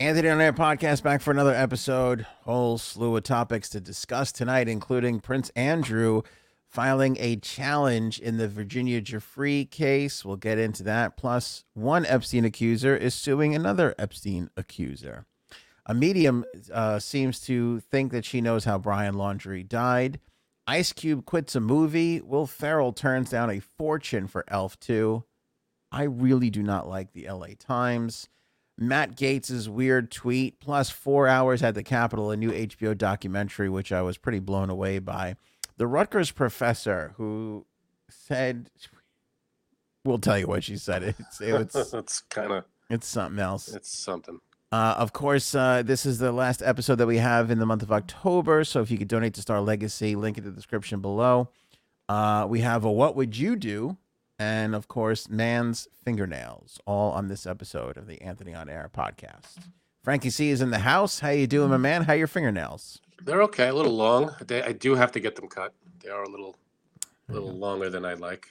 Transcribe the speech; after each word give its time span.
Anthony 0.00 0.30
on 0.30 0.40
Air 0.40 0.54
podcast 0.54 1.02
back 1.02 1.20
for 1.20 1.30
another 1.30 1.54
episode. 1.54 2.24
Whole 2.44 2.78
slew 2.78 3.14
of 3.18 3.22
topics 3.22 3.68
to 3.68 3.82
discuss 3.82 4.32
tonight, 4.32 4.66
including 4.66 5.20
Prince 5.20 5.50
Andrew 5.54 6.22
filing 6.66 7.18
a 7.20 7.36
challenge 7.36 8.18
in 8.18 8.38
the 8.38 8.48
Virginia 8.48 9.02
Giuffre 9.02 9.70
case. 9.70 10.24
We'll 10.24 10.36
get 10.36 10.58
into 10.58 10.82
that. 10.84 11.18
Plus, 11.18 11.64
one 11.74 12.06
Epstein 12.06 12.46
accuser 12.46 12.96
is 12.96 13.12
suing 13.12 13.54
another 13.54 13.94
Epstein 13.98 14.48
accuser. 14.56 15.26
A 15.84 15.92
medium 15.92 16.46
uh, 16.72 16.98
seems 16.98 17.38
to 17.40 17.80
think 17.80 18.10
that 18.12 18.24
she 18.24 18.40
knows 18.40 18.64
how 18.64 18.78
Brian 18.78 19.16
Laundrie 19.16 19.68
died. 19.68 20.18
Ice 20.66 20.94
Cube 20.94 21.26
quits 21.26 21.54
a 21.54 21.60
movie. 21.60 22.22
Will 22.22 22.46
Ferrell 22.46 22.94
turns 22.94 23.28
down 23.28 23.50
a 23.50 23.60
fortune 23.60 24.28
for 24.28 24.46
Elf 24.48 24.80
2. 24.80 25.24
I 25.92 26.04
really 26.04 26.48
do 26.48 26.62
not 26.62 26.88
like 26.88 27.12
the 27.12 27.28
LA 27.30 27.48
Times. 27.58 28.30
Matt 28.80 29.14
Gaetz' 29.14 29.68
weird 29.68 30.10
tweet, 30.10 30.58
plus 30.58 30.88
four 30.88 31.28
hours 31.28 31.62
at 31.62 31.74
the 31.74 31.82
Capitol, 31.82 32.30
a 32.30 32.36
new 32.36 32.50
HBO 32.50 32.96
documentary, 32.96 33.68
which 33.68 33.92
I 33.92 34.00
was 34.00 34.16
pretty 34.16 34.38
blown 34.38 34.70
away 34.70 34.98
by. 34.98 35.36
The 35.76 35.86
Rutgers 35.86 36.30
professor 36.30 37.12
who 37.18 37.66
said, 38.08 38.70
we'll 40.04 40.18
tell 40.18 40.38
you 40.38 40.46
what 40.46 40.64
she 40.64 40.76
said. 40.78 41.02
It's 41.18 41.40
it's 41.40 41.92
it's 41.94 42.20
kind 42.20 42.52
of 42.52 42.64
it's 42.88 43.06
something 43.06 43.38
else. 43.38 43.68
it's 43.68 43.94
something. 43.96 44.40
Uh, 44.72 44.94
of 44.96 45.12
course, 45.12 45.54
uh, 45.54 45.82
this 45.84 46.06
is 46.06 46.18
the 46.18 46.32
last 46.32 46.62
episode 46.62 46.94
that 46.96 47.06
we 47.06 47.18
have 47.18 47.50
in 47.50 47.58
the 47.58 47.66
month 47.66 47.82
of 47.82 47.90
October. 47.92 48.64
So 48.64 48.80
if 48.80 48.90
you 48.90 48.96
could 48.98 49.08
donate 49.08 49.34
to 49.34 49.42
Star 49.42 49.60
Legacy, 49.60 50.14
link 50.16 50.38
in 50.38 50.44
the 50.44 50.50
description 50.50 51.00
below. 51.00 51.48
Uh, 52.08 52.46
we 52.48 52.60
have 52.60 52.84
a 52.84 52.90
What 52.90 53.14
Would 53.16 53.36
You 53.36 53.56
Do? 53.56 53.96
And 54.40 54.74
of 54.74 54.88
course, 54.88 55.28
Man's 55.28 55.86
Fingernails, 56.02 56.80
all 56.86 57.12
on 57.12 57.28
this 57.28 57.46
episode 57.46 57.98
of 57.98 58.06
the 58.06 58.22
Anthony 58.22 58.54
on 58.54 58.70
Air 58.70 58.90
podcast. 58.90 59.58
Frankie 60.02 60.30
C 60.30 60.48
is 60.48 60.62
in 60.62 60.70
the 60.70 60.78
house. 60.78 61.20
How 61.20 61.28
you 61.28 61.46
doing, 61.46 61.68
my 61.68 61.76
man? 61.76 62.04
How 62.04 62.14
are 62.14 62.16
your 62.16 62.26
fingernails? 62.26 63.02
They're 63.22 63.42
okay, 63.42 63.68
a 63.68 63.74
little 63.74 63.92
long. 63.92 64.34
They, 64.46 64.62
I 64.62 64.72
do 64.72 64.94
have 64.94 65.12
to 65.12 65.20
get 65.20 65.36
them 65.36 65.46
cut. 65.46 65.74
They 66.02 66.08
are 66.08 66.22
a 66.22 66.28
little, 66.30 66.56
a 67.28 67.34
little 67.34 67.52
longer 67.52 67.90
than 67.90 68.06
I'd 68.06 68.18
like. 68.18 68.48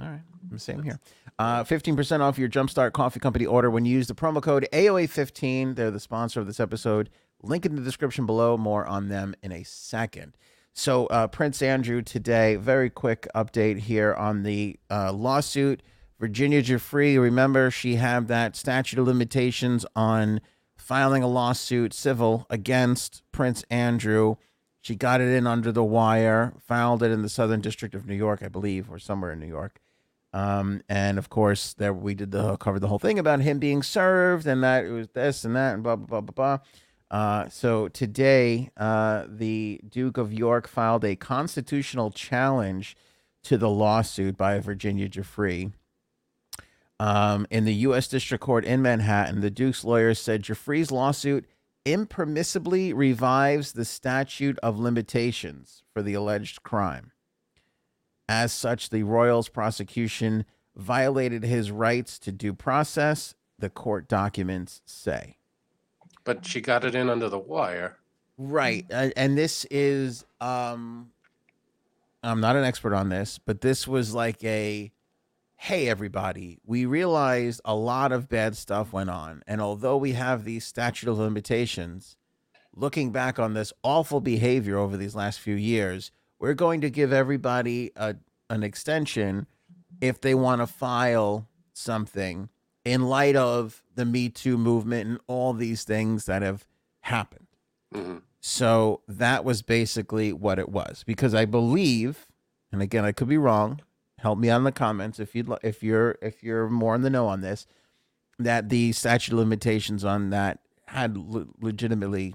All 0.00 0.08
right. 0.08 0.22
Same 0.56 0.82
here. 0.82 0.98
Uh, 1.38 1.62
15% 1.62 2.18
off 2.18 2.36
your 2.36 2.48
Jumpstart 2.48 2.92
Coffee 2.92 3.20
Company 3.20 3.46
order 3.46 3.70
when 3.70 3.84
you 3.84 3.94
use 3.94 4.08
the 4.08 4.14
promo 4.16 4.42
code 4.42 4.66
AOA15. 4.72 5.76
They're 5.76 5.92
the 5.92 6.00
sponsor 6.00 6.40
of 6.40 6.48
this 6.48 6.58
episode. 6.58 7.10
Link 7.44 7.64
in 7.64 7.76
the 7.76 7.82
description 7.82 8.26
below. 8.26 8.56
More 8.56 8.84
on 8.88 9.06
them 9.08 9.36
in 9.40 9.52
a 9.52 9.62
second. 9.62 10.36
So, 10.78 11.06
uh, 11.06 11.26
Prince 11.26 11.60
Andrew 11.60 12.02
today, 12.02 12.54
very 12.54 12.88
quick 12.88 13.26
update 13.34 13.80
here 13.80 14.14
on 14.14 14.44
the 14.44 14.78
uh, 14.88 15.12
lawsuit. 15.12 15.82
Virginia 16.20 16.62
Giuffre, 16.62 17.20
remember, 17.20 17.68
she 17.72 17.96
had 17.96 18.28
that 18.28 18.54
statute 18.54 18.96
of 19.00 19.08
limitations 19.08 19.84
on 19.96 20.40
filing 20.76 21.24
a 21.24 21.26
lawsuit 21.26 21.92
civil 21.92 22.46
against 22.48 23.24
Prince 23.32 23.64
Andrew. 23.70 24.36
She 24.80 24.94
got 24.94 25.20
it 25.20 25.34
in 25.34 25.48
under 25.48 25.72
the 25.72 25.82
wire, 25.82 26.54
filed 26.60 27.02
it 27.02 27.10
in 27.10 27.22
the 27.22 27.28
Southern 27.28 27.60
District 27.60 27.96
of 27.96 28.06
New 28.06 28.14
York, 28.14 28.40
I 28.44 28.48
believe, 28.48 28.88
or 28.88 29.00
somewhere 29.00 29.32
in 29.32 29.40
New 29.40 29.48
York. 29.48 29.80
Um, 30.32 30.82
and 30.88 31.18
of 31.18 31.28
course, 31.28 31.74
there 31.74 31.92
we 31.92 32.14
did 32.14 32.30
the 32.30 32.56
covered 32.58 32.82
the 32.82 32.88
whole 32.88 33.00
thing 33.00 33.18
about 33.18 33.40
him 33.40 33.58
being 33.58 33.82
served 33.82 34.46
and 34.46 34.62
that 34.62 34.84
it 34.84 34.92
was 34.92 35.08
this 35.08 35.44
and 35.44 35.56
that 35.56 35.74
and 35.74 35.82
blah 35.82 35.96
blah 35.96 36.06
blah 36.06 36.20
blah 36.20 36.56
blah. 36.56 36.64
Uh, 37.10 37.48
so 37.48 37.88
today, 37.88 38.70
uh, 38.76 39.24
the 39.28 39.80
Duke 39.88 40.18
of 40.18 40.32
York 40.32 40.68
filed 40.68 41.04
a 41.04 41.16
constitutional 41.16 42.10
challenge 42.10 42.96
to 43.44 43.56
the 43.56 43.70
lawsuit 43.70 44.36
by 44.36 44.58
Virginia 44.58 45.08
Giuffre. 45.08 45.72
Um, 47.00 47.46
in 47.50 47.64
the 47.64 47.74
U.S. 47.74 48.08
District 48.08 48.42
Court 48.42 48.64
in 48.64 48.82
Manhattan, 48.82 49.40
the 49.40 49.50
Duke's 49.50 49.84
lawyers 49.84 50.18
said 50.18 50.42
Giuffre's 50.42 50.90
lawsuit 50.90 51.46
impermissibly 51.86 52.92
revives 52.94 53.72
the 53.72 53.84
statute 53.84 54.58
of 54.62 54.78
limitations 54.78 55.82
for 55.94 56.02
the 56.02 56.14
alleged 56.14 56.62
crime. 56.62 57.12
As 58.28 58.52
such, 58.52 58.90
the 58.90 59.04
Royals 59.04 59.48
prosecution 59.48 60.44
violated 60.76 61.44
his 61.44 61.70
rights 61.70 62.18
to 62.18 62.32
due 62.32 62.52
process, 62.52 63.34
the 63.58 63.70
court 63.70 64.06
documents 64.06 64.82
say. 64.84 65.37
But 66.24 66.44
she 66.44 66.60
got 66.60 66.84
it 66.84 66.94
in 66.94 67.08
under 67.08 67.28
the 67.28 67.38
wire. 67.38 67.98
Right. 68.36 68.86
And 68.90 69.36
this 69.36 69.64
is 69.70 70.24
um 70.40 71.10
I'm 72.22 72.40
not 72.40 72.56
an 72.56 72.64
expert 72.64 72.94
on 72.94 73.08
this, 73.08 73.38
but 73.38 73.60
this 73.60 73.86
was 73.86 74.14
like 74.14 74.42
a 74.44 74.92
hey 75.56 75.88
everybody, 75.88 76.58
we 76.64 76.86
realized 76.86 77.60
a 77.64 77.74
lot 77.74 78.12
of 78.12 78.28
bad 78.28 78.56
stuff 78.56 78.92
went 78.92 79.10
on 79.10 79.42
and 79.46 79.60
although 79.60 79.96
we 79.96 80.12
have 80.12 80.44
these 80.44 80.64
statute 80.64 81.08
of 81.08 81.18
limitations, 81.18 82.16
looking 82.74 83.10
back 83.10 83.38
on 83.38 83.54
this 83.54 83.72
awful 83.82 84.20
behavior 84.20 84.78
over 84.78 84.96
these 84.96 85.16
last 85.16 85.40
few 85.40 85.56
years, 85.56 86.12
we're 86.38 86.54
going 86.54 86.80
to 86.80 86.90
give 86.90 87.12
everybody 87.12 87.90
a 87.96 88.16
an 88.50 88.62
extension 88.62 89.46
if 90.00 90.20
they 90.20 90.34
want 90.34 90.60
to 90.60 90.66
file 90.66 91.48
something 91.72 92.48
in 92.92 93.02
light 93.08 93.36
of 93.36 93.82
the 93.94 94.04
Me 94.04 94.28
Too 94.28 94.56
movement 94.58 95.08
and 95.08 95.18
all 95.26 95.52
these 95.52 95.84
things 95.84 96.26
that 96.26 96.42
have 96.42 96.66
happened. 97.00 97.46
hmm 97.92 98.18
So 98.40 99.00
that 99.08 99.44
was 99.44 99.62
basically 99.62 100.32
what 100.32 100.58
it 100.58 100.68
was 100.68 101.04
because 101.04 101.34
I 101.34 101.44
believe, 101.44 102.26
and 102.72 102.82
again 102.82 103.04
I 103.04 103.12
could 103.12 103.28
be 103.28 103.38
wrong. 103.38 103.80
Help 104.18 104.38
me 104.38 104.50
out 104.50 104.58
in 104.58 104.64
the 104.64 104.72
comments 104.72 105.20
if 105.20 105.34
you'd 105.34 105.52
if 105.62 105.82
you're 105.82 106.18
if 106.20 106.42
you're 106.42 106.68
more 106.68 106.94
in 106.94 107.02
the 107.02 107.10
know 107.10 107.26
on 107.26 107.40
this. 107.40 107.66
That 108.40 108.68
the 108.68 108.92
statute 108.92 109.32
of 109.32 109.38
limitations 109.40 110.04
on 110.04 110.30
that 110.30 110.60
had 110.86 111.16
le- 111.16 111.46
legitimately 111.60 112.34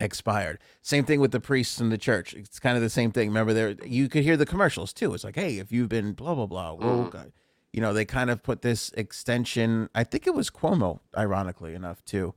expired. 0.00 0.58
Same 0.80 1.04
thing 1.04 1.20
with 1.20 1.30
the 1.32 1.40
priests 1.40 1.80
in 1.80 1.90
the 1.90 1.98
church. 1.98 2.34
It's 2.34 2.58
kind 2.58 2.76
of 2.76 2.82
the 2.82 2.90
same 2.90 3.12
thing. 3.12 3.28
Remember, 3.28 3.52
there 3.52 3.70
you 3.84 4.08
could 4.08 4.24
hear 4.24 4.36
the 4.36 4.46
commercials 4.46 4.92
too. 4.92 5.14
It's 5.14 5.24
like, 5.24 5.36
hey, 5.36 5.58
if 5.58 5.70
you've 5.72 5.88
been 5.88 6.12
blah 6.12 6.34
blah 6.34 6.46
blah, 6.46 6.72
whoa. 6.72 7.04
God. 7.10 7.32
You 7.72 7.80
know, 7.80 7.92
they 7.92 8.04
kind 8.04 8.30
of 8.30 8.42
put 8.42 8.62
this 8.62 8.90
extension. 8.90 9.88
I 9.94 10.04
think 10.04 10.26
it 10.26 10.34
was 10.34 10.50
Cuomo, 10.50 11.00
ironically 11.16 11.74
enough, 11.74 12.04
too, 12.04 12.34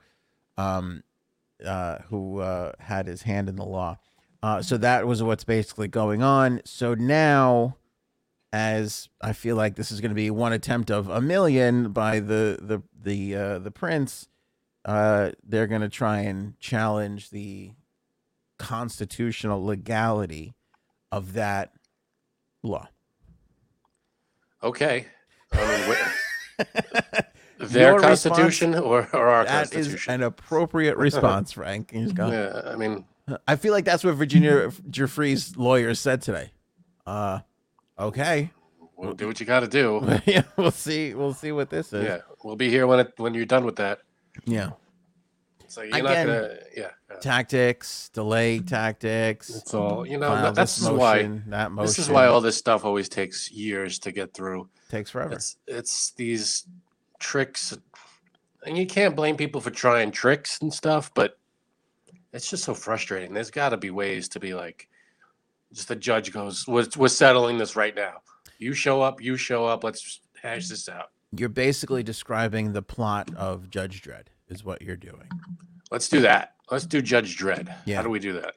um, 0.58 1.04
uh, 1.66 2.00
who 2.10 2.40
uh, 2.40 2.72
had 2.80 3.08
his 3.08 3.24
hand 3.24 3.50
in 3.50 3.56
the 3.56 3.66
law. 3.66 3.98
Uh, 4.42 4.62
so 4.62 4.78
that 4.78 5.08
was 5.08 5.22
what's 5.24 5.44
basically 5.44 5.88
going 5.88 6.22
on. 6.22 6.62
So 6.66 6.94
now, 6.94 7.78
as 8.54 9.10
I 9.22 9.34
feel 9.34 9.56
like 9.56 9.76
this 9.76 9.92
is 9.92 10.00
going 10.00 10.12
to 10.12 10.16
be 10.16 10.30
one 10.30 10.54
attempt 10.54 10.90
of 10.90 11.10
a 11.10 11.20
million 11.20 11.92
by 11.92 12.20
the 12.20 12.58
the 12.62 12.82
the 12.94 13.36
uh, 13.36 13.60
the 13.60 13.72
prince, 13.72 14.28
uh, 14.86 15.32
they're 15.44 15.68
going 15.68 15.82
to 15.82 15.90
try 15.90 16.20
and 16.20 16.58
challenge 16.60 17.32
the 17.32 17.72
constitutional 18.58 19.66
legality 19.66 20.54
of 21.12 21.34
that 21.34 21.74
law. 22.64 22.88
Okay. 24.64 25.08
I 25.54 26.58
mean, 26.58 26.68
their 27.70 27.92
Your 27.92 28.00
constitution 28.00 28.76
or, 28.76 29.08
or 29.14 29.28
our 29.28 29.46
That 29.46 29.66
is 29.66 29.72
constitution? 29.72 30.14
an 30.16 30.24
appropriate 30.24 30.98
response, 30.98 31.52
Frank. 31.54 31.92
You 31.94 32.04
just 32.04 32.16
go, 32.16 32.30
yeah, 32.30 32.62
I 32.72 32.76
mean, 32.76 33.06
I 33.48 33.56
feel 33.56 33.74
like 33.74 33.86
that's 33.86 34.04
what 34.04 34.16
Virginia 34.16 34.72
Giuffre's 34.90 35.56
lawyers 35.58 36.00
said 36.00 36.22
today. 36.22 36.52
Uh, 37.06 37.40
okay, 38.00 38.52
we'll 38.98 39.14
do 39.14 39.28
what 39.28 39.40
you 39.40 39.46
got 39.46 39.62
to 39.62 39.68
do. 39.68 40.20
yeah, 40.26 40.44
we'll 40.58 40.72
see. 40.72 41.14
We'll 41.14 41.34
see 41.34 41.52
what 41.52 41.70
this 41.70 41.94
is. 41.94 42.04
Yeah, 42.06 42.20
we'll 42.44 42.56
be 42.56 42.70
here 42.70 42.88
when 42.88 43.00
it 43.00 43.14
when 43.18 43.34
you're 43.34 43.46
done 43.46 43.66
with 43.66 43.76
that. 43.78 44.00
yeah. 44.46 44.72
So 45.68 45.82
you're 45.82 45.98
Again, 45.98 46.28
not 46.28 46.34
gonna, 46.42 46.56
yeah. 46.78 46.90
yeah. 47.10 47.16
Tactics, 47.20 48.10
delay 48.14 48.60
tactics. 48.60 49.50
It's 49.50 49.74
all 49.74 50.06
you 50.08 50.18
know. 50.18 50.30
that- 50.30 50.56
That's 50.56 50.78
this 50.78 50.88
why. 50.88 51.24
that 51.48 51.72
motion. 51.72 51.86
This 51.88 52.00
is 52.00 52.08
why 52.10 52.28
all 52.28 52.40
this 52.40 52.56
stuff 52.56 52.86
always 52.86 53.10
takes 53.10 53.52
years 53.52 53.98
to 54.00 54.12
get 54.12 54.34
through. 54.34 54.70
Takes 54.90 55.10
forever. 55.10 55.34
It's 55.34 55.58
it's 55.68 56.12
these 56.12 56.68
tricks, 57.20 57.78
and 58.66 58.78
you 58.78 58.86
can't 58.86 59.16
blame 59.16 59.38
people 59.38 59.62
for 59.62 59.72
trying 59.72 60.12
tricks 60.12 60.60
and 60.62 60.74
stuff, 60.74 61.12
but 61.14 61.38
it's 62.34 62.50
just 62.50 62.64
so 62.64 62.74
frustrating. 62.74 63.34
There's 63.34 63.52
got 63.52 63.70
to 63.70 63.78
be 63.78 63.92
ways 63.92 64.28
to 64.30 64.40
be 64.40 64.54
like, 64.54 64.90
just 65.74 65.88
the 65.88 65.96
judge 65.96 66.32
goes, 66.32 66.68
"We're 66.68 66.88
we're 66.98 67.08
settling 67.08 67.58
this 67.58 67.76
right 67.76 67.96
now. 67.96 68.22
You 68.58 68.74
show 68.74 69.02
up, 69.02 69.22
you 69.22 69.38
show 69.38 69.66
up. 69.66 69.84
Let's 69.84 70.22
hash 70.42 70.70
this 70.70 70.88
out. 70.90 71.12
You're 71.38 71.50
basically 71.50 72.04
describing 72.04 72.74
the 72.74 72.82
plot 72.82 73.34
of 73.36 73.70
Judge 73.70 74.02
Dredd, 74.02 74.28
is 74.48 74.64
what 74.64 74.82
you're 74.82 74.96
doing. 74.96 75.30
Let's 75.92 76.08
do 76.08 76.22
that. 76.22 76.56
Let's 76.72 76.86
do 76.86 77.02
Judge 77.02 77.38
Dredd. 77.38 77.74
Yeah. 77.86 77.98
How 77.98 78.04
do 78.04 78.10
we 78.10 78.20
do 78.20 78.34
that? 78.34 78.56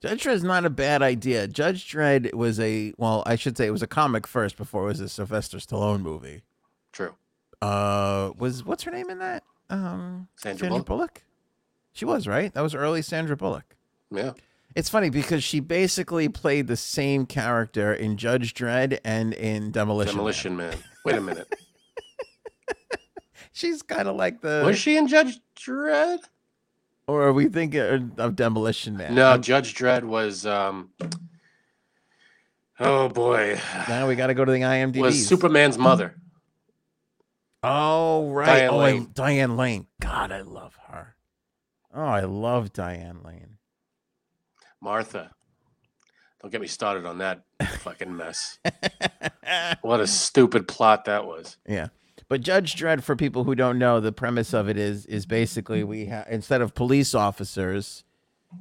Judge 0.00 0.22
Dredd 0.22 0.34
is 0.34 0.44
not 0.44 0.64
a 0.64 0.70
bad 0.70 1.02
idea. 1.02 1.48
Judge 1.48 1.90
Dredd 1.90 2.32
was 2.34 2.60
a 2.60 2.92
well, 2.98 3.22
I 3.26 3.36
should 3.36 3.56
say 3.56 3.66
it 3.66 3.70
was 3.72 3.82
a 3.82 3.88
comic 3.88 4.26
first 4.26 4.56
before 4.56 4.84
it 4.84 4.88
was 4.88 5.00
a 5.00 5.08
Sylvester 5.08 5.58
Stallone 5.58 6.02
movie. 6.02 6.42
True. 6.92 7.14
Uh, 7.60 8.30
was 8.38 8.64
what's 8.64 8.84
her 8.84 8.90
name 8.90 9.10
in 9.10 9.18
that? 9.18 9.42
Um, 9.70 10.28
Sandra 10.36 10.68
Bullock? 10.68 10.86
Bullock? 10.86 11.22
She 11.92 12.04
was 12.04 12.28
right. 12.28 12.52
That 12.54 12.60
was 12.60 12.74
early 12.74 13.02
Sandra 13.02 13.36
Bullock. 13.36 13.76
Yeah. 14.10 14.32
It's 14.76 14.88
funny 14.88 15.10
because 15.10 15.42
she 15.42 15.58
basically 15.58 16.28
played 16.28 16.68
the 16.68 16.76
same 16.76 17.26
character 17.26 17.92
in 17.92 18.16
Judge 18.16 18.54
Dredd 18.54 19.00
and 19.04 19.34
in 19.34 19.72
Demolition. 19.72 20.12
Man. 20.12 20.16
Demolition 20.16 20.56
Man. 20.56 20.76
Wait 21.04 21.16
a 21.16 21.20
minute. 21.20 21.52
She's 23.52 23.82
kind 23.82 24.06
of 24.06 24.14
like 24.14 24.40
the. 24.40 24.62
Was 24.64 24.78
she 24.78 24.96
in 24.96 25.08
Judge 25.08 25.40
Dredd? 25.56 26.20
Or 27.08 27.22
are 27.26 27.32
we 27.32 27.48
thinking 27.48 28.12
of 28.18 28.36
Demolition 28.36 28.98
Man? 28.98 29.14
No, 29.14 29.38
Judge 29.38 29.74
Dredd 29.74 30.04
was. 30.04 30.44
um 30.44 30.90
Oh 32.78 33.08
boy, 33.08 33.58
now 33.88 34.06
we 34.06 34.14
got 34.14 34.28
to 34.28 34.34
go 34.34 34.44
to 34.44 34.52
the 34.52 34.60
IMDb. 34.60 35.00
was 35.00 35.26
Superman's 35.26 35.78
mother. 35.78 36.14
Oh 37.62 38.30
right. 38.30 38.46
Diane 38.46 38.70
oh, 38.70 38.76
Lane. 38.76 39.10
Diane 39.14 39.56
Lane. 39.56 39.86
God, 40.00 40.30
I 40.30 40.42
love 40.42 40.76
her. 40.86 41.16
Oh, 41.92 42.04
I 42.04 42.20
love 42.20 42.72
Diane 42.72 43.22
Lane. 43.24 43.56
Martha. 44.80 45.32
Don't 46.40 46.52
get 46.52 46.60
me 46.60 46.68
started 46.68 47.04
on 47.04 47.18
that 47.18 47.42
fucking 47.80 48.14
mess. 48.14 48.58
What 49.80 50.00
a 50.00 50.06
stupid 50.06 50.68
plot 50.68 51.06
that 51.06 51.24
was. 51.24 51.56
Yeah. 51.66 51.88
But 52.28 52.42
Judge 52.42 52.76
Dredd, 52.76 53.02
for 53.02 53.16
people 53.16 53.44
who 53.44 53.54
don't 53.54 53.78
know, 53.78 54.00
the 54.00 54.12
premise 54.12 54.52
of 54.52 54.68
it 54.68 54.76
is 54.76 55.06
is 55.06 55.24
basically 55.26 55.82
we 55.82 56.06
have 56.06 56.26
instead 56.28 56.60
of 56.60 56.74
police 56.74 57.14
officers, 57.14 58.04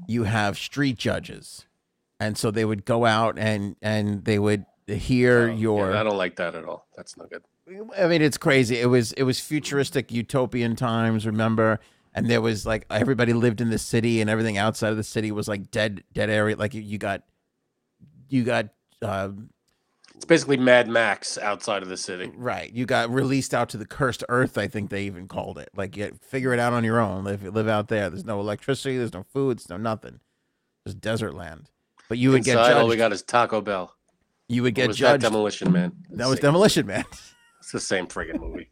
you 0.08 0.24
have 0.24 0.58
street 0.58 0.98
judges, 0.98 1.66
and 2.20 2.38
so 2.38 2.50
they 2.50 2.64
would 2.66 2.86
go 2.86 3.06
out 3.06 3.38
and 3.38 3.76
and 3.82 4.24
they 4.26 4.40
would 4.40 4.66
hear 4.88 5.44
Oh, 5.44 5.46
yeah, 5.48 5.54
your. 5.56 5.96
I 5.96 6.04
don't 6.04 6.18
like 6.18 6.38
that 6.38 6.56
at 6.56 6.64
all. 6.64 6.88
That's 6.96 7.18
no 7.18 7.26
good. 7.26 7.44
I 8.00 8.08
mean, 8.08 8.22
it's 8.22 8.38
crazy. 8.38 8.80
It 8.80 8.86
was 8.86 9.12
it 9.14 9.24
was 9.24 9.42
futuristic 9.42 10.14
utopian 10.14 10.78
times. 10.78 11.26
Remember, 11.26 11.82
and 12.14 12.30
there 12.30 12.40
was 12.40 12.66
like 12.66 12.86
everybody 12.90 13.34
lived 13.34 13.60
in 13.60 13.70
the 13.70 13.78
city, 13.78 14.22
and 14.22 14.30
everything 14.30 14.58
outside 14.58 14.92
of 14.92 14.98
the 14.98 15.04
city 15.04 15.30
was 15.34 15.50
like 15.50 15.72
dead 15.72 16.06
dead 16.14 16.30
area. 16.30 16.56
Like 16.56 16.74
you- 16.74 16.82
you 16.82 16.98
got 16.98 17.24
you 18.30 18.44
got. 18.46 18.70
Uh, 19.02 19.30
It's 20.18 20.26
basically 20.26 20.58
Mad 20.58 20.88
Max 20.90 21.38
outside 21.38 21.84
of 21.84 21.90
the 21.90 21.96
city. 21.98 22.32
Right. 22.36 22.74
You 22.74 22.86
got 22.86 23.10
released 23.10 23.54
out 23.54 23.70
to 23.70 23.78
the 23.78 23.86
cursed 23.86 24.24
earth, 24.30 24.58
I 24.58 24.68
think 24.68 24.90
they 24.90 25.04
even 25.04 25.28
called 25.28 25.58
it. 25.60 25.70
Like 25.76 25.96
you 25.96 26.18
figure 26.22 26.54
it 26.54 26.60
out 26.60 26.74
on 26.74 26.84
your 26.84 27.00
own. 27.00 27.24
Live 27.24 27.44
live 27.44 27.68
out 27.68 27.88
there. 27.88 28.10
There's 28.10 28.26
no 28.26 28.40
electricity, 28.40 28.98
there's 28.98 29.14
no 29.14 29.24
food, 29.24 29.60
there's 29.60 29.70
no 29.70 29.78
nothing. 29.78 30.20
Just 30.86 31.00
desert 31.00 31.34
land. 31.36 31.70
But 32.10 32.18
you 32.18 32.32
would 32.32 32.44
get 32.44 32.58
Inside, 32.58 32.74
all 32.78 32.88
we 32.88 32.96
got 32.96 33.12
is 33.14 33.22
Taco 33.22 33.62
Bell. 33.62 33.94
you 34.50 34.64
would 34.64 34.74
get 34.74 34.92
judged. 34.94 35.22
Demolition 35.24 35.72
Man? 35.72 35.92
that 36.12 36.28
was 36.28 36.40
demolition 36.40 36.88
man. 36.88 37.06
It's 37.60 37.72
the 37.74 37.80
same 37.82 38.08
friggin' 38.08 38.40
movie. 38.40 38.70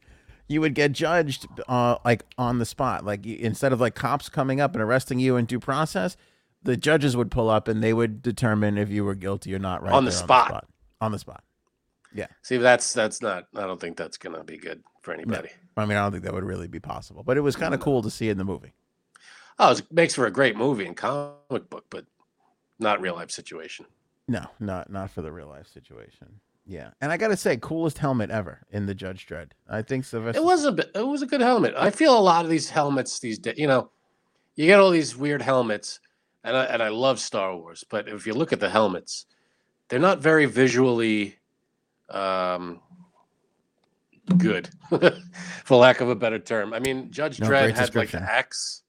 you 0.47 0.62
would 0.62 0.74
get 0.74 0.94
judged 0.94 1.47
uh 1.68 1.97
like 2.06 2.24
on 2.38 2.59
the 2.59 2.65
spot. 2.65 3.06
Like 3.06 3.25
you, 3.25 3.36
instead 3.38 3.71
of 3.74 3.80
like 3.81 3.94
cops 3.94 4.30
coming 4.30 4.59
up 4.62 4.74
and 4.74 4.81
arresting 4.81 5.19
you 5.19 5.36
in 5.36 5.45
due 5.45 5.59
process, 5.59 6.15
the 6.63 6.75
judges 6.77 7.15
would 7.18 7.30
pull 7.30 7.50
up 7.50 7.68
and 7.68 7.83
they 7.83 7.94
would 7.94 8.21
determine 8.21 8.77
if 8.77 8.89
you 8.89 9.03
were 9.06 9.13
guilty 9.15 9.53
or 9.53 9.59
not 9.59 9.83
right 9.83 9.92
On 9.94 10.06
the 10.06 10.12
there 10.12 10.18
spot. 10.19 10.65
On 11.06 11.12
the 11.12 11.19
spot. 11.19 11.44
Yeah. 12.16 12.25
See, 12.42 12.57
that's 12.57 12.94
that's 12.94 13.22
not. 13.22 13.46
I 13.56 13.68
don't 13.68 13.80
think 13.80 13.96
that's 13.96 14.18
gonna 14.18 14.44
be 14.44 14.57
good 14.57 14.84
for 15.02 15.13
anybody. 15.13 15.50
I 15.78 15.86
mean, 15.86 15.98
I 15.98 16.02
don't 16.02 16.13
think 16.13 16.24
that 16.24 16.34
would 16.34 16.44
really 16.44 16.68
be 16.68 16.80
possible, 16.80 17.22
but 17.22 17.38
it 17.38 17.42
was 17.42 17.56
kind 17.56 17.75
of 17.75 17.80
cool 17.80 18.02
to 18.02 18.10
see 18.10 18.30
in 18.30 18.40
the 18.40 18.44
movie. 18.44 18.74
Oh, 19.60 19.72
it 19.72 19.84
makes 19.92 20.16
for 20.16 20.25
a 20.25 20.31
great 20.31 20.57
movie 20.57 20.88
and 20.88 20.98
comic 20.98 21.69
book, 21.69 21.86
but 21.92 22.06
not 22.80 23.02
real 23.02 23.13
life 23.13 23.30
situation. 23.30 23.86
No, 24.28 24.48
not 24.60 24.90
not 24.90 25.12
for 25.12 25.22
the 25.22 25.31
real 25.31 25.48
life 25.48 25.68
situation. 25.68 26.40
Yeah, 26.66 26.90
and 27.02 27.12
I 27.12 27.18
gotta 27.18 27.38
say, 27.38 27.57
coolest 27.57 28.00
helmet 28.00 28.31
ever 28.31 28.62
in 28.72 28.88
the 28.88 28.96
Judge 28.96 29.28
Dredd. 29.28 29.52
I 29.69 29.84
think 29.84 30.06
Sylvester. 30.06 30.42
It 30.42 30.44
was 30.44 30.66
a 30.66 30.72
bit, 30.72 30.90
it 30.96 31.06
was 31.06 31.22
a 31.22 31.28
good 31.28 31.42
helmet. 31.42 31.75
I 31.78 31.92
feel 31.92 32.18
a 32.18 32.19
lot 32.19 32.44
of 32.44 32.50
these 32.50 32.68
helmets 32.68 33.19
these 33.19 33.38
days, 33.38 33.54
you 33.60 33.68
know, 33.68 33.92
you 34.56 34.66
get 34.66 34.80
all 34.80 34.90
these 34.90 35.16
weird 35.16 35.44
helmets, 35.44 36.00
and 36.44 36.57
I, 36.57 36.63
and 36.66 36.81
I 36.81 36.88
love 36.88 37.19
Star 37.19 37.56
Wars, 37.56 37.84
but 37.88 38.07
if 38.07 38.25
you 38.25 38.34
look 38.34 38.52
at 38.52 38.60
the 38.60 38.69
helmets, 38.69 39.28
they're 39.89 39.99
not 39.99 40.19
very 40.19 40.45
visually 40.45 41.35
um, 42.09 42.79
good, 44.37 44.69
for 45.63 45.77
lack 45.77 46.01
of 46.01 46.09
a 46.09 46.15
better 46.15 46.39
term. 46.39 46.73
I 46.73 46.79
mean, 46.79 47.11
Judge 47.11 47.39
No, 47.39 47.47
Dredd 47.47 47.67
had 47.69 47.77
like 47.77 47.77
description. 47.77 48.23
axe, 48.23 48.83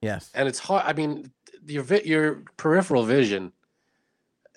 Yes. 0.00 0.30
and 0.34 0.48
it's 0.48 0.58
hard. 0.58 0.84
I 0.86 0.92
mean, 0.92 1.30
your 1.66 1.84
your 2.04 2.44
peripheral 2.56 3.04
vision. 3.04 3.52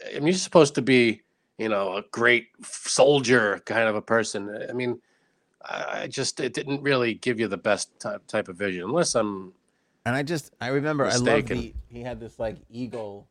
I 0.07 0.13
mean, 0.15 0.27
you're 0.27 0.33
supposed 0.33 0.75
to 0.75 0.81
be, 0.81 1.21
you 1.57 1.67
know, 1.69 1.97
a 1.97 2.03
great 2.11 2.47
soldier 2.63 3.61
kind 3.65 3.89
of 3.89 3.95
a 3.95 4.01
person. 4.01 4.65
I 4.69 4.73
mean, 4.73 5.01
I 5.63 6.07
just 6.07 6.39
it 6.39 6.53
didn't 6.53 6.81
really 6.81 7.15
give 7.15 7.39
you 7.39 7.47
the 7.47 7.57
best 7.57 8.00
type 8.00 8.25
type 8.27 8.47
of 8.47 8.56
vision, 8.57 8.83
unless 8.83 9.15
I'm. 9.15 9.53
And 10.06 10.15
I 10.15 10.23
just 10.23 10.53
I 10.61 10.67
remember 10.67 11.06
I 11.06 11.09
love 11.15 11.23
Mistaken. 11.25 11.57
the 11.57 11.73
he 11.89 12.01
had 12.01 12.19
this 12.19 12.39
like 12.39 12.56
eagle 12.69 13.27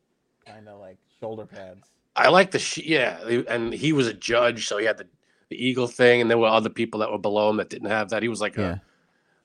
kind 0.46 0.69
of 0.69 0.78
like 0.80 0.98
shoulder 1.19 1.46
pads. 1.46 1.88
I 2.19 2.29
like 2.29 2.50
the 2.50 2.59
sh- 2.59 2.79
yeah, 2.79 3.19
and 3.49 3.73
he 3.73 3.93
was 3.93 4.06
a 4.09 4.12
judge, 4.15 4.67
so 4.67 4.76
he 4.79 4.85
had 4.85 4.99
the, 4.99 5.06
the 5.50 5.56
eagle 5.65 5.87
thing, 5.87 6.20
and 6.20 6.29
there 6.31 6.38
were 6.38 6.49
other 6.49 6.69
people 6.69 7.00
that 7.00 7.11
were 7.11 7.19
below 7.19 7.49
him 7.50 7.56
that 7.59 7.70
didn't 7.70 7.88
have 7.91 8.11
that. 8.11 8.23
He 8.23 8.29
was 8.29 8.41
like 8.41 8.56
Yeah. 8.56 8.79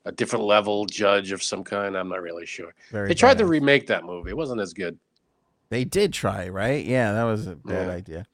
a, 0.04 0.08
a 0.08 0.12
different 0.12 0.44
level 0.44 0.84
judge 0.86 1.30
of 1.32 1.42
some 1.42 1.62
kind. 1.64 1.96
I'm 1.96 2.08
not 2.08 2.20
really 2.20 2.46
sure. 2.46 2.74
Very. 2.90 3.08
They 3.08 3.14
tried 3.14 3.38
to 3.38 3.46
remake 3.46 3.86
that 3.86 4.04
movie. 4.04 4.30
It 4.30 4.36
wasn't 4.36 4.60
as 4.60 4.72
good. 4.74 4.98
They 5.70 5.84
did 5.84 6.12
try, 6.12 6.48
right? 6.48 6.84
Yeah, 6.84 7.12
that 7.12 7.22
was 7.24 7.46
a 7.46 7.56
bad 7.56 7.86
Yeah. 7.86 7.92
idea. 7.94 8.26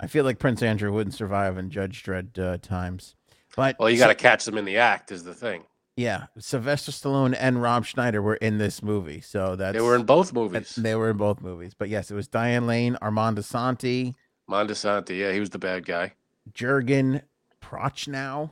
I 0.00 0.06
feel 0.06 0.24
like 0.24 0.38
Prince 0.38 0.62
Andrew 0.62 0.92
wouldn't 0.92 1.14
survive 1.14 1.58
in 1.58 1.70
Judge 1.70 2.02
Dredd 2.04 2.38
uh, 2.38 2.58
times. 2.58 3.16
But 3.56 3.76
Well, 3.80 3.90
you 3.90 3.98
got 3.98 4.08
to 4.08 4.14
catch 4.14 4.44
them 4.44 4.56
in 4.56 4.64
the 4.64 4.76
act 4.76 5.10
is 5.10 5.24
the 5.24 5.34
thing. 5.34 5.64
Yeah, 5.98 6.26
Sylvester 6.38 6.92
Stallone 6.92 7.36
and 7.36 7.60
Rob 7.60 7.84
Schneider 7.84 8.22
were 8.22 8.36
in 8.36 8.58
this 8.58 8.84
movie, 8.84 9.20
so 9.20 9.56
that 9.56 9.72
They 9.72 9.80
were 9.80 9.96
in 9.96 10.04
both 10.04 10.32
movies. 10.32 10.76
They 10.76 10.94
were 10.94 11.10
in 11.10 11.16
both 11.16 11.40
movies, 11.40 11.74
but 11.74 11.88
yes, 11.88 12.08
it 12.08 12.14
was 12.14 12.28
Diane 12.28 12.68
Lane, 12.68 12.96
Armand 13.02 13.36
Assante, 13.36 14.14
Mondesanti, 14.48 15.18
yeah, 15.18 15.32
he 15.32 15.40
was 15.40 15.50
the 15.50 15.58
bad 15.58 15.84
guy. 15.84 16.12
Jurgen 16.54 17.22
Prochnow. 17.60 18.50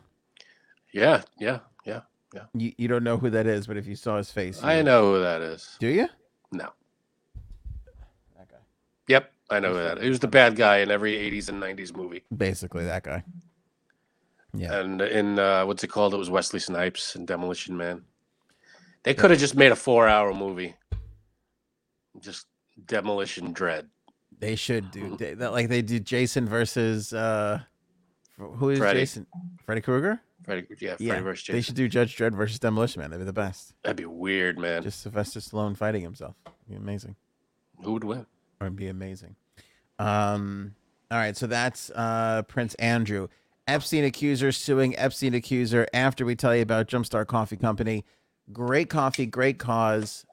Yeah, 0.93 1.22
yeah, 1.38 1.60
yeah. 1.84 2.00
You, 2.52 2.72
you 2.76 2.88
don't 2.88 3.04
know 3.04 3.16
who 3.16 3.31
that 3.31 3.46
is, 3.46 3.69
but 3.69 3.76
if 3.76 3.87
you 3.87 3.94
saw 3.94 4.16
his 4.16 4.32
face, 4.32 4.60
I 4.64 4.82
know 4.82 5.12
who 5.12 5.22
that 5.22 5.40
is. 5.40 5.76
Do 5.78 5.87
you? 5.87 6.08
No. 6.50 6.70
That 8.37 8.49
guy. 8.49 8.56
Yep, 9.06 9.32
I 9.50 9.60
know 9.60 9.72
who 9.72 9.78
that. 9.78 10.02
He 10.02 10.08
was 10.08 10.19
the 10.19 10.26
bad 10.26 10.56
guy 10.56 10.78
in 10.78 10.90
every 10.90 11.14
'80s 11.14 11.49
and 11.49 11.62
'90s 11.62 11.94
movie. 11.94 12.25
Basically, 12.37 12.84
that 12.87 13.04
guy. 13.04 13.22
Yeah. 14.58 14.78
And 14.80 15.00
in 15.00 15.38
uh, 15.38 15.64
what's 15.66 15.82
it 15.84 15.88
called? 15.88 16.14
It 16.14 16.18
was 16.18 16.30
Wesley 16.30 16.60
Snipes 16.60 17.14
and 17.14 17.26
Demolition 17.26 17.76
Man. 17.76 18.02
They 19.02 19.14
could 19.14 19.30
have 19.30 19.38
just 19.40 19.54
made 19.54 19.70
a 19.72 19.76
four-hour 19.76 20.34
movie. 20.34 20.74
Just 22.20 22.46
Demolition 22.86 23.52
Dread. 23.52 23.88
They 24.38 24.56
should 24.56 24.90
do 24.90 25.10
Mhm. 25.10 25.18
they, 25.18 25.34
that 25.34 25.52
like 25.52 25.68
they 25.68 25.82
did 25.82 26.04
Jason 26.04 26.46
versus 26.46 27.12
uh 27.12 27.60
who 28.36 28.70
is 28.70 28.78
Freddy. 28.78 29.00
Jason? 29.00 29.26
Freddy 29.64 29.80
Krueger? 29.80 30.20
Freddy, 30.44 30.66
yeah, 30.78 30.90
Freddy 30.96 31.04
Yeah. 31.04 31.20
versus 31.20 31.46
They 31.48 31.60
should 31.62 31.74
do 31.74 31.88
Judge 31.88 32.16
Dredd 32.16 32.34
versus 32.34 32.58
Demolition 32.58 33.00
Man. 33.00 33.10
They'd 33.10 33.18
be 33.18 33.24
the 33.24 33.32
best. 33.32 33.72
That'd 33.82 33.96
be 33.96 34.04
weird, 34.04 34.58
man. 34.58 34.82
Just 34.82 35.00
Sylvester 35.00 35.40
Stallone 35.40 35.76
fighting 35.76 36.02
himself. 36.02 36.34
Be 36.68 36.75
amazing. 36.76 37.16
Who 37.82 37.92
would 37.94 38.04
win? 38.04 38.26
Or 38.60 38.66
it'd 38.66 38.76
be 38.76 38.88
amazing. 38.88 39.36
Um 39.98 40.75
all 41.10 41.18
right, 41.18 41.36
so 41.36 41.46
that's 41.46 41.90
uh 41.90 42.42
Prince 42.48 42.75
Andrew. 42.75 43.28
Epstein 43.66 44.04
accuser 44.04 44.52
suing 44.52 44.96
Epstein 44.96 45.35
accuser 45.35 45.87
after 45.92 46.25
we 46.25 46.37
tell 46.37 46.54
you 46.54 46.62
about 46.62 46.87
Jumpstart 46.88 47.26
Coffee 47.26 47.56
Company. 47.56 48.04
Great 48.52 48.88
coffee, 48.88 49.26
great 49.26 49.58
cause. 49.58 50.25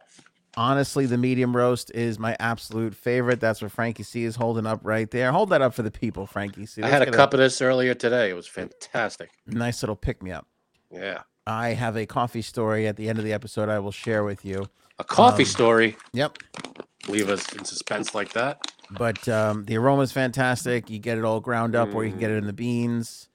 Honestly, 0.55 1.07
the 1.07 1.17
medium 1.17 1.55
roast 1.57 1.89
is 1.95 2.19
my 2.19 2.35
absolute 2.39 2.93
favorite. 2.93 3.39
That's 3.39 3.59
what 3.63 3.71
Frankie 3.71 4.03
C 4.03 4.23
is 4.23 4.35
holding 4.35 4.67
up 4.67 4.81
right 4.83 5.09
there. 5.09 5.31
Hold 5.31 5.49
that 5.49 5.63
up 5.63 5.73
for 5.73 5.81
the 5.81 5.89
people, 5.89 6.27
Frankie 6.27 6.67
C. 6.67 6.83
I 6.83 6.89
had 6.89 7.01
a 7.01 7.09
cup 7.11 7.33
of 7.33 7.39
this 7.39 7.59
earlier 7.59 7.95
today. 7.95 8.29
It 8.29 8.35
was 8.35 8.47
fantastic. 8.47 9.31
nice 9.47 9.81
little 9.81 9.95
pick 9.95 10.21
me 10.21 10.31
up. 10.31 10.45
Yeah, 10.91 11.21
I 11.47 11.69
have 11.69 11.97
a 11.97 12.05
coffee 12.05 12.43
story 12.43 12.85
at 12.87 12.97
the 12.97 13.09
end 13.09 13.17
of 13.17 13.25
the 13.25 13.33
episode 13.33 13.67
I 13.67 13.79
will 13.79 13.91
share 13.91 14.23
with 14.23 14.45
you. 14.45 14.67
a 14.99 15.03
coffee 15.03 15.41
Um, 15.41 15.47
story. 15.49 15.97
Yep. 16.13 16.37
Leave 17.07 17.29
us 17.29 17.51
in 17.53 17.65
suspense 17.65 18.13
like 18.13 18.31
that. 18.33 18.71
But 18.91 19.27
um, 19.29 19.65
the 19.65 19.77
aroma 19.77 20.01
is 20.03 20.11
fantastic. 20.11 20.89
You 20.89 20.99
get 20.99 21.17
it 21.17 21.23
all 21.23 21.39
ground 21.39 21.75
up, 21.75 21.93
or 21.95 22.03
you 22.05 22.11
can 22.11 22.19
get 22.19 22.31
it 22.31 22.37
in 22.37 22.45
the 22.47 22.53
beans. 22.53 23.29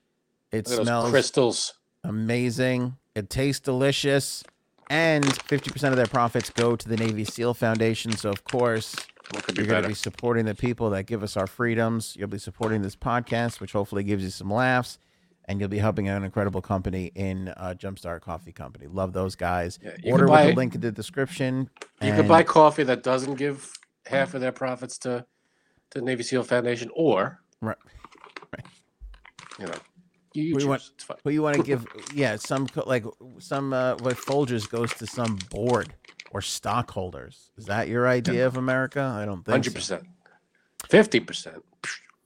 It 0.52 0.66
Look 0.66 0.66
at 0.66 0.76
those 0.78 0.86
smells 0.86 1.10
crystals. 1.10 1.74
amazing. 2.04 2.96
It 3.14 3.30
tastes 3.30 3.60
delicious. 3.60 4.44
And 4.90 5.24
50% 5.24 5.90
of 5.90 5.96
their 5.96 6.06
profits 6.06 6.48
go 6.50 6.74
to 6.74 6.88
the 6.88 6.96
Navy 6.96 7.24
SEAL 7.24 7.54
Foundation. 7.54 8.12
So, 8.12 8.30
of 8.30 8.44
course, 8.44 8.96
What 9.32 9.44
could 9.44 9.54
be 9.56 9.60
you're 9.62 9.66
going 9.66 9.76
to 9.82 9.82
better? 9.82 9.88
be 9.88 9.94
supporting 9.94 10.46
the 10.46 10.54
people 10.54 10.88
that 10.90 11.04
give 11.04 11.22
us 11.22 11.36
our 11.36 11.46
freedoms. 11.46 12.16
You'll 12.18 12.28
be 12.28 12.38
supporting 12.38 12.80
this 12.80 12.96
podcast, 12.96 13.60
which 13.60 13.72
hopefully 13.72 14.02
gives 14.02 14.24
you 14.24 14.30
some 14.30 14.50
laughs. 14.50 14.98
And 15.44 15.60
you'll 15.60 15.68
be 15.68 15.78
helping 15.78 16.08
an 16.08 16.24
incredible 16.24 16.60
company 16.62 17.10
in 17.14 17.48
uh, 17.48 17.74
Jumpstart 17.78 18.20
Coffee 18.20 18.52
Company. 18.52 18.86
Love 18.86 19.12
those 19.14 19.34
guys. 19.34 19.78
Yeah, 19.82 19.90
you 20.02 20.12
Order 20.12 20.24
with 20.24 20.30
buy- 20.32 20.46
the 20.46 20.52
link 20.54 20.74
in 20.74 20.80
the 20.82 20.92
description. 20.92 21.68
You 22.02 22.10
could 22.12 22.20
and- 22.20 22.28
buy 22.28 22.42
coffee 22.42 22.84
that 22.84 23.02
doesn't 23.02 23.34
give 23.34 23.70
half 24.06 24.32
of 24.34 24.40
their 24.40 24.52
profits 24.52 24.96
to 24.98 25.26
to 25.90 26.00
Navy 26.00 26.22
SEAL 26.22 26.44
Foundation, 26.44 26.90
or 26.94 27.40
Right. 27.60 27.76
right. 28.52 28.64
you 29.58 29.66
know, 29.66 29.74
you, 30.34 30.42
you 30.44 30.54
We 30.54 30.60
choose. 30.60 30.66
want- 30.68 30.82
it's 30.94 31.04
fine. 31.04 31.16
Well, 31.24 31.32
you 31.32 31.42
want 31.42 31.56
to 31.56 31.62
give, 31.62 31.86
yeah, 32.14 32.36
some 32.36 32.66
like 32.86 33.04
some 33.38 33.72
uh, 33.72 33.96
what 33.96 34.16
Folgers 34.16 34.68
goes 34.68 34.92
to 34.94 35.06
some 35.06 35.38
board 35.50 35.94
or 36.30 36.42
stockholders. 36.42 37.50
Is 37.56 37.66
that 37.66 37.88
your 37.88 38.06
idea 38.06 38.46
of 38.46 38.56
America? 38.56 39.00
I 39.02 39.24
don't 39.24 39.38
think 39.44 39.48
Hundred 39.52 39.74
percent, 39.74 40.04
fifty 40.88 41.20
percent, 41.20 41.64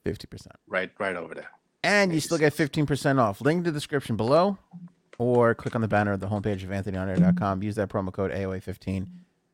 Fifty 0.05 0.27
percent, 0.27 0.57
right, 0.67 0.91
right 0.99 1.15
over 1.17 1.35
there. 1.35 1.51
and 1.85 2.13
you 2.13 2.21
still 2.21 2.39
get 2.39 2.53
fifteen 2.53 2.87
percent 2.87 3.19
off. 3.21 3.41
Link 3.41 3.59
in 3.59 3.65
the 3.65 3.73
description 3.73 4.17
below. 4.17 4.59
or 5.19 5.55
click 5.55 5.75
on 5.77 5.81
the 5.81 5.87
banner 5.89 6.13
at 6.15 6.21
the 6.21 6.27
homepage 6.27 6.65
of 6.65 6.71
anthonyonair.com. 6.71 7.63
Use 7.63 7.77
that 7.77 7.89
promo 7.89 8.13
code 8.13 8.33
AOA15 8.33 9.07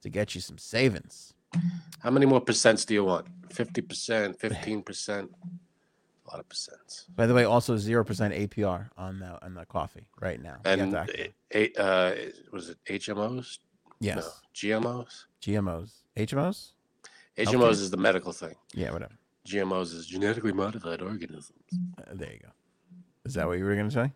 to 0.03 0.09
get 0.09 0.35
you 0.35 0.41
some 0.41 0.57
savings. 0.57 1.35
How 1.99 2.11
many 2.11 2.25
more 2.25 2.41
percents 2.41 2.87
do 2.87 2.95
you 2.95 3.05
want? 3.05 3.27
Fifty 3.51 3.81
percent, 3.81 4.39
fifteen 4.41 4.83
percent, 4.83 5.31
a 6.27 6.31
lot 6.31 6.41
of 6.41 6.49
percents. 6.49 7.05
By 7.15 7.27
the 7.27 7.35
way, 7.35 7.45
also 7.45 7.77
0% 7.77 8.05
APR 8.49 8.91
on 8.97 9.19
the 9.21 9.45
on 9.45 9.55
the 9.55 9.65
coffee 9.65 10.09
right 10.21 10.41
now. 10.43 10.57
And 10.65 10.95
activate. 10.95 11.35
a, 11.55 11.73
uh, 11.81 12.15
was 12.53 12.69
it 12.71 12.79
HMOs? 12.87 13.59
yes. 14.01 14.17
No, 14.17 14.31
GMOs. 14.55 15.25
GMOs. 15.43 15.91
HMOs? 16.17 16.73
HMOs 17.37 17.55
Okay. 17.55 17.71
is 17.71 17.91
the 17.91 17.97
medical 17.97 18.33
thing. 18.33 18.55
Yeah, 18.75 18.93
whatever. 18.93 19.15
GMOs 19.47 19.95
is 19.95 20.07
genetically 20.07 20.53
modified 20.53 21.01
organisms. 21.01 21.53
Uh, 21.99 22.03
there 22.13 22.33
you 22.33 22.41
go. 22.41 22.49
Is 23.25 23.35
that 23.35 23.47
what 23.47 23.59
you 23.59 23.65
were 23.65 23.75
going 23.75 23.89
to 23.89 23.95
say? 23.95 24.13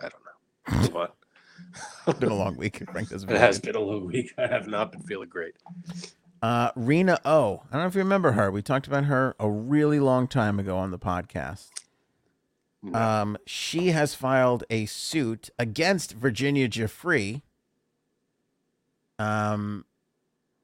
I 0.00 0.08
don't 0.08 0.22
know. 0.24 0.88
what? 0.98 1.14
It's 2.06 2.18
been 2.18 2.30
a 2.30 2.34
long 2.34 2.56
week. 2.56 2.82
Frank 2.90 3.10
It 3.12 3.28
has 3.28 3.58
been 3.58 3.76
a 3.76 3.80
long 3.80 4.06
week. 4.06 4.32
I 4.38 4.46
have 4.46 4.66
not 4.66 4.92
been 4.92 5.02
feeling 5.02 5.28
great. 5.28 5.54
Uh, 6.42 6.70
Rena 6.76 7.18
O. 7.24 7.62
I 7.70 7.72
don't 7.72 7.82
know 7.82 7.86
if 7.88 7.94
you 7.94 8.00
remember 8.02 8.32
her. 8.32 8.50
We 8.50 8.62
talked 8.62 8.86
about 8.86 9.04
her 9.06 9.34
a 9.40 9.48
really 9.50 9.98
long 10.00 10.28
time 10.28 10.58
ago 10.58 10.76
on 10.76 10.90
the 10.90 10.98
podcast. 10.98 11.68
Um, 12.94 13.36
she 13.46 13.88
has 13.88 14.14
filed 14.14 14.62
a 14.70 14.86
suit 14.86 15.50
against 15.58 16.12
Virginia 16.12 16.68
Giuffre 16.68 17.42
um, 19.18 19.84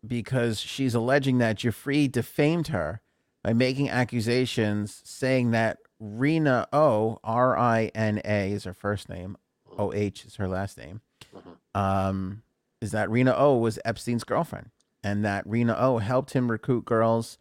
because 0.07 0.61
she's 0.61 0.95
alleging 0.95 1.39
that 1.39 1.57
Giuffre 1.59 2.11
defamed 2.13 2.69
her 2.69 3.01
by 3.43 3.53
making 3.55 3.91
accusations 3.91 5.01
saying 5.05 5.51
that 5.51 5.79
Rena 5.99 6.69
O, 6.73 7.19
R 7.25 7.59
I 7.59 7.91
N 7.95 8.21
A 8.25 8.53
is 8.53 8.65
her 8.65 8.75
first 8.75 9.09
name, 9.09 9.37
O 9.77 9.93
H 9.93 10.25
is 10.25 10.37
her 10.37 10.47
last 10.47 10.79
name, 10.79 11.01
Mhm. 11.35 11.79
um, 11.81 12.43
is 12.81 12.93
that 12.93 13.11
Rena 13.11 13.35
O 13.37 13.57
was 13.57 13.81
Epstein's 13.85 14.23
girlfriend 14.25 14.71
and 15.03 15.25
that 15.25 15.47
Rena 15.47 15.75
O 15.79 15.99
helped 15.99 16.33
him 16.33 16.51
recruit 16.51 16.85
girls 16.85 17.39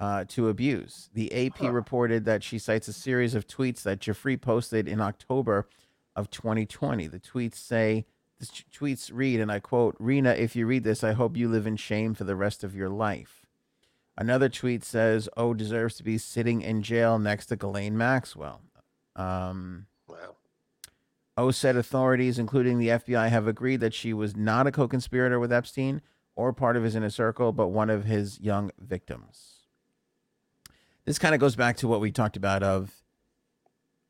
uh, 0.00 0.24
to 0.28 0.48
abuse. 0.48 1.08
The 1.14 1.32
AP 1.46 1.58
Huh. 1.58 1.72
reported 1.72 2.24
that 2.24 2.42
she 2.42 2.58
cites 2.58 2.88
a 2.88 2.92
series 2.92 3.34
of 3.34 3.46
tweets 3.46 3.82
that 3.82 4.00
Giuffre 4.00 4.40
posted 4.40 4.88
in 4.88 5.00
October 5.00 5.68
of 6.16 6.30
2020. 6.30 7.06
The 7.06 7.20
tweets 7.20 7.54
say, 7.56 8.04
the 8.40 8.46
tweets 8.46 9.10
read, 9.12 9.40
and 9.40 9.50
I 9.52 9.60
quote, 9.60 9.96
Rina, 9.98 10.32
if 10.32 10.56
you 10.56 10.66
read 10.66 10.84
this, 10.84 11.04
I 11.04 11.12
hope 11.12 11.36
you 11.36 11.48
live 11.48 11.66
in 11.66 11.76
shame 11.76 12.14
for 12.14 12.24
the 12.24 12.36
rest 12.36 12.64
of 12.64 12.74
your 12.74 12.88
life. 12.88 13.46
Another 14.16 14.48
tweet 14.48 14.84
says, 14.84 15.28
O 15.36 15.54
deserves 15.54 15.96
to 15.96 16.04
be 16.04 16.18
sitting 16.18 16.62
in 16.62 16.82
jail 16.82 17.18
next 17.18 17.46
to 17.46 17.56
Ghislaine 17.56 17.96
Maxwell. 17.96 18.60
Um, 19.16 19.86
wow. 20.08 20.36
O 21.36 21.50
said 21.50 21.76
authorities, 21.76 22.38
including 22.38 22.78
the 22.78 22.88
FBI, 22.88 23.28
have 23.28 23.46
agreed 23.48 23.80
that 23.80 23.94
she 23.94 24.12
was 24.12 24.36
not 24.36 24.66
a 24.66 24.72
co 24.72 24.86
conspirator 24.86 25.40
with 25.40 25.52
Epstein 25.52 26.00
or 26.36 26.52
part 26.52 26.76
of 26.76 26.82
his 26.82 26.94
inner 26.94 27.10
circle, 27.10 27.52
but 27.52 27.68
one 27.68 27.90
of 27.90 28.04
his 28.04 28.40
young 28.40 28.70
victims. 28.78 29.68
This 31.04 31.18
kind 31.18 31.34
of 31.34 31.40
goes 31.40 31.54
back 31.56 31.76
to 31.78 31.88
what 31.88 32.00
we 32.00 32.10
talked 32.10 32.36
about 32.36 32.62
of 32.62 33.02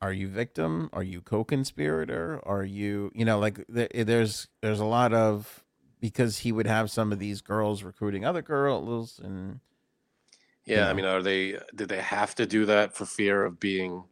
are 0.01 0.13
you 0.13 0.29
victim? 0.29 0.91
Are 0.93 1.03
you 1.03 1.23
co 1.23 1.45
conspirator? 1.45 2.41
Are 2.45 2.63
you, 2.63 3.11
you 3.15 3.25
know, 3.25 3.39
like 3.39 3.65
eh, 3.75 4.05
there's 4.05 4.49
there's 4.61 4.81
a 4.81 4.85
lot 4.85 5.15
of 5.15 5.65
because 5.99 6.39
he 6.39 6.53
would 6.53 6.67
have 6.67 6.91
some 6.91 7.11
of 7.11 7.19
these 7.19 7.41
girls 7.41 7.83
recruiting 7.83 8.25
other 8.25 8.43
girls 8.43 9.19
and 9.19 9.61
Yeah, 10.67 10.85
know. 10.85 10.91
I 10.91 10.93
mean, 10.93 11.05
are 11.07 11.23
they? 11.23 11.59
Did 11.75 11.89
they 11.89 12.03
have 12.03 12.35
to 12.35 12.45
do 12.47 12.67
that 12.67 12.95
for 12.95 13.07
fear 13.07 13.45
of 13.45 13.59
being 13.59 14.05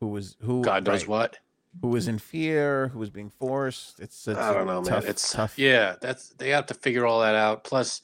who 0.00 0.08
was 0.08 0.36
who 0.40 0.62
God 0.62 0.86
knows 0.86 1.02
right, 1.02 1.08
what? 1.08 1.38
Who 1.80 1.88
was 1.88 2.08
in 2.08 2.18
fear, 2.18 2.88
who 2.88 2.98
was 2.98 3.10
being 3.10 3.30
forced. 3.30 4.00
It's, 4.00 4.26
it's 4.28 4.38
I 4.38 4.50
a 4.50 4.54
don't 4.54 4.66
know, 4.66 4.82
tough, 4.82 5.02
man. 5.04 5.10
It's 5.10 5.32
tough. 5.32 5.58
Yeah, 5.58 5.96
that's 6.00 6.30
they 6.30 6.50
have 6.50 6.66
to 6.66 6.74
figure 6.74 7.06
all 7.06 7.20
that 7.20 7.34
out. 7.34 7.64
Plus, 7.64 8.02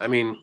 I 0.00 0.06
mean, 0.06 0.42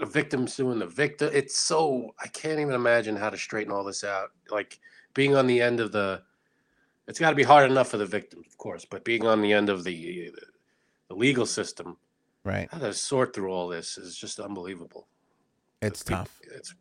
a 0.00 0.06
victim 0.06 0.46
suing 0.46 0.78
the 0.78 0.86
victim. 0.86 1.30
It's 1.32 1.56
so 1.58 2.14
I 2.22 2.28
can't 2.28 2.60
even 2.60 2.74
imagine 2.74 3.16
how 3.16 3.30
to 3.30 3.36
straighten 3.36 3.72
all 3.72 3.84
this 3.84 4.04
out. 4.04 4.30
Like 4.50 4.78
being 5.14 5.34
on 5.36 5.46
the 5.46 5.60
end 5.60 5.80
of 5.80 5.92
the. 5.92 6.22
It's 7.08 7.18
got 7.18 7.30
to 7.30 7.36
be 7.36 7.42
hard 7.42 7.68
enough 7.70 7.88
for 7.88 7.96
the 7.98 8.06
victims, 8.06 8.46
of 8.46 8.56
course, 8.58 8.84
but 8.88 9.04
being 9.04 9.26
on 9.26 9.42
the 9.42 9.52
end 9.52 9.68
of 9.68 9.82
the 9.84 10.30
the 11.08 11.14
legal 11.14 11.46
system, 11.46 11.96
Right. 12.44 12.68
how 12.70 12.78
to 12.78 12.94
sort 12.94 13.34
through 13.34 13.50
all 13.52 13.68
this 13.68 13.98
is 13.98 14.16
just 14.16 14.38
unbelievable. 14.40 15.08
It's 15.82 16.02
Peop- 16.04 16.18
tough. 16.18 16.40
It's 16.54 16.72
inc- 16.72 16.76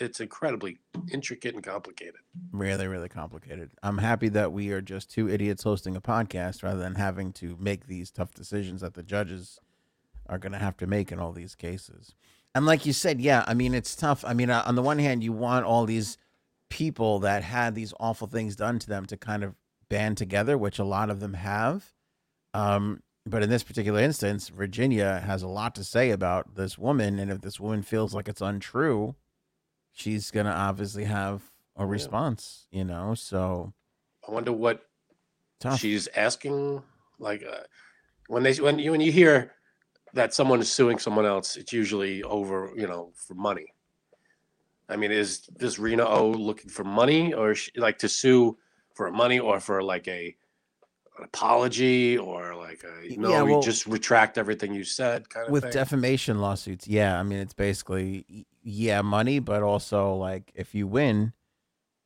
it's 0.00 0.20
incredibly 0.20 0.78
intricate 1.12 1.54
and 1.54 1.62
complicated. 1.62 2.20
Really, 2.50 2.86
really 2.86 3.08
complicated. 3.08 3.70
I'm 3.82 3.98
happy 3.98 4.28
that 4.30 4.52
we 4.52 4.70
are 4.72 4.80
just 4.80 5.10
two 5.10 5.28
idiots 5.28 5.62
hosting 5.62 5.96
a 5.96 6.00
podcast 6.00 6.62
rather 6.62 6.80
than 6.80 6.96
having 6.96 7.32
to 7.34 7.56
make 7.58 7.86
these 7.86 8.10
tough 8.10 8.32
decisions 8.32 8.80
that 8.80 8.94
the 8.94 9.02
judges 9.02 9.58
are 10.28 10.38
going 10.38 10.52
to 10.52 10.58
have 10.58 10.76
to 10.78 10.86
make 10.86 11.12
in 11.12 11.18
all 11.18 11.32
these 11.32 11.54
cases. 11.54 12.14
And 12.54 12.66
like 12.66 12.84
you 12.84 12.92
said, 12.92 13.20
yeah, 13.20 13.44
I 13.46 13.54
mean, 13.54 13.74
it's 13.74 13.96
tough. 13.96 14.24
I 14.26 14.34
mean, 14.34 14.50
uh, 14.50 14.62
on 14.66 14.74
the 14.74 14.82
one 14.82 14.98
hand, 14.98 15.24
you 15.24 15.32
want 15.32 15.64
all 15.64 15.84
these 15.86 16.18
people 16.68 17.18
that 17.20 17.42
had 17.42 17.74
these 17.74 17.94
awful 18.00 18.26
things 18.26 18.56
done 18.56 18.78
to 18.78 18.88
them 18.88 19.06
to 19.06 19.16
kind 19.16 19.44
of 19.44 19.54
band 19.88 20.16
together, 20.16 20.56
which 20.58 20.78
a 20.78 20.84
lot 20.84 21.10
of 21.10 21.20
them 21.20 21.34
have. 21.34 21.92
Um, 22.54 23.02
but 23.24 23.42
in 23.42 23.50
this 23.50 23.62
particular 23.62 24.00
instance, 24.00 24.48
Virginia 24.48 25.22
has 25.24 25.42
a 25.42 25.48
lot 25.48 25.74
to 25.76 25.84
say 25.84 26.10
about 26.10 26.56
this 26.56 26.76
woman. 26.76 27.18
And 27.18 27.30
if 27.30 27.40
this 27.40 27.60
woman 27.60 27.82
feels 27.82 28.14
like 28.14 28.28
it's 28.28 28.40
untrue, 28.40 29.14
she's 29.92 30.30
going 30.30 30.46
to 30.46 30.52
obviously 30.52 31.04
have 31.04 31.42
a 31.76 31.86
response, 31.86 32.66
you 32.70 32.84
know? 32.84 33.14
So 33.14 33.72
I 34.28 34.32
wonder 34.32 34.52
what 34.52 34.82
tough. 35.60 35.80
she's 35.80 36.08
asking 36.16 36.82
like 37.18 37.44
uh, 37.44 37.62
when 38.28 38.42
they 38.42 38.54
when 38.54 38.78
you 38.78 38.90
when 38.90 39.00
you 39.00 39.12
hear 39.12 39.52
that 40.14 40.34
someone 40.34 40.60
is 40.60 40.70
suing 40.70 40.98
someone 40.98 41.24
else 41.24 41.56
it's 41.56 41.72
usually 41.72 42.22
over 42.24 42.70
you 42.76 42.86
know 42.86 43.12
for 43.14 43.34
money 43.34 43.66
i 44.88 44.96
mean 44.96 45.10
is 45.10 45.42
this 45.56 45.78
rena 45.78 46.04
o 46.04 46.30
looking 46.30 46.68
for 46.68 46.84
money 46.84 47.32
or 47.32 47.54
she, 47.54 47.70
like 47.76 47.98
to 47.98 48.08
sue 48.08 48.56
for 48.94 49.10
money 49.10 49.38
or 49.38 49.60
for 49.60 49.82
like 49.82 50.06
a 50.08 50.34
an 51.18 51.24
apology 51.24 52.18
or 52.18 52.54
like 52.54 52.82
a 52.84 53.08
Y- 53.10 53.16
no 53.18 53.30
yeah, 53.30 53.42
you 53.42 53.50
well- 53.52 53.62
just 53.62 53.86
retract 53.86 54.36
everything 54.36 54.74
you 54.74 54.84
said 54.84 55.28
kind 55.28 55.46
of 55.46 55.52
with 55.52 55.62
thing 55.64 55.72
defamation 55.72 56.40
lawsuits 56.40 56.86
yeah 56.86 57.18
i 57.18 57.22
mean 57.22 57.38
it's 57.38 57.54
basically 57.54 58.46
yeah 58.62 59.02
money 59.02 59.38
but 59.38 59.62
also 59.62 60.14
like 60.14 60.52
if 60.54 60.74
you 60.74 60.86
win 60.86 61.32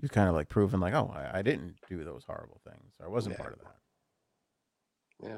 you're 0.00 0.08
kind 0.08 0.28
of 0.28 0.34
like 0.34 0.48
proving 0.48 0.80
like 0.80 0.94
oh 0.94 1.12
i, 1.14 1.38
I 1.38 1.42
didn't 1.42 1.76
do 1.88 2.02
those 2.04 2.24
horrible 2.26 2.60
things 2.64 2.92
i 3.04 3.08
wasn't 3.08 3.34
Yeah. 3.34 3.42
part 3.42 3.52
of 3.54 3.58
that. 3.60 3.76
Yeah. 5.22 5.36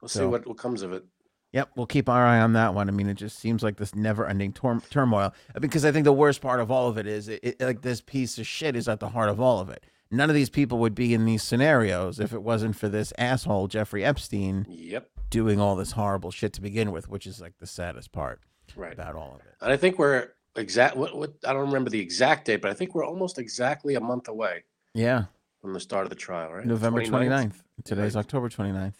we'll 0.00 0.08
see 0.08 0.24
what, 0.24 0.46
what 0.46 0.58
comes 0.58 0.82
of 0.82 0.92
it. 0.92 1.04
Yep 1.52 1.70
we'll 1.76 1.86
keep 1.86 2.08
our 2.08 2.24
eye 2.24 2.40
on 2.40 2.52
that 2.54 2.74
one. 2.74 2.88
I 2.88 2.92
mean 2.92 3.08
it 3.08 3.14
just 3.14 3.38
seems 3.38 3.62
like 3.62 3.76
this 3.76 3.94
never 3.94 4.26
ending 4.26 4.52
tor- 4.52 4.82
turmoil 4.90 5.32
because 5.60 5.84
i 5.84 5.90
think 5.92 6.04
the 6.04 6.12
worst 6.12 6.40
part 6.40 6.60
of 6.60 6.70
all 6.70 6.88
of 6.88 6.96
it 6.98 7.06
is 7.06 7.28
it, 7.28 7.40
it, 7.42 7.60
like 7.60 7.82
this 7.82 8.00
piece 8.00 8.38
of 8.38 8.46
shit 8.46 8.76
is 8.76 8.88
at 8.88 9.00
the 9.00 9.08
heart 9.10 9.28
of 9.28 9.40
all 9.40 9.58
of 9.60 9.68
it. 9.68 9.84
None 10.12 10.28
of 10.28 10.34
these 10.34 10.50
people 10.50 10.78
would 10.78 10.94
be 10.96 11.14
in 11.14 11.24
these 11.24 11.42
scenarios 11.42 12.18
if 12.18 12.32
it 12.32 12.42
wasn't 12.42 12.74
for 12.76 12.88
this 12.88 13.12
asshole 13.18 13.68
jeffrey 13.68 14.04
epstein 14.04 14.66
yep. 14.68 15.08
doing 15.28 15.60
all 15.60 15.76
this 15.76 15.92
horrible 15.92 16.30
shit 16.32 16.52
to 16.54 16.60
begin 16.60 16.90
with 16.92 17.08
which 17.08 17.26
is 17.28 17.40
like 17.40 17.58
the 17.58 17.66
saddest 17.66 18.10
part 18.10 18.40
right 18.76 18.92
about 18.92 19.14
all 19.14 19.34
of 19.34 19.40
it 19.40 19.54
and 19.60 19.72
i 19.72 19.76
think 19.76 19.98
we're 19.98 20.28
exact 20.56 20.96
what, 20.96 21.16
what 21.16 21.32
i 21.46 21.52
don't 21.52 21.66
remember 21.66 21.90
the 21.90 22.00
exact 22.00 22.46
date 22.46 22.60
but 22.60 22.70
i 22.70 22.74
think 22.74 22.94
we're 22.94 23.04
almost 23.04 23.38
exactly 23.38 23.94
a 23.94 24.00
month 24.00 24.28
away 24.28 24.64
yeah 24.94 25.24
from 25.60 25.72
the 25.72 25.80
start 25.80 26.04
of 26.04 26.10
the 26.10 26.16
trial 26.16 26.52
right 26.52 26.66
November 26.66 27.02
29th. 27.02 27.54
Today's 27.84 28.14
Right. 28.14 28.20
October 28.20 28.48
29th. 28.48 28.94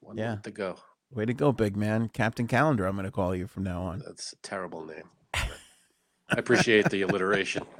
One 0.00 0.16
Yeah. 0.18 0.30
month 0.30 0.42
to 0.42 0.50
go. 0.50 0.76
Way 1.10 1.24
to 1.24 1.32
go, 1.32 1.50
big 1.52 1.76
man. 1.76 2.08
Captain 2.10 2.46
Calendar, 2.46 2.84
I'm 2.86 2.94
going 2.94 3.06
to 3.06 3.10
call 3.10 3.34
you 3.34 3.46
from 3.46 3.64
now 3.64 3.82
on. 3.82 4.02
That's 4.06 4.34
a 4.34 4.36
terrible 4.36 4.84
name. 4.84 5.08
I 5.34 6.36
appreciate 6.36 6.90
the 6.90 7.02
alliteration. 7.02 7.64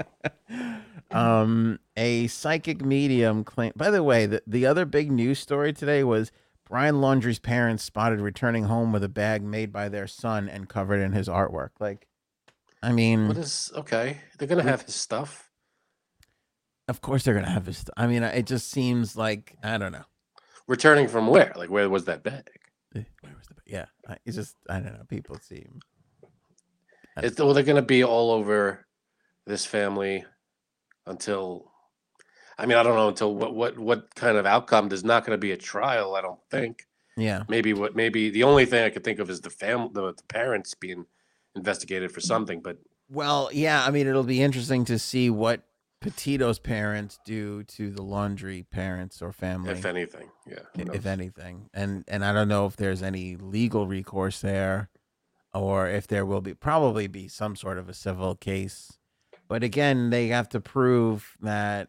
Um, 1.11 1.79
a 1.97 2.27
psychic 2.27 2.85
medium 2.85 3.43
claim. 3.43 3.73
By 3.75 3.91
the 3.91 4.03
way, 4.03 4.27
the, 4.27 4.43
the 4.47 4.67
other 4.67 4.85
big 4.85 5.11
news 5.11 5.39
story 5.39 5.73
today 5.73 6.05
was 6.05 6.31
Brian 6.69 7.01
Laundrie's 7.01 7.39
parents 7.39 7.83
spotted 7.83 8.21
returning 8.21 8.65
home 8.65 8.93
with 8.93 9.03
a 9.03 9.09
bag 9.09 9.43
made 9.43 9.73
by 9.73 9.89
their 9.89 10.07
son 10.07 10.49
and 10.49 10.69
covered 10.69 11.01
in 11.01 11.13
his 11.13 11.29
artwork. 11.29 11.71
Like, 11.81 12.07
I 12.83 12.93
mean, 12.93 13.29
What 13.29 13.39
is 13.39 13.73
okay? 13.75 14.19
They're 14.39 14.49
gonna 14.49 14.63
have 14.63 14.83
his 14.83 14.95
stuff. 14.95 15.51
of 16.89 17.01
course 17.01 17.25
they're 17.25 17.35
going 17.35 17.45
to 17.47 17.51
have 17.51 17.67
his. 17.67 17.85
I 17.97 18.07
mean, 18.07 18.23
it 18.23 18.47
just 18.47 18.71
seems 18.71 19.17
like, 19.17 19.57
I 19.63 19.77
don't 19.79 19.93
know. 19.93 20.05
Returning 20.67 21.09
from 21.09 21.27
where? 21.27 21.53
Like 21.57 21.71
where 21.71 21.89
was 21.89 22.05
that 22.07 22.23
bag? 22.23 22.49
Eh, 22.95 23.03
Where 23.21 23.35
was 23.37 23.47
the, 23.49 23.55
bag? 23.55 23.65
yeah, 23.67 24.17
it's 24.25 24.37
just, 24.37 24.55
I 24.71 24.81
don't 24.81 24.93
know. 24.95 25.05
People 25.09 25.37
seem. 25.41 25.81
It's, 27.19 27.39
well, 27.41 27.53
they're 27.55 27.63
gonna 27.65 27.83
be 27.83 28.05
all 28.05 28.31
over 28.31 28.87
this 29.47 29.65
family 29.67 30.25
until. 31.07 31.68
I 32.59 32.67
mean, 32.67 32.77
I 32.77 32.83
don't 32.83 32.97
know 32.97 33.09
until 33.09 33.35
what 33.35 33.55
what 33.55 33.79
what 33.79 34.15
kind 34.15 34.37
of 34.37 34.45
outcome. 34.47 34.89
There's 34.89 35.05
not 35.05 35.25
going 35.25 35.35
to 35.37 35.41
be 35.41 35.53
a 35.53 35.57
trial. 35.57 36.15
I 36.17 36.21
don't 36.21 36.41
think. 36.51 36.87
Yeah. 37.17 37.45
Maybe 37.49 37.73
what 37.73 37.95
maybe 37.97 38.31
the 38.31 38.43
only 38.45 38.65
thing 38.67 38.85
I 38.85 38.91
could 38.91 39.05
think 39.05 39.19
of 39.19 39.31
is 39.31 39.41
the 39.41 39.51
family, 39.51 39.91
the, 39.93 40.13
the 40.15 40.23
parents 40.29 40.75
being 40.75 41.07
investigated 41.55 42.13
for 42.13 42.21
something. 42.21 42.61
But 42.61 42.79
Well, 43.09 43.51
yeah, 43.53 43.85
I 43.85 43.91
mean, 43.91 44.07
it'll 44.07 44.23
be 44.23 44.43
interesting 44.43 44.85
to 44.87 44.99
see 44.99 45.31
what 45.31 45.63
Petito's 46.01 46.61
parents 46.61 47.19
do 47.25 47.65
to 47.65 47.91
the 47.91 48.03
Laundrie 48.03 48.69
parents 48.71 49.21
or 49.21 49.33
family, 49.33 49.73
if 49.73 49.85
anything. 49.85 50.29
Yeah. 50.47 50.61
who 50.77 50.83
i- 50.83 50.85
knows? 50.85 50.97
if 50.97 51.07
anything. 51.07 51.71
And 51.75 52.05
and 52.09 52.25
I 52.25 52.33
don't 52.33 52.49
know 52.49 52.67
if 52.67 52.77
there's 52.77 53.03
any 53.03 53.35
legal 53.37 53.87
recourse 53.89 54.41
there, 54.41 54.91
or 55.53 55.89
if 55.89 56.07
there 56.07 56.25
will 56.27 56.41
be 56.41 56.55
probably 56.55 57.07
be 57.09 57.27
some 57.29 57.57
sort 57.57 57.79
of 57.79 57.89
a 57.89 57.95
civil 57.95 58.35
case. 58.37 58.99
But 59.49 59.65
again, 59.65 60.11
they 60.11 60.29
have 60.29 60.49
to 60.51 60.61
prove 60.61 61.37
that, 61.41 61.89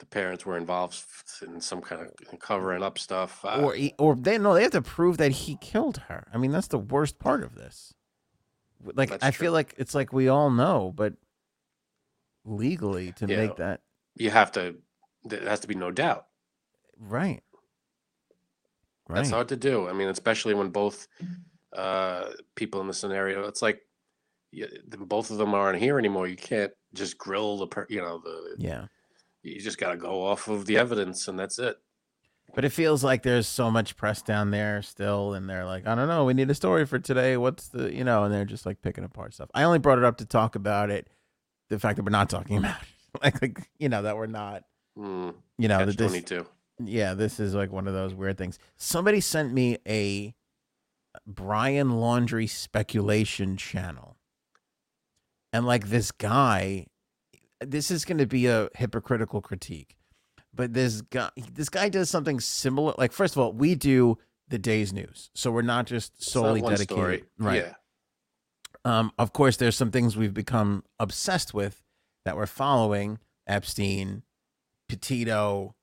the 0.00 0.06
parents 0.06 0.44
were 0.44 0.56
involved 0.56 1.00
in 1.46 1.60
some 1.60 1.80
kind 1.80 2.02
of 2.02 2.38
covering 2.40 2.82
up 2.82 2.98
stuff. 2.98 3.44
Uh, 3.44 3.60
or 3.62 3.74
he- 3.74 3.94
or 3.98 4.16
they 4.16 4.36
no, 4.38 4.54
they 4.54 4.62
have 4.62 4.72
to 4.72 4.82
prove 4.82 5.18
that 5.18 5.30
he 5.32 5.56
killed 5.60 5.98
her. 6.08 6.26
I 6.34 6.38
mean, 6.38 6.50
that's 6.50 6.68
the 6.68 6.78
worst 6.78 7.18
part 7.18 7.44
of 7.44 7.54
this. 7.54 7.94
Like 8.82 9.12
I 9.22 9.30
true. 9.30 9.44
feel 9.46 9.52
like 9.52 9.74
it's 9.78 9.94
like 9.94 10.12
we 10.12 10.28
all 10.28 10.50
know, 10.50 10.92
but 10.96 11.14
legally 12.44 13.12
to 13.12 13.26
Yeah. 13.26 13.36
make 13.36 13.56
that 13.56 13.82
you 14.16 14.30
have 14.30 14.50
to. 14.52 14.76
There 15.24 15.46
has 15.48 15.60
to 15.60 15.68
be 15.68 15.74
no 15.74 15.90
doubt. 15.90 16.26
right. 16.98 17.42
Right. 19.08 19.16
That's 19.16 19.30
hard 19.30 19.48
to 19.48 19.56
do. 19.56 19.88
I 19.88 19.92
mean, 19.92 20.06
especially 20.08 20.54
when 20.54 20.68
both 20.70 21.08
uh, 21.76 22.30
people 22.54 22.80
in 22.80 22.86
the 22.86 22.94
scenario, 22.94 23.42
it's 23.48 23.60
like 23.60 23.80
yeah, 24.52 24.66
both 24.86 25.30
of 25.32 25.38
them 25.38 25.52
aren't 25.52 25.80
here 25.80 25.98
anymore. 25.98 26.28
You 26.28 26.36
can't 26.36 26.72
just 26.94 27.18
grill 27.18 27.58
the, 27.58 27.66
per, 27.66 27.86
you 27.90 28.00
know, 28.00 28.18
the. 28.22 28.54
yeah. 28.58 28.86
You 29.42 29.60
just 29.60 29.78
got 29.78 29.90
to 29.90 29.96
go 29.96 30.22
off 30.24 30.48
of 30.48 30.66
the 30.66 30.76
evidence, 30.76 31.26
and 31.28 31.38
that's 31.38 31.58
it. 31.58 31.78
But 32.54 32.64
it 32.64 32.70
feels 32.70 33.04
like 33.04 33.22
there's 33.22 33.46
so 33.46 33.70
much 33.70 33.96
press 33.96 34.22
down 34.22 34.50
there 34.50 34.82
still, 34.82 35.34
and 35.34 35.48
they're 35.48 35.64
like, 35.64 35.86
I 35.86 35.94
don't 35.94 36.08
know, 36.08 36.24
we 36.24 36.34
need 36.34 36.50
a 36.50 36.54
story 36.54 36.84
for 36.84 36.98
today. 36.98 37.36
What's 37.36 37.68
the, 37.68 37.94
you 37.94 38.02
know, 38.02 38.24
and 38.24 38.34
they're 38.34 38.44
just 38.44 38.66
like 38.66 38.82
picking 38.82 39.04
apart 39.04 39.34
stuff. 39.34 39.48
I 39.54 39.62
only 39.62 39.78
brought 39.78 39.98
it 39.98 40.04
up 40.04 40.16
to 40.18 40.24
talk 40.26 40.56
about 40.56 40.90
it, 40.90 41.08
the 41.68 41.78
fact 41.78 41.96
that 41.96 42.02
we're 42.02 42.10
not 42.10 42.28
talking 42.28 42.56
about 42.58 42.80
it, 42.82 43.22
like, 43.22 43.40
like 43.40 43.70
you 43.78 43.88
know, 43.88 44.02
that 44.02 44.16
we're 44.16 44.26
not, 44.26 44.64
Mm, 44.98 45.34
you 45.58 45.68
know, 45.68 45.78
catch 45.78 45.86
that 45.86 45.98
this, 45.98 46.10
twenty 46.10 46.24
two. 46.24 46.44
yeah, 46.84 47.14
this 47.14 47.38
is 47.38 47.54
like 47.54 47.70
one 47.70 47.86
of 47.86 47.94
those 47.94 48.12
weird 48.14 48.36
things. 48.36 48.58
Somebody 48.76 49.20
sent 49.20 49.52
me 49.52 49.78
a 49.86 50.34
Brian 51.24 51.90
Laundrie 51.90 52.50
speculation 52.50 53.56
channel, 53.56 54.16
and 55.52 55.64
like 55.64 55.88
this 55.88 56.10
guy, 56.10 56.86
this 57.60 57.90
is 57.90 58.04
going 58.04 58.18
to 58.18 58.26
be 58.26 58.46
a 58.46 58.68
hypocritical 58.74 59.40
critique, 59.40 59.96
but 60.54 60.72
this 60.74 61.00
guy, 61.02 61.30
this 61.52 61.68
guy 61.68 61.88
does 61.88 62.10
something 62.10 62.40
similar. 62.40 62.94
Like, 62.98 63.12
first 63.12 63.34
of 63.34 63.38
all, 63.38 63.52
we 63.52 63.74
do 63.74 64.18
the 64.48 64.58
day's 64.58 64.92
news, 64.92 65.30
so 65.34 65.50
we're 65.50 65.62
not 65.62 65.86
just 65.86 66.22
solely 66.22 66.60
one 66.62 66.72
dedicated, 66.72 66.94
story. 66.96 67.24
right? 67.38 67.56
Yeah. 67.66 67.74
Um, 68.84 69.12
of 69.18 69.32
course, 69.32 69.58
there's 69.58 69.76
some 69.76 69.90
things 69.90 70.16
we've 70.16 70.32
become 70.34 70.84
obsessed 70.98 71.52
with 71.52 71.82
that 72.24 72.36
we're 72.36 72.46
following. 72.46 73.18
Epstein, 73.46 74.22
Petito, 74.88 75.74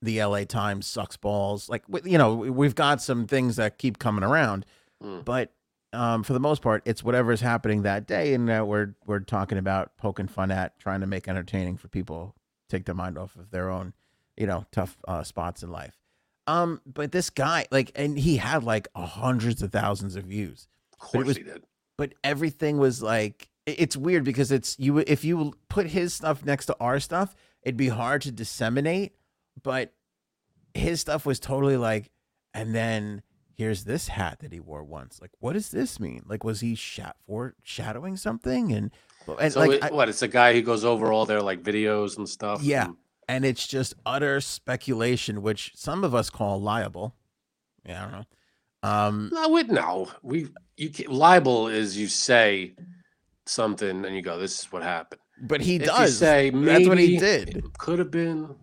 the 0.00 0.22
LA 0.22 0.44
Times 0.44 0.86
sucks 0.86 1.16
balls. 1.16 1.68
Like 1.68 1.82
you 2.04 2.18
know, 2.18 2.34
we- 2.36 2.50
we've 2.50 2.74
got 2.74 3.00
some 3.02 3.26
things 3.26 3.56
that 3.56 3.78
keep 3.78 3.98
coming 3.98 4.22
around, 4.24 4.64
Mm. 5.02 5.24
but 5.24 5.52
um, 5.94 6.22
for 6.22 6.32
the 6.32 6.40
most 6.40 6.60
part, 6.62 6.82
it's 6.84 7.02
whatever 7.02 7.32
is 7.32 7.40
happening 7.40 7.82
that 7.82 8.06
day, 8.06 8.34
and 8.34 8.50
uh, 8.50 8.64
we're 8.66 8.94
we're 9.06 9.20
talking 9.20 9.58
about 9.58 9.96
poking 9.96 10.28
fun 10.28 10.50
at, 10.50 10.78
trying 10.78 11.00
to 11.00 11.06
make 11.06 11.28
entertaining 11.28 11.76
for 11.76 11.88
people, 11.88 12.34
take 12.68 12.84
their 12.84 12.94
mind 12.94 13.16
off 13.16 13.36
of 13.36 13.50
their 13.50 13.70
own, 13.70 13.92
you 14.36 14.46
know, 14.46 14.66
tough 14.72 14.96
uh, 15.08 15.22
spots 15.22 15.62
in 15.62 15.70
life. 15.70 15.96
Um, 16.46 16.80
but 16.84 17.10
this 17.12 17.30
guy, 17.30 17.66
like, 17.70 17.90
and 17.94 18.18
he 18.18 18.36
had 18.36 18.64
like 18.64 18.88
hundreds 18.94 19.62
of 19.62 19.72
thousands 19.72 20.14
of 20.16 20.24
views 20.24 20.66
Of 20.92 20.98
But 21.00 21.06
it 21.08 21.12
course 21.12 21.26
was- 21.28 21.36
he 21.38 21.42
did. 21.44 21.62
but 21.96 22.12
everything 22.22 22.76
was 22.78 23.02
like 23.02 23.48
it's 23.66 23.96
weird 23.96 24.24
because 24.24 24.52
it's 24.52 24.78
you 24.78 24.98
if 24.98 25.24
you 25.24 25.54
put 25.70 25.86
his 25.86 26.12
stuff 26.12 26.44
next 26.44 26.66
to 26.66 26.76
our 26.80 27.00
stuff 27.00 27.34
it'd 27.62 27.78
be 27.78 27.88
hard 27.88 28.20
to 28.20 28.30
disseminate 28.30 29.14
but 29.62 29.94
his 30.74 31.00
stuff 31.00 31.24
was 31.24 31.40
totally 31.40 31.78
like 31.78 32.10
and 32.52 32.74
then 32.74 33.22
here's 33.56 33.84
this 33.84 34.08
hat 34.08 34.38
that 34.40 34.52
he 34.52 34.60
wore 34.60 34.82
once 34.84 35.20
like 35.20 35.30
what 35.40 35.52
does 35.54 35.70
this 35.70 35.98
mean 36.00 36.22
like 36.26 36.42
was 36.44 36.60
he 36.60 36.74
shat 36.74 37.16
for 37.26 37.54
shadowing 37.62 38.16
something 38.16 38.72
and 38.72 38.90
and 39.38 39.52
So 39.52 39.60
like 39.60 39.70
it- 39.72 39.84
I- 39.84 39.90
what? 39.92 40.08
It's 40.08 40.22
a 40.22 40.28
guy 40.28 40.52
who 40.52 40.60
goes 40.62 40.84
over 40.84 41.12
all 41.12 41.24
their 41.26 41.40
like 41.40 41.62
videos 41.62 42.16
and 42.18 42.28
stuff. 42.28 42.62
Yeah. 42.62 42.86
and- 42.86 42.96
and 43.26 43.44
it's 43.46 43.66
just 43.66 43.94
utter 44.04 44.38
speculation 44.40 45.40
which 45.40 45.72
some 45.74 46.04
of 46.04 46.14
us 46.14 46.28
call 46.28 46.60
liable 46.60 47.14
yeah 47.86 48.00
i 48.00 48.02
don't 48.02 48.12
know 48.12 48.24
um 48.88 49.30
No, 49.32 49.48
we 49.48 49.62
no. 49.62 50.08
We 50.22 50.48
you 50.76 50.90
can, 50.90 51.10
libel 51.10 51.68
is 51.68 51.96
you 51.96 52.06
say 52.08 52.74
something 53.46 54.04
and 54.04 54.14
you 54.14 54.20
go, 54.22 54.38
"This 54.38 54.58
is 54.60 54.72
what 54.72 54.82
happened." 54.82 55.20
but 55.40 55.60
he 55.62 55.76
If 55.76 55.84
does 55.86 56.18
say 56.18 56.50
that's 56.50 56.86
what 56.86 56.98
he 56.98 57.14
maybe 57.14 57.16
did 57.18 57.72
Could 57.78 57.98
have 57.98 58.10
been. 58.10 58.54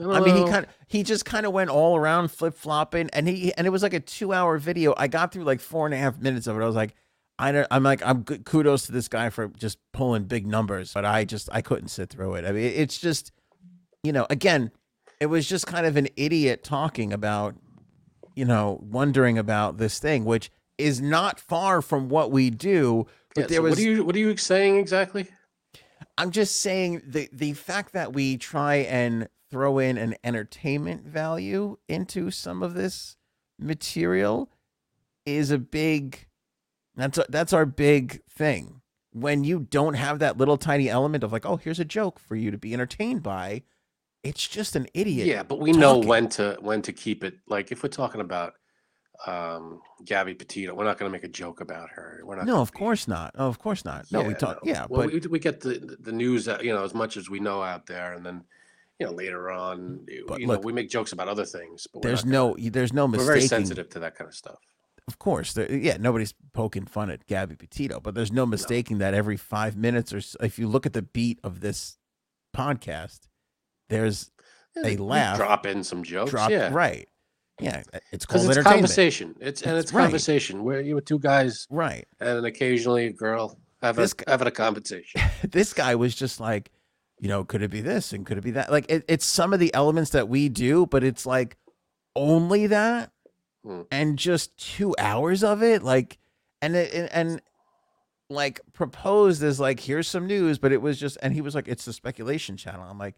I 0.00 0.20
mean, 0.20 0.36
he 0.36 0.50
kind 0.50 0.64
of 0.64 0.70
he 0.86 1.02
just 1.02 1.24
kind 1.24 1.46
of 1.46 1.52
went 1.52 1.70
all 1.70 1.96
around 1.96 2.30
flip 2.30 2.54
flopping, 2.54 3.10
and 3.12 3.28
he 3.28 3.52
and 3.54 3.66
it 3.66 3.70
was 3.70 3.82
like 3.82 3.94
a 3.94 4.00
two 4.00 4.32
hour 4.32 4.58
video. 4.58 4.94
I 4.96 5.08
got 5.08 5.32
through 5.32 5.44
like 5.44 5.60
four 5.60 5.86
and 5.86 5.94
a 5.94 5.98
half 5.98 6.18
minutes 6.18 6.46
of 6.46 6.56
it. 6.56 6.62
I 6.62 6.66
was 6.66 6.76
like, 6.76 6.94
I 7.38 7.52
don't, 7.52 7.66
I'm 7.70 7.82
like, 7.82 8.04
I'm 8.04 8.22
good. 8.22 8.44
Kudos 8.44 8.86
to 8.86 8.92
this 8.92 9.08
guy 9.08 9.30
for 9.30 9.48
just 9.48 9.78
pulling 9.92 10.24
big 10.24 10.46
numbers, 10.46 10.92
but 10.92 11.04
I 11.04 11.24
just 11.24 11.48
I 11.52 11.62
couldn't 11.62 11.88
sit 11.88 12.10
through 12.10 12.34
it. 12.34 12.44
I 12.44 12.52
mean, 12.52 12.64
it's 12.64 12.98
just, 12.98 13.32
you 14.02 14.12
know, 14.12 14.26
again, 14.30 14.70
it 15.20 15.26
was 15.26 15.48
just 15.48 15.66
kind 15.66 15.86
of 15.86 15.96
an 15.96 16.08
idiot 16.16 16.64
talking 16.64 17.12
about, 17.12 17.54
you 18.34 18.44
know, 18.44 18.80
wondering 18.82 19.38
about 19.38 19.78
this 19.78 19.98
thing, 19.98 20.24
which 20.24 20.50
is 20.78 21.00
not 21.00 21.38
far 21.40 21.82
from 21.82 22.08
what 22.08 22.30
we 22.30 22.50
do. 22.50 23.06
But 23.34 23.42
Yeah, 23.42 23.46
there 23.46 23.58
so 23.58 23.62
was 23.62 23.70
what 23.72 23.78
are 23.78 23.82
you 23.82 24.04
what 24.04 24.16
are 24.16 24.20
you 24.20 24.36
saying 24.36 24.76
exactly? 24.76 25.28
I'm 26.16 26.30
just 26.30 26.60
saying 26.60 27.02
the 27.06 27.28
the 27.32 27.52
fact 27.54 27.92
that 27.94 28.12
we 28.12 28.36
try 28.36 28.76
and 28.76 29.28
throw 29.54 29.78
in 29.78 29.96
an 29.96 30.16
entertainment 30.24 31.06
value 31.06 31.76
into 31.88 32.28
some 32.28 32.60
of 32.60 32.74
this 32.74 33.16
material 33.56 34.50
is 35.24 35.52
a 35.52 35.58
big 35.58 36.26
that's 36.96 37.18
a, 37.18 37.24
that's 37.28 37.52
our 37.52 37.64
big 37.64 38.20
thing. 38.28 38.80
When 39.12 39.44
you 39.44 39.60
don't 39.60 39.94
have 39.94 40.18
that 40.18 40.38
little 40.38 40.56
tiny 40.56 40.90
element 40.90 41.22
of 41.22 41.32
like, 41.32 41.46
oh, 41.46 41.54
here's 41.54 41.78
a 41.78 41.84
joke 41.84 42.18
for 42.18 42.34
you 42.34 42.50
to 42.50 42.58
be 42.58 42.74
entertained 42.74 43.22
by, 43.22 43.62
it's 44.24 44.48
just 44.48 44.74
an 44.74 44.88
idiot. 44.92 45.28
Yeah, 45.28 45.44
but 45.44 45.60
we 45.60 45.70
know 45.70 45.98
when 45.98 46.28
to 46.30 46.58
when 46.60 46.82
to 46.82 46.92
keep 46.92 47.22
it. 47.22 47.34
Like 47.46 47.70
if 47.70 47.84
we're 47.84 47.90
talking 47.90 48.22
about 48.22 48.54
um 49.24 49.82
Gabby 50.04 50.34
Petito, 50.34 50.74
we're 50.74 50.82
not 50.82 50.98
going 50.98 51.08
to 51.08 51.16
make 51.16 51.22
a 51.22 51.28
joke 51.28 51.60
about 51.60 51.90
her. 51.90 52.22
We're 52.24 52.34
not. 52.34 52.46
No, 52.46 52.60
of 52.60 52.72
be- 52.72 52.78
course 52.78 53.06
not. 53.06 53.36
Oh, 53.38 53.46
of 53.46 53.60
course 53.60 53.84
not. 53.84 54.10
No, 54.10 54.22
we 54.22 54.34
talk. 54.34 54.64
no. 54.64 54.72
Yeah, 54.72 54.86
Well, 54.90 55.02
but 55.02 55.12
we, 55.12 55.20
we 55.28 55.38
get 55.38 55.60
the 55.60 55.96
the 56.00 56.10
news, 56.10 56.48
uh, 56.48 56.58
you 56.60 56.72
know, 56.72 56.82
as 56.82 56.92
much 56.92 57.16
as 57.16 57.30
we 57.30 57.38
know 57.38 57.62
out 57.62 57.86
there, 57.86 58.14
and 58.14 58.26
then 58.26 58.42
you 58.98 59.06
know 59.06 59.12
later 59.12 59.50
on, 59.50 59.78
mm, 59.80 60.10
you 60.10 60.24
But 60.26 60.40
you 60.40 60.46
look, 60.46 60.60
know, 60.62 60.66
we 60.66 60.72
make 60.72 60.88
jokes 60.88 61.12
about 61.12 61.28
other 61.28 61.44
things. 61.44 61.86
But 61.92 62.02
there's 62.02 62.24
no 62.24 62.54
gonna- 62.54 62.70
there's 62.70 62.92
no 62.92 63.06
We're 63.06 63.24
very 63.24 63.40
sensitive 63.42 63.88
to 63.90 63.98
that 64.00 64.14
kind 64.16 64.28
of 64.28 64.34
stuff. 64.34 64.58
Of 65.06 65.18
course, 65.18 65.52
there, 65.52 65.70
yeah, 65.70 65.98
nobody's 65.98 66.32
poking 66.54 66.86
fun 66.86 67.10
at 67.10 67.26
Gabby 67.26 67.56
Petito, 67.56 68.00
but 68.00 68.14
there's 68.14 68.32
no 68.32 68.46
mistaking 68.46 68.98
that 68.98 69.12
every 69.12 69.36
five 69.36 69.76
minutes 69.76 70.14
or 70.14 70.20
so, 70.22 70.38
if 70.42 70.58
you 70.58 70.66
look 70.66 70.86
at 70.86 70.94
the 70.94 71.02
beat 71.02 71.38
of 71.44 71.60
this 71.60 71.98
podcast, 72.56 73.28
there's 73.90 74.30
Yeah, 74.76 74.86
a 74.88 74.96
laugh 74.96 75.36
Drop 75.36 75.66
in 75.66 75.84
some 75.84 76.02
jokes. 76.02 76.30
drop 76.30 76.50
yeah. 76.50 76.70
right. 76.72 77.08
Yeah, 77.60 77.82
it's 78.10 78.24
Because 78.26 78.44
called 78.46 78.56
it's 78.56 78.66
conversation. 78.66 79.36
It's 79.40 79.62
and 79.62 79.76
it's 79.76 79.92
right. 79.92 80.02
conversation 80.02 80.64
where 80.64 80.80
you 80.80 80.94
were 80.96 81.00
two 81.00 81.18
guys 81.20 81.66
Right. 81.70 82.06
and 82.18 82.44
occasionally 82.46 83.06
a 83.06 83.12
girl 83.12 83.60
having 83.82 84.02
This 84.02 84.14
a, 84.26 84.30
having 84.30 84.48
a 84.48 84.50
conversation. 84.50 85.20
this 85.48 85.72
guy 85.72 85.94
was 85.94 86.14
just 86.16 86.40
like, 86.40 86.72
you 87.20 87.28
know, 87.28 87.44
could 87.44 87.62
it 87.62 87.70
be 87.70 87.80
this 87.80 88.12
and 88.12 88.26
could 88.26 88.38
it 88.38 88.44
be 88.44 88.50
that? 88.52 88.70
Like, 88.70 88.86
it, 88.90 89.04
it's 89.08 89.24
some 89.24 89.52
of 89.52 89.60
the 89.60 89.72
elements 89.74 90.10
that 90.10 90.28
we 90.28 90.48
do, 90.48 90.86
but 90.86 91.02
it's 91.04 91.26
like 91.26 91.56
only 92.16 92.66
that, 92.68 93.10
Hmm. 93.64 93.82
and 93.90 94.18
just 94.18 94.56
two 94.58 94.94
hours 94.98 95.42
of 95.42 95.62
it, 95.62 95.82
like, 95.82 96.18
and 96.60 96.76
it, 96.76 96.92
and, 96.92 97.08
and 97.12 97.42
like 98.28 98.60
proposed 98.74 99.42
as 99.42 99.58
like, 99.58 99.80
here's 99.80 100.06
some 100.06 100.26
news, 100.26 100.58
but 100.58 100.70
it 100.70 100.82
was 100.82 101.00
just, 101.00 101.16
and 101.22 101.32
he 101.32 101.40
was 101.40 101.54
like, 101.54 101.66
it's 101.66 101.86
the 101.86 101.92
speculation 101.94 102.58
channel. 102.58 102.86
I'm 102.86 102.98
like, 102.98 103.14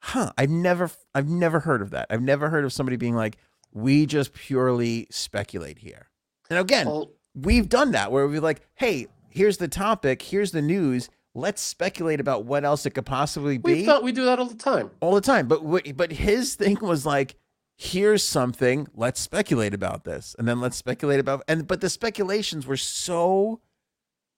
huh, 0.00 0.30
I've 0.38 0.50
never, 0.50 0.88
I've 1.16 1.28
never 1.28 1.60
heard 1.60 1.82
of 1.82 1.90
that. 1.90 2.06
I've 2.10 2.22
never 2.22 2.48
heard 2.48 2.64
of 2.64 2.72
somebody 2.72 2.96
being 2.96 3.16
like, 3.16 3.38
we 3.72 4.06
just 4.06 4.32
purely 4.34 5.08
speculate 5.10 5.78
here. 5.78 6.08
And 6.48 6.58
again, 6.60 6.86
Well, 6.86 7.10
we've 7.34 7.68
done 7.68 7.90
that 7.92 8.12
where 8.12 8.26
we're 8.28 8.40
like, 8.40 8.60
hey, 8.76 9.08
here's 9.30 9.56
the 9.58 9.68
topic, 9.68 10.22
here's 10.22 10.52
the 10.52 10.62
news. 10.62 11.08
Let's 11.34 11.62
speculate 11.62 12.20
about 12.20 12.44
what 12.44 12.64
else 12.64 12.86
it 12.86 12.90
could 12.90 13.06
possibly 13.06 13.58
be 13.58 13.74
we 13.74 13.84
thought 13.86 14.02
we 14.02 14.12
do 14.12 14.24
that 14.24 14.38
all 14.38 14.46
the 14.46 14.54
time. 14.56 14.90
all 15.00 15.14
the 15.14 15.20
time. 15.20 15.46
But 15.46 15.62
but 15.96 16.10
his 16.10 16.54
thing 16.54 16.78
was 16.80 17.06
like, 17.06 17.36
here's 17.76 18.22
something. 18.24 18.88
Let's 18.94 19.20
speculate 19.20 19.74
about 19.74 20.04
this, 20.04 20.34
and 20.38 20.48
then 20.48 20.60
let's 20.60 20.76
speculate 20.76 21.20
about 21.20 21.44
and 21.46 21.66
but 21.66 21.80
the 21.80 21.90
speculations 21.90 22.66
were 22.66 22.76
so 22.76 23.60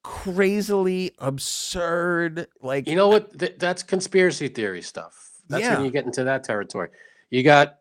crazily 0.03 1.13
absurd. 1.19 2.49
Like 2.61 2.89
You 2.89 2.97
know 2.97 3.09
what? 3.09 3.39
Th- 3.39 3.57
that's 3.59 3.83
conspiracy 3.83 4.49
theory 4.49 4.83
stuff. 4.83 5.17
That's 5.49 5.63
Yeah. 5.63 5.77
when 5.77 5.85
you 5.85 5.91
get 5.91 6.05
into 6.07 6.25
that 6.25 6.45
territory. 6.45 6.89
You 7.31 7.43
got, 7.43 7.79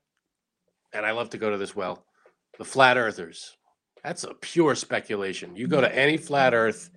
and 0.93 1.05
I 1.05 1.11
love 1.11 1.29
to 1.31 1.37
go 1.37 1.49
to 1.49 1.57
this 1.57 1.75
well, 1.75 2.05
the 2.57 2.65
flat 2.65 2.97
earthers. 2.97 3.55
That's 4.03 4.23
a 4.23 4.33
pure 4.33 4.75
speculation. 4.75 5.55
You 5.55 5.67
go 5.67 5.81
to 5.81 5.93
any 5.93 6.17
flat 6.17 6.53
earth, 6.53 6.89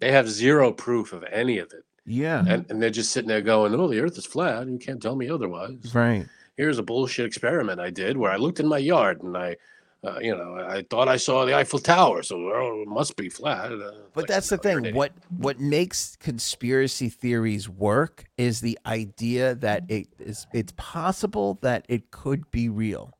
they 0.00 0.12
have 0.12 0.28
zero 0.28 0.72
proof 0.72 1.12
of 1.12 1.24
any 1.30 1.58
of 1.58 1.72
it. 1.72 1.84
Yeah. 2.06 2.40
and, 2.46 2.68
and 2.70 2.82
they're 2.82 2.90
just 2.90 3.12
sitting 3.12 3.28
there 3.28 3.42
going, 3.42 3.74
"Oh, 3.74 3.86
the 3.88 4.00
Earth 4.00 4.18
is 4.18 4.26
flat. 4.26 4.66
You 4.66 4.78
can't 4.78 5.00
tell 5.00 5.14
me 5.16 5.28
otherwise." 5.28 5.94
Right. 5.94 6.26
Here's 6.56 6.78
a 6.78 6.82
bullshit 6.82 7.26
experiment 7.26 7.78
I 7.80 7.90
did 7.90 8.16
where 8.16 8.30
I 8.32 8.36
looked 8.36 8.58
in 8.60 8.66
my 8.66 8.78
yard 8.78 9.22
and 9.22 9.36
I, 9.36 9.56
uh, 10.02 10.18
you 10.20 10.34
know, 10.34 10.56
I 10.68 10.82
thought 10.90 11.08
I 11.08 11.16
saw 11.16 11.44
the 11.44 11.54
Eiffel 11.54 11.78
Tower, 11.78 12.22
so 12.22 12.36
well, 12.42 12.82
it 12.82 12.88
must 12.88 13.16
be 13.16 13.28
flat. 13.28 13.70
Uh, 13.72 13.92
But 14.14 14.22
like, 14.22 14.26
that's 14.28 14.48
the 14.48 14.56
no, 14.64 14.70
you're 14.70 14.78
an 14.78 14.84
thing. 14.84 14.94
What 14.94 15.12
what 15.36 15.60
makes 15.60 16.16
conspiracy 16.16 17.08
theories 17.10 17.68
work 17.68 18.24
is 18.36 18.60
the 18.60 18.78
idea 18.86 19.54
that 19.56 19.84
it 19.88 20.08
is 20.18 20.46
it's 20.52 20.72
possible 20.76 21.58
that 21.62 21.84
it 21.88 22.10
could 22.10 22.50
be 22.50 22.68
real. 22.68 23.12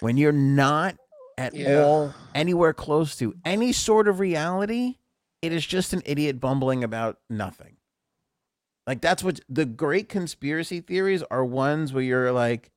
When 0.00 0.16
you're 0.16 0.32
not 0.32 0.96
at 1.38 1.54
Yeah. 1.54 1.82
all 1.82 2.14
anywhere 2.34 2.72
close 2.74 3.16
to 3.16 3.34
any 3.44 3.72
sort 3.72 4.06
of 4.08 4.18
reality, 4.20 4.96
it 5.42 5.52
is 5.52 5.66
just 5.66 5.92
an 5.92 6.02
idiot 6.04 6.40
bumbling 6.40 6.82
about 6.84 7.18
nothing. 7.30 7.76
Like 8.86 9.00
that's 9.00 9.22
what 9.22 9.40
the 9.48 9.64
great 9.66 10.08
conspiracy 10.08 10.80
theories 10.80 11.22
are 11.30 11.44
ones 11.44 11.92
where 11.92 12.02
you're 12.02 12.32
like, 12.32 12.70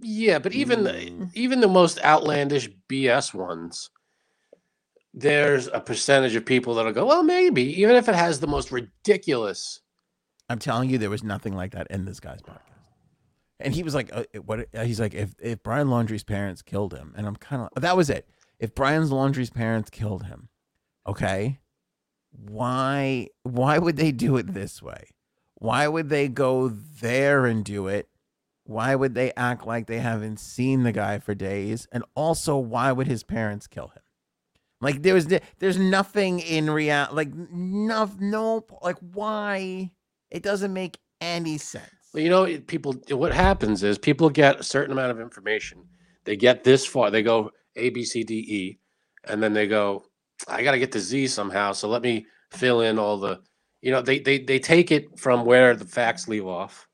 Yeah, 0.00 0.38
but 0.40 0.52
even 0.52 0.80
Mm. 0.80 1.30
even 1.34 1.60
the 1.60 1.68
most 1.68 2.00
outlandish 2.02 2.68
BS 2.88 3.32
ones, 3.32 3.90
there's 5.12 5.68
a 5.68 5.80
percentage 5.80 6.34
of 6.34 6.44
people 6.44 6.74
that'll 6.74 6.92
go, 6.92 7.06
well, 7.06 7.22
maybe, 7.22 7.62
even 7.80 7.94
if 7.96 8.08
it 8.08 8.14
has 8.16 8.40
the 8.40 8.46
most 8.48 8.72
ridiculous. 8.72 9.80
I'm 10.48 10.58
telling 10.58 10.90
you, 10.90 10.98
there 10.98 11.10
was 11.10 11.22
nothing 11.22 11.54
like 11.54 11.72
that 11.72 11.86
in 11.90 12.04
this 12.04 12.20
guy's 12.20 12.42
podcast. 12.42 12.60
And 13.60 13.72
he 13.72 13.82
was 13.84 13.94
like, 13.94 14.10
uh, 14.12 14.24
"What?" 14.44 14.66
He's 14.82 14.98
like, 15.00 15.14
"If 15.14 15.32
if 15.40 15.62
Brian 15.62 15.88
Laundrie's 15.88 16.24
parents 16.24 16.60
killed 16.60 16.92
him," 16.92 17.14
and 17.16 17.26
I'm 17.26 17.36
kind 17.36 17.62
of 17.74 17.80
that 17.80 17.96
was 17.96 18.10
it. 18.10 18.28
If 18.58 18.74
Brian's 18.74 19.10
Laundrie's 19.12 19.48
parents 19.48 19.88
killed 19.90 20.24
him, 20.24 20.48
okay, 21.06 21.60
why 22.36 23.28
why 23.42 23.78
would 23.78 23.96
they 23.96 24.12
do 24.12 24.36
it 24.36 24.52
this 24.54 24.82
way? 24.82 25.08
Why 25.54 25.88
would 25.88 26.08
they 26.08 26.28
go 26.28 26.68
there 26.68 27.46
and 27.46 27.64
do 27.64 27.86
it? 27.86 28.08
Why 28.64 28.94
would 28.94 29.14
they 29.14 29.32
act 29.36 29.66
like 29.66 29.86
they 29.86 30.00
haven't 30.00 30.40
seen 30.40 30.82
the 30.82 30.92
guy 30.92 31.18
for 31.18 31.34
days? 31.34 31.86
And 31.92 32.04
also, 32.14 32.56
why 32.56 32.92
would 32.92 33.06
his 33.06 33.22
parents 33.22 33.66
kill 33.66 33.88
him? 33.88 34.02
Like 34.80 35.02
there 35.02 35.14
was 35.14 35.28
there's 35.58 35.78
nothing 35.78 36.40
in 36.40 36.70
real 36.70 37.08
like 37.12 37.32
no 37.34 38.10
no 38.18 38.66
like 38.82 38.98
why 38.98 39.90
it 40.30 40.42
doesn't 40.42 40.72
make 40.72 40.98
any 41.20 41.58
sense. 41.58 41.88
Well, 42.12 42.22
you 42.22 42.30
know, 42.30 42.58
people. 42.66 42.94
What 43.10 43.32
happens 43.32 43.82
is 43.82 43.98
people 43.98 44.30
get 44.30 44.60
a 44.60 44.62
certain 44.62 44.92
amount 44.92 45.10
of 45.10 45.20
information. 45.20 45.84
They 46.24 46.36
get 46.36 46.64
this 46.64 46.86
far. 46.86 47.10
They 47.10 47.22
go 47.22 47.50
A, 47.76 47.90
B, 47.90 48.04
C, 48.04 48.22
D, 48.22 48.34
E, 48.34 48.78
and 49.24 49.42
then 49.42 49.52
they 49.52 49.66
go, 49.66 50.04
I 50.48 50.62
got 50.62 50.72
to 50.72 50.78
get 50.78 50.92
to 50.92 51.00
Z 51.00 51.28
somehow. 51.28 51.72
So 51.72 51.88
let 51.88 52.02
me 52.02 52.26
fill 52.50 52.80
in 52.80 52.98
all 52.98 53.18
the. 53.18 53.40
You 53.82 53.90
know, 53.90 54.00
they 54.00 54.18
they 54.18 54.38
they 54.38 54.58
take 54.58 54.90
it 54.90 55.18
from 55.18 55.44
where 55.44 55.76
the 55.76 55.84
facts 55.84 56.26
leave 56.26 56.46
off, 56.46 56.88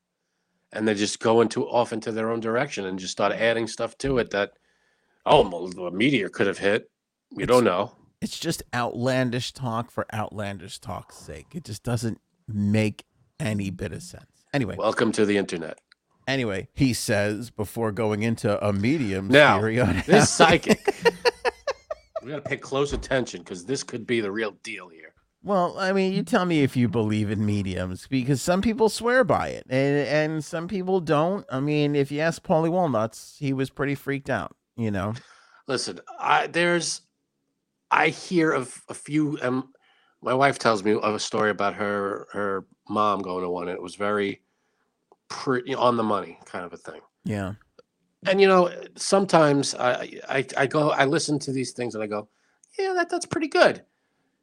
and 0.73 0.87
they 0.89 0.95
just 0.95 1.21
go 1.21 1.41
into 1.41 1.65
off 1.69 1.93
into 1.93 2.11
their 2.11 2.31
own 2.31 2.41
direction 2.41 2.87
and 2.87 2.99
just 2.99 3.13
start 3.13 3.33
adding 3.33 3.69
stuff 3.69 3.97
to 3.99 4.19
it 4.19 4.31
that, 4.31 4.53
oh, 5.25 5.45
a 5.87 5.91
meteor 5.93 6.29
could 6.29 6.49
have 6.49 6.59
hit. 6.59 6.91
You 7.31 7.47
don't 7.47 7.63
know. 7.65 7.93
It's 8.21 8.39
just 8.39 8.63
outlandish 8.75 9.53
talk 9.53 9.91
for 9.91 10.05
outlandish 10.13 10.81
talk's 10.81 11.17
sake. 11.17 11.47
It 11.55 11.65
just 11.65 11.85
doesn't 11.85 12.21
make 12.49 13.05
any 13.39 13.71
bit 13.71 13.93
of 13.93 14.03
sense. 14.03 14.27
Anyway, 14.53 14.75
Welcome 14.77 15.13
to 15.13 15.25
the 15.25 15.39
internet. 15.39 15.79
anyway, 16.27 16.69
he 16.75 16.93
says 16.93 17.51
before 17.51 17.93
going 17.93 18.25
into 18.25 18.63
a 18.67 18.73
medium 18.73 19.29
Now, 19.29 19.59
theory 19.61 19.81
on 19.81 20.03
This 20.07 20.29
psychic. 20.29 20.81
we 22.23 22.31
got 22.31 22.45
to 22.45 22.49
pay 22.49 22.57
close 22.57 22.93
attention 22.93 23.43
because 23.43 23.65
this 23.65 23.83
could 23.83 24.07
be 24.07 24.21
the 24.21 24.31
real 24.31 24.53
deal 24.63 24.89
here. 24.89 25.15
Well, 25.43 25.79
I 25.79 25.93
mean, 25.93 26.13
you 26.13 26.23
tell 26.23 26.45
me 26.45 26.63
if 26.63 26.77
you 26.77 26.87
believe 26.87 27.31
in 27.31 27.47
mediums 27.47 28.07
because 28.07 28.43
some 28.43 28.61
people 28.61 28.91
swear 28.91 29.25
by 29.25 29.49
it 29.49 29.67
and 29.71 30.07
and 30.07 30.45
some 30.45 30.69
people 30.69 31.01
don't. 31.01 31.47
I 31.51 31.61
mean, 31.61 31.97
if 31.97 32.13
you 32.13 32.21
ask 32.21 32.43
Paulie 32.43 32.71
Walnuts, 32.71 33.37
he 33.39 33.55
was 33.55 33.71
pretty 33.71 33.95
freaked 33.95 34.29
out, 34.29 34.55
you 34.77 34.91
know. 34.91 35.15
Listen, 35.67 36.01
I 36.19 36.47
there's 36.47 37.03
I 37.91 38.09
hear 38.09 38.53
of 38.53 38.83
a 38.91 38.95
few 38.95 39.39
um 39.41 39.73
my 40.21 40.35
wife 40.35 40.59
tells 40.59 40.85
me 40.85 40.93
of 40.93 41.15
a 41.15 41.19
story 41.19 41.51
about 41.51 41.75
her 41.75 42.27
her 42.33 42.67
mom 42.91 43.23
going 43.23 43.43
to 43.43 43.49
one 43.49 43.69
and 43.69 43.77
it 43.77 43.83
was 43.83 43.95
very 43.95 44.43
pretty 45.29 45.75
on 45.75 45.97
the 45.97 46.03
money 46.03 46.39
kind 46.45 46.67
of 46.67 46.73
a 46.75 46.77
thing. 46.77 47.01
Yeah. 47.25 47.55
And 48.27 48.41
you 48.41 48.49
know, 48.49 48.71
sometimes 48.97 49.75
I 49.75 50.21
I 50.29 50.47
I 50.57 50.67
go 50.67 50.91
I 50.91 51.05
listen 51.05 51.39
to 51.41 51.53
these 51.53 51.73
things 51.73 51.95
and 51.95 52.05
I 52.05 52.07
go, 52.07 52.29
yeah, 52.79 52.93
that 52.95 53.11
that's 53.11 53.27
pretty 53.27 53.49
good. 53.49 53.83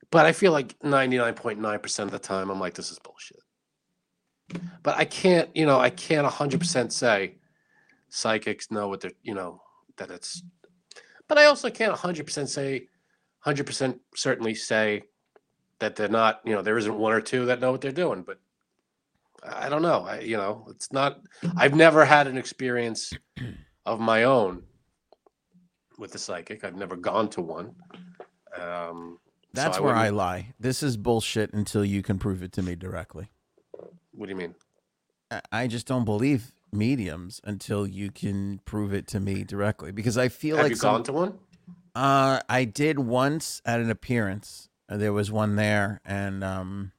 But 0.10 0.26
I 0.26 0.32
feel 0.32 0.54
like 0.54 0.80
99.9% 0.80 2.00
of 2.00 2.12
the 2.12 2.20
time 2.20 2.50
I'm 2.50 2.60
like 2.60 2.74
this 2.74 2.92
is 2.92 3.00
bullshit. 3.00 3.42
But 4.82 4.98
I 4.98 5.04
can't, 5.04 5.50
you 5.54 5.66
know, 5.66 5.80
I 5.80 5.90
can't 5.90 6.26
100% 6.26 6.92
say 6.94 7.36
psychics 8.08 8.72
know 8.72 8.88
what 8.88 9.02
they're, 9.02 9.12
you 9.22 9.34
know, 9.34 9.62
that 9.98 10.10
it's 10.10 10.42
but 11.28 11.38
I 11.38 11.46
also 11.46 11.70
can't 11.70 11.94
100% 11.94 12.48
say 12.48 12.88
100% 13.46 14.00
certainly 14.16 14.56
say 14.56 15.04
that 15.80 15.96
they're 15.96 16.08
not, 16.08 16.42
you 16.46 16.54
know, 16.54 16.62
there 16.62 16.78
isn't 16.78 16.98
one 16.98 17.14
or 17.14 17.22
two 17.22 17.46
that 17.46 17.60
know 17.60 17.72
what 17.72 17.82
they're 17.82 17.92
doing, 17.92 18.24
but 18.24 18.40
I 19.44 19.70
don't 19.70 19.82
know. 19.82 20.06
I, 20.06 20.20
you 20.20 20.38
know, 20.38 20.66
it's 20.70 20.92
not, 20.92 21.20
I've 21.56 21.76
never 21.76 22.06
had 22.06 22.28
an 22.28 22.38
experience 22.38 23.14
of 23.88 24.00
my 24.00 24.24
own 24.24 24.64
with 25.98 26.12
the 26.12 26.20
psychic. 26.20 26.64
I've 26.64 26.76
never 26.76 26.96
gone 26.96 27.30
to 27.30 27.42
one. 27.42 27.74
Um, 28.60 29.20
so 29.56 29.62
That's 29.64 29.80
where 29.80 29.96
I 29.96 30.10
lie. 30.10 30.54
This 30.60 30.84
is 30.84 30.98
bullshit 30.98 31.54
until 31.54 31.84
you 31.84 32.04
can 32.04 32.20
prove 32.20 32.44
it 32.44 32.52
to 32.54 32.62
me 32.62 32.76
directly. 32.76 33.30
What 34.12 34.26
do 34.28 34.30
you 34.30 34.36
mean? 34.36 34.54
I- 35.32 35.42
I 35.52 35.68
just 35.68 35.88
don't 35.88 36.06
believe 36.06 36.52
mediums 36.72 37.40
until 37.44 37.88
you 37.88 38.12
can 38.12 38.60
prove 38.66 38.94
it 38.94 39.08
to 39.08 39.20
me 39.20 39.44
directly 39.44 39.92
because 39.92 40.18
I 40.18 40.28
feel 40.28 40.58
Have 40.58 40.66
like 40.66 40.70
you 40.72 40.76
some- 40.76 40.96
gone 40.96 41.04
to 41.04 41.14
one? 41.14 41.40
Uh, 41.96 42.42
I 42.50 42.66
did 42.66 43.00
once 43.00 43.62
at 43.66 43.80
an 43.80 43.90
appearance. 43.90 44.70
Uh, 44.90 44.98
There 44.98 45.12
was 45.14 45.32
one 45.32 45.56
there, 45.56 46.00
and 46.06 46.44
um, 46.44 46.92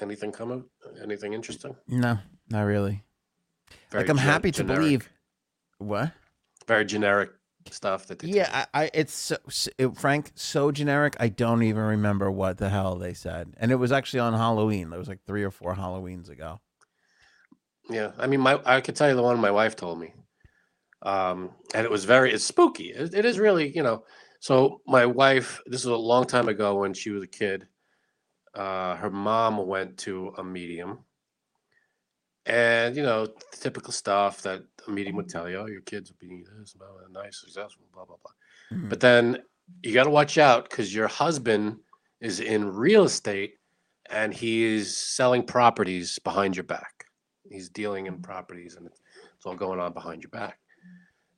Anything 0.00 0.32
coming? 0.32 0.64
Anything 1.02 1.34
interesting? 1.34 1.76
no, 1.86 2.18
not 2.48 2.62
really. 2.62 3.04
Very 3.90 4.04
like 4.04 4.10
I'm 4.10 4.16
happy 4.16 4.50
to 4.52 4.62
generic- 4.62 4.78
believe. 4.80 5.08
What? 5.82 6.12
Very 6.66 6.84
generic 6.84 7.30
stuff 7.70 8.06
that 8.06 8.18
they. 8.18 8.28
Yeah, 8.28 8.66
I, 8.72 8.84
I 8.84 8.90
it's 8.94 9.14
so, 9.14 9.36
it, 9.78 9.96
Frank 9.96 10.32
so 10.34 10.72
generic. 10.72 11.16
I 11.20 11.28
don't 11.28 11.62
even 11.62 11.82
remember 11.82 12.30
what 12.30 12.58
the 12.58 12.68
hell 12.68 12.96
they 12.96 13.14
said, 13.14 13.54
and 13.58 13.70
it 13.70 13.76
was 13.76 13.92
actually 13.92 14.20
on 14.20 14.32
Halloween. 14.32 14.90
There 14.90 14.98
was 14.98 15.08
like 15.08 15.24
three 15.26 15.44
or 15.44 15.50
four 15.50 15.74
Halloweens 15.74 16.28
ago. 16.28 16.60
Yeah, 17.90 18.12
I 18.18 18.26
mean, 18.26 18.40
my 18.40 18.60
I 18.64 18.80
could 18.80 18.96
tell 18.96 19.08
you 19.08 19.16
the 19.16 19.22
one 19.22 19.38
my 19.40 19.50
wife 19.50 19.76
told 19.76 20.00
me, 20.00 20.14
um, 21.02 21.50
and 21.74 21.84
it 21.84 21.90
was 21.90 22.04
very 22.04 22.32
it's 22.32 22.44
spooky. 22.44 22.90
It, 22.90 23.14
it 23.14 23.24
is 23.24 23.38
really, 23.38 23.74
you 23.74 23.82
know. 23.82 24.04
So 24.40 24.80
my 24.86 25.06
wife, 25.06 25.60
this 25.66 25.84
was 25.84 25.94
a 25.94 25.96
long 25.96 26.26
time 26.26 26.48
ago 26.48 26.76
when 26.80 26.94
she 26.94 27.10
was 27.10 27.22
a 27.22 27.28
kid. 27.28 27.66
Uh, 28.54 28.96
her 28.96 29.10
mom 29.10 29.66
went 29.66 29.98
to 29.98 30.34
a 30.36 30.44
medium, 30.44 30.98
and 32.46 32.96
you 32.96 33.02
know, 33.02 33.28
typical 33.52 33.92
stuff 33.92 34.42
that 34.42 34.62
a 34.86 34.90
meeting 34.90 35.14
would 35.16 35.28
tell 35.28 35.48
you. 35.48 35.58
Oh, 35.58 35.66
your 35.66 35.82
kids 35.82 36.10
will 36.10 36.28
be 36.28 36.44
this, 36.58 36.74
blah, 36.74 36.88
blah, 36.88 37.22
nice, 37.22 37.40
successful, 37.40 37.84
blah 37.92 38.04
blah 38.04 38.16
blah. 38.22 38.78
Mhm. 38.78 38.88
But 38.88 39.00
then 39.00 39.42
you 39.82 39.94
got 39.94 40.04
to 40.04 40.10
watch 40.10 40.38
out 40.38 40.68
because 40.68 40.94
your 40.94 41.08
husband 41.08 41.78
is 42.20 42.40
in 42.40 42.68
real 42.68 43.04
estate 43.04 43.54
and 44.10 44.34
he's 44.34 44.96
selling 44.96 45.42
properties 45.42 46.18
behind 46.18 46.56
your 46.56 46.64
back. 46.64 47.06
He's 47.48 47.68
dealing 47.68 48.06
in 48.06 48.20
properties 48.20 48.76
and 48.76 48.86
it's, 48.86 49.00
it's 49.36 49.46
all 49.46 49.54
going 49.54 49.80
on 49.80 49.92
behind 49.92 50.22
your 50.22 50.30
back. 50.30 50.58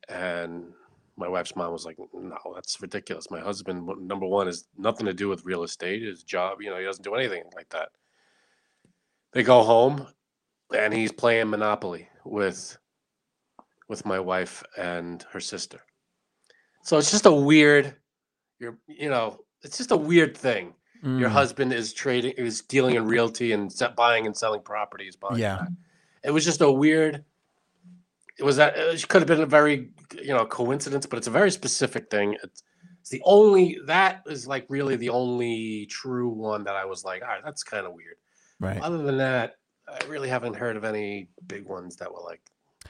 And 0.09 0.73
my 1.17 1.27
wife's 1.27 1.55
mom 1.55 1.71
was 1.71 1.85
like, 1.85 1.97
"No, 2.13 2.37
that's 2.53 2.81
ridiculous. 2.81 3.31
My 3.31 3.39
husband, 3.39 3.87
number 3.99 4.25
one, 4.25 4.47
is 4.47 4.67
nothing 4.77 5.05
to 5.05 5.13
do 5.13 5.29
with 5.29 5.45
real 5.45 5.63
estate. 5.63 6.01
His 6.01 6.23
job, 6.23 6.61
you 6.61 6.69
know, 6.69 6.77
he 6.77 6.83
doesn't 6.83 7.03
do 7.03 7.15
anything 7.15 7.43
like 7.55 7.69
that." 7.69 7.89
They 9.31 9.43
go 9.43 9.63
home, 9.63 10.07
and 10.73 10.93
he's 10.93 11.11
playing 11.11 11.49
Monopoly 11.49 12.07
with 12.23 12.77
with 13.87 14.05
my 14.05 14.19
wife 14.19 14.63
and 14.77 15.23
her 15.31 15.39
sister. 15.39 15.79
So 16.81 16.97
it's 16.97 17.11
just 17.11 17.27
a 17.27 17.31
weird, 17.31 17.95
you're, 18.59 18.77
you 18.87 19.09
know, 19.09 19.41
it's 19.61 19.77
just 19.77 19.91
a 19.91 19.97
weird 19.97 20.35
thing. 20.35 20.73
Your 21.03 21.29
Mm. 21.29 21.33
husband 21.33 21.71
is 21.71 21.93
trading, 21.93 22.31
is 22.31 22.61
dealing 22.61 22.95
in 22.95 23.05
realty 23.05 23.51
and 23.51 23.71
buying 23.95 24.25
and 24.25 24.35
selling 24.35 24.61
properties. 24.61 25.15
Your 25.15 25.37
Yeah. 25.37 25.67
It 26.23 26.31
was 26.31 26.43
just 26.43 26.61
a 26.61 26.71
weird. 26.71 27.23
It 28.39 28.43
was 28.43 28.55
that 28.57 28.75
it 28.75 29.07
could 29.07 29.21
have 29.21 29.27
been 29.27 29.41
a 29.41 29.45
very, 29.45 29.91
you 30.19 30.33
know, 30.33 30.47
coincidence, 30.47 31.05
but 31.05 31.17
it's 31.17 31.27
a 31.27 31.31
very 31.31 31.51
specific 31.51 32.09
thing. 32.09 32.33
It's, 32.43 32.63
it's 33.01 33.09
the 33.11 33.21
only 33.23 33.77
that 33.85 34.23
is 34.25 34.47
like 34.47 34.65
really 34.67 34.95
the 34.95 35.09
only 35.09 35.85
true 35.91 36.29
one 36.29 36.63
that 36.63 36.75
I 36.75 36.85
was 36.85 37.03
like, 37.03 37.21
all 37.21 37.27
right, 37.27 37.43
that's 37.45 37.63
kind 37.63 37.85
of 37.85 37.93
weird. 37.93 38.15
right. 38.59 38.81
Other 38.81 38.97
than 39.03 39.17
that, 39.17 39.57
I 39.87 40.05
really 40.07 40.29
haven't 40.29 40.55
heard 40.55 40.77
of 40.77 40.83
any 40.83 41.27
big 41.47 41.65
ones 41.65 41.95
that 41.97 42.11
were 42.11 42.21
like, 42.23 42.41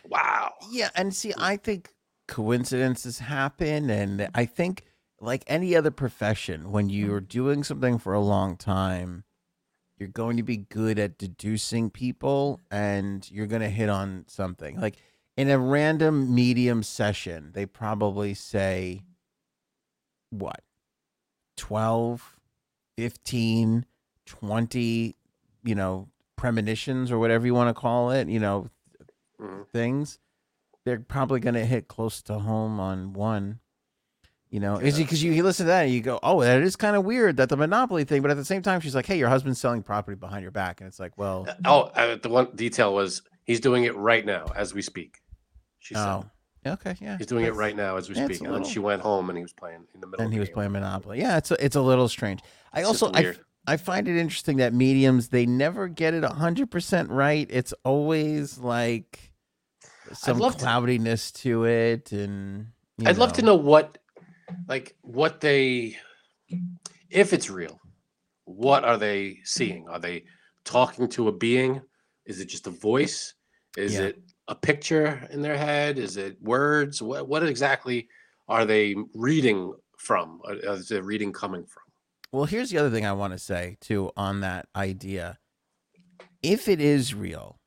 wow. 0.06 0.54
Yeah, 0.72 0.90
and 0.96 1.14
see, 1.14 1.30
mm. 1.30 1.42
I 1.42 1.58
think 1.58 1.94
coincidences 2.28 3.20
happen, 3.20 3.90
and 3.90 4.30
I 4.34 4.46
think 4.46 4.84
like 5.20 5.44
any 5.48 5.76
other 5.76 5.92
profession, 5.92 6.72
when 6.72 6.90
mm. 6.90 6.94
you're 6.94 7.22
doing 7.22 7.64
something 7.64 7.98
for 7.98 8.14
a 8.14 8.20
long 8.20 8.58
time, 8.58 9.24
you're 9.98 10.10
going 10.10 10.38
to 10.38 10.44
be 10.44 10.58
good 10.58 11.00
at 11.00 11.18
deducing 11.18 11.90
people 11.90 12.60
and 12.70 13.30
you're 13.32 13.48
going 13.48 13.62
to 13.62 13.70
hit 13.70 13.90
on 13.90 14.26
something. 14.28 14.80
Like 14.80 14.98
in 15.38 15.50
a 15.50 15.58
random 15.58 16.34
medium 16.34 16.84
session, 16.84 17.52
they 17.54 17.66
probably 17.66 18.34
say 18.34 19.04
what? 20.30 20.62
12, 21.58 22.36
15, 22.98 23.86
20, 24.26 25.16
you 25.64 25.76
know, 25.76 26.10
premonitions 26.46 27.12
or 27.12 27.18
whatever 27.18 27.46
you 27.48 27.56
want 27.56 27.76
to 27.76 27.80
call 27.80 28.12
it, 28.12 28.28
you 28.28 28.40
know, 28.40 28.70
Mhm. 29.42 29.68
things. 29.70 30.20
They're 30.86 31.00
probably 31.00 31.40
going 31.40 31.56
to 31.56 31.66
hit 31.66 31.88
close 31.88 32.22
to 32.24 32.38
home 32.40 32.80
on 32.80 33.14
one. 33.14 33.60
You 34.52 34.60
know, 34.60 34.78
is 34.78 34.98
because 34.98 35.22
you, 35.24 35.32
you 35.34 35.44
listen 35.44 35.66
to 35.66 35.70
that 35.70 35.86
and 35.86 35.94
you 35.94 36.02
go, 36.02 36.20
oh, 36.22 36.42
that 36.42 36.62
is 36.62 36.76
kind 36.76 36.96
of 36.96 37.04
weird 37.04 37.38
that 37.38 37.50
the 37.50 37.58
monopoly 37.58 38.04
thing. 38.06 38.22
But 38.22 38.30
at 38.32 38.38
the 38.38 38.46
same 38.46 38.62
time, 38.62 38.80
she's 38.80 38.94
like, 38.96 39.08
hey, 39.08 39.18
your 39.18 39.28
husband's 39.28 39.60
selling 39.60 39.82
property 39.84 40.16
behind 40.16 40.44
your 40.44 40.52
back, 40.52 40.80
and 40.80 40.88
it's 40.88 41.00
like, 41.00 41.18
well, 41.18 41.48
Oh, 41.66 41.82
uh, 41.96 42.16
the 42.16 42.30
one 42.30 42.56
detail 42.56 42.94
was 42.94 43.24
he's 43.44 43.60
doing 43.60 43.84
it 43.84 43.96
right 43.98 44.24
now 44.24 44.46
as 44.56 44.74
we 44.74 44.82
speak. 44.84 45.18
She 45.80 45.96
said 45.96 46.08
oh, 46.08 46.26
okay, 46.66 46.96
yeah, 47.02 47.18
he's 47.18 47.28
doing 47.28 47.46
it 47.46 47.56
right 47.56 47.76
now 47.76 47.98
as 47.98 48.08
we 48.08 48.16
yeah, 48.16 48.26
speak. 48.26 48.42
And 48.42 48.54
then 48.54 48.64
she 48.64 48.80
went 48.80 49.02
home 49.02 49.30
and 49.30 49.38
he 49.38 49.44
was 49.44 49.52
playing 49.52 49.88
in 49.94 50.00
the 50.00 50.08
middle. 50.08 50.24
And 50.24 50.32
he 50.32 50.40
was 50.40 50.50
playing 50.50 50.72
Monopoly. 50.72 51.20
Yeah, 51.20 51.38
it's 51.38 51.52
a, 51.52 51.66
it's 51.66 51.76
a 51.76 51.82
little 51.82 52.08
strange. 52.08 52.42
I 52.72 52.82
It's 52.82 52.88
also 52.88 53.12
I. 53.14 53.34
I 53.68 53.78
find 53.78 54.08
it 54.08 54.18
interesting 54.18 54.58
that 54.58 54.74
mediums 54.74 55.30
they 55.30 55.46
never 55.46 55.88
get 55.88 56.14
it 56.14 56.24
hundred 56.24 56.70
percent 56.72 57.10
right. 57.10 57.48
It's 57.50 57.74
always 57.84 58.58
like 58.58 59.32
some 60.14 60.38
love 60.40 60.54
to- 60.58 60.64
cloudiness 60.64 61.32
to 61.32 61.66
it, 61.66 62.12
and 62.12 62.68
I'd 63.06 63.18
love 63.18 63.34
to 63.34 63.42
know 63.42 63.56
what, 63.56 63.98
like, 64.68 64.96
what 65.02 65.42
they, 65.42 65.98
if 67.10 67.34
it's 67.34 67.50
real, 67.50 67.80
what 68.46 68.84
are 68.86 68.98
they 68.98 69.40
seeing? 69.44 69.88
Are 69.90 70.00
they 70.00 70.26
talking 70.64 71.08
to 71.10 71.28
a 71.28 71.32
being? 71.32 71.82
Is 72.26 72.40
it 72.40 72.46
just 72.46 72.68
a 72.68 72.72
voice? 72.72 73.34
Is 73.78 73.96
Yeah. 73.96 74.02
it 74.02 74.20
a 74.48 74.56
picture 74.56 75.28
in 75.32 75.42
their 75.42 75.58
head? 75.58 75.98
Is 75.98 76.18
it 76.18 76.42
words? 76.42 77.02
What 77.02 77.28
what 77.28 77.44
exactly 77.44 78.08
are 78.48 78.64
they 78.66 78.96
reading 79.16 79.74
from? 79.98 80.40
Is 80.48 80.90
the 80.90 81.02
reading 81.02 81.34
coming 81.34 81.66
from? 81.66 81.82
Well, 82.36 82.44
here's 82.44 82.70
the 82.70 82.78
other 82.80 82.90
thing 82.90 83.06
I 83.06 83.14
want 83.14 83.32
to 83.32 83.40
say 83.40 83.78
too 83.80 84.12
on 84.18 84.42
that 84.42 84.68
idea. 84.76 85.40
If 86.44 86.68
it 86.68 86.82
is 86.82 87.14
real, 87.14 87.62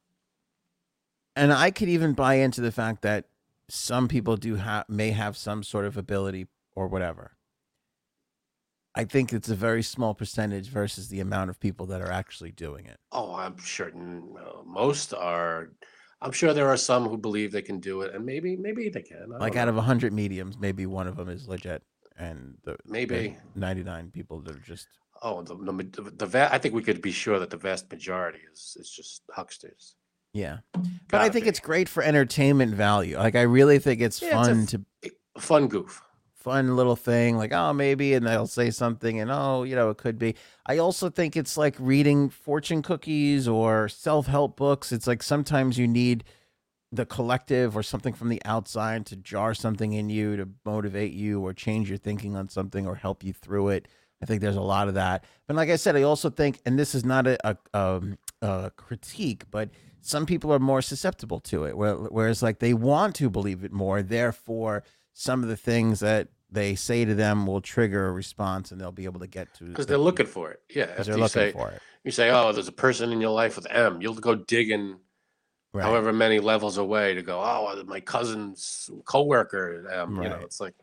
and 1.35 1.55
I 1.55 1.71
could 1.71 1.89
even 1.89 2.13
buy 2.13 2.35
into 2.35 2.61
the 2.61 2.71
fact 2.71 3.01
that 3.01 3.25
some 3.71 4.09
people 4.09 4.37
do 4.37 4.57
have 4.57 4.87
may 4.87 5.13
have 5.13 5.39
some 5.39 5.63
sort 5.63 5.87
of 5.87 5.97
ability 5.97 6.49
or 6.77 6.87
whatever. 6.87 7.33
I 8.95 9.05
think 9.05 9.33
it's 9.33 9.49
a 9.49 9.55
very 9.55 9.83
small 9.83 10.13
percentage 10.13 10.69
versus 10.69 11.09
the 11.09 11.21
amount 11.21 11.49
of 11.49 11.59
people 11.59 11.87
that 11.87 12.03
are 12.03 12.13
actually 12.13 12.53
doing 12.53 12.85
it. 12.85 12.99
Oh, 13.11 13.35
I'm 13.37 13.57
sure 13.57 13.89
n- 13.89 14.35
uh, 14.39 14.65
most 14.67 15.15
are. 15.15 15.71
I'm 16.21 16.33
sure 16.33 16.53
there 16.53 16.69
are 16.69 16.77
some 16.77 17.09
who 17.09 17.17
believe 17.17 17.53
they 17.53 17.63
can 17.63 17.81
do 17.81 18.03
it, 18.03 18.15
and 18.15 18.23
maybe 18.23 18.55
maybe 18.55 18.91
they 18.91 19.01
can. 19.01 19.31
Like 19.31 19.55
don't 19.55 19.63
out 19.63 19.65
know. 19.65 19.71
of 19.71 19.77
100 19.77 20.13
mediums, 20.13 20.59
maybe 20.59 20.85
one 20.85 21.09
of 21.09 21.17
them 21.17 21.31
is 21.31 21.49
legit 21.49 21.83
and 22.19 22.55
the 22.65 22.77
Maybe. 22.87 23.37
99 23.55 24.11
people 24.11 24.41
that 24.41 24.57
are 24.57 24.61
just 24.61 24.87
Oh, 25.23 25.43
the 25.43 25.55
the, 25.57 26.11
the 26.17 26.27
va- 26.27 26.49
I 26.53 26.59
think 26.59 26.75
we 26.75 26.83
could 26.83 27.03
be 27.03 27.11
sure 27.11 27.39
that 27.41 27.51
the 27.51 27.57
vast 27.57 27.91
majority 27.91 28.39
is 28.53 28.77
is 28.79 28.91
just 28.91 29.23
hucksters. 29.35 29.95
yeah. 30.33 30.59
But 31.11 31.21
I 31.23 31.29
think 31.29 31.45
be. 31.45 31.49
it's 31.49 31.61
great 31.61 31.89
for 31.89 32.03
entertainment 32.03 32.75
value. 32.75 33.17
Like 33.19 33.35
I 33.35 33.43
really 33.43 33.79
think 33.81 34.01
it's 34.01 34.23
Yeah, 34.23 34.39
it's 34.39 34.49
fun 34.49 34.63
f- 34.63 34.69
to 34.69 35.11
fun 35.41 35.67
goof. 35.69 36.03
fun 36.35 36.77
little 36.77 36.95
thing 36.97 37.37
like 37.37 37.53
oh 37.53 37.73
maybe 37.73 38.15
and 38.15 38.25
they'll 38.27 38.47
say 38.47 38.71
something 38.71 39.19
and 39.21 39.31
oh 39.31 39.65
you 39.65 39.75
know 39.77 39.91
it 39.91 39.99
could 39.99 40.19
be 40.19 40.35
i 40.67 40.79
also 40.79 41.11
think 41.11 41.37
it's 41.37 41.57
like 41.57 41.75
reading 41.79 42.31
fortune 42.31 42.81
cookies 42.81 43.47
or 43.49 43.89
self-help 43.89 44.57
books 44.57 44.93
it's 44.93 45.07
like 45.07 45.23
sometimes 45.23 45.77
you 45.79 45.87
need 45.87 46.23
the 46.91 47.07
collective 47.07 47.77
or 47.77 47.83
something 47.83 48.15
from 48.15 48.29
the 48.29 48.41
outside 48.45 49.05
to 49.07 49.17
jar 49.17 49.55
something 49.55 49.93
in 49.93 50.09
you 50.09 50.37
to 50.37 50.49
motivate 50.65 51.13
you 51.13 51.41
or 51.41 51.53
change 51.53 51.89
your 51.89 51.99
thinking 51.99 52.35
on 52.35 52.49
something 52.49 52.87
or 52.87 52.95
help 52.95 53.23
you 53.23 53.33
through 53.33 53.69
it. 53.69 53.89
I 54.23 54.27
think 54.27 54.41
there's 54.41 54.57
a 54.57 54.61
lot 54.61 54.89
of 54.89 54.95
that. 54.95 55.25
But 55.47 55.57
like 55.57 55.71
i 55.71 55.77
said 55.77 55.97
i 55.97 56.03
also 56.03 56.31
think 56.31 56.61
and 56.65 56.79
this 56.79 56.95
is 56.95 57.05
not 57.05 57.27
a, 57.27 57.39
a, 57.45 57.57
um, 57.75 58.19
a 58.43 58.71
critique 58.77 59.45
but 59.51 59.71
some 60.01 60.27
people 60.27 60.53
are 60.53 60.59
more 60.59 60.81
susceptible 60.81 61.41
to 61.41 61.65
it 61.65 61.77
whereas 61.77 62.43
like 62.43 62.59
they 62.59 62.75
want 62.75 63.15
to 63.17 63.29
believe 63.29 63.65
it 63.65 63.73
more. 63.73 64.03
Therefore 64.03 64.83
some 65.13 65.43
of 65.43 65.49
the 65.49 65.57
things 65.57 66.01
that 66.01 66.29
they 66.51 66.75
say 66.75 67.05
to 67.05 67.15
them 67.15 67.47
will 67.47 67.61
trigger 67.61 68.07
a 68.07 68.13
response 68.13 68.71
and 68.71 68.81
they'll 68.81 68.93
be 68.93 69.05
able 69.05 69.21
to 69.21 69.27
get 69.27 69.53
to 69.55 69.65
because 69.65 69.87
they're 69.87 69.99
looking 69.99 70.27
for 70.27 70.51
it. 70.51 70.61
Yeah, 70.75 70.87
because 70.87 71.07
they're 71.07 71.17
looking 71.17 71.29
say 71.29 71.53
for 71.53 71.71
it. 71.71 71.83
you 72.05 72.11
say, 72.11 72.31
"Oh, 72.31 72.53
there's 72.53 72.69
a 72.69 72.73
person 72.73 73.13
in 73.13 73.21
your 73.21 73.33
life 73.33 73.57
with 73.57 73.67
M," 73.69 74.01
you'll 74.01 74.15
go 74.15 74.35
digging 74.35 74.97
right 75.79 75.85
however 75.85 76.13
many 76.13 76.39
levels 76.39 76.79
away 76.79 77.15
to 77.15 77.23
go. 77.23 77.41
Oh, 77.41 77.83
my 77.87 78.01
cousin's 78.01 78.91
coworker. 79.05 79.89
M. 79.91 80.17
You 80.23 80.29
know, 80.29 80.41
it's 80.43 80.61
like, 80.61 80.75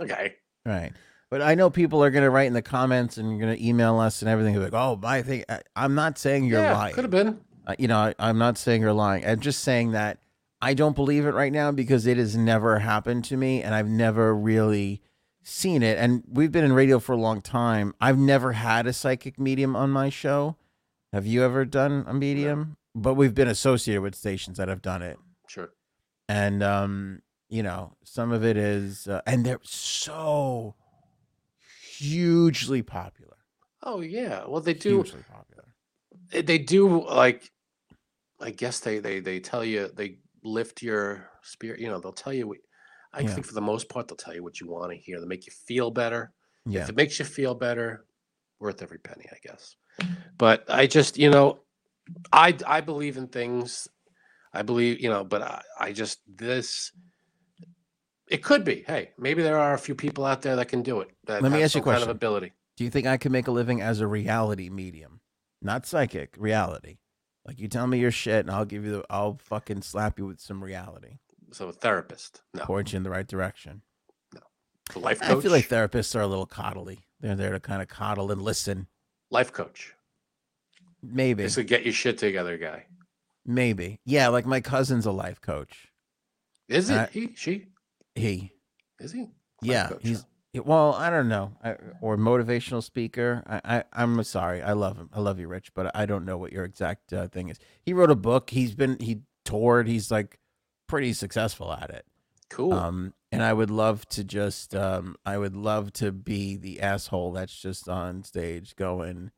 okay, 0.00 0.34
right 0.64 0.92
but 1.30 1.42
i 1.42 1.54
know 1.54 1.68
people 1.68 2.02
are 2.02 2.10
going 2.10 2.24
to 2.24 2.30
write 2.30 2.46
in 2.46 2.54
the 2.54 2.62
comments 2.62 3.18
and 3.18 3.28
you're 3.30 3.38
going 3.38 3.54
to 3.54 3.66
email 3.66 3.98
us 3.98 4.22
and 4.22 4.30
everything 4.30 4.60
like 4.60 4.72
oh 4.72 4.96
my 4.96 5.22
thing 5.22 5.44
I, 5.48 5.60
i'm 5.76 5.94
not 5.94 6.18
saying 6.18 6.44
you're 6.44 6.60
yeah, 6.60 6.76
lying 6.76 6.94
could 6.94 7.04
have 7.04 7.10
been. 7.10 7.38
Uh, 7.68 7.74
you 7.78 7.86
know, 7.86 7.98
I, 7.98 8.14
I'm 8.18 8.38
not 8.38 8.56
saying 8.56 8.80
you're 8.80 8.94
lying. 8.94 9.26
I'm 9.26 9.40
just 9.40 9.62
saying 9.62 9.92
that 9.92 10.18
I 10.60 10.72
don't 10.72 10.96
believe 10.96 11.26
it 11.26 11.34
right 11.34 11.52
now 11.52 11.70
because 11.70 12.06
it 12.06 12.16
has 12.16 12.34
never 12.34 12.78
happened 12.78 13.24
to 13.26 13.36
me 13.36 13.62
and 13.62 13.74
I've 13.74 13.88
never 13.88 14.34
really 14.34 15.02
seen 15.42 15.82
it. 15.82 15.98
And 15.98 16.24
we've 16.26 16.50
been 16.50 16.64
in 16.64 16.72
radio 16.72 16.98
for 16.98 17.12
a 17.12 17.18
long 17.18 17.42
time. 17.42 17.94
I've 18.00 18.18
never 18.18 18.52
had 18.52 18.86
a 18.86 18.92
psychic 18.94 19.38
medium 19.38 19.76
on 19.76 19.90
my 19.90 20.08
show. 20.08 20.56
Have 21.12 21.26
you 21.26 21.44
ever 21.44 21.66
done 21.66 22.04
a 22.08 22.14
medium? 22.14 22.77
But 22.98 23.14
we've 23.14 23.34
been 23.34 23.48
associated 23.48 24.02
with 24.02 24.14
stations 24.14 24.56
that 24.58 24.68
have 24.68 24.82
done 24.82 25.02
it. 25.02 25.18
Sure. 25.46 25.70
And, 26.28 26.62
um, 26.62 27.22
you 27.48 27.62
know, 27.62 27.96
some 28.04 28.32
of 28.32 28.44
it 28.44 28.56
is, 28.56 29.06
uh, 29.08 29.22
and 29.26 29.44
they're 29.46 29.60
so 29.62 30.74
hugely 31.96 32.82
popular. 32.82 33.36
Oh 33.82 34.00
yeah. 34.00 34.44
Well, 34.46 34.60
they 34.60 34.74
do. 34.74 34.96
Hugely 35.02 35.22
popular. 35.30 35.64
they- 36.30 36.42
they 36.42 36.58
do 36.58 37.04
like 37.06 37.50
i 38.40 38.50
guess 38.50 38.80
they 38.80 38.98
they 38.98 39.18
they 39.20 39.40
tell 39.40 39.64
you 39.64 39.88
they 39.94 40.18
lift 40.44 40.82
your 40.82 41.28
spirit 41.42 41.80
you 41.80 41.88
know 41.88 41.98
they'll 41.98 42.12
tell 42.12 42.32
you 42.32 42.46
what 42.46 42.58
i 43.12 43.20
Yeah. 43.20 43.34
think 43.34 43.46
for 43.46 43.54
the 43.54 43.60
most 43.60 43.88
part 43.88 44.06
they'll 44.08 44.16
tell 44.16 44.34
you 44.34 44.42
what 44.44 44.60
you 44.60 44.68
want 44.68 44.92
to 44.92 44.96
hear 44.96 45.18
they 45.20 45.26
make 45.26 45.44
you 45.46 45.52
feel 45.52 45.90
better 45.90 46.32
Yeah. 46.66 46.82
if 46.82 46.88
it 46.90 46.94
makes 46.96 47.18
you 47.18 47.24
feel 47.24 47.54
better 47.54 48.04
worth 48.60 48.80
every 48.82 48.98
penny 48.98 49.26
i 49.32 49.38
guess 49.42 49.74
but 50.38 50.64
i 50.68 50.86
just 50.86 51.18
you 51.18 51.30
know 51.30 51.58
i 52.32 52.56
i 52.66 52.80
believe 52.80 53.16
in 53.16 53.26
things 53.28 53.88
i 54.52 54.62
believe 54.62 55.00
you 55.00 55.08
know 55.08 55.24
but 55.24 55.42
i, 55.42 55.62
I 55.80 55.92
just 55.92 56.20
this 56.26 56.92
it 58.28 58.42
could 58.42 58.64
be 58.64 58.84
hey 58.86 59.10
maybe 59.18 59.42
there 59.42 59.58
are 59.58 59.74
a 59.74 59.78
few 59.78 59.94
people 59.94 60.24
out 60.24 60.42
there 60.42 60.56
that 60.56 60.68
can 60.68 60.82
do 60.82 61.00
it 61.00 61.10
that 61.26 61.42
Let 61.42 61.52
me 61.52 61.62
ask 61.62 61.74
you 61.74 61.80
a 61.80 61.82
question. 61.82 62.00
kind 62.00 62.10
of 62.10 62.16
ability 62.16 62.52
Do 62.76 62.84
you 62.84 62.90
think 62.90 63.06
I 63.06 63.16
could 63.16 63.32
make 63.32 63.48
a 63.48 63.50
living 63.52 63.80
as 63.80 64.00
a 64.00 64.06
reality 64.06 64.68
medium? 64.70 65.20
Not 65.60 65.86
psychic, 65.86 66.34
reality. 66.38 66.98
Like 67.44 67.58
you 67.58 67.66
tell 67.68 67.86
me 67.88 67.98
your 67.98 68.10
shit 68.12 68.40
and 68.46 68.50
I'll 68.54 68.64
give 68.66 68.84
you 68.84 68.92
the 68.92 69.04
I'll 69.10 69.38
fucking 69.42 69.82
slap 69.82 70.18
you 70.18 70.26
with 70.26 70.40
some 70.40 70.62
reality. 70.62 71.18
so 71.52 71.68
a 71.68 71.72
therapist 71.72 72.42
no 72.54 72.64
Point 72.64 72.92
you 72.92 72.98
in 72.98 73.02
the 73.02 73.10
right 73.10 73.26
direction. 73.26 73.82
a 74.94 74.98
life 74.98 75.20
coach. 75.20 75.38
I 75.38 75.40
feel 75.40 75.50
like 75.52 75.68
therapists 75.68 76.14
are 76.14 76.20
a 76.22 76.26
little 76.26 76.46
coddly. 76.46 76.98
They're 77.20 77.34
there 77.36 77.52
to 77.52 77.60
kind 77.60 77.82
of 77.82 77.88
coddle 77.88 78.30
and 78.30 78.40
listen. 78.42 78.86
life 79.30 79.52
coach 79.52 79.94
Maybe. 81.02 81.44
It's 81.44 81.56
a 81.56 81.64
get 81.64 81.84
your 81.84 81.92
shit 81.94 82.18
together 82.18 82.58
guy. 82.58 82.86
Maybe. 83.46 84.00
Yeah, 84.04 84.28
like 84.28 84.46
my 84.46 84.60
cousin's 84.60 85.06
a 85.06 85.12
life 85.12 85.40
coach. 85.40 85.88
Is 86.68 86.90
it 86.90 86.96
Uh, 86.98 87.06
he? 87.06 87.34
She? 87.34 87.66
He. 88.14 88.52
Is 89.00 89.12
he? 89.12 89.20
Life 89.20 89.30
Yeah, 89.62 89.88
coach, 89.88 90.00
he's 90.02 90.26
huh? 90.54 90.62
well, 90.64 90.92
I 90.94 91.08
don't 91.08 91.28
know, 91.28 91.52
I, 91.62 91.76
or 92.00 92.16
motivational 92.16 92.82
speaker. 92.82 93.42
I, 93.46 93.78
I, 93.78 93.84
I'm 93.92 94.22
sorry, 94.24 94.60
I 94.62 94.72
love 94.72 94.96
him. 94.96 95.08
I 95.12 95.20
love 95.20 95.38
you, 95.38 95.48
Rich, 95.48 95.72
but 95.74 95.94
I 95.96 96.04
don't 96.04 96.24
know 96.24 96.36
what 96.36 96.52
your 96.52 96.64
exact 96.64 97.12
uh, 97.12 97.28
thing 97.28 97.48
is. 97.48 97.58
He 97.82 97.92
wrote 97.92 98.10
a 98.10 98.16
book. 98.16 98.50
He's 98.50 98.74
been 98.74 98.98
he 99.00 99.20
toured. 99.44 99.88
He's 99.88 100.10
like 100.10 100.38
pretty 100.88 101.12
successful 101.12 101.72
at 101.72 101.90
it. 101.90 102.04
cool. 102.50 102.72
Um, 102.72 103.14
and 103.30 103.42
I 103.42 103.52
would 103.52 103.70
love 103.70 104.08
to 104.10 104.24
just, 104.24 104.74
um, 104.74 105.16
I 105.24 105.36
would 105.38 105.54
love 105.54 105.92
to 105.94 106.12
be 106.12 106.56
the 106.56 106.80
asshole 106.80 107.32
that's 107.32 107.54
just 107.60 107.88
on 107.88 108.24
stage 108.24 108.74
going, 108.74 109.30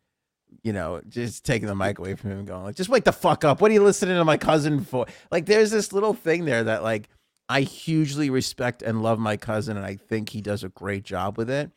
you 0.62 0.72
know, 0.72 1.00
just 1.08 1.44
taking 1.44 1.68
the 1.68 1.74
mic 1.74 1.98
away 1.98 2.14
from 2.14 2.30
him 2.30 2.44
going 2.44 2.64
like, 2.64 2.76
just 2.76 2.90
wake 2.90 3.04
the 3.04 3.12
fuck 3.12 3.44
up. 3.44 3.60
What 3.60 3.70
are 3.70 3.74
you 3.74 3.82
listening 3.82 4.16
to 4.16 4.24
my 4.24 4.36
cousin 4.36 4.84
for? 4.84 5.06
Like, 5.30 5.46
there's 5.46 5.70
this 5.70 5.92
little 5.92 6.14
thing 6.14 6.44
there 6.44 6.64
that 6.64 6.82
like 6.82 7.08
I 7.48 7.62
hugely 7.62 8.30
respect 8.30 8.82
and 8.82 9.02
love 9.02 9.18
my 9.18 9.36
cousin, 9.36 9.76
and 9.76 9.84
I 9.86 9.96
think 9.96 10.28
he 10.30 10.40
does 10.40 10.62
a 10.64 10.68
great 10.68 11.02
job 11.04 11.36
with 11.38 11.50
it. 11.50 11.70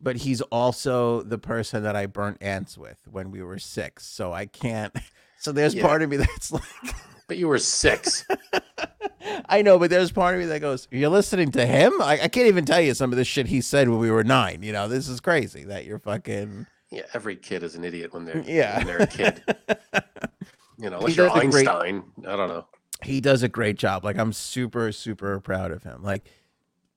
But 0.00 0.16
he's 0.16 0.40
also 0.40 1.22
the 1.22 1.38
person 1.38 1.84
that 1.84 1.94
I 1.94 2.06
burnt 2.06 2.38
ants 2.40 2.76
with 2.76 2.98
when 3.08 3.30
we 3.30 3.40
were 3.42 3.58
six, 3.60 4.04
so 4.04 4.32
I 4.32 4.46
can't. 4.46 4.92
So 5.38 5.50
there's 5.50 5.74
Yeah. 5.74 5.82
part 5.82 6.02
of 6.02 6.08
me 6.10 6.18
that's 6.18 6.52
like. 6.52 6.62
but 7.26 7.36
you 7.36 7.48
were 7.48 7.58
six. 7.58 8.24
I 9.48 9.62
know, 9.62 9.76
but 9.76 9.90
there's 9.90 10.12
part 10.12 10.34
of 10.36 10.40
me 10.40 10.46
that 10.46 10.60
goes, 10.60 10.86
"You're 10.92 11.10
listening 11.10 11.50
to 11.52 11.66
him." 11.66 11.92
I, 12.00 12.20
I 12.22 12.28
can't 12.28 12.46
even 12.46 12.64
tell 12.64 12.80
you 12.80 12.94
some 12.94 13.10
of 13.12 13.16
the 13.16 13.24
shit 13.24 13.46
he 13.48 13.60
said 13.60 13.88
when 13.88 13.98
we 13.98 14.08
were 14.10 14.22
nine. 14.22 14.62
You 14.62 14.72
know, 14.72 14.86
this 14.86 15.08
is 15.08 15.18
crazy 15.20 15.64
that 15.64 15.84
you're 15.84 15.98
fucking. 15.98 16.66
Yeah, 16.92 17.02
every 17.14 17.36
kid 17.36 17.62
is 17.62 17.74
an 17.74 17.84
idiot 17.84 18.12
when 18.14 18.24
they're 18.26 18.42
Yeah. 18.46 18.76
when 18.78 18.86
they're 18.86 19.02
a 19.02 19.06
kid. 19.06 19.42
You 20.78 20.90
know, 20.90 20.98
unless 20.98 21.16
you're 21.16 21.30
great- 21.30 21.44
Einstein. 21.68 22.02
I 22.26 22.34
don't 22.34 22.48
know. 22.48 22.66
he 23.04 23.20
does 23.20 23.42
a 23.44 23.48
great 23.48 23.76
job. 23.76 24.04
Like 24.04 24.18
I'm 24.18 24.32
super 24.32 24.90
super 24.90 25.38
proud 25.38 25.70
of 25.70 25.84
him. 25.84 26.02
Like 26.02 26.26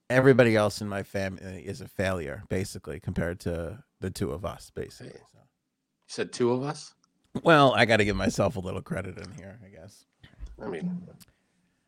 everybody 0.09 0.55
else 0.55 0.81
in 0.81 0.87
my 0.89 1.03
family 1.03 1.61
is 1.65 1.81
a 1.81 1.87
failure 1.87 2.43
basically 2.49 2.99
compared 2.99 3.39
to 3.41 3.83
the 3.99 4.09
two 4.09 4.31
of 4.31 4.43
us 4.43 4.71
basically. 4.73 5.19
So. 5.31 5.37
You 5.37 6.07
said 6.07 6.33
two 6.33 6.51
of 6.51 6.63
us. 6.63 6.95
Well, 7.43 7.73
I 7.73 7.85
got 7.85 7.97
to 7.97 8.05
give 8.05 8.15
myself 8.15 8.55
a 8.55 8.59
little 8.59 8.81
credit 8.81 9.17
in 9.19 9.31
here, 9.33 9.59
I 9.63 9.67
guess. 9.69 10.05
I 10.59 10.67
mean, 10.67 11.07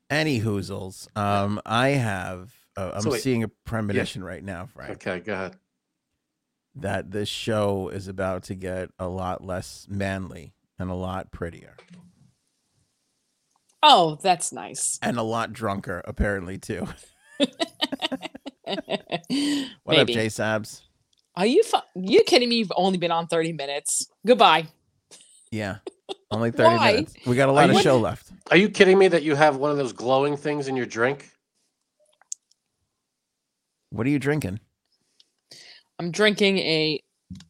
Any 0.10 0.40
hoozles. 0.42 1.08
Um, 1.18 1.60
I 1.66 1.90
have. 1.90 2.54
Uh, 2.76 2.92
I'm 2.96 3.02
So 3.02 3.12
wait, 3.12 3.22
seeing 3.22 3.44
a 3.44 3.48
premonition 3.48 4.24
right 4.24 4.44
now, 4.44 4.66
Frank, 4.68 4.92
okay, 5.08 5.20
go 5.20 5.34
ahead. 5.34 5.56
That 6.82 7.12
this 7.12 7.28
show 7.30 7.90
is 7.90 8.08
about 8.08 8.44
to 8.44 8.56
get 8.56 8.90
a 9.00 9.08
lot 9.08 9.44
less 9.44 9.88
manly 9.90 10.54
and 10.80 10.90
a 10.90 10.96
lot 10.96 11.32
prettier 11.32 11.76
Oh, 13.84 14.18
that's 14.22 14.52
nice. 14.52 14.98
and 15.02 15.18
a 15.18 15.24
lot 15.24 15.54
drunker, 15.54 16.02
apparently 16.06 16.58
too. 16.58 16.88
What 18.66 19.96
Maybe. 19.96 20.14
up, 20.14 20.20
J 20.20 20.28
Sabs? 20.28 20.82
Are 21.38 21.46
you 21.46 21.64
fu- 21.64 21.78
you 21.96 22.24
kidding 22.24 22.50
me? 22.50 22.56
You've 22.58 22.74
only 22.76 22.98
been 22.98 23.12
on 23.12 23.28
30 23.28 23.54
minutes. 23.54 24.08
Goodbye. 24.26 24.68
Yeah, 25.52 25.78
only 26.32 26.52
thirty 26.52 26.76
Why? 26.76 26.92
minutes. 26.94 27.14
We 27.26 27.36
got 27.38 27.48
a 27.48 27.54
lot 27.54 27.68
Are 27.68 27.72
of 27.72 27.78
you- 27.78 27.84
show 27.84 27.98
left. 27.98 28.30
Are 28.52 28.58
you 28.58 28.68
kidding 28.70 28.98
me 28.98 29.08
that 29.08 29.24
you 29.24 29.36
have 29.36 29.56
one 29.56 29.72
of 29.72 29.78
those 29.78 29.94
glowing 29.94 30.36
things 30.36 30.68
in 30.68 30.76
your 30.76 30.86
drink? 30.88 31.30
What 33.92 34.06
are 34.06 34.10
you 34.10 34.20
drinking? 34.20 34.60
I'm 36.00 36.12
drinking 36.12 36.60
a 36.60 37.02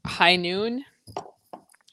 high 0.06 0.36
noon, 0.36 0.86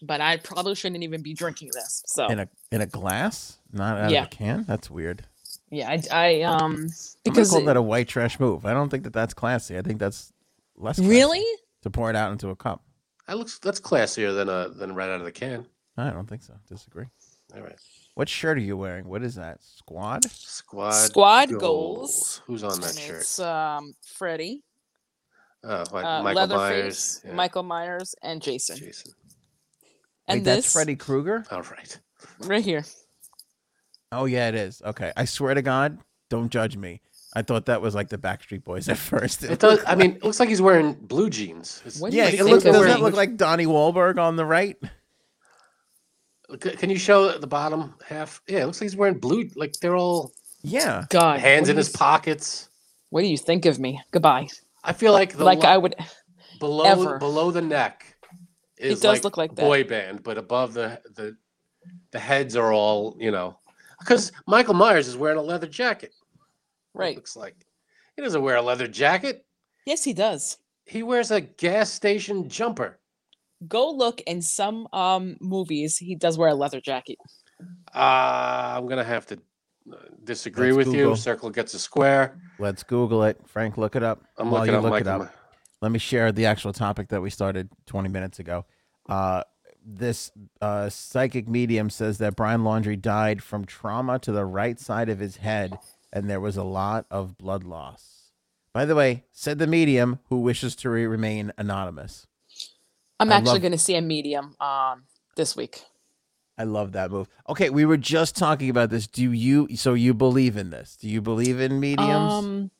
but 0.02 0.20
I 0.20 0.36
probably 0.38 0.74
shouldn't 0.74 1.02
even 1.02 1.22
be 1.22 1.34
drinking 1.34 1.70
this. 1.74 2.02
So 2.06 2.26
In 2.28 2.40
a 2.40 2.48
in 2.70 2.80
a 2.80 2.86
glass, 2.86 3.58
not 3.72 3.98
out 3.98 4.10
Yeah. 4.10 4.22
of 4.22 4.26
a 4.26 4.30
can. 4.30 4.64
That's 4.66 4.90
weird. 4.90 5.26
yeah, 5.70 5.90
I, 5.90 6.02
I 6.12 6.42
um 6.42 6.86
because 7.24 7.24
I'm 7.26 7.32
gonna 7.32 7.46
call 7.48 7.58
it- 7.62 7.64
that 7.66 7.76
a 7.76 7.82
white 7.82 8.08
trash 8.08 8.38
move. 8.38 8.64
I 8.66 8.72
don't 8.72 8.88
think 8.88 9.04
that 9.04 9.12
that's 9.12 9.34
classy. 9.34 9.76
I 9.78 9.82
think 9.82 9.98
that's 9.98 10.32
less 10.76 10.96
classy 10.96 11.08
really 11.10 11.44
to 11.82 11.90
pour 11.90 12.10
it 12.10 12.16
out 12.16 12.32
into 12.32 12.50
a 12.50 12.56
cup. 12.56 12.82
That 13.26 13.38
looks 13.38 13.58
that's 13.58 13.80
classier 13.80 14.34
than 14.34 14.48
a 14.48 14.68
than 14.68 14.94
right 14.94 15.08
out 15.08 15.20
of 15.20 15.24
the 15.24 15.32
can. 15.32 15.66
I 15.96 16.10
don't 16.10 16.28
think 16.28 16.42
so. 16.42 16.54
Disagree. 16.68 17.06
All 17.54 17.62
right. 17.62 17.78
What 18.14 18.28
shirt 18.28 18.58
are 18.58 18.60
you 18.60 18.76
wearing? 18.76 19.08
What 19.08 19.22
is 19.24 19.34
that? 19.36 19.58
Squad? 19.62 20.24
Squad 20.30 20.92
Squad 20.92 21.58
goals. 21.58 22.42
Who's 22.46 22.62
on 22.62 22.80
that 22.80 22.90
and 22.90 22.98
shirt? 22.98 23.20
it's 23.22 23.38
um 23.40 23.94
Freddie, 24.04 24.62
Oh, 25.66 25.84
what, 25.90 26.04
uh, 26.04 26.22
Michael 26.22 26.42
Leatherface, 26.42 26.82
Myers. 26.82 27.20
yeah, 27.24 27.32
Michael 27.32 27.62
Myers, 27.62 28.14
and 28.22 28.42
Jason. 28.42 28.76
Jason. 28.76 29.12
And 30.28 30.40
Wait, 30.40 30.44
this 30.44 30.56
that's 30.64 30.72
Freddy 30.72 30.96
Krueger? 30.96 31.44
All 31.50 31.62
right. 31.62 31.98
right 32.40 32.64
here. 32.64 32.84
Oh 34.12 34.26
yeah, 34.26 34.48
it 34.48 34.54
is. 34.54 34.80
Okay. 34.84 35.12
I 35.16 35.24
swear 35.24 35.54
to 35.54 35.62
God, 35.62 35.98
don't 36.30 36.50
judge 36.50 36.76
me. 36.76 37.00
I 37.36 37.42
thought 37.42 37.66
that 37.66 37.82
was 37.82 37.94
like 37.94 38.08
the 38.10 38.18
Backstreet 38.18 38.62
Boys 38.64 38.88
at 38.88 38.96
first. 39.12 39.42
It 39.42 39.58
does. 39.58 39.80
I 39.86 39.94
mean, 39.96 40.12
it 40.12 40.24
looks 40.24 40.38
like 40.38 40.48
he's 40.48 40.62
wearing 40.62 40.92
blue 40.94 41.28
jeans. 41.30 41.78
It's- 41.84 42.00
What 42.00 42.12
do 42.12 42.16
yeah, 42.16 42.26
it 42.28 42.44
looks, 42.44 42.62
doesn't 42.64 42.86
that 42.86 43.00
look 43.00 43.14
like 43.14 43.36
Donnie 43.36 43.66
Wahlberg 43.66 44.18
on 44.18 44.36
the 44.36 44.44
right? 44.46 44.76
Can 46.60 46.90
you 46.90 46.98
show 46.98 47.36
the 47.38 47.46
bottom 47.46 47.94
half? 48.06 48.40
Yeah, 48.46 48.60
it 48.62 48.66
looks 48.66 48.80
like 48.80 48.90
he's 48.90 48.96
wearing 48.96 49.18
blue. 49.18 49.48
Like 49.56 49.72
they're 49.80 49.96
all 49.96 50.32
Yeah. 50.62 51.04
God, 51.10 51.40
hands 51.40 51.68
in 51.68 51.76
his 51.76 51.88
you- 51.88 51.94
pockets. 51.98 52.68
What 53.10 53.22
do 53.22 53.26
you 53.28 53.38
think 53.38 53.64
of 53.66 53.78
me? 53.78 54.00
Goodbye. 54.10 54.48
I 54.84 54.92
feel 54.92 55.12
like 55.12 55.36
the 55.36 55.44
like 55.44 55.60
lo- 55.62 55.68
I 55.70 55.76
would. 55.78 55.94
below 56.60 56.84
ever. 56.84 57.18
below 57.18 57.50
the 57.50 57.62
neck 57.62 58.16
is 58.78 59.00
does 59.00 59.16
like 59.18 59.24
look 59.24 59.36
like 59.36 59.54
that. 59.56 59.62
boy 59.62 59.84
band, 59.84 60.22
but 60.22 60.38
above 60.38 60.74
the 60.74 61.00
the 61.16 61.36
the 62.12 62.18
heads 62.18 62.54
are 62.56 62.72
all 62.72 63.16
you 63.18 63.30
know. 63.30 63.58
Because 64.00 64.32
Michael 64.46 64.74
Myers 64.74 65.08
is 65.08 65.16
wearing 65.16 65.38
a 65.38 65.42
leather 65.42 65.66
jacket. 65.68 66.10
it 66.10 66.98
Right. 66.98 67.16
looks 67.16 67.36
like 67.36 67.56
he 68.16 68.22
doesn't 68.22 68.42
wear 68.42 68.56
a 68.56 68.62
leather 68.62 68.86
jacket. 68.88 69.44
Yes, 69.86 70.04
he 70.04 70.12
does. 70.12 70.58
He 70.84 71.02
wears 71.02 71.30
a 71.30 71.40
gas 71.40 71.90
station 71.90 72.48
jumper. 72.48 72.98
Go 73.66 73.90
look 73.90 74.20
in 74.22 74.42
some 74.42 74.86
um 74.92 75.36
movies. 75.40 75.96
He 75.96 76.14
does 76.14 76.36
wear 76.36 76.50
a 76.50 76.54
leather 76.54 76.80
jacket. 76.80 77.16
Uh, 77.94 78.74
I'm 78.76 78.86
gonna 78.86 79.04
have 79.04 79.26
to 79.26 79.38
disagree 80.24 80.68
Let's 80.72 80.76
with 80.88 80.94
Google. 80.94 81.10
you. 81.10 81.16
Circle 81.16 81.50
gets 81.50 81.74
a 81.74 81.78
square. 81.78 82.38
Let's 82.58 82.82
Google 82.82 83.24
it. 83.24 83.40
Frank, 83.46 83.76
look 83.76 83.96
it 83.96 84.02
up. 84.02 84.22
I'm 84.38 84.50
While 84.50 84.60
looking 84.62 84.72
you 84.72 84.78
up 84.78 84.84
look 84.84 84.92
Michael. 84.92 85.08
it 85.08 85.14
up. 85.14 85.20
My- 85.22 85.28
let 85.82 85.92
me 85.92 85.98
share 85.98 86.32
the 86.32 86.46
actual 86.46 86.72
topic 86.72 87.08
that 87.08 87.20
we 87.20 87.28
started 87.28 87.68
20 87.86 88.08
minutes 88.08 88.38
ago. 88.38 88.64
Uh, 89.06 89.42
this 89.84 90.30
uh, 90.62 90.88
psychic 90.88 91.46
medium 91.46 91.90
says 91.90 92.16
that 92.18 92.36
Brian 92.36 92.62
Laundrie 92.62 92.98
died 93.00 93.42
from 93.42 93.66
trauma 93.66 94.18
to 94.20 94.32
the 94.32 94.46
right 94.46 94.80
side 94.80 95.10
of 95.10 95.18
his 95.18 95.36
head, 95.38 95.76
and 96.10 96.30
there 96.30 96.40
was 96.40 96.56
a 96.56 96.62
lot 96.64 97.04
of 97.10 97.36
blood 97.36 97.64
loss. 97.64 98.30
By 98.72 98.86
the 98.86 98.94
way, 98.94 99.24
said 99.30 99.58
the 99.58 99.66
medium 99.66 100.20
who 100.30 100.38
wishes 100.40 100.74
to 100.76 100.88
re- 100.88 101.06
remain 101.06 101.52
anonymous. 101.58 102.26
I'm 103.20 103.30
I 103.30 103.36
actually 103.36 103.52
love- 103.52 103.60
going 103.62 103.72
to 103.72 103.78
see 103.78 103.96
a 103.96 104.00
medium 104.02 104.54
um 104.60 105.04
this 105.36 105.54
week. 105.54 105.82
I 106.56 106.64
love 106.64 106.92
that 106.92 107.10
move. 107.10 107.28
Okay, 107.48 107.70
we 107.70 107.84
were 107.84 107.96
just 107.96 108.36
talking 108.36 108.70
about 108.70 108.90
this. 108.90 109.06
Do 109.06 109.32
you? 109.32 109.68
So 109.76 109.94
you 109.94 110.14
believe 110.14 110.56
in 110.56 110.70
this? 110.70 110.96
Do 110.96 111.08
you 111.08 111.20
believe 111.20 111.60
in 111.60 111.80
mediums? 111.80 112.32
Um. 112.32 112.70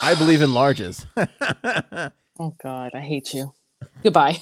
I 0.00 0.14
believe 0.14 0.42
in 0.42 0.50
larges. 0.50 1.06
Oh 2.40 2.54
God, 2.62 2.92
I 2.94 3.00
hate 3.00 3.34
you. 3.34 3.52
Goodbye. 4.02 4.38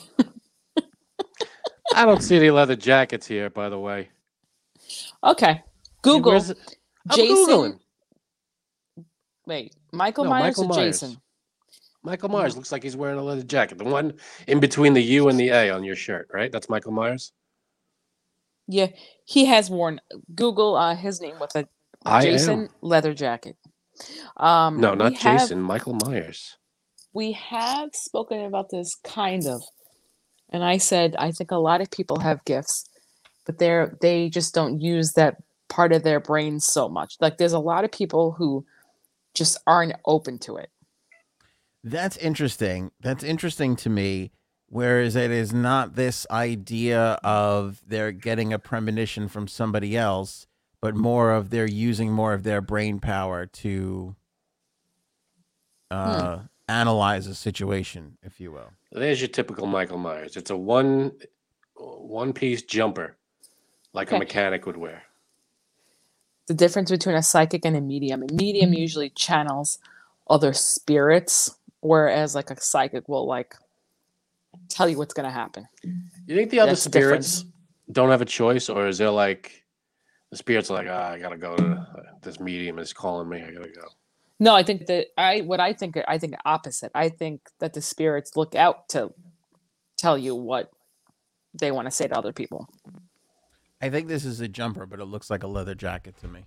I 1.94 2.04
don't 2.04 2.20
see 2.22 2.36
any 2.36 2.50
leather 2.50 2.76
jackets 2.76 3.26
here, 3.26 3.48
by 3.48 3.70
the 3.70 3.78
way. 3.78 4.10
Okay. 5.24 5.62
Google. 6.02 6.32
Where's 6.32 6.52
Jason. 7.14 7.36
Googling. 7.36 7.78
Wait, 9.46 9.74
Michael 9.92 10.24
No, 10.24 10.30
Myers 10.30 10.58
Michael 10.58 10.64
or 10.64 10.76
Myers. 10.76 11.00
Jason? 11.00 11.20
Michael 12.02 12.28
Myers 12.28 12.54
looks 12.54 12.70
like 12.70 12.82
he's 12.82 12.96
wearing 12.96 13.18
a 13.18 13.22
leather 13.22 13.42
jacket. 13.42 13.78
The 13.78 13.84
one 13.84 14.14
in 14.46 14.60
between 14.60 14.92
the 14.92 15.02
U 15.02 15.28
and 15.28 15.40
the 15.40 15.48
A 15.48 15.70
on 15.70 15.84
your 15.84 15.96
shirt, 15.96 16.28
right? 16.34 16.52
That's 16.52 16.68
Michael 16.68 16.92
Myers. 16.92 17.32
Yeah, 18.68 18.88
he 19.24 19.44
has 19.46 19.70
worn. 19.70 20.00
Google 20.34 20.76
uh, 20.76 20.94
his 20.96 21.20
name 21.20 21.38
with 21.40 21.54
a 21.54 21.68
I 22.04 22.22
Jason 22.22 22.60
am. 22.64 22.68
leather 22.82 23.14
jacket. 23.14 23.56
Um, 24.36 24.80
No, 24.80 24.94
not 24.94 25.12
we 25.12 25.16
have- 25.18 25.40
Jason. 25.40 25.60
Michael 25.62 25.96
Myers. 26.04 26.56
we 27.14 27.32
have 27.32 27.90
spoken 27.94 28.44
about 28.44 28.68
this 28.70 28.94
kind 29.02 29.46
of 29.46 29.62
and 30.50 30.62
i 30.62 30.76
said 30.76 31.16
i 31.18 31.32
think 31.32 31.50
a 31.50 31.56
lot 31.56 31.80
of 31.80 31.90
people 31.90 32.18
have 32.20 32.44
gifts 32.44 32.84
but 33.46 33.58
they're 33.58 33.96
they 34.02 34.28
just 34.28 34.52
don't 34.54 34.80
use 34.80 35.12
that 35.14 35.36
part 35.70 35.92
of 35.94 36.02
their 36.02 36.20
brain 36.20 36.60
so 36.60 36.88
much 36.90 37.16
like 37.20 37.38
there's 37.38 37.54
a 37.54 37.58
lot 37.72 37.84
of 37.84 37.90
people 37.90 38.32
who 38.32 38.66
just 39.34 39.56
aren't 39.66 39.94
open 40.04 40.38
to 40.38 40.56
it 40.56 40.68
That's 41.82 42.16
interesting. 42.18 42.90
That's 43.00 43.22
interesting 43.24 43.76
to 43.76 43.88
me. 43.88 44.32
Whereas 44.68 45.16
it 45.16 45.30
is 45.30 45.52
not 45.52 45.96
this 45.96 46.26
idea 46.30 47.18
of 47.24 47.82
they're 47.86 48.12
getting 48.12 48.52
a 48.52 48.58
premonition 48.58 49.28
from 49.28 49.48
somebody 49.48 49.96
else, 49.96 50.46
but 50.80 50.96
more 50.96 51.32
of 51.32 51.50
they're 51.50 51.66
using 51.68 52.12
more 52.12 52.34
of 52.34 52.42
their 52.44 52.60
brain 52.62 53.00
power 53.00 53.46
to 53.46 54.16
uh, 55.90 56.40
analyze 56.68 57.26
a 57.28 57.34
situation, 57.36 58.18
if 58.22 58.40
you 58.40 58.52
will. 58.52 58.72
There's 58.92 59.20
your 59.20 59.28
typical 59.28 59.66
Michael 59.66 59.98
Myers. 59.98 60.36
It's 60.36 60.50
a 60.50 60.56
one 60.56 61.12
one 61.76 62.32
piece 62.34 62.62
jumper, 62.62 63.16
like 63.94 64.12
a 64.12 64.16
mechanic 64.16 64.66
would 64.66 64.76
wear. 64.78 65.04
the 66.48 66.54
difference 66.54 66.90
between 66.90 67.16
a 67.16 67.24
psychic 67.24 67.64
and 67.66 67.76
a 67.76 67.82
medium 67.82 68.22
a 68.22 68.32
medium 68.32 68.74
usually 68.74 69.10
channels 69.10 69.78
other 70.30 70.52
spirits 70.54 71.56
whereas 71.80 72.34
like 72.34 72.50
a 72.50 72.60
psychic 72.60 73.08
will 73.08 73.26
like 73.26 73.56
tell 74.68 74.88
you 74.88 74.98
what's 74.98 75.14
going 75.14 75.26
to 75.26 75.32
happen 75.32 75.66
You 76.26 76.36
think 76.36 76.50
the 76.50 76.60
other 76.60 76.72
That's 76.72 76.84
the 76.84 76.90
difference. 76.90 77.28
spirits 77.28 77.52
don't 77.92 78.10
have 78.10 78.22
a 78.22 78.26
choice, 78.26 78.68
or 78.68 78.88
is 78.88 78.98
there 78.98 79.10
like 79.10 79.64
the 80.30 80.36
spirits 80.36 80.70
are 80.70 80.74
like, 80.74 80.88
ah, 80.90 81.10
I 81.12 81.18
gotta 81.18 81.36
go 81.38 81.56
to 81.56 81.86
this 82.22 82.40
medium 82.40 82.78
is 82.78 82.92
calling 82.92 83.28
me. 83.28 83.42
I 83.42 83.50
gotta 83.52 83.70
go. 83.70 83.86
No, 84.40 84.54
I 84.54 84.62
think 84.64 84.86
that 84.86 85.06
I 85.16 85.40
what 85.42 85.60
I 85.60 85.72
think 85.72 85.96
I 86.08 86.18
think 86.18 86.34
opposite. 86.44 86.90
I 86.94 87.08
think 87.08 87.42
that 87.60 87.72
the 87.74 87.80
spirits 87.80 88.36
look 88.36 88.54
out 88.54 88.88
to 88.90 89.12
tell 89.96 90.18
you 90.18 90.34
what 90.34 90.70
they 91.54 91.70
want 91.70 91.86
to 91.86 91.90
say 91.90 92.08
to 92.08 92.18
other 92.18 92.32
people. 92.32 92.68
I 93.80 93.88
think 93.88 94.08
this 94.08 94.24
is 94.24 94.40
a 94.40 94.48
jumper, 94.48 94.84
but 94.84 95.00
it 95.00 95.04
looks 95.04 95.30
like 95.30 95.42
a 95.42 95.46
leather 95.46 95.74
jacket 95.74 96.16
to 96.18 96.28
me. 96.28 96.44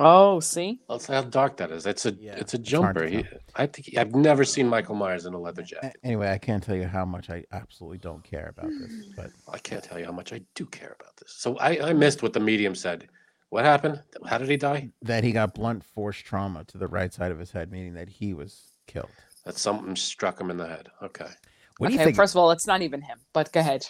Oh, 0.00 0.38
see? 0.38 0.80
That's 0.88 1.06
how 1.06 1.22
dark 1.22 1.56
that 1.56 1.72
is. 1.72 1.84
It's 1.84 2.06
a 2.06 2.12
Yeah, 2.12 2.36
it's 2.36 2.54
a 2.54 2.58
it's 2.58 2.70
hard 2.72 2.94
to 2.96 3.00
jumper. 3.02 3.06
He, 3.08 3.22
tell. 3.24 3.38
I 3.56 3.66
think 3.66 3.86
he- 3.88 3.98
I've 3.98 4.14
never 4.14 4.44
seen 4.44 4.68
Michael 4.68 4.94
Myers 4.94 5.26
in 5.26 5.34
a 5.34 5.38
leather 5.38 5.62
A- 5.62 5.64
jacket. 5.64 5.96
Anyway, 6.04 6.30
I 6.30 6.38
can't 6.38 6.62
tell 6.62 6.76
you 6.76 6.86
how 6.86 7.04
much 7.04 7.30
I 7.30 7.44
absolutely 7.52 7.98
don't 7.98 8.22
care 8.22 8.48
about 8.56 8.70
this, 8.70 9.06
but 9.16 9.30
I 9.52 9.58
can't 9.58 9.82
tell 9.82 9.98
you 9.98 10.04
how 10.04 10.12
much 10.12 10.32
I 10.32 10.40
do 10.54 10.66
care 10.66 10.96
about 11.00 11.16
this. 11.16 11.34
So 11.38 11.56
I, 11.58 11.88
I 11.88 11.92
missed 11.92 12.22
what 12.22 12.32
the 12.32 12.40
medium 12.40 12.74
said. 12.76 13.08
What 13.50 13.64
happened? 13.64 14.00
How 14.26 14.38
did 14.38 14.48
he 14.48 14.56
die? 14.56 14.90
that 15.02 15.24
he 15.24 15.32
got 15.32 15.54
blunt 15.54 15.82
force 15.82 16.18
trauma 16.18 16.64
to 16.64 16.78
the 16.78 16.86
right 16.86 17.12
side 17.12 17.32
of 17.32 17.38
his 17.38 17.50
head, 17.50 17.72
meaning 17.72 17.94
that 17.94 18.08
he 18.08 18.34
was 18.34 18.72
killed. 18.86 19.10
That 19.46 19.56
something 19.58 19.96
struck 19.96 20.40
him 20.40 20.50
in 20.50 20.58
the 20.58 20.66
head. 20.66 20.88
Okay. 21.02 21.26
What 21.78 21.88
do 21.88 21.94
okay, 21.94 22.02
you 22.02 22.04
think? 22.06 22.16
first 22.16 22.34
of 22.34 22.38
all, 22.38 22.50
it's 22.50 22.66
not 22.66 22.82
even 22.82 23.00
him. 23.00 23.18
But 23.32 23.52
go 23.52 23.60
ahead. 23.60 23.86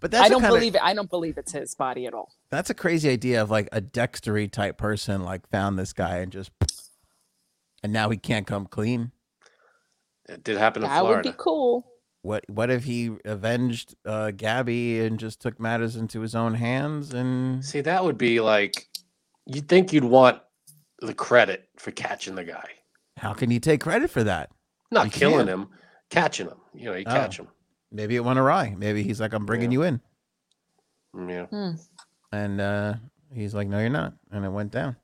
But 0.00 0.10
that's 0.10 0.24
I 0.24 0.26
a 0.26 0.30
don't 0.30 0.40
kinda- 0.42 0.56
believe 0.56 0.74
it. 0.74 0.82
I 0.82 0.94
don't 0.94 1.10
believe 1.10 1.38
it's 1.38 1.52
his 1.52 1.74
body 1.74 2.06
at 2.06 2.14
all. 2.14 2.32
That's 2.50 2.70
a 2.70 2.74
crazy 2.74 3.08
idea 3.10 3.42
of 3.42 3.50
like 3.50 3.68
a 3.72 3.80
Dextery 3.80 4.50
type 4.50 4.76
person 4.78 5.22
like 5.22 5.48
found 5.50 5.78
this 5.78 5.92
guy 5.92 6.18
and 6.18 6.30
just 6.32 6.50
and 7.82 7.92
now 7.92 8.10
he 8.10 8.16
can't 8.16 8.46
come 8.46 8.66
clean. 8.66 9.12
It 10.28 10.44
did 10.44 10.58
happen 10.58 10.82
in 10.82 10.88
That 10.88 11.04
would 11.04 11.22
be 11.22 11.32
cool. 11.36 11.86
What 12.22 12.44
what 12.48 12.70
if 12.70 12.84
he 12.84 13.12
avenged 13.24 13.94
uh, 14.04 14.32
Gabby 14.32 15.00
and 15.00 15.18
just 15.18 15.40
took 15.40 15.58
matters 15.60 15.96
into 15.96 16.20
his 16.20 16.34
own 16.34 16.54
hands 16.54 17.14
and 17.14 17.64
See, 17.64 17.80
that 17.80 18.04
would 18.04 18.18
be 18.18 18.40
like 18.40 18.88
you'd 19.46 19.68
think 19.68 19.92
you'd 19.92 20.04
want 20.04 20.42
the 21.00 21.14
credit 21.14 21.68
for 21.76 21.92
catching 21.92 22.34
the 22.34 22.44
guy, 22.44 22.68
how 23.16 23.32
can 23.32 23.50
you 23.52 23.60
take 23.60 23.80
credit 23.80 24.10
for 24.10 24.24
that? 24.24 24.50
not 24.90 25.06
You 25.06 25.10
killing 25.12 25.46
can't. 25.46 25.48
him, 25.48 25.68
catching 26.10 26.48
him. 26.48 26.58
You 26.74 26.86
know, 26.86 26.94
you 26.96 27.04
Oh. 27.06 27.10
catch 27.12 27.38
him. 27.38 27.48
Maybe 27.90 28.16
it 28.16 28.24
went 28.24 28.38
awry. 28.38 28.74
Maybe 28.76 29.02
he's 29.02 29.20
like 29.20 29.32
I'm 29.32 29.46
bringing 29.46 29.70
Yeah. 29.72 29.78
you 29.78 29.82
in 29.84 30.00
Yeah, 31.28 31.72
and 32.32 32.60
uh, 32.60 32.94
he's 33.32 33.54
like 33.54 33.68
no 33.68 33.78
you're 33.80 33.88
not 33.90 34.14
and 34.30 34.44
it 34.44 34.50
went 34.50 34.72
down. 34.72 34.96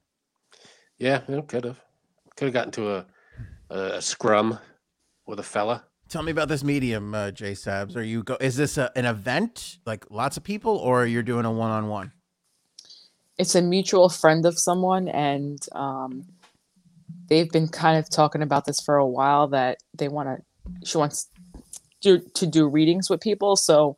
yeah, 0.99 1.23
it 1.29 1.49
could 1.49 1.65
have, 1.65 1.81
could 2.37 2.47
have 2.47 2.55
gotten 2.55 2.73
to 2.73 2.97
a, 2.97 3.07
a 3.71 3.79
a 3.97 4.03
scrum 4.03 4.59
with 5.27 5.39
a 5.41 5.43
fella. 5.43 5.85
Tell 6.11 6.23
me 6.23 6.31
about 6.31 6.49
this 6.49 6.63
medium, 6.63 7.15
uh, 7.15 7.31
J 7.31 7.53
Sabs. 7.53 7.97
Are 7.97 8.03
you 8.03 8.23
go? 8.23 8.37
Is 8.39 8.57
this 8.57 8.77
a, 8.77 8.91
an 8.95 9.07
event, 9.07 9.79
like 9.87 10.05
lots 10.11 10.37
of 10.37 10.45
people, 10.45 10.77
or 10.77 11.07
you're 11.07 11.23
doing 11.23 11.47
a 11.47 11.51
one 11.51 11.71
on 11.71 11.89
one? 11.89 12.13
It's 13.39 13.55
a 13.55 13.63
mutual 13.63 14.11
friend 14.11 14.45
of 14.47 14.59
someone, 14.59 15.09
and 15.09 15.59
um, 15.73 16.27
they've 17.29 17.51
been 17.51 17.69
kind 17.69 17.99
of 17.99 18.09
talking 18.11 18.43
about 18.43 18.67
this 18.67 18.81
for 18.85 18.97
a 18.97 19.07
while. 19.07 19.49
That 19.49 19.79
they 19.97 20.09
want 20.09 20.29
to. 20.29 20.45
She 20.89 20.99
wants 20.99 21.31
to 22.05 22.21
to 22.21 22.47
do 22.47 22.67
readings 22.69 23.11
with 23.11 23.21
people. 23.21 23.57
So 23.57 23.97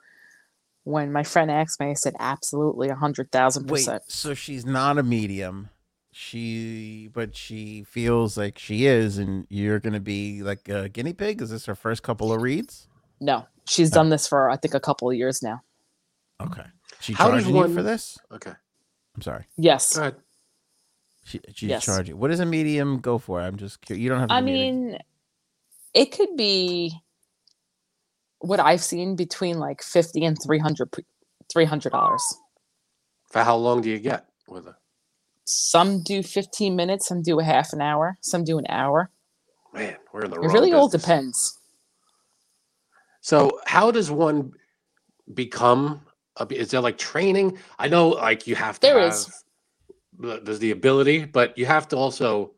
when 0.85 1.13
my 1.13 1.23
friend 1.23 1.51
asked 1.51 1.79
me, 1.81 1.91
I 1.91 1.95
said 1.95 2.15
absolutely, 2.19 2.89
a 2.89 2.95
hundred 2.95 3.31
thousand 3.31 3.69
Wait, 3.71 3.79
percent. 3.81 4.03
so 4.09 4.35
she's 4.35 4.65
not 4.67 4.99
a 4.99 5.03
medium. 5.03 5.69
She, 6.19 7.11
but 7.13 7.37
she 7.37 7.85
feels 7.85 8.39
like 8.39 8.59
she 8.59 8.87
is, 8.87 9.19
and 9.19 9.47
you're 9.51 9.79
gonna 9.81 10.01
be 10.01 10.43
like 10.43 10.67
a 10.71 10.89
guinea 10.89 11.13
pig. 11.13 11.43
Is 11.43 11.51
this 11.51 11.67
her 11.67 11.75
first 11.75 12.03
couple 12.03 12.33
of 12.33 12.41
reads? 12.41 12.89
No, 13.21 13.47
she's 13.69 13.91
done 13.91 14.09
this 14.09 14.27
for 14.27 14.49
I 14.49 14.57
think 14.57 14.73
a 14.73 14.81
couple 14.81 15.11
of 15.11 15.17
years 15.17 15.43
now. 15.43 15.61
Okay. 16.41 16.65
She 17.01 17.13
How 17.13 17.31
does 17.31 17.45
charging 17.45 17.57
you 17.57 17.75
for 17.75 17.83
this? 17.83 18.17
Okay, 18.33 18.53
I'm 19.15 19.21
sorry. 19.23 19.45
Yes, 19.59 19.95
go 19.95 20.01
ahead. 20.01 20.17
She, 21.25 21.41
she's 21.55 21.69
Yes. 21.69 21.85
charging. 21.85 22.19
What 22.19 22.29
does 22.29 22.41
a 22.41 22.47
medium 22.47 22.99
go 23.01 23.19
for? 23.19 23.41
I'm 23.41 23.57
just 23.57 23.83
curious. 23.83 24.03
You 24.03 24.09
don't 24.09 24.21
have. 24.21 24.29
To 24.29 24.35
I 24.35 24.41
give 24.41 24.45
me 24.47 24.53
the- 24.53 24.73
mean, 24.73 24.99
it 25.93 26.13
could 26.13 26.35
be 26.37 26.95
what 28.41 28.61
I've 28.61 28.83
seen 28.83 29.17
between 29.17 29.59
like 29.59 29.83
fifty 29.83 30.25
and 30.25 30.37
300 30.41 30.91
dollars. 31.91 32.23
For 33.31 33.43
how 33.43 33.57
long 33.57 33.81
do 33.81 33.91
you 33.91 33.99
get 33.99 34.27
with 34.49 34.67
it? 34.67 34.75
Some 35.45 36.03
do 36.03 36.23
fifteen 36.23 36.77
minutes, 36.77 37.07
some 37.09 37.23
do 37.23 37.39
a 37.39 37.45
half 37.45 37.73
an 37.73 37.81
hour, 37.81 38.17
some 38.21 38.45
do 38.45 38.59
an 38.59 38.67
hour. 38.69 39.11
Man, 39.73 39.97
we're 40.13 40.25
in 40.25 40.31
the 40.31 40.41
It 40.41 40.49
really 40.49 40.73
all 40.73 40.89
depends. 40.89 41.59
So, 43.21 43.61
how 43.67 43.91
does 43.91 44.11
one 44.11 44.53
become? 45.35 46.03
A, 46.39 46.47
is 46.51 46.71
there 46.71 46.81
like 46.81 46.99
training? 46.99 47.59
I 47.79 47.89
know, 47.89 48.09
like 48.11 48.47
you 48.47 48.55
have 48.55 48.79
to 48.81 48.87
There 48.87 49.01
have. 49.01 49.13
is. 49.13 49.45
There's 50.19 50.59
the 50.59 50.71
ability, 50.71 51.25
but 51.27 51.57
you 51.59 51.67
have 51.67 51.89
to 51.89 51.97
also 51.97 52.53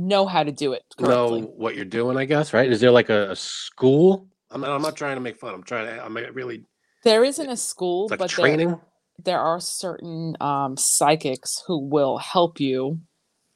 Know 0.00 0.26
how 0.26 0.44
to 0.44 0.52
do 0.52 0.74
it 0.74 0.84
know 1.00 1.40
what 1.56 1.74
you're 1.74 1.84
doing. 1.84 2.16
I 2.16 2.24
guess, 2.24 2.52
right? 2.52 2.70
Is 2.70 2.80
there 2.80 2.92
like 2.92 3.08
a, 3.10 3.30
a 3.32 3.36
school? 3.36 4.28
I'm, 4.50 4.64
I'm 4.64 4.82
not 4.82 4.96
trying 4.96 5.16
to 5.16 5.20
make 5.20 5.38
fun. 5.38 5.54
I'm 5.54 5.62
trying 5.62 5.86
to. 5.86 6.04
I'm 6.04 6.14
really 6.16 6.64
There 7.04 7.24
isn't 7.24 7.48
a 7.48 7.56
school, 7.56 8.08
like 8.08 8.18
but 8.18 8.30
there, 8.36 8.44
training. 8.44 8.80
there 9.24 9.40
are 9.40 9.60
certain 9.60 10.36
um, 10.40 10.76
psychics 10.76 11.62
who 11.66 11.78
will 11.86 12.18
help 12.18 12.60
you. 12.60 13.00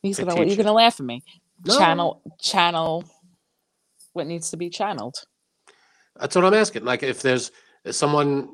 He's 0.03 0.16
They 0.16 0.24
gonna. 0.24 0.36
You're 0.40 0.49
you. 0.49 0.57
gonna 0.57 0.72
laugh 0.72 1.01
at 1.01 1.07
me. 1.07 1.22
No. 1.64 1.78
Channel, 1.78 2.22
channel, 2.40 3.05
what 4.12 4.26
needs 4.26 4.51
to 4.51 4.57
be 4.57 4.68
channeled. 4.70 5.16
That's 6.18 6.34
what 6.36 6.45
I'm 6.45 6.55
asking. 6.55 6.84
Like, 6.84 7.03
if 7.03 7.22
there's 7.22 7.53
if 7.84 7.95
someone 7.95 8.49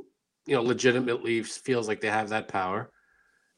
you 0.47 0.55
know 0.55 0.63
legitimately 0.63 1.43
feels 1.43 1.89
like 1.89 2.01
they 2.01 2.09
have 2.11 2.29
that 2.31 2.49
power, 2.49 2.91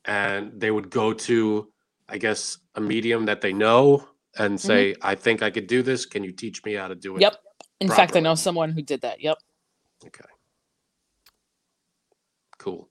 and 0.04 0.58
they 0.60 0.70
would 0.70 0.90
go 0.90 1.12
to, 1.12 1.68
I 2.08 2.18
guess, 2.18 2.58
a 2.76 2.80
medium 2.80 3.26
that 3.26 3.40
they 3.40 3.52
know 3.52 4.06
and 4.38 4.58
say, 4.60 4.94
"I 5.02 5.16
think 5.16 5.42
I 5.42 5.50
could 5.50 5.66
do 5.66 5.82
this. 5.82 6.06
Can 6.06 6.24
you 6.24 6.32
teach 6.32 6.64
me 6.64 6.74
how 6.74 6.88
to 6.88 6.94
do 6.94 7.16
it?" 7.16 7.16
Mm-hmm. 7.16 7.22
Yep. 7.22 7.36
In 7.80 7.88
fact, 7.88 8.16
I 8.16 8.20
know 8.20 8.34
someone 8.34 8.72
who 8.72 8.82
did 8.82 9.02
that. 9.02 9.22
Yep. 9.22 9.38
Okay. 10.06 10.24
Cool. 12.58 12.88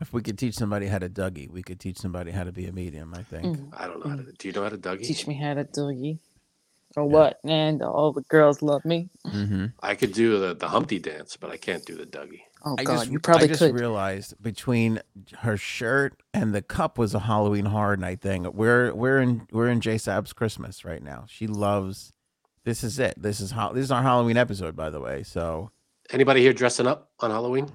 if 0.00 0.12
we 0.12 0.22
could 0.22 0.38
teach 0.38 0.54
somebody 0.54 0.86
how 0.88 0.98
to 0.98 1.08
Dougie, 1.08 1.50
we 1.50 1.62
could 1.62 1.80
teach 1.80 1.98
somebody 1.98 2.30
how 2.32 2.44
to 2.44 2.52
be 2.52 2.66
a 2.66 2.72
medium. 2.72 3.14
I 3.16 3.22
think. 3.22 3.58
Mm. 3.58 3.74
I 3.78 3.86
don't 3.86 4.04
know 4.04 4.10
how 4.10 4.16
to. 4.16 4.24
Do 4.32 4.48
you 4.48 4.54
know 4.54 4.62
how 4.64 4.70
to 4.70 4.78
Dougie? 4.78 5.06
Teach 5.06 5.26
me 5.26 5.34
how 5.34 5.54
to 5.54 5.64
Dougie. 5.64 6.02
ye. 6.04 6.20
Or 6.96 7.04
what? 7.06 7.38
And 7.44 7.82
all 7.82 8.12
the 8.12 8.22
girls 8.22 8.62
love 8.62 8.84
me. 8.84 9.10
Mm-hmm. 9.26 9.66
I 9.82 9.94
could 9.94 10.12
do 10.12 10.38
the, 10.38 10.54
the 10.54 10.68
Humpty 10.68 10.98
dance, 10.98 11.36
but 11.38 11.50
I 11.50 11.56
can't 11.56 11.84
do 11.86 11.94
the 11.96 12.06
Dougie. 12.06 12.42
Oh 12.64 12.76
I 12.78 12.84
God, 12.84 12.98
just, 13.00 13.10
you 13.12 13.18
probably 13.20 13.46
I 13.46 13.48
just 13.48 13.60
could. 13.60 13.74
realized 13.74 14.34
between 14.42 15.00
her 15.38 15.56
shirt 15.56 16.22
and 16.34 16.54
the 16.54 16.62
cup 16.62 16.98
was 16.98 17.14
a 17.14 17.20
Halloween 17.20 17.66
Horror 17.66 17.96
Night 17.96 18.20
thing. 18.20 18.46
We're 18.52 18.94
we're 18.94 19.20
in 19.20 19.48
we're 19.52 19.68
in 19.68 19.80
J 19.80 19.98
Sab's 19.98 20.32
Christmas 20.32 20.84
right 20.84 21.02
now. 21.02 21.24
She 21.28 21.46
loves. 21.46 22.12
This 22.64 22.84
is 22.84 22.98
it. 22.98 23.14
This 23.16 23.40
is 23.40 23.50
how. 23.50 23.72
This 23.72 23.84
is 23.84 23.90
our 23.90 24.02
Halloween 24.02 24.36
episode, 24.36 24.76
by 24.76 24.90
the 24.90 25.00
way. 25.00 25.22
So 25.22 25.70
Anybody 26.10 26.42
here 26.42 26.52
dressing 26.52 26.86
up 26.86 27.10
on 27.20 27.30
Halloween? 27.30 27.70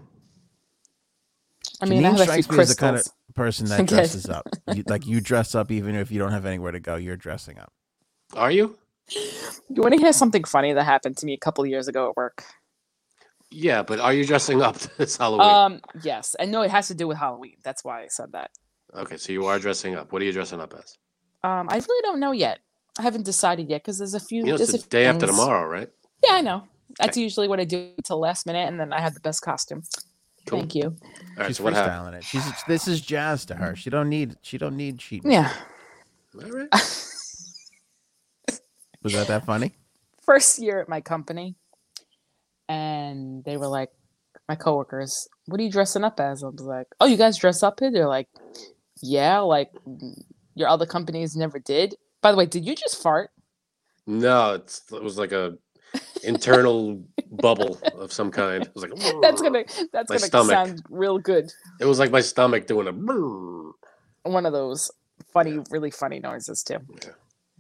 I 1.82 1.86
mean, 1.86 2.06
I 2.06 2.12
Janine 2.12 2.18
have 2.18 2.30
a 2.30 2.34
few 2.34 2.42
strikes 2.44 2.52
me 2.52 2.60
as 2.60 2.70
the 2.70 2.76
kind 2.76 2.96
of 2.98 3.08
person 3.36 3.68
that 3.68 3.86
dresses 3.88 4.30
up. 4.30 4.48
You, 4.74 4.84
like 4.88 5.06
you 5.06 5.22
dress 5.22 5.56
up 5.56 5.72
even 5.72 5.96
if 5.96 6.12
you 6.12 6.20
don't 6.20 6.32
have 6.32 6.46
anywhere 6.46 6.72
to 6.72 6.80
go. 6.80 6.96
You're 6.96 7.18
dressing 7.18 7.58
up. 7.60 7.72
Are 8.34 8.52
you? 8.52 8.78
You 9.10 9.82
want 9.82 9.94
to 9.94 10.00
hear 10.00 10.14
something 10.14 10.44
funny 10.44 10.74
that 10.74 10.84
happened 10.84 11.18
to 11.18 11.26
me 11.26 11.34
a 11.34 11.38
couple 11.38 11.64
of 11.64 11.70
years 11.70 11.88
ago 11.88 12.10
at 12.10 12.18
work? 12.18 12.44
Yeah, 13.50 13.82
but 13.84 14.00
are 14.00 14.14
you 14.14 14.26
dressing 14.26 14.62
up 14.62 14.78
this 14.98 15.18
Halloween? 15.18 15.48
Um, 15.50 15.82
yes, 16.04 16.36
and 16.40 16.52
no, 16.52 16.62
it 16.62 16.72
has 16.72 16.88
to 16.90 16.96
do 16.96 17.08
with 17.08 17.18
Halloween. 17.18 17.56
That's 17.64 17.84
why 17.84 18.04
I 18.04 18.08
said 18.10 18.34
that. 18.34 18.52
okay, 18.94 19.18
so 19.18 19.32
you 19.32 19.46
are 19.46 19.60
dressing 19.60 19.96
up. 19.96 20.12
What 20.12 20.22
are 20.22 20.26
you 20.26 20.34
dressing 20.34 20.60
up 20.60 20.74
as? 20.74 20.98
Um, 21.44 21.68
I 21.70 21.76
really 21.76 22.02
don't 22.02 22.20
know 22.20 22.32
yet. 22.34 22.60
I 23.00 23.04
haven't 23.04 23.24
decided 23.24 23.70
yet 23.70 23.84
because 23.84 23.98
there's 23.98 24.14
a 24.14 24.20
few. 24.20 24.40
You 24.40 24.46
know, 24.48 24.56
it's 24.56 24.72
there's 24.72 24.84
the 24.84 24.88
a 24.88 24.90
day 24.90 25.06
after 25.06 25.28
things. 25.28 25.38
tomorrow, 25.38 25.68
right? 25.68 25.90
Yeah, 26.24 26.34
I 26.34 26.42
know. 26.42 26.64
That's 27.00 27.18
usually 27.18 27.48
what 27.48 27.60
I 27.60 27.66
do 27.66 27.92
till 28.04 28.20
last 28.20 28.46
minute, 28.46 28.68
and 28.68 28.80
then 28.80 28.92
I 28.94 29.00
have 29.02 29.14
the 29.14 29.20
best 29.20 29.42
costume. 29.42 29.84
Cool. 30.48 30.60
Thank 30.60 30.76
you. 30.76 30.84
All 30.84 30.94
right, 31.38 31.48
She's 31.48 31.58
so 31.58 31.64
what 31.64 31.74
freestyling 31.74 32.14
it. 32.14 32.24
She's 32.24 32.44
this 32.68 32.88
is 32.88 33.02
jazz 33.02 33.46
to 33.46 33.56
her. 33.56 33.76
She 33.76 33.90
don't 33.90 34.08
need 34.10 34.38
she 34.42 34.58
don't 34.58 34.78
need 34.78 35.02
sheet. 35.02 35.24
Yeah. 35.26 35.52
All 36.42 36.50
right. 36.50 36.70
Was 39.04 39.14
that 39.14 39.28
that 39.28 39.46
funny? 39.46 39.74
First 40.26 40.60
year 40.60 40.82
at 40.82 40.90
my 40.90 41.02
company, 41.02 41.56
and 42.68 43.44
they 43.44 43.58
were 43.58 43.68
like, 43.68 43.92
my 44.50 44.56
coworkers, 44.56 45.28
"What 45.46 45.60
are 45.60 45.64
you 45.64 45.72
dressing 45.72 46.04
up 46.04 46.20
as?" 46.20 46.44
I 46.44 46.48
was 46.48 46.62
like, 46.62 46.88
"Oh, 47.00 47.06
you 47.06 47.18
guys 47.18 47.38
dress 47.38 47.64
up 47.64 47.80
here?" 47.80 47.92
They're 47.92 48.08
like, 48.08 48.28
"Yeah, 49.02 49.40
like 49.40 49.72
your 50.56 50.70
other 50.70 50.86
companies 50.86 51.36
never 51.36 51.60
did." 51.60 51.96
By 52.22 52.32
the 52.32 52.38
way, 52.38 52.46
did 52.46 52.66
you 52.66 52.76
just 52.76 53.02
fart? 53.02 53.32
No, 54.06 54.54
it's, 54.56 54.82
it 54.92 55.04
was 55.04 55.18
like 55.18 55.32
a 55.32 55.58
internal 56.24 57.04
bubble 57.32 57.80
of 57.96 58.12
some 58.12 58.32
kind. 58.32 58.64
It 58.64 58.72
was 58.74 58.84
like 58.84 58.96
That's 59.22 59.42
gonna 59.42 59.64
that's 59.92 60.10
My 60.10 60.16
gonna 60.16 60.20
stomach. 60.20 60.52
sound 60.52 60.84
real 60.90 61.18
good. 61.20 61.52
It 61.80 61.86
was 61.86 62.00
like 62.00 62.12
my 62.12 62.22
stomach 62.22 62.68
doing 62.68 62.88
a. 62.88 64.30
One 64.30 64.46
of 64.46 64.54
those 64.54 64.92
funny, 65.32 65.60
really 65.70 65.92
funny 65.92 66.20
noises 66.20 66.64
too. 66.64 66.80
Yeah. 67.04 67.12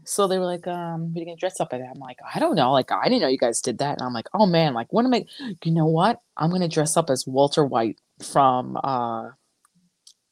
So 0.03 0.28
they 0.28 0.38
were 0.39 0.45
like, 0.45 0.66
um, 0.68 1.14
what 1.14 1.18
are 1.18 1.20
you 1.20 1.26
gonna 1.26 1.38
dress 1.38 1.60
up 1.60 1.74
as? 1.74 1.82
I'm 1.82 1.99
like, 1.99 2.18
I 2.34 2.39
don't 2.39 2.55
know. 2.55 2.72
Like, 2.72 2.91
I 2.91 3.05
didn't 3.05 3.22
know 3.22 3.28
you 3.28 3.38
guys 3.38 3.62
did 3.62 3.80
that. 3.80 3.99
And 3.99 4.01
I'm 4.01 4.14
like, 4.14 4.28
oh 4.34 4.45
man, 4.45 4.74
like 4.74 4.91
what 4.91 5.05
am 5.05 5.14
I 5.14 5.26
you 5.64 5.72
know 5.72 5.86
what? 5.86 6.22
I'm 6.38 6.49
gonna 6.49 6.68
dress 6.70 6.97
up 6.97 7.10
as 7.10 7.28
Walter 7.28 7.66
White 7.66 7.99
from 8.32 8.78
uh 8.84 9.32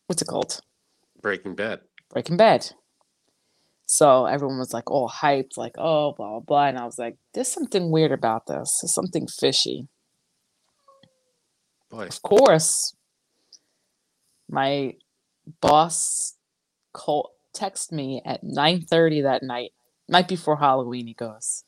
what's 0.07 0.21
it 0.21 0.28
called? 0.28 0.61
Breaking 1.21 1.55
Bad. 1.55 1.82
Breaking 2.11 2.38
Bad. 2.38 2.71
So 3.86 4.25
everyone 4.25 4.57
was 4.57 4.73
like 4.73 4.89
all 4.89 5.09
hyped, 5.09 5.57
like, 5.57 5.75
oh 5.77 6.13
blah 6.13 6.29
blah 6.31 6.39
blah. 6.39 6.65
And 6.67 6.77
I 6.77 6.86
was 6.86 6.97
like, 6.97 7.17
there's 7.33 7.47
something 7.47 7.91
weird 7.91 8.11
about 8.11 8.47
this. 8.47 8.79
There's 8.81 8.93
something 8.93 9.27
fishy. 9.27 9.88
Boy, 11.91 12.07
Of 12.07 12.21
course, 12.21 12.95
my 14.49 14.95
boss 15.61 16.36
called 16.93 17.29
text 17.53 17.91
me 17.91 18.21
at 18.25 18.43
9:30 18.43 19.23
that 19.23 19.43
night, 19.43 19.71
night 20.07 20.27
before 20.27 20.57
Halloween. 20.57 21.07
He 21.07 21.13
goes, 21.13 21.63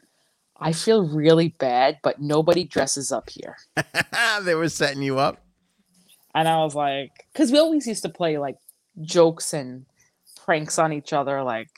"I 0.60 0.74
feel 0.74 1.08
really 1.08 1.50
bad, 1.50 2.00
but 2.04 2.20
nobody 2.20 2.64
dresses 2.64 3.12
up 3.12 3.30
here." 3.30 3.58
they 4.42 4.56
were 4.56 4.70
setting 4.70 5.02
you 5.02 5.20
up. 5.20 5.44
And 6.34 6.48
I 6.48 6.64
was 6.64 6.76
like, 6.76 7.12
because 7.32 7.52
we 7.52 7.58
always 7.58 7.88
used 7.88 8.04
to 8.04 8.10
play 8.10 8.38
like 8.38 8.58
jokes 9.02 9.54
and 9.54 9.86
pranks 10.46 10.78
on 10.80 10.94
each 10.94 11.14
other, 11.14 11.44
like. 11.44 11.70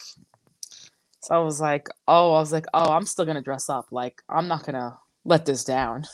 So 1.30 1.36
I 1.36 1.44
was 1.44 1.62
like, 1.62 1.88
oh, 2.08 2.34
I 2.34 2.40
was 2.40 2.52
like, 2.52 2.66
oh, 2.74 2.92
I'm 2.92 3.06
still 3.06 3.24
gonna 3.24 3.42
dress 3.44 3.70
up. 3.70 3.90
Like, 3.92 4.24
I'm 4.28 4.48
not 4.48 4.66
gonna 4.66 4.98
let 5.26 5.46
this 5.46 5.64
down. 5.64 6.06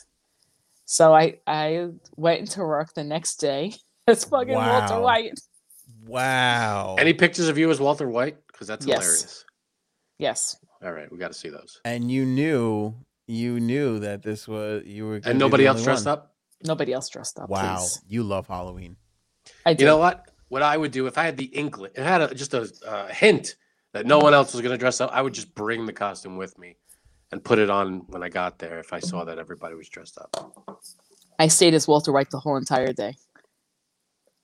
So 0.84 1.16
I 1.16 1.40
I 1.48 1.88
went 2.18 2.42
into 2.42 2.60
work 2.60 2.94
the 2.94 3.04
next 3.06 3.38
day 3.38 3.74
as 4.08 4.26
fucking 4.26 4.54
Walter 4.54 5.00
White. 5.00 5.40
Wow. 6.06 6.98
Any 7.00 7.14
pictures 7.14 7.48
of 7.48 7.58
you 7.58 7.72
as 7.72 7.80
Walter 7.80 8.10
White? 8.10 8.46
Because 8.48 8.68
that's 8.68 8.86
Yes. 8.86 9.04
hilarious. 9.04 9.46
Yes. 10.20 10.58
All 10.84 10.92
right, 10.92 11.10
we 11.12 11.18
got 11.18 11.30
to 11.30 11.34
see 11.38 11.50
those. 11.50 11.80
and 11.86 12.12
you 12.12 12.26
knew 12.26 12.94
you 13.28 13.60
knew 13.62 14.00
that 14.00 14.22
this 14.22 14.48
was 14.50 14.84
you 14.86 15.08
were 15.08 15.22
And 15.24 15.40
nobody 15.40 15.66
else 15.66 15.82
dressed 15.82 16.06
one. 16.06 16.14
up. 16.14 16.36
Nobody 16.66 16.92
else 16.92 17.08
dressed 17.08 17.40
up. 17.40 17.50
Wow. 17.50 17.78
Please. 17.78 18.02
You 18.08 18.24
love 18.24 18.48
Halloween. 18.48 18.98
I 19.66 19.74
do. 19.76 19.84
You 19.84 19.88
know 19.88 19.98
what? 19.98 20.30
What 20.50 20.62
I 20.62 20.76
would 20.76 20.92
do 20.92 21.08
if 21.08 21.18
I 21.18 21.24
had 21.24 21.38
the 21.38 21.46
inkling, 21.46 21.92
it 21.96 22.04
had 22.04 22.22
a, 22.22 22.36
just 22.36 22.54
a 22.54 22.70
uh, 22.86 23.08
hint 23.08 23.56
that 23.96 24.06
no 24.06 24.20
one 24.20 24.34
else 24.34 24.52
was 24.52 24.62
going 24.62 24.74
to 24.74 24.78
dress 24.78 25.00
up, 25.00 25.10
I 25.14 25.22
would 25.22 25.34
just 25.34 25.56
bring 25.56 25.86
the 25.86 25.94
costume 25.94 26.36
with 26.36 26.60
me 26.60 26.76
and 27.32 27.42
put 27.42 27.60
it 27.60 27.70
on 27.70 28.00
when 28.10 28.24
I 28.24 28.28
got 28.28 28.60
there. 28.60 28.78
If 28.78 28.92
I 28.92 29.00
saw 29.00 29.24
that 29.24 29.40
everybody 29.40 29.74
was 29.74 29.88
dressed 29.88 30.18
up, 30.18 30.54
I 31.40 31.48
stayed 31.48 31.74
as 31.74 31.88
Walter 31.88 32.12
White 32.12 32.30
the 32.30 32.40
whole 32.40 32.58
entire 32.58 32.92
day. 32.92 33.16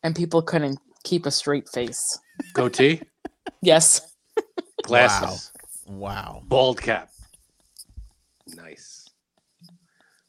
And 0.04 0.16
people 0.16 0.42
couldn't 0.42 0.80
keep 1.04 1.26
a 1.26 1.32
straight 1.32 1.68
face. 1.68 2.18
goatee, 2.54 3.02
Yes. 3.62 4.16
glasses, 4.84 5.52
Wow. 5.86 6.44
bald 6.46 6.82
cap. 6.82 7.10
Nice. 8.56 9.10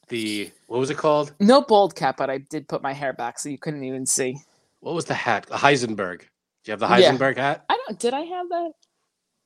The 0.09 0.51
what 0.67 0.79
was 0.81 0.89
it 0.89 0.97
called? 0.97 1.33
No 1.39 1.61
bald 1.61 1.95
cap, 1.95 2.17
but 2.17 2.29
I 2.29 2.39
did 2.39 2.67
put 2.67 2.81
my 2.83 2.91
hair 2.91 3.13
back 3.13 3.39
so 3.39 3.47
you 3.47 3.57
couldn't 3.57 3.85
even 3.85 4.05
see. 4.05 4.35
What 4.81 4.95
was 4.95 5.05
the 5.05 5.13
hat? 5.13 5.45
The 5.47 5.55
Heisenberg. 5.55 6.19
Do 6.19 6.25
you 6.65 6.71
have 6.73 6.79
the 6.81 6.87
Yeah. 6.87 7.11
Heisenberg 7.13 7.37
hat? 7.37 7.63
I 7.69 7.77
don't 7.87 7.97
did 7.97 8.13
I 8.13 8.21
have 8.21 8.49
that? 8.49 8.71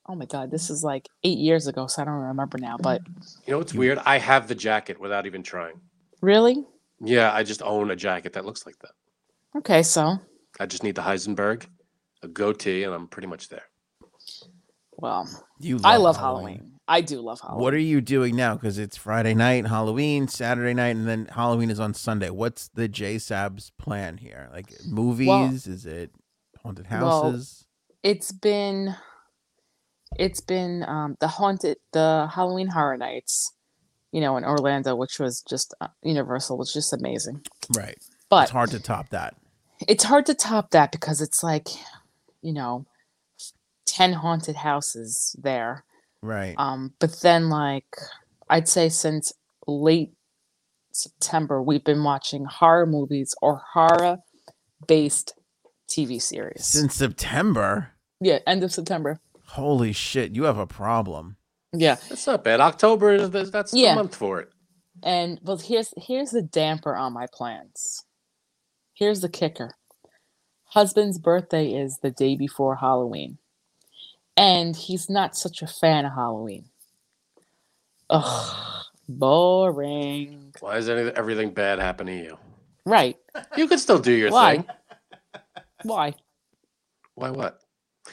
Oh 0.09 0.15
my 0.15 0.25
god, 0.25 0.51
this 0.51 0.67
mm. 0.67 0.71
is 0.71 0.83
like 0.83 1.07
eight 1.23 1.37
years 1.37 1.67
ago, 1.67 1.87
so 1.87 2.01
I 2.01 2.05
don't 2.05 2.13
remember 2.15 2.57
now. 2.57 2.77
Mm. 2.77 2.81
But 2.81 3.01
You 3.45 3.51
know 3.53 3.57
what's 3.59 3.73
weird? 3.73 3.99
I 4.05 4.17
have 4.19 4.47
the 4.47 4.55
jacket 4.55 4.99
without 4.99 5.25
even 5.25 5.43
trying. 5.43 5.79
really? 6.21 6.63
Yeah, 6.99 7.31
I 7.31 7.43
just 7.43 7.61
own 7.61 7.91
a 7.91 7.95
jacket 7.95 8.33
that 8.33 8.45
looks 8.45 8.65
like 8.65 8.79
that. 8.79 8.91
Okay, 9.59 9.83
so 9.83 10.17
I 10.59 10.65
just 10.65 10.83
need 10.83 10.95
the 10.95 11.03
Heisenberg, 11.03 11.65
a 12.23 12.27
goatee, 12.27 12.83
and 12.83 12.93
I'm 12.93 13.07
pretty 13.07 13.27
much 13.27 13.49
there. 13.49 13.65
well, 14.93 15.27
You 15.59 15.79
I 15.83 15.97
love 15.97 16.17
Halloween. 16.17 16.71
I 16.87 17.01
do 17.01 17.19
love 17.21 17.39
Halloween. 17.41 17.61
What 17.63 17.73
are 17.75 17.79
you 17.79 18.01
doing 18.01 18.35
now? 18.35 18.55
Because 18.55 18.79
it's 18.79 18.97
Friday 18.97 19.33
night, 19.35 19.67
Halloween, 19.67 20.27
Saturday 20.27 20.73
night, 20.73 20.95
and 20.95 21.07
then 21.07 21.27
Halloween 21.27 21.69
is 21.69 21.79
on 21.79 21.93
Sunday. 21.93 22.29
What's 22.29 22.69
the 22.69 22.87
J 22.87 23.19
Sab's 23.19 23.71
plan 23.77 24.17
here? 24.17 24.49
Like 24.51 24.73
movies? 24.87 25.67
is 25.67 25.85
it 25.85 26.11
haunted 26.63 26.87
Well, 26.89 27.23
houses? 27.23 27.65
it's 28.03 28.31
been 28.31 28.95
it's 30.15 30.39
been 30.41 30.83
um 30.87 31.15
the 31.19 31.27
haunted 31.27 31.77
the 31.93 32.29
halloween 32.33 32.67
horror 32.67 32.97
nights 32.97 33.51
you 34.11 34.21
know 34.21 34.37
in 34.37 34.45
orlando 34.45 34.95
which 34.95 35.19
was 35.19 35.41
just 35.41 35.73
uh, 35.81 35.87
universal 36.03 36.57
was 36.57 36.71
just 36.73 36.93
amazing 36.93 37.41
right. 37.75 37.97
but 38.29 38.43
it's 38.43 38.51
hard 38.51 38.69
to 38.71 38.79
top 38.79 39.09
that. 39.09 39.35
it's 39.87 40.03
hard 40.05 40.25
to 40.25 40.33
top 40.33 40.71
that 40.71 40.91
because 40.91 41.21
it's 41.21 41.43
like 41.43 41.67
you 42.41 42.53
know 42.53 42.85
10 43.85 44.13
haunted 44.13 44.55
houses 44.55 45.35
there 45.41 45.83
Right. 46.21 46.55
um 46.57 46.93
but 46.99 47.19
then 47.21 47.49
like 47.49 47.85
i'd 48.49 48.67
say 48.67 48.89
since 48.89 49.33
late 49.67 50.13
september 50.91 51.61
we've 51.61 51.83
been 51.83 52.03
watching 52.03 52.45
horror 52.45 52.85
movies 52.87 53.35
or 53.41 53.61
horror 53.73 54.17
based 54.87 55.33
tv 55.89 56.21
series 56.21 56.65
Since 56.65 56.95
September. 56.95 57.91
yeah 58.19 58.39
end 58.47 58.63
of 58.63 58.71
september 58.73 59.19
Holy 59.47 59.93
shit, 59.93 60.35
you 60.35 60.43
have 60.43 60.57
a 60.57 60.67
problem. 60.67 61.37
yeah 61.73 61.95
That's 62.09 62.27
not 62.27 62.43
bad. 62.43 62.59
October 62.59 63.13
is 63.13 63.29
the, 63.31 63.43
that's 63.45 63.73
Yeah. 63.73 63.91
the 63.91 63.95
month 63.95 64.15
for 64.15 64.39
it. 64.41 64.49
And 65.03 65.39
well, 65.43 65.57
here's 65.57 65.93
here's 65.97 66.31
the 66.31 66.41
damper 66.41 66.95
on 66.95 67.13
my 67.13 67.27
plans. 67.31 68.03
Here's 68.93 69.21
the 69.21 69.29
kicker. 69.29 69.71
Husband's 70.65 71.19
birthday 71.19 71.71
is 71.73 71.99
the 72.01 72.11
day 72.11 72.35
before 72.35 72.75
Halloween. 72.77 73.37
And 74.35 74.75
he's 74.75 75.09
not 75.09 75.35
such 75.35 75.61
a 75.61 75.67
fan 75.67 76.05
of 76.05 76.13
Halloween. 76.13 76.65
Ugh, 78.09 78.83
boring. 79.07 80.53
Why 80.59 80.77
is 80.77 80.89
any, 80.89 81.09
everything 81.11 81.51
bad 81.51 81.79
happen 81.79 82.07
to 82.07 82.15
you? 82.15 82.37
Right. 82.85 83.17
You 83.55 83.67
could 83.67 83.79
still 83.79 83.99
do 83.99 84.11
your 84.11 84.31
Why? 84.31 84.57
thing. 84.57 84.65
Why? 85.83 86.13
Why 87.15 87.29
what? 87.31 87.59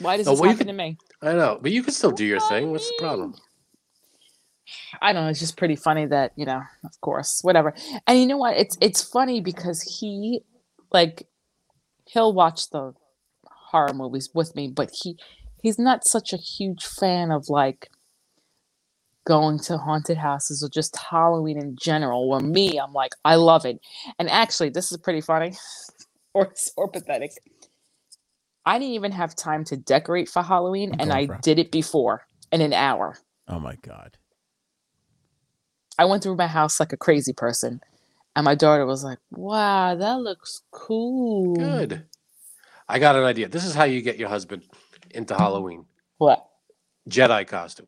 Why 0.01 0.16
does 0.16 0.26
No, 0.26 0.32
this 0.32 0.41
well, 0.41 0.51
you 0.51 0.57
happen 0.57 0.66
could- 0.66 0.72
to 0.72 0.76
me? 0.76 0.99
I 1.25 1.35
know, 1.35 1.59
but 1.61 1.72
you 1.72 1.83
can 1.83 1.95
still 1.95 2.12
do 2.12 2.25
your 2.25 2.41
thing. 2.41 2.70
What's 2.70 2.89
the 2.89 2.97
problem? 3.01 3.35
I 5.03 5.12
don't 5.12 5.25
know. 5.25 5.31
It's 5.31 5.41
just 5.41 5.57
pretty 5.57 5.77
funny 5.77 6.07
that 6.07 6.33
you 6.37 6.45
know, 6.47 6.62
of 6.85 7.01
course, 7.01 7.41
whatever. 7.43 7.75
And 8.07 8.20
you 8.20 8.27
know 8.27 8.37
what? 8.37 8.57
It's 8.57 8.77
it's 8.81 9.03
funny 9.03 9.41
because 9.41 9.83
he, 9.83 10.43
like, 10.93 11.27
he'll 12.07 12.33
watch 12.33 12.70
the 12.70 12.95
horror 13.47 13.95
movies 13.95 14.31
with 14.35 14.55
me, 14.57 14.68
but 14.68 14.91
he 15.03 15.18
he's 15.62 15.79
not 15.79 16.07
such 16.07 16.33
a 16.33 16.37
huge 16.37 16.85
fan 16.85 17.31
of 17.31 17.49
like 17.49 17.91
going 19.27 19.59
to 19.59 19.79
haunted 19.79 20.18
houses 20.18 20.62
or 20.62 20.68
just 20.68 20.97
Halloween 20.97 21.59
in 21.59 21.77
general. 21.81 22.29
Where 22.29 22.41
me, 22.41 22.79
I'm 22.79 22.93
like, 22.93 23.12
I 23.25 23.37
love 23.37 23.64
it. 23.64 23.81
And 24.18 24.31
actually, 24.31 24.70
this 24.70 24.93
is 24.93 24.99
pretty 24.99 25.22
funny, 25.22 25.55
or 26.35 26.53
or 26.77 26.89
pathetic. 26.89 27.33
I 28.67 28.79
didn't 28.79 28.95
even 28.95 29.12
have 29.12 29.37
time 29.37 29.65
to 29.65 29.77
decorate 29.77 30.29
for 30.29 30.43
Halloween, 30.43 30.97
and 30.99 31.12
I 31.12 31.27
for 31.27 31.39
did 31.43 31.59
it 31.59 31.71
before 31.71 32.27
in 32.51 32.61
an 32.61 32.73
hour. 32.73 33.19
Oh 33.49 33.59
my 33.59 33.77
god. 33.77 34.17
I 35.99 36.07
went 36.07 36.23
through 36.23 36.37
my 36.37 36.47
house 36.47 36.81
like 36.81 36.93
a 36.93 36.97
crazy 36.97 37.33
person. 37.33 37.81
And 38.37 38.45
my 38.45 38.55
daughter 38.57 38.85
was 38.85 39.05
like, 39.05 39.19
wow, 39.31 39.95
that 39.95 40.21
looks 40.21 40.62
cool. 40.73 41.55
Good. 41.55 42.05
I 42.89 42.99
got 42.99 43.17
an 43.17 43.23
idea. 43.23 43.49
This 43.49 43.65
is 43.65 43.75
how 43.75 43.85
you 43.85 44.03
get 44.03 44.17
your 44.17 44.29
husband 44.29 44.65
into 45.11 45.35
Halloween. 45.35 45.87
What? 46.19 46.45
Jedi 47.09 47.47
costume. 47.47 47.87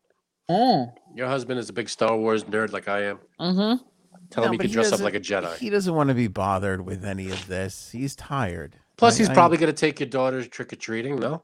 Mm. 0.48 0.92
Your 1.14 1.26
husband 1.26 1.58
is 1.58 1.68
a 1.68 1.72
big 1.72 1.88
Star 1.88 2.16
Wars 2.16 2.44
nerd 2.44 2.72
like 2.72 2.86
I 2.86 3.06
am. 3.06 3.18
Mm-hmm. 3.40 3.82
Tell 4.30 4.44
No, 4.44 4.48
him 4.48 4.52
he 4.52 4.58
can 4.58 4.68
he 4.68 4.72
dress 4.72 4.92
up 4.92 5.00
like 5.00 5.14
a 5.14 5.20
Jedi. 5.20 5.56
He 5.56 5.70
doesn't 5.70 5.94
want 5.94 6.08
to 6.08 6.14
be 6.14 6.28
bothered 6.28 6.84
with 6.86 7.04
any 7.04 7.30
of 7.30 7.46
this. 7.48 7.90
He's 7.90 8.14
tired. 8.14 8.76
Plus, 8.96 9.14
I- 9.14 9.18
he's 9.18 9.28
I- 9.28 9.34
probably 9.34 9.58
going 9.58 9.72
to 9.72 9.78
take 9.78 10.00
your 10.00 10.08
daughter 10.08 10.44
trick 10.44 10.72
or 10.72 10.76
treating. 10.76 11.18
No, 11.18 11.42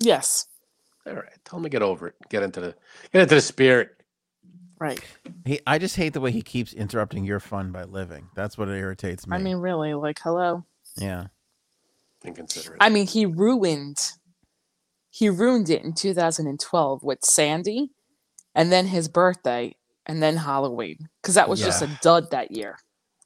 Yes. 0.00 0.46
all 1.06 1.14
right. 1.14 1.24
Tell 1.44 1.58
him 1.58 1.62
to 1.64 1.68
get 1.68 1.82
over 1.82 2.08
it. 2.08 2.14
Get 2.28 2.42
into 2.42 2.60
the 2.60 2.74
get 3.12 3.22
into 3.22 3.34
the 3.34 3.40
spirit. 3.40 3.90
Right. 4.80 5.00
He, 5.44 5.58
I 5.66 5.78
just 5.78 5.96
hate 5.96 6.12
the 6.12 6.20
way 6.20 6.30
he 6.30 6.40
keeps 6.42 6.72
interrupting 6.72 7.24
your 7.24 7.40
fun 7.40 7.72
by 7.72 7.82
living. 7.82 8.28
That's 8.36 8.56
what 8.56 8.68
irritates 8.68 9.26
me. 9.26 9.36
I 9.36 9.40
mean, 9.40 9.56
really, 9.56 9.92
like, 9.94 10.20
hello. 10.22 10.64
yeah. 10.96 11.26
and 12.24 12.36
consider 12.36 12.72
it. 12.74 12.78
I 12.80 12.88
mean, 12.88 13.06
he 13.06 13.26
ruined 13.26 14.12
he 15.10 15.28
ruined 15.28 15.68
it 15.70 15.82
in 15.82 15.94
2012 15.94 17.02
with 17.02 17.24
Sandy 17.24 17.90
and 18.54 18.70
then 18.70 18.86
his 18.86 19.08
birthday 19.08 19.74
and 20.06 20.22
then 20.22 20.36
Halloween. 20.36 21.08
Because 21.22 21.34
that 21.34 21.48
was 21.48 21.58
just 21.60 21.82
a 21.82 21.98
dud 22.02 22.30
that 22.30 22.50
year. 22.52 22.78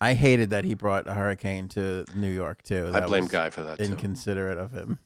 I 0.02 0.14
hated 0.14 0.50
that 0.50 0.64
he 0.64 0.74
brought 0.74 1.06
a 1.06 1.14
hurricane 1.14 1.68
to 1.68 2.04
New 2.16 2.28
York 2.28 2.64
too. 2.64 2.90
I 2.92 3.00
blame 3.02 3.28
Guy 3.28 3.50
for 3.50 3.62
that 3.62 3.78
too. 3.78 3.84
Inconsiderate 3.84 4.58
of 4.58 4.72
him. 4.72 4.98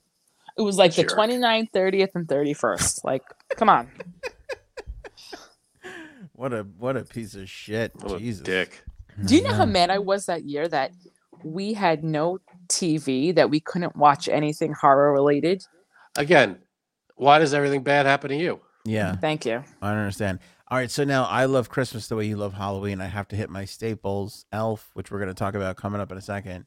It 0.56 0.62
was 0.62 0.78
like 0.78 0.94
the 0.94 1.02
Jerk. 1.02 1.12
29th, 1.12 1.70
30th, 1.70 2.14
and 2.14 2.26
31st. 2.26 3.04
Like, 3.04 3.22
come 3.56 3.68
on. 3.68 3.90
What 6.32 6.52
a 6.52 6.66
what 6.76 6.98
a 6.98 7.04
piece 7.04 7.34
of 7.34 7.48
shit. 7.48 7.92
What 7.94 8.16
a 8.16 8.18
Jesus. 8.18 8.42
dick. 8.42 8.84
Do 9.24 9.34
you 9.34 9.42
know 9.42 9.54
how 9.54 9.62
mm-hmm. 9.62 9.72
mad 9.72 9.90
I 9.90 9.98
was 9.98 10.26
that 10.26 10.44
year 10.44 10.68
that 10.68 10.92
we 11.42 11.72
had 11.72 12.04
no 12.04 12.40
TV, 12.68 13.34
that 13.34 13.48
we 13.48 13.58
couldn't 13.58 13.96
watch 13.96 14.28
anything 14.28 14.74
horror 14.74 15.14
related? 15.14 15.64
Again, 16.18 16.58
why 17.14 17.38
does 17.38 17.54
everything 17.54 17.82
bad 17.82 18.04
happen 18.04 18.28
to 18.28 18.36
you? 18.36 18.60
Yeah, 18.84 19.16
Thank 19.16 19.46
you. 19.46 19.64
I 19.80 19.90
don't 19.90 19.98
understand. 19.98 20.40
All 20.68 20.78
right, 20.78 20.90
so 20.90 21.04
now 21.04 21.24
I 21.24 21.44
love 21.44 21.68
Christmas 21.68 22.08
the 22.08 22.16
way 22.16 22.26
you 22.26 22.36
love 22.36 22.54
Halloween. 22.54 23.00
I 23.00 23.06
have 23.06 23.28
to 23.28 23.36
hit 23.36 23.50
my 23.50 23.64
staples, 23.64 24.46
Elf, 24.50 24.90
which 24.94 25.10
we're 25.12 25.18
going 25.18 25.28
to 25.28 25.34
talk 25.34 25.54
about 25.54 25.76
coming 25.76 26.00
up 26.00 26.10
in 26.10 26.18
a 26.18 26.22
second. 26.22 26.64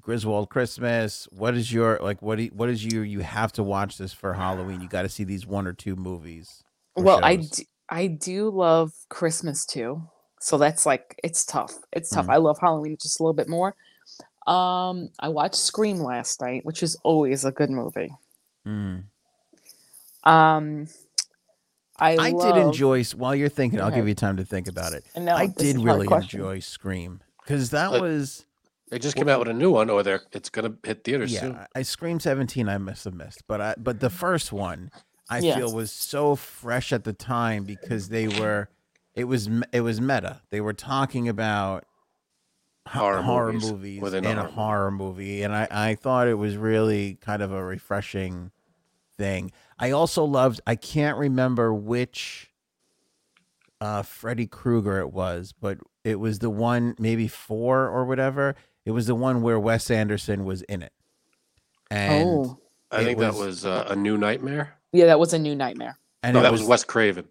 Griswold 0.00 0.48
Christmas. 0.48 1.28
What 1.30 1.54
is 1.54 1.70
your 1.72 1.98
like? 2.02 2.22
What 2.22 2.36
do 2.36 2.44
you, 2.44 2.50
what 2.54 2.70
is 2.70 2.84
you? 2.84 3.02
You 3.02 3.20
have 3.20 3.52
to 3.52 3.62
watch 3.62 3.98
this 3.98 4.12
for 4.12 4.34
Halloween. 4.34 4.80
You 4.80 4.88
got 4.88 5.02
to 5.02 5.08
see 5.08 5.24
these 5.24 5.46
one 5.46 5.66
or 5.66 5.72
two 5.72 5.96
movies. 5.96 6.64
or 6.94 7.04
Well, 7.04 7.20
I 7.22 7.36
do, 7.36 7.62
I 7.88 8.06
do 8.06 8.50
love 8.50 8.92
Christmas 9.08 9.64
too. 9.66 10.02
So 10.40 10.58
that's 10.58 10.86
like 10.86 11.18
it's 11.22 11.44
tough. 11.44 11.74
It's 11.92 12.10
tough. 12.10 12.26
Mhm. 12.26 12.32
I 12.32 12.36
love 12.36 12.58
Halloween 12.58 12.96
just 13.00 13.20
a 13.20 13.22
little 13.22 13.34
bit 13.34 13.48
more. 13.48 13.74
Um, 14.46 15.10
I 15.18 15.28
watched 15.28 15.56
Scream 15.56 15.98
last 15.98 16.40
night, 16.40 16.64
which 16.64 16.82
is 16.82 16.96
always 17.02 17.44
a 17.44 17.50
good 17.52 17.70
movie. 17.70 18.12
Mm. 18.66 19.04
Um, 20.24 20.88
I 21.98 22.16
I 22.16 22.30
love, 22.30 22.54
did 22.54 22.60
enjoy. 22.62 23.04
While 23.04 23.34
you're 23.34 23.48
thinking, 23.48 23.80
I'll 23.80 23.90
give 23.90 24.06
you 24.08 24.14
time 24.14 24.36
to 24.36 24.44
think 24.44 24.68
about 24.68 24.92
it. 24.92 25.04
No, 25.16 25.34
I 25.34 25.46
did 25.46 25.78
really 25.78 26.06
enjoy 26.10 26.58
Scream 26.60 27.20
because 27.42 27.70
that 27.70 27.90
But- 27.90 28.02
was 28.02 28.44
They 28.90 28.98
just 28.98 29.16
came 29.16 29.28
out 29.28 29.38
with 29.40 29.48
a 29.48 29.52
new 29.54 29.70
one, 29.72 29.90
or 29.90 30.02
they're 30.02 30.22
it's 30.32 30.48
gonna 30.50 30.74
hit 30.84 31.04
theaters 31.04 31.32
yeah. 31.32 31.40
soon. 31.40 31.56
I 31.56 31.66
I 31.76 31.82
Scream 31.82 32.20
17. 32.20 32.68
I 32.68 32.78
must 32.78 33.04
have 33.04 33.14
missed, 33.14 33.42
but 33.48 33.60
I 33.60 33.74
but 33.78 34.00
the 34.00 34.10
first 34.10 34.52
one 34.52 34.90
I 35.28 35.38
Yeah. 35.40 35.56
feel 35.56 35.72
was 35.74 35.90
so 35.90 36.36
fresh 36.36 36.92
at 36.92 37.02
the 37.04 37.12
time 37.12 37.64
because 37.64 38.10
they 38.10 38.28
were 38.28 38.68
it 39.14 39.24
was 39.24 39.48
it 39.72 39.80
was 39.80 40.00
meta. 40.00 40.42
They 40.50 40.60
were 40.60 40.74
talking 40.74 41.28
about 41.28 41.84
ho- 42.86 43.00
Horror 43.00 43.22
horror 43.22 43.52
movies 43.54 43.72
movies, 43.72 44.00
within 44.02 44.24
in 44.24 44.38
a 44.38 44.42
a 44.42 44.44
horror 44.44 44.52
horror 44.52 44.90
movie, 44.92 45.42
and 45.42 45.54
I 45.54 45.66
I 45.70 45.94
thought 45.96 46.28
it 46.28 46.34
was 46.34 46.56
really 46.56 47.14
kind 47.20 47.42
of 47.42 47.50
a 47.52 47.64
refreshing 47.64 48.52
thing. 49.18 49.50
I 49.78 49.90
also 49.90 50.24
loved. 50.24 50.60
I 50.66 50.76
can't 50.76 51.16
remember 51.18 51.72
which 51.74 52.50
uh 53.80 54.02
Freddy 54.02 54.46
Krueger 54.46 54.98
it 55.00 55.12
was, 55.12 55.52
but 55.60 55.78
it 56.04 56.18
was 56.20 56.38
the 56.38 56.50
one 56.50 56.94
maybe 56.98 57.28
four 57.28 57.88
or 57.88 58.04
whatever. 58.04 58.54
It 58.84 58.92
was 58.92 59.06
the 59.06 59.14
one 59.14 59.42
where 59.42 59.58
Wes 59.58 59.90
Anderson 59.90 60.44
was 60.44 60.62
in 60.62 60.82
it, 60.82 60.92
and 61.90 62.24
oh, 62.28 62.58
I 62.90 63.00
It 63.00 63.04
think 63.04 63.18
that 63.18 63.34
was- 63.34 63.46
was 63.46 63.66
uh, 63.66 63.86
a 63.90 63.96
new 63.96 64.16
nightmare. 64.16 64.74
yeah, 64.92 65.06
that 65.06 65.18
was 65.18 65.34
a 65.34 65.38
new 65.38 65.54
nightmare. 65.54 65.98
and 66.22 66.34
no, 66.34 66.42
that 66.42 66.52
was, 66.52 66.62
Wes 66.62 66.84
Craven. 66.84 67.26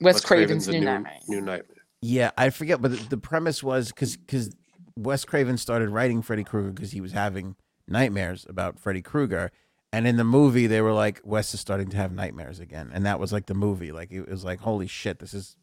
Wes, 0.00 0.24
Craven's, 0.24 0.68
a 0.68 0.72
new, 0.72 0.78
new, 0.80 0.84
nightmare. 0.84 1.18
new 1.28 1.40
nightmare. 1.40 1.76
Yeah, 2.00 2.30
I 2.38 2.50
forget, 2.50 2.80
but 2.80 2.92
the, 2.92 3.08
the 3.08 3.16
premise 3.18 3.62
was 3.62 3.88
because 3.88 4.16
because 4.16 4.54
Wes 4.96 5.24
Craven 5.24 5.56
started 5.58 5.88
writing 5.90 6.22
Freddy 6.22 6.44
Krueger 6.44 6.70
because 6.70 6.92
he 6.92 7.00
was 7.00 7.10
having 7.12 7.56
nightmares 7.88 8.46
about 8.48 8.78
Freddy 8.78 9.02
Krueger, 9.02 9.50
and 9.92 10.06
in 10.06 10.16
the 10.16 10.24
movie 10.24 10.66
they 10.66 10.80
were 10.80 10.92
like 10.92 11.20
Wes 11.24 11.54
is 11.54 11.60
starting 11.60 11.88
to 11.90 11.96
have 11.96 12.12
nightmares 12.12 12.60
again, 12.60 12.90
and 12.92 13.06
that 13.06 13.18
was 13.20 13.32
like 13.32 13.46
the 13.46 13.54
movie. 13.54 13.92
Like 13.92 14.10
it 14.12 14.28
was 14.28 14.44
like 14.44 14.60
holy 14.60 14.86
shit, 14.86 15.18
this 15.18 15.34
is 15.34 15.56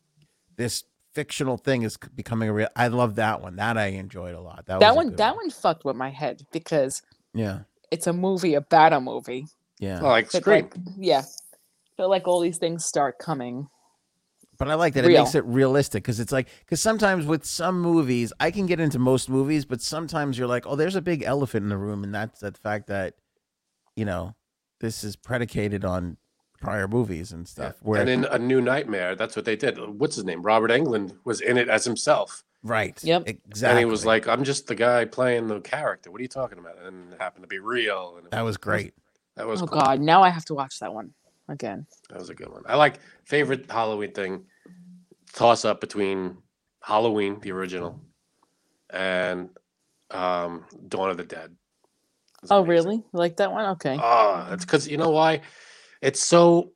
this 0.58 0.84
fictional 1.14 1.58
thing 1.58 1.84
is 1.84 1.98
becoming 2.16 2.50
a 2.50 2.54
real. 2.54 2.68
I 2.76 2.88
love 2.88 3.16
that 3.16 3.42
one. 3.42 3.56
That 3.56 3.78
I 3.78 3.88
enjoyed 3.88 4.36
a 4.36 4.42
lot. 4.42 4.66
That, 4.68 4.80
That 4.82 4.92
a 4.92 4.96
one, 4.96 5.16
that 5.16 5.36
one 5.36 5.50
fucked 5.50 5.86
with 5.86 5.96
my 5.96 6.10
head 6.10 6.42
because 6.52 7.02
Yeah, 7.34 7.60
it's 7.92 8.08
a 8.08 8.14
movie 8.14 8.54
about 8.56 8.94
a 8.94 9.00
movie. 9.00 9.48
yeah. 9.80 10.00
Oh, 10.02 10.08
like 10.08 10.32
But 10.32 10.42
Scream. 10.42 10.66
like, 10.66 10.76
yeah, 10.98 11.24
but 11.98 12.10
like 12.10 12.28
all 12.28 12.40
these 12.42 12.58
things 12.58 12.86
start 12.86 13.18
coming. 13.20 13.70
But 14.58 14.70
I 14.70 14.76
like 14.76 14.94
that 14.94 15.04
it 15.04 15.10
makes 15.12 15.36
it 15.36 15.44
realistic 15.46 16.04
because 16.04 16.22
it's 16.22 16.32
like 16.32 16.48
because 16.60 16.82
sometimes 16.82 17.26
with 17.26 17.44
some 17.46 17.82
movies 17.82 18.32
I 18.40 18.52
can 18.52 18.66
get 18.68 18.80
into 18.80 19.00
most 19.00 19.30
movies, 19.30 19.66
but 19.66 19.82
sometimes 19.82 20.38
you're 20.38 20.48
like, 20.48 20.66
oh, 20.66 20.76
there's 20.78 20.96
a 20.96 21.02
big 21.02 21.24
elephant 21.24 21.64
in 21.64 21.70
the 21.70 21.78
room, 21.78 22.04
and 22.06 22.16
that's 22.16 22.40
the 22.40 22.52
fact 22.54 22.88
that 22.88 23.16
you 23.96 24.06
know 24.06 24.36
this 24.80 25.04
is 25.04 25.16
predicated 25.16 25.86
on 25.86 26.18
prior 26.60 26.88
movies 26.88 27.32
and 27.32 27.42
Yeah. 27.46 27.52
stuff. 27.52 27.76
Where 27.82 28.02
And 28.02 28.10
in 28.10 28.26
A 28.26 28.38
New 28.40 28.62
Nightmare, 28.62 29.16
that's 29.16 29.36
what 29.36 29.46
they 29.46 29.56
did. 29.56 29.78
What's 30.00 30.16
his 30.16 30.26
name? 30.26 30.42
Robert 30.42 30.72
Englund 30.72 31.18
was 31.24 31.40
in 31.42 31.58
it 31.58 31.70
as 31.70 31.86
himself. 31.86 32.44
right, 32.64 33.02
Yep. 33.04 33.24
exactly. 33.28 33.70
And 33.70 33.80
he 33.80 33.86
was 33.86 34.06
like, 34.06 34.28
I'm 34.28 34.44
just 34.44 34.66
the 34.68 34.74
guy 34.76 35.06
playing 35.06 35.48
the 35.48 35.62
character. 35.62 36.10
What 36.10 36.20
are 36.20 36.24
you 36.24 36.28
talking 36.28 36.58
about? 36.58 36.80
And 36.80 37.14
it 37.14 37.22
happened 37.22 37.44
to 37.44 37.48
be 37.48 37.60
real. 37.60 38.16
And 38.18 38.26
it 38.26 38.32
that 38.32 38.42
was 38.42 38.58
great. 38.58 38.94
that 39.36 39.46
was 39.46 39.62
oh 39.62 39.68
cool. 39.68 39.80
God, 39.82 40.00
now 40.02 40.24
I 40.24 40.30
have 40.30 40.46
to 40.46 40.56
watch 40.56 40.80
that 40.80 40.92
one 40.94 41.14
again. 41.48 41.86
That 42.10 42.18
was 42.20 42.30
a 42.30 42.34
good 42.36 42.50
one. 42.50 42.64
I 42.66 42.76
like 42.76 43.00
favorite 43.24 43.70
Halloween 43.70 44.14
thing. 44.14 44.46
Toss 45.34 45.64
up 45.66 45.80
between 45.80 46.38
Halloween, 46.82 47.40
the 47.42 47.52
original, 47.52 48.02
and 48.90 49.50
um, 50.12 50.66
Dawn 50.88 51.10
of 51.12 51.18
the 51.18 51.24
Dead. 51.26 51.56
Oh, 52.50 52.62
really? 52.64 52.96
You 52.96 53.04
like 53.14 53.38
that 53.38 53.52
one? 53.52 53.66
Okay. 53.72 53.98
Oh, 54.02 54.48
it's 54.52 54.66
because 54.66 54.88
you 54.88 54.98
know 54.98 55.10
why? 55.10 55.42
It's 56.02 56.24
so 56.24 56.72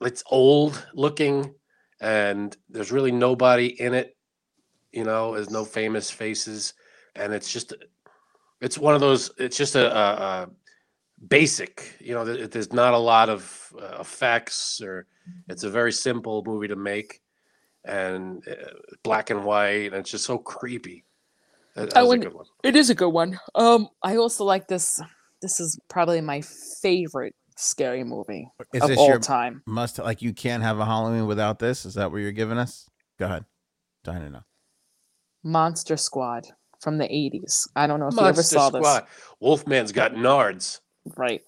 it's 0.00 0.22
old 0.30 0.86
looking, 0.94 1.54
and 2.00 2.56
there's 2.68 2.92
really 2.92 3.12
nobody 3.12 3.80
in 3.80 3.94
it. 3.94 4.16
You 4.92 5.04
know, 5.04 5.34
there's 5.34 5.50
no 5.50 5.64
famous 5.64 6.10
faces, 6.10 6.74
and 7.14 7.32
it's 7.32 7.52
just 7.52 7.74
it's 8.60 8.78
one 8.78 8.94
of 8.94 9.00
those. 9.00 9.30
It's 9.38 9.56
just 9.56 9.74
a, 9.76 9.94
a, 9.94 10.12
a 10.22 10.50
basic. 11.28 11.96
You 12.00 12.14
know, 12.14 12.24
there's 12.24 12.72
not 12.72 12.94
a 12.94 12.98
lot 12.98 13.28
of 13.28 13.72
uh, 13.80 13.98
effects, 14.00 14.80
or 14.82 15.06
it's 15.48 15.64
a 15.64 15.70
very 15.70 15.92
simple 15.92 16.42
movie 16.46 16.68
to 16.68 16.76
make, 16.76 17.20
and 17.84 18.46
uh, 18.48 18.70
black 19.02 19.30
and 19.30 19.44
white, 19.44 19.86
and 19.86 19.96
it's 19.96 20.10
just 20.10 20.24
so 20.24 20.38
creepy. 20.38 21.04
That, 21.74 21.90
that 21.90 21.96
I 21.96 22.02
was 22.02 22.14
a 22.14 22.18
good 22.18 22.34
one. 22.34 22.46
It 22.64 22.76
is 22.76 22.90
a 22.90 22.94
good 22.94 23.10
one. 23.10 23.38
Um, 23.54 23.88
I 24.02 24.16
also 24.16 24.44
like 24.44 24.68
this. 24.68 25.00
This 25.42 25.60
is 25.60 25.78
probably 25.88 26.20
my 26.20 26.42
favorite 26.82 27.34
scary 27.56 28.04
movie 28.04 28.48
Is 28.72 28.82
of 28.82 28.88
this 28.88 28.98
all 28.98 29.08
your 29.08 29.18
time. 29.18 29.62
must 29.66 29.98
like 29.98 30.22
you 30.22 30.32
can't 30.32 30.62
have 30.62 30.78
a 30.78 30.84
Halloween 30.84 31.26
without 31.26 31.58
this? 31.58 31.84
Is 31.84 31.94
that 31.94 32.10
what 32.10 32.18
you're 32.18 32.32
giving 32.32 32.58
us? 32.58 32.88
Go 33.18 33.26
ahead, 33.26 33.44
dying 34.04 34.22
to 34.22 34.30
know. 34.30 34.44
Monster 35.42 35.96
Squad 35.96 36.46
from 36.80 36.98
the 36.98 37.04
'80s. 37.04 37.68
I 37.76 37.86
don't 37.86 38.00
know 38.00 38.08
if 38.08 38.14
you 38.14 38.20
ever 38.20 38.32
Monster 38.32 38.42
saw 38.42 38.68
Squad. 38.68 39.06
Wolfman's 39.40 39.92
got 39.92 40.14
nards. 40.14 40.80
Right. 41.16 41.42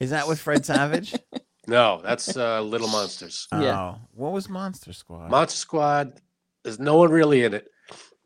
Is 0.00 0.10
that 0.10 0.26
with 0.28 0.40
Fred 0.40 0.64
Savage? 0.64 1.14
No, 1.68 2.00
that's 2.02 2.34
uh, 2.34 2.62
Little 2.62 2.88
Monsters. 2.88 3.46
Yeah. 3.52 3.78
Oh, 3.78 3.96
what 4.14 4.32
was 4.32 4.48
Monster 4.48 4.94
Squad? 4.94 5.30
Monster 5.30 5.58
Squad. 5.58 6.18
There's 6.64 6.78
no 6.78 6.96
one 6.96 7.10
really 7.10 7.44
in 7.44 7.52
it, 7.52 7.68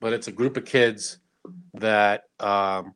but 0.00 0.12
it's 0.12 0.28
a 0.28 0.32
group 0.32 0.56
of 0.56 0.64
kids 0.64 1.18
that 1.74 2.24
um, 2.40 2.94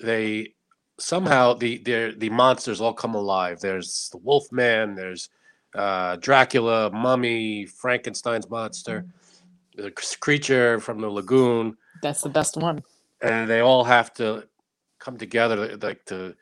they 0.00 0.54
somehow 0.98 1.54
the 1.54 1.78
the 1.78 2.14
the 2.16 2.30
monsters 2.30 2.80
all 2.80 2.92
come 2.92 3.14
alive. 3.14 3.60
There's 3.60 4.08
the 4.12 4.18
Wolfman. 4.18 4.94
There's 4.94 5.28
uh, 5.74 6.16
Dracula, 6.16 6.90
Mummy, 6.90 7.66
Frankenstein's 7.66 8.48
monster, 8.48 9.04
the 9.76 9.90
creature 10.20 10.80
from 10.80 11.00
the 11.00 11.08
lagoon, 11.10 11.76
That's 12.02 12.22
the 12.22 12.30
best 12.30 12.56
one. 12.56 12.82
and 13.20 13.48
they 13.48 13.60
all 13.60 13.84
have 13.84 14.12
to 14.14 14.48
come 14.98 15.18
together 15.18 15.76
like 15.76 16.04
to 16.06 16.34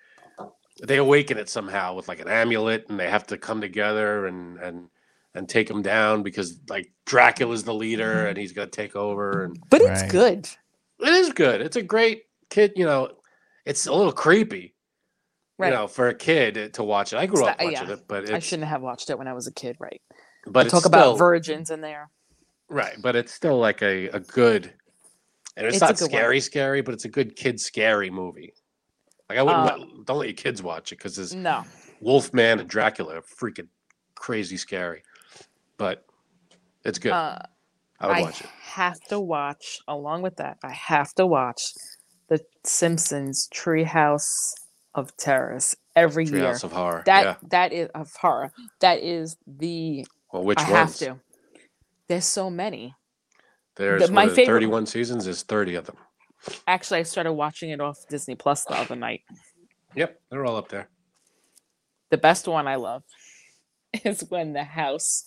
they 0.83 0.99
awaken 0.99 1.39
it 1.39 1.49
somehow 1.49 1.95
with 1.95 2.07
like 2.09 2.21
an 2.21 2.29
amulet 2.29 2.87
and 2.89 2.99
they 3.01 3.09
have 3.11 3.27
to 3.27 3.37
come 3.37 3.61
together 3.61 4.27
and 4.27 4.59
and 4.59 4.89
and 5.35 5.49
take 5.49 5.69
him 5.69 5.83
down 5.83 6.23
because 6.23 6.59
like 6.69 6.91
Dracula's 7.05 7.65
the 7.65 7.75
leader 7.75 8.27
and 8.29 8.39
he's 8.39 8.53
gonna 8.53 8.69
take 8.69 8.97
over 8.97 9.45
and 9.45 9.59
But 9.69 9.83
it's 9.83 10.03
Right. 10.03 10.11
good. 10.11 10.49
It 11.01 11.09
is 11.09 11.33
good. 11.33 11.61
It's 11.61 11.77
a 11.77 11.83
great 11.83 12.25
kid, 12.51 12.73
you 12.77 12.85
know. 12.85 13.11
It's 13.65 13.87
a 13.87 13.93
little 13.93 14.13
creepy, 14.13 14.75
Right. 15.59 15.69
you 15.69 15.75
know, 15.75 15.87
for 15.89 16.09
a 16.09 16.15
kid 16.15 16.75
to 16.75 16.85
watch 16.85 17.13
it. 17.13 17.17
I 17.19 17.27
grew 17.27 17.45
up 17.45 17.61
watching 17.61 17.73
yeah. 17.89 17.93
it, 17.95 18.01
but 18.07 18.23
it's 18.25 18.33
I 18.33 18.39
shouldn't 18.39 18.69
have 18.69 18.83
watched 18.83 19.11
it 19.11 19.19
when 19.19 19.27
I 19.27 19.33
was 19.33 19.47
a 19.47 19.53
kid. 19.53 19.77
Right. 19.81 20.01
but 20.47 20.69
talk 20.69 20.81
still, 20.81 20.89
about 20.89 21.19
virgins 21.19 21.71
in 21.71 21.81
there. 21.81 22.09
right, 22.69 22.95
but 23.03 23.17
it's 23.17 23.33
still 23.33 23.59
like 23.59 23.83
a, 23.83 24.09
a 24.09 24.21
good 24.21 24.73
and 25.57 25.67
it's, 25.67 25.77
It's 25.77 25.81
not 25.81 25.97
good 25.97 26.03
one. 26.03 26.11
scary, 26.11 26.41
scary, 26.41 26.81
but 26.83 26.93
it's 26.95 27.07
a 27.07 27.09
good 27.09 27.35
kid 27.35 27.59
scary 27.59 28.11
movie. 28.11 28.53
Like 29.29 29.39
I 29.39 29.43
wouldn't 29.43 29.71
Uh, 29.71 29.77
let, 29.79 30.05
don't 30.07 30.19
let 30.19 30.29
your 30.29 30.35
kids 30.35 30.63
watch 30.63 30.93
it 30.93 30.99
because 30.99 31.17
there's 31.17 31.35
No. 31.35 31.65
Wolfman 32.01 32.61
and 32.61 32.69
Dracula 32.69 33.17
are 33.17 33.23
freaking 33.23 33.69
crazy 34.15 34.57
scary, 34.59 35.03
but 35.79 36.05
it's 36.85 36.99
good. 36.99 37.13
Uh, 37.13 37.39
I 38.01 38.07
would 38.09 38.17
I 38.17 38.21
watch 38.23 38.41
it. 38.43 38.47
have 38.63 39.01
to 39.09 39.19
watch, 39.21 39.79
along 39.89 40.23
with 40.23 40.37
that, 40.37 40.59
I 40.63 40.73
have 40.73 41.13
to 41.15 41.27
watch 41.27 41.63
The 42.29 42.41
Simpsons 42.65 43.49
Treehouse 43.55 44.53
of 44.95 45.17
Terrors 45.17 45.75
every 45.95 46.25
year. 46.27 46.43
Treehouse 46.53 46.65
of 46.65 46.73
Horror. 46.73 47.03
That 47.07 47.25
yeah. 47.25 47.35
that 47.51 47.73
is 47.73 47.89
of 47.95 48.13
horror. 48.21 48.51
That 48.81 49.01
is 49.03 49.37
the 49.47 50.07
Well, 50.33 50.43
which 50.45 50.59
I 50.59 50.71
ones? 50.71 50.99
have 51.01 51.09
to. 51.17 51.21
There's 52.09 52.25
so 52.27 52.51
many. 52.51 52.95
There's 53.77 54.11
my 54.11 54.27
favorite- 54.29 54.47
31 54.47 54.87
seasons. 54.87 55.27
is 55.27 55.43
30 55.43 55.75
of 55.75 55.87
them. 55.87 55.97
Actually, 56.67 57.01
I 57.01 57.03
started 57.03 57.33
watching 57.33 57.71
it 57.71 57.81
off 57.81 57.99
Disney 58.09 58.35
Plus 58.37 58.65
the 58.65 58.75
other 58.79 58.95
night. 58.97 59.23
Yep, 59.95 60.21
they're 60.31 60.45
all 60.47 60.57
up 60.57 60.69
there. 60.69 60.89
The 62.11 62.19
best 62.19 62.47
one 62.47 62.69
I 62.69 62.77
love 62.77 63.03
is 64.05 64.25
when 64.29 64.53
the 64.53 64.63
house 64.65 65.25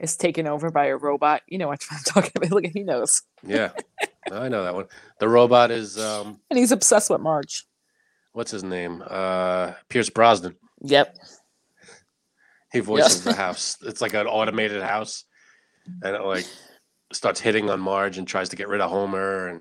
is 0.00 0.16
taken 0.16 0.46
over 0.48 0.70
by 0.70 0.86
a 0.86 0.96
robot. 0.96 1.42
You 1.46 1.58
know 1.58 1.68
what 1.68 1.84
I'm 1.90 1.98
talking 2.04 2.32
about. 2.34 2.50
Look, 2.50 2.66
he 2.66 2.82
knows. 2.82 3.22
Yeah, 3.46 3.70
I 4.32 4.48
know 4.48 4.64
that 4.64 4.74
one. 4.74 4.86
The 5.20 5.28
robot 5.28 5.70
is 5.70 5.98
um, 5.98 6.40
And 6.50 6.58
he's 6.58 6.72
obsessed 6.72 7.10
with 7.10 7.20
Marge. 7.20 7.64
what's 8.32 8.50
his 8.50 8.64
name? 8.64 9.02
Uh, 9.06 9.72
Pierce 9.88 10.10
Brosnan. 10.10 10.56
Yep. 10.82 11.16
He 12.72 12.80
voices 12.80 13.24
the 13.24 13.34
house. 13.44 13.76
It's 13.82 14.00
like 14.00 14.14
an 14.14 14.26
automated 14.26 14.82
house, 14.82 15.24
and 16.02 16.14
it 16.16 16.22
like 16.22 16.46
starts 17.12 17.40
hitting 17.40 17.68
on 17.68 17.80
Marge 17.80 18.16
and 18.18 18.26
tries 18.26 18.48
to 18.50 18.56
get 18.56 18.68
rid 18.68 18.80
of 18.80 18.90
Homer, 18.90 19.48
and 19.48 19.60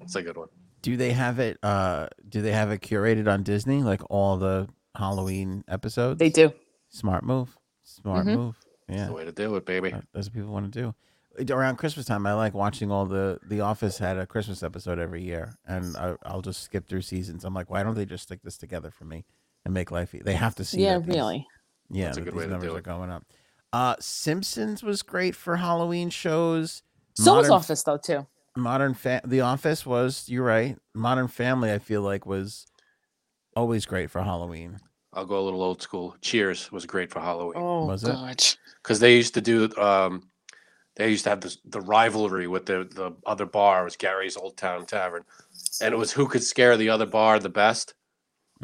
it's 0.00 0.14
a 0.14 0.22
good 0.22 0.36
one. 0.36 0.48
Do 0.82 0.96
they 0.96 1.12
have 1.12 1.38
it? 1.40 1.58
Uh, 1.62 2.08
do 2.28 2.40
they 2.42 2.52
have 2.52 2.70
it 2.70 2.82
curated 2.82 3.26
on 3.26 3.42
Disney, 3.42 3.82
like 3.82 4.02
all 4.10 4.36
the 4.36 4.68
Halloween 4.96 5.64
episodes? 5.66 6.18
They 6.18 6.30
do. 6.30 6.52
Smart 6.90 7.24
move. 7.24 7.56
Smart 7.82 8.26
Mhm. 8.26 8.36
move. 8.36 8.56
That's 8.88 8.98
Yeah, 9.00 9.06
the 9.06 9.12
way 9.12 9.24
to 9.24 9.32
do 9.32 9.56
it, 9.56 9.64
baby. 9.66 9.90
that's 10.12 10.26
what 10.28 10.34
people 10.34 10.50
want 10.52 10.72
to 10.72 10.80
do. 10.80 10.94
Around 11.52 11.76
Christmas 11.76 12.06
time, 12.06 12.26
I 12.26 12.34
like 12.34 12.54
watching 12.54 12.92
all 12.92 13.06
the 13.06 13.40
The 13.48 13.60
Office 13.60 13.98
had 13.98 14.18
a 14.18 14.26
Christmas 14.26 14.62
episode 14.62 14.98
every 15.00 15.22
year, 15.22 15.56
and 15.66 15.96
I, 15.96 16.14
I'll 16.24 16.42
just 16.42 16.62
skip 16.62 16.86
through 16.86 17.02
seasons. 17.02 17.44
I'm 17.44 17.54
like, 17.54 17.68
why 17.70 17.82
don't 17.82 17.94
they 17.96 18.04
just 18.06 18.22
stick 18.24 18.40
this 18.44 18.56
together 18.56 18.90
for 18.92 19.04
me 19.04 19.24
and 19.64 19.74
make 19.74 19.90
life? 19.90 20.14
E- 20.14 20.20
they 20.24 20.34
have 20.34 20.54
to 20.56 20.64
see. 20.64 20.82
Yeah, 20.82 20.98
that 20.98 21.06
these- 21.06 21.14
really. 21.16 21.46
Yeah, 21.90 22.06
That's 22.06 22.18
a 22.18 22.20
good 22.20 22.32
these 22.34 22.38
way 22.38 22.44
to 22.44 22.50
numbers 22.50 22.70
do 22.70 22.76
are 22.76 22.78
it. 22.78 22.84
going 22.84 23.10
up. 23.10 23.24
Uh, 23.72 23.96
Simpsons 23.98 24.82
was 24.84 25.02
great 25.02 25.34
for 25.34 25.56
Halloween 25.56 26.08
shows. 26.08 26.82
So 27.14 27.34
was 27.36 27.50
Office 27.50 27.82
though 27.82 27.96
too. 27.98 28.26
Modern 28.56 28.94
fa- 28.94 29.20
The 29.24 29.40
Office 29.40 29.84
was. 29.84 30.28
You're 30.28 30.44
right. 30.44 30.78
Modern 30.94 31.26
Family, 31.26 31.72
I 31.72 31.78
feel 31.80 32.02
like 32.02 32.24
was 32.26 32.66
always 33.56 33.84
great 33.86 34.10
for 34.10 34.22
Halloween. 34.22 34.78
I'll 35.14 35.24
go 35.26 35.38
a 35.38 35.44
little 35.44 35.62
old 35.62 35.80
school. 35.80 36.16
Cheers 36.20 36.70
was 36.72 36.86
great 36.86 37.10
for 37.10 37.20
Halloween 37.20 37.56
Oh 37.62 37.86
Was 37.86 38.04
it? 38.04 38.08
God. 38.12 38.42
because 38.82 39.00
they 39.00 39.16
used 39.16 39.34
to 39.34 39.40
do 39.40 39.70
um, 39.78 40.28
they 40.96 41.10
used 41.10 41.24
to 41.24 41.30
have 41.30 41.40
this 41.40 41.58
the 41.64 41.80
rivalry 41.80 42.46
with 42.46 42.66
the 42.66 42.84
the 42.92 43.12
other 43.26 43.46
bar 43.46 43.82
it 43.82 43.84
was 43.84 43.96
Gary's 43.96 44.36
Old 44.36 44.56
Town 44.56 44.86
Tavern, 44.86 45.24
and 45.80 45.92
it 45.94 45.96
was 45.96 46.12
who 46.12 46.26
could 46.28 46.42
scare 46.44 46.76
the 46.76 46.90
other 46.90 47.06
bar 47.06 47.38
the 47.38 47.48
best. 47.48 47.94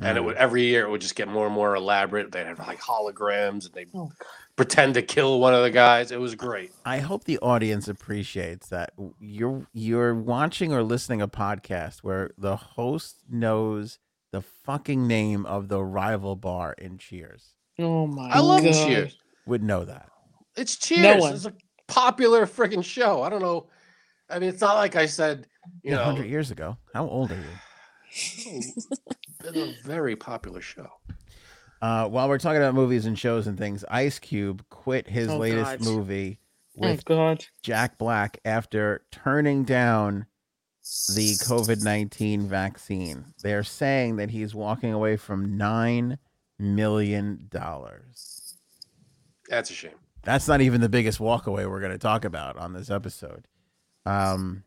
And 0.02 0.16
it 0.16 0.20
Mm. 0.22 0.26
would 0.26 0.36
every 0.36 0.62
year 0.62 0.86
it 0.86 0.90
would 0.90 1.00
just 1.00 1.16
get 1.16 1.28
more 1.28 1.44
and 1.46 1.54
more 1.54 1.74
elaborate. 1.74 2.30
They'd 2.32 2.46
have 2.46 2.58
like 2.60 2.80
holograms 2.80 3.66
and 3.66 3.74
they 3.74 3.84
would 3.86 3.94
Oh, 3.94 4.12
pretend 4.56 4.94
to 4.94 5.02
kill 5.02 5.40
one 5.40 5.52
of 5.52 5.62
the 5.62 5.70
guys. 5.70 6.10
It 6.12 6.20
was 6.20 6.34
great. 6.36 6.72
I 6.84 6.98
hope 7.00 7.24
the 7.24 7.38
audience 7.40 7.86
appreciates 7.88 8.68
that 8.68 8.92
you're 9.18 9.66
you're 9.74 10.14
watching 10.14 10.72
or 10.72 10.82
listening 10.84 11.20
a 11.20 11.28
podcast 11.28 11.98
where 11.98 12.30
the 12.38 12.56
host 12.56 13.16
knows 13.28 13.98
the 14.32 14.42
fucking 14.42 15.06
name 15.06 15.44
of 15.46 15.68
the 15.68 15.82
rival 15.82 16.36
bar 16.36 16.74
in 16.78 16.98
Cheers. 16.98 17.54
Oh 17.78 18.06
my 18.06 18.28
god. 18.28 18.36
I 18.36 18.40
love 18.40 18.62
God. 18.64 18.72
Cheers. 18.86 19.16
Would 19.46 19.62
know 19.62 19.84
that. 19.84 20.10
It's 20.56 20.76
Cheers. 20.76 21.20
one. 21.20 21.34
It's 21.34 21.46
a 21.46 21.54
popular 21.88 22.46
freaking 22.46 22.84
show. 22.84 23.22
I 23.22 23.30
don't 23.30 23.42
know. 23.42 23.68
I 24.28 24.38
mean, 24.38 24.48
it's 24.50 24.60
not 24.60 24.76
like 24.76 24.96
I 24.96 25.06
said, 25.06 25.46
you 25.82 25.90
Yeah, 25.90 25.96
know, 25.98 26.04
hundred 26.04 26.26
years 26.26 26.50
ago. 26.50 26.76
How 26.94 27.06
old 27.06 27.32
are 27.32 27.36
you? 27.36 27.42
it's 28.12 29.56
a 29.56 29.74
very 29.84 30.16
popular 30.16 30.60
show. 30.60 30.88
Uh, 31.82 32.06
while 32.08 32.28
we're 32.28 32.38
talking 32.38 32.58
about 32.58 32.74
movies 32.74 33.06
and 33.06 33.18
shows 33.18 33.46
and 33.46 33.56
things, 33.56 33.84
Ice 33.90 34.18
Cube 34.18 34.62
quit 34.68 35.08
his 35.08 35.28
Oh, 35.28 35.38
latest 35.38 35.78
God. 35.78 35.84
movie 35.84 36.38
Oh 36.76 36.82
with 36.88 37.04
God. 37.04 37.44
Jack 37.62 37.98
Black 37.98 38.38
after 38.44 39.04
turning 39.10 39.64
down 39.64 40.26
the 41.14 41.34
COVID 41.44 41.82
19 41.82 42.48
vaccine. 42.48 43.26
They're 43.42 43.64
saying 43.64 44.16
that 44.16 44.30
he's 44.30 44.54
walking 44.54 44.92
away 44.92 45.16
from 45.16 45.58
$9 45.58 46.18
million. 46.58 47.48
That's 49.48 49.70
a 49.70 49.74
shame. 49.74 49.92
That's 50.22 50.48
not 50.48 50.60
even 50.60 50.80
the 50.80 50.88
biggest 50.88 51.18
walkaway 51.18 51.68
we're 51.68 51.80
going 51.80 51.92
to 51.92 51.98
talk 51.98 52.24
about 52.24 52.56
on 52.56 52.72
this 52.72 52.90
episode. 52.90 53.46
Um, 54.04 54.64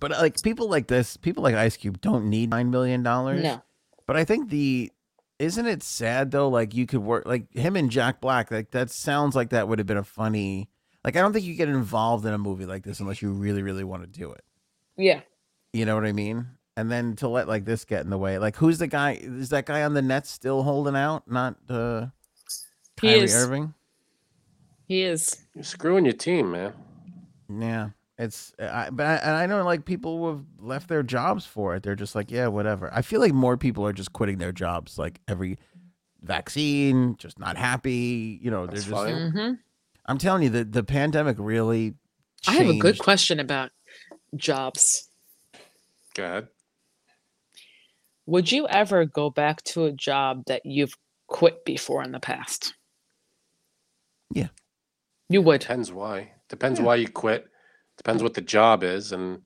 but 0.00 0.10
like 0.12 0.40
people 0.42 0.68
like 0.68 0.88
this, 0.88 1.16
people 1.16 1.42
like 1.42 1.54
Ice 1.54 1.76
Cube 1.76 2.00
don't 2.00 2.28
need 2.28 2.50
$9 2.50 2.70
million. 2.70 3.02
No. 3.02 3.62
But 4.06 4.16
I 4.16 4.24
think 4.24 4.48
the 4.50 4.90
isn't 5.38 5.66
it 5.66 5.82
sad 5.82 6.30
though? 6.30 6.48
Like 6.48 6.74
you 6.74 6.86
could 6.86 7.00
work 7.00 7.26
like 7.26 7.52
him 7.54 7.76
and 7.76 7.90
Jack 7.90 8.20
Black. 8.20 8.50
Like 8.50 8.70
that 8.72 8.90
sounds 8.90 9.36
like 9.36 9.50
that 9.50 9.68
would 9.68 9.78
have 9.78 9.86
been 9.86 9.96
a 9.96 10.04
funny. 10.04 10.68
Like 11.04 11.16
I 11.16 11.20
don't 11.20 11.32
think 11.32 11.44
you 11.44 11.54
get 11.54 11.68
involved 11.68 12.26
in 12.26 12.32
a 12.32 12.38
movie 12.38 12.66
like 12.66 12.82
this 12.82 13.00
unless 13.00 13.22
you 13.22 13.30
really, 13.30 13.62
really 13.62 13.84
want 13.84 14.02
to 14.02 14.08
do 14.08 14.32
it. 14.32 14.42
Yeah. 14.98 15.20
You 15.72 15.86
know 15.86 15.94
what 15.94 16.04
I 16.04 16.12
mean? 16.12 16.46
And 16.76 16.90
then 16.90 17.16
to 17.16 17.28
let 17.28 17.48
like 17.48 17.64
this 17.64 17.84
get 17.84 18.02
in 18.04 18.10
the 18.10 18.18
way. 18.18 18.38
Like 18.38 18.56
who's 18.56 18.78
the 18.78 18.86
guy? 18.86 19.18
Is 19.20 19.48
that 19.48 19.66
guy 19.66 19.82
on 19.82 19.94
the 19.94 20.02
Nets 20.02 20.30
still 20.30 20.62
holding 20.62 20.96
out? 20.96 21.30
Not 21.30 21.56
uh, 21.68 22.06
He 23.00 23.08
Kyrie 23.08 23.24
is. 23.24 23.34
Irving. 23.34 23.74
He 24.86 25.02
is. 25.02 25.36
You're 25.54 25.64
screwing 25.64 26.04
your 26.04 26.14
team, 26.14 26.52
man. 26.52 26.72
Yeah, 27.48 27.90
it's. 28.16 28.52
I, 28.58 28.90
but 28.90 29.06
I, 29.06 29.14
and 29.16 29.36
I 29.36 29.46
know 29.46 29.62
like 29.64 29.84
people 29.84 30.18
who 30.18 30.28
have 30.28 30.44
left 30.60 30.88
their 30.88 31.02
jobs 31.02 31.44
for 31.46 31.74
it. 31.74 31.82
They're 31.82 31.94
just 31.96 32.14
like, 32.14 32.30
yeah, 32.30 32.46
whatever. 32.46 32.92
I 32.92 33.02
feel 33.02 33.20
like 33.20 33.32
more 33.32 33.56
people 33.56 33.86
are 33.86 33.92
just 33.92 34.12
quitting 34.12 34.38
their 34.38 34.52
jobs. 34.52 34.98
Like 34.98 35.20
every 35.28 35.58
vaccine, 36.22 37.16
just 37.16 37.38
not 37.38 37.56
happy. 37.56 38.38
You 38.42 38.50
know, 38.50 38.66
they're 38.66 38.76
just. 38.76 38.90
fine. 38.90 39.30
hmm 39.30 39.52
I'm 40.06 40.16
telling 40.18 40.42
you, 40.42 40.48
the 40.48 40.64
the 40.64 40.84
pandemic 40.84 41.36
really. 41.38 41.94
I 42.46 42.52
have 42.52 42.68
a 42.68 42.78
good 42.78 42.98
question 42.98 43.40
about 43.40 43.72
jobs. 44.36 45.08
Go 46.14 46.24
ahead. 46.24 46.48
Would 48.26 48.52
you 48.52 48.68
ever 48.68 49.04
go 49.06 49.30
back 49.30 49.62
to 49.64 49.86
a 49.86 49.92
job 49.92 50.44
that 50.46 50.66
you've 50.66 50.94
quit 51.28 51.64
before 51.64 52.02
in 52.02 52.12
the 52.12 52.20
past? 52.20 52.74
Yeah. 54.34 54.48
You 55.28 55.42
would. 55.42 55.60
Depends 55.60 55.92
why. 55.92 56.32
Depends 56.48 56.78
Yeah. 56.78 56.86
why 56.86 56.96
you 56.96 57.08
quit. 57.08 57.48
Depends 57.96 58.22
what 58.22 58.34
the 58.34 58.40
job 58.40 58.82
is, 58.84 59.12
and 59.12 59.42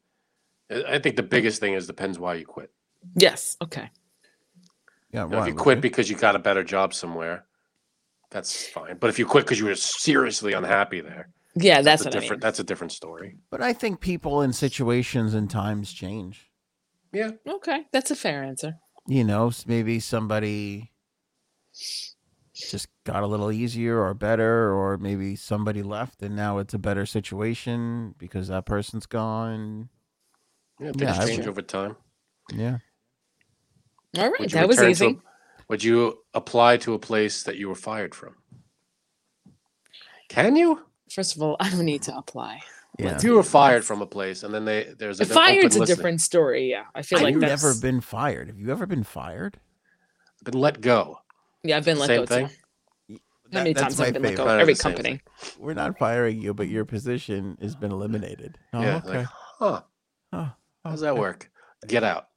I 0.71 0.95
I 0.95 0.99
think 0.99 1.17
the 1.17 1.23
biggest 1.23 1.61
thing 1.61 1.75
is 1.75 1.87
depends 1.87 2.19
why 2.19 2.35
you 2.35 2.45
quit. 2.47 2.71
Yes. 3.15 3.57
Okay. 3.63 3.91
Yeah, 5.11 5.25
You 5.25 5.29
know, 5.31 5.37
why 5.39 5.43
if 5.43 5.49
you 5.49 5.55
would 5.55 5.63
quit 5.63 5.81
because 5.81 6.09
you 6.11 6.17
got 6.17 6.37
a 6.37 6.39
better 6.39 6.65
job 6.65 6.93
somewhere, 6.95 7.47
that's 8.31 8.67
fine. 8.69 8.97
But 8.99 9.11
if 9.11 9.19
you 9.19 9.27
quit 9.27 9.45
because 9.45 9.59
you 9.59 9.67
were 9.67 9.75
seriously 9.75 10.53
unhappy 10.55 11.01
there, 11.01 11.31
Yeah, 11.55 11.83
that's 11.83 12.03
a 12.03 12.05
what 12.07 12.17
I 12.17 12.21
different. 12.21 12.43
mean. 12.43 12.47
That's 12.47 12.59
a 12.61 12.65
different 12.65 12.93
story. 12.93 13.37
But 13.51 13.63
I 13.63 13.73
think 13.73 14.01
people 14.01 14.41
and 14.41 14.55
situations 14.55 15.35
and 15.35 15.51
times 15.51 15.93
change. 15.93 16.51
Yeah, 17.13 17.33
Okay, 17.47 17.85
that's 17.93 18.11
a 18.11 18.17
fair 18.17 18.43
answer. 18.43 18.75
You 19.07 19.25
know, 19.25 19.51
maybe 19.67 20.01
somebody 20.01 20.93
just 22.55 22.89
got 23.05 23.23
a 23.23 23.27
little 23.27 23.51
easier 23.53 24.01
or 24.03 24.15
better, 24.15 24.73
or 24.73 24.97
maybe 24.97 25.37
somebody 25.37 25.83
left 25.83 26.23
and 26.23 26.35
now 26.37 26.59
it's 26.59 26.73
a 26.75 26.79
better 26.79 27.05
situation 27.05 28.15
because 28.19 28.49
that 28.49 28.65
person's 28.65 29.07
gone. 29.07 29.89
yeah. 30.81 30.87
Yeah, 30.87 30.93
Things 31.13 31.19
I 31.19 31.27
change 31.27 31.47
over 31.47 31.63
time. 31.63 31.97
Yeah. 32.55 32.79
All 34.19 34.31
right, 34.31 34.51
that 34.51 34.69
was 34.69 34.79
return 34.79 34.95
to 34.95 35.05
a- 35.05 35.09
easy. 35.11 35.21
would 35.69 35.85
you 35.85 36.19
apply 36.35 36.77
to 36.79 36.95
a 36.95 36.99
place 36.99 37.43
that 37.45 37.57
you 37.57 37.69
were 37.69 37.75
fired 37.75 38.15
from? 38.15 38.37
Can 40.29 40.57
you? 40.57 40.81
First 41.15 41.37
of 41.37 41.43
all, 41.43 41.57
I 41.61 41.71
don't 41.71 41.85
need 41.85 42.03
to 42.03 42.17
apply. 42.17 42.61
Yeah. 42.99 43.17
If 43.17 43.25
you 43.25 43.35
were 43.35 43.43
fired 43.43 43.85
from 43.85 44.03
a 44.03 44.07
place 44.07 44.43
and 44.43 44.53
then 44.53 44.65
they 44.65 44.95
there's 44.99 45.19
a 45.21 45.25
Fired's 45.27 45.57
a 45.65 45.67
open 45.67 45.81
listing, 45.81 45.97
different 45.97 46.21
story. 46.21 46.71
Yeah, 46.71 46.85
I 46.95 47.03
feel 47.03 47.19
I've 47.19 47.25
like 47.25 47.39
that's 47.39 47.63
never 47.63 47.75
been 47.81 48.01
fired. 48.01 48.49
Have 48.49 48.59
you 48.59 48.71
ever 48.71 48.87
been 48.87 49.05
fired? 49.05 49.59
been 50.45 50.55
let 50.55 50.81
go. 50.81 51.19
Yeah, 51.63 51.77
I've 51.77 51.85
been 51.85 51.99
let 51.99 52.09
Same 52.09 52.21
go 52.21 52.27
thing. 52.27 52.49
too. 52.49 52.55
How 53.53 53.59
many 53.61 53.73
that's 53.73 53.97
times 53.97 53.99
my 53.99 54.07
have 54.07 54.17
I 54.17 54.19
been 54.19 54.23
let 54.23 54.37
go? 54.37 54.45
favorite. 54.45 54.47
Kind 54.47 54.57
of 54.57 54.61
Every 54.61 54.75
the 54.75 54.81
same 54.81 54.93
company. 54.93 55.21
We're 55.59 55.75
not 55.75 55.99
firing 55.99 56.41
you, 56.41 56.55
but 56.55 56.69
your 56.69 56.85
position 56.85 57.57
has 57.61 57.77
been 57.77 57.93
eliminated. 57.93 58.59
Oh, 58.73 58.81
yeah, 58.81 58.97
okay. 59.05 59.19
like, 59.19 59.27
huh? 59.59 59.81
Huh, 60.33 60.47
How's 60.85 61.01
that 61.01 61.17
work? 61.17 61.51
Get 61.87 62.03
out. 62.03 62.29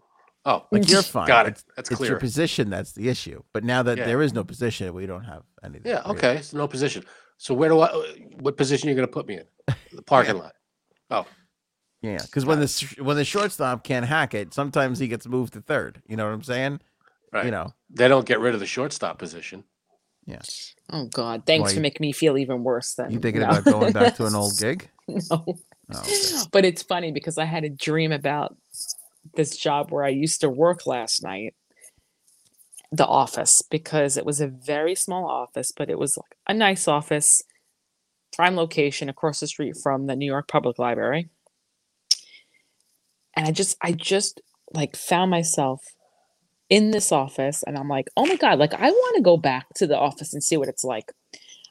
Oh, 0.46 0.66
Like 0.72 0.84
mm. 0.84 0.90
you're 0.90 1.02
fine. 1.18 1.28
got 1.28 1.48
it. 1.48 1.52
It's, 1.52 1.66
That's 1.76 1.92
it's 1.92 2.02
your 2.02 2.20
position 2.20 2.70
that's 2.70 2.92
the 2.92 3.10
issue. 3.10 3.42
But 3.54 3.64
now 3.64 3.82
that 3.84 3.98
Yeah. 3.98 4.06
there 4.06 4.22
is 4.22 4.34
no 4.34 4.44
position, 4.44 4.94
we 4.94 5.06
don't 5.08 5.24
have 5.24 5.44
anything. 5.64 5.92
Yeah, 5.92 6.04
for 6.04 6.10
you. 6.10 6.16
okay. 6.16 6.42
So 6.42 6.58
no 6.58 6.68
position. 6.68 7.04
So 7.38 7.54
where 7.54 7.70
do 7.70 7.80
I? 7.82 7.90
What 8.40 8.58
position 8.58 8.90
are 8.90 8.92
you 8.92 8.96
going 8.96 9.08
to 9.08 9.12
put 9.12 9.28
me 9.28 9.36
in? 9.40 9.76
The 9.94 10.02
parking 10.02 10.38
lot. 10.38 10.54
Oh, 11.10 11.26
Yeah, 12.02 12.18
because 12.22 12.46
when 12.46 12.58
uh, 12.60 12.62
the 12.62 12.96
when 13.04 13.18
the 13.18 13.26
shortstop 13.26 13.84
can't 13.84 14.06
hack 14.06 14.34
it, 14.34 14.54
sometimes 14.54 15.00
he 15.00 15.08
gets 15.08 15.28
moved 15.28 15.54
to 15.54 15.62
third. 15.62 16.02
You 16.08 16.16
know 16.18 16.26
what 16.26 16.34
I'm 16.34 16.44
saying? 16.44 16.80
right. 17.32 17.46
You 17.46 17.52
know. 17.52 17.74
they 17.90 18.08
don't 18.08 18.26
get 18.26 18.40
rid 18.40 18.54
of 18.54 18.60
the 18.60 18.66
shortstop 18.66 19.20
position. 19.20 19.64
Yes. 20.26 20.74
Oh 20.90 21.06
God, 21.06 21.44
thanks 21.46 21.72
Why, 21.72 21.76
for 21.76 21.82
making 21.82 22.04
me 22.04 22.12
feel 22.12 22.38
even 22.38 22.64
worse. 22.64 22.96
Than 22.96 23.12
You 23.12 23.20
thinking 23.20 23.42
no. 23.42 23.50
about 23.50 23.66
going 23.66 23.94
back 23.94 24.16
to 24.16 24.26
an 24.26 24.36
old 24.36 24.58
gig? 24.60 24.90
no. 25.08 25.20
Oh, 25.32 25.56
okay. 26.00 26.14
But 26.52 26.66
it's 26.66 26.82
funny 26.82 27.12
because 27.12 27.38
I 27.38 27.46
had 27.46 27.64
a 27.64 27.70
dream 27.70 28.12
about 28.12 28.56
this 29.36 29.56
job 29.56 29.92
where 29.92 30.04
I 30.04 30.10
used 30.10 30.42
to 30.42 30.50
work 30.50 30.88
last 30.88 31.22
night, 31.24 31.54
the 32.96 33.08
office, 33.08 33.62
because 33.62 34.18
it 34.18 34.26
was 34.26 34.41
a 34.41 34.48
very 34.48 34.96
small 34.96 35.26
office, 35.30 35.72
but 35.76 35.89
it 35.89 36.00
was 36.00 36.18
like 36.18 36.38
a 36.48 36.54
nice 36.54 36.88
office, 36.88 37.41
prime 38.34 38.56
location 38.56 39.10
across 39.10 39.39
the 39.39 39.48
street 39.48 39.76
from 39.82 40.08
the 40.08 40.16
New 40.16 40.26
York 40.26 40.48
Public 40.48 40.80
Library. 40.80 41.30
And 43.36 43.48
I 43.48 43.52
just, 43.52 43.78
I 43.82 43.91
just 43.91 44.41
like 44.74 44.96
found 44.96 45.32
myself 45.32 45.84
in 46.70 46.91
this 46.91 47.12
office 47.12 47.64
and 47.64 47.78
I'm 47.78 47.89
like, 47.89 48.08
oh 48.18 48.26
my 48.26 48.36
God, 48.36 48.60
like 48.60 48.74
I 48.74 48.89
want 48.89 49.16
to 49.18 49.22
go 49.22 49.38
back 49.38 49.68
to 49.76 49.88
the 49.88 49.98
office 49.98 50.34
and 50.34 50.43
see 50.43 50.58
what 50.58 50.70
it's 50.70 50.84
like. 50.84 51.12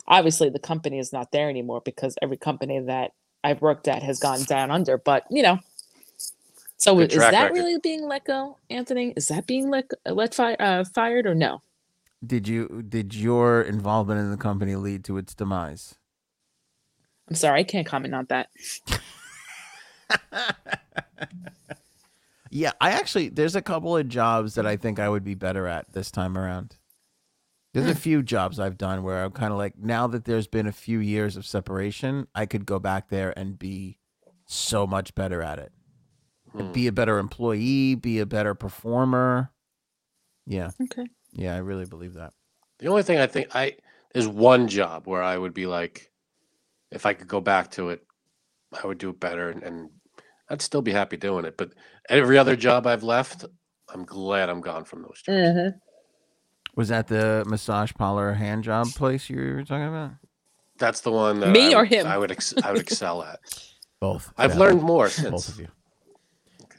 Obviously, 0.06 0.50
the 0.50 0.58
company 0.58 0.98
is 0.98 1.12
not 1.12 1.32
there 1.32 1.48
anymore 1.48 1.80
because 1.84 2.16
every 2.20 2.36
company 2.36 2.80
that 2.80 3.12
I've 3.42 3.62
worked 3.62 3.88
at 3.88 4.02
has 4.02 4.18
gone 4.18 4.42
down 4.44 4.70
under, 4.70 4.98
but 4.98 5.24
you 5.30 5.42
know. 5.42 5.58
So 6.84 6.96
Good 6.96 7.12
is 7.12 7.18
that 7.18 7.44
record. 7.44 7.54
really 7.54 7.78
being 7.78 8.06
let 8.06 8.26
go, 8.26 8.58
Anthony? 8.68 9.14
Is 9.16 9.28
that 9.28 9.46
being 9.46 9.70
let 9.70 9.86
let 10.04 10.34
fi- 10.34 10.56
uh, 10.56 10.84
fired 10.84 11.24
or 11.24 11.34
no? 11.34 11.62
Did 12.26 12.46
you 12.46 12.84
did 12.86 13.14
your 13.14 13.62
involvement 13.62 14.20
in 14.20 14.30
the 14.30 14.36
company 14.36 14.76
lead 14.76 15.02
to 15.04 15.16
its 15.16 15.34
demise? 15.34 15.94
I'm 17.26 17.36
sorry, 17.36 17.60
I 17.60 17.64
can't 17.64 17.86
comment 17.86 18.14
on 18.14 18.26
that. 18.28 18.50
Yeah, 22.50 22.70
I 22.80 22.90
actually 22.90 23.30
there's 23.30 23.56
a 23.56 23.62
couple 23.62 23.96
of 23.96 24.08
jobs 24.08 24.54
that 24.54 24.64
I 24.64 24.76
think 24.76 25.00
I 25.00 25.08
would 25.08 25.24
be 25.24 25.34
better 25.34 25.66
at 25.66 25.92
this 25.92 26.12
time 26.12 26.38
around. 26.38 26.76
There's 27.72 27.88
a 27.88 27.94
few 27.96 28.22
jobs 28.22 28.60
I've 28.60 28.78
done 28.78 29.02
where 29.02 29.24
I'm 29.24 29.32
kind 29.32 29.50
of 29.50 29.58
like 29.58 29.76
now 29.76 30.06
that 30.06 30.24
there's 30.24 30.46
been 30.46 30.68
a 30.68 30.72
few 30.72 31.00
years 31.00 31.36
of 31.36 31.46
separation, 31.46 32.28
I 32.32 32.46
could 32.46 32.64
go 32.64 32.78
back 32.78 33.08
there 33.08 33.36
and 33.36 33.58
be 33.58 33.98
so 34.46 34.86
much 34.86 35.16
better 35.16 35.42
at 35.42 35.58
it. 35.58 35.72
Be 36.72 36.86
a 36.86 36.92
better 36.92 37.18
employee, 37.18 37.94
be 37.96 38.20
a 38.20 38.26
better 38.26 38.54
performer. 38.54 39.50
Yeah, 40.46 40.70
Okay. 40.82 41.06
yeah, 41.32 41.54
I 41.54 41.58
really 41.58 41.84
believe 41.86 42.14
that. 42.14 42.32
The 42.78 42.88
only 42.88 43.02
thing 43.02 43.18
I 43.18 43.26
think 43.26 43.54
I 43.56 43.76
there's 44.12 44.28
one 44.28 44.68
job 44.68 45.06
where 45.06 45.22
I 45.22 45.36
would 45.36 45.54
be 45.54 45.66
like, 45.66 46.12
if 46.92 47.06
I 47.06 47.14
could 47.14 47.26
go 47.26 47.40
back 47.40 47.72
to 47.72 47.88
it, 47.90 48.06
I 48.82 48.86
would 48.86 48.98
do 48.98 49.10
it 49.10 49.18
better, 49.18 49.48
and, 49.50 49.62
and 49.64 49.90
I'd 50.48 50.62
still 50.62 50.82
be 50.82 50.92
happy 50.92 51.16
doing 51.16 51.44
it. 51.44 51.56
But 51.56 51.72
every 52.08 52.38
other 52.38 52.54
job 52.56 52.86
I've 52.86 53.02
left, 53.02 53.44
I'm 53.92 54.04
glad 54.04 54.48
I'm 54.50 54.60
gone 54.60 54.84
from 54.84 55.02
those 55.02 55.22
jobs. 55.22 55.36
Mm-hmm. 55.38 55.78
Was 56.76 56.88
that 56.88 57.06
the 57.08 57.44
massage 57.46 57.92
parlor 57.94 58.32
hand 58.34 58.62
job 58.64 58.88
place 58.88 59.28
you 59.30 59.38
were 59.38 59.64
talking 59.64 59.88
about? 59.88 60.12
That's 60.78 61.00
the 61.00 61.10
one 61.12 61.40
that 61.40 61.50
Me 61.50 61.72
I 61.74 61.78
or 61.80 61.84
him? 61.84 62.06
I 62.06 62.18
would 62.18 62.30
ex- 62.32 62.54
I 62.62 62.72
would 62.72 62.80
excel 62.88 63.22
at. 63.22 63.40
Both. 64.00 64.32
I've 64.36 64.52
Yeah, 64.54 64.58
learned 64.58 64.82
more 64.82 65.08
since. 65.08 65.30
both 65.30 65.48
of 65.48 65.58
you. 65.60 65.68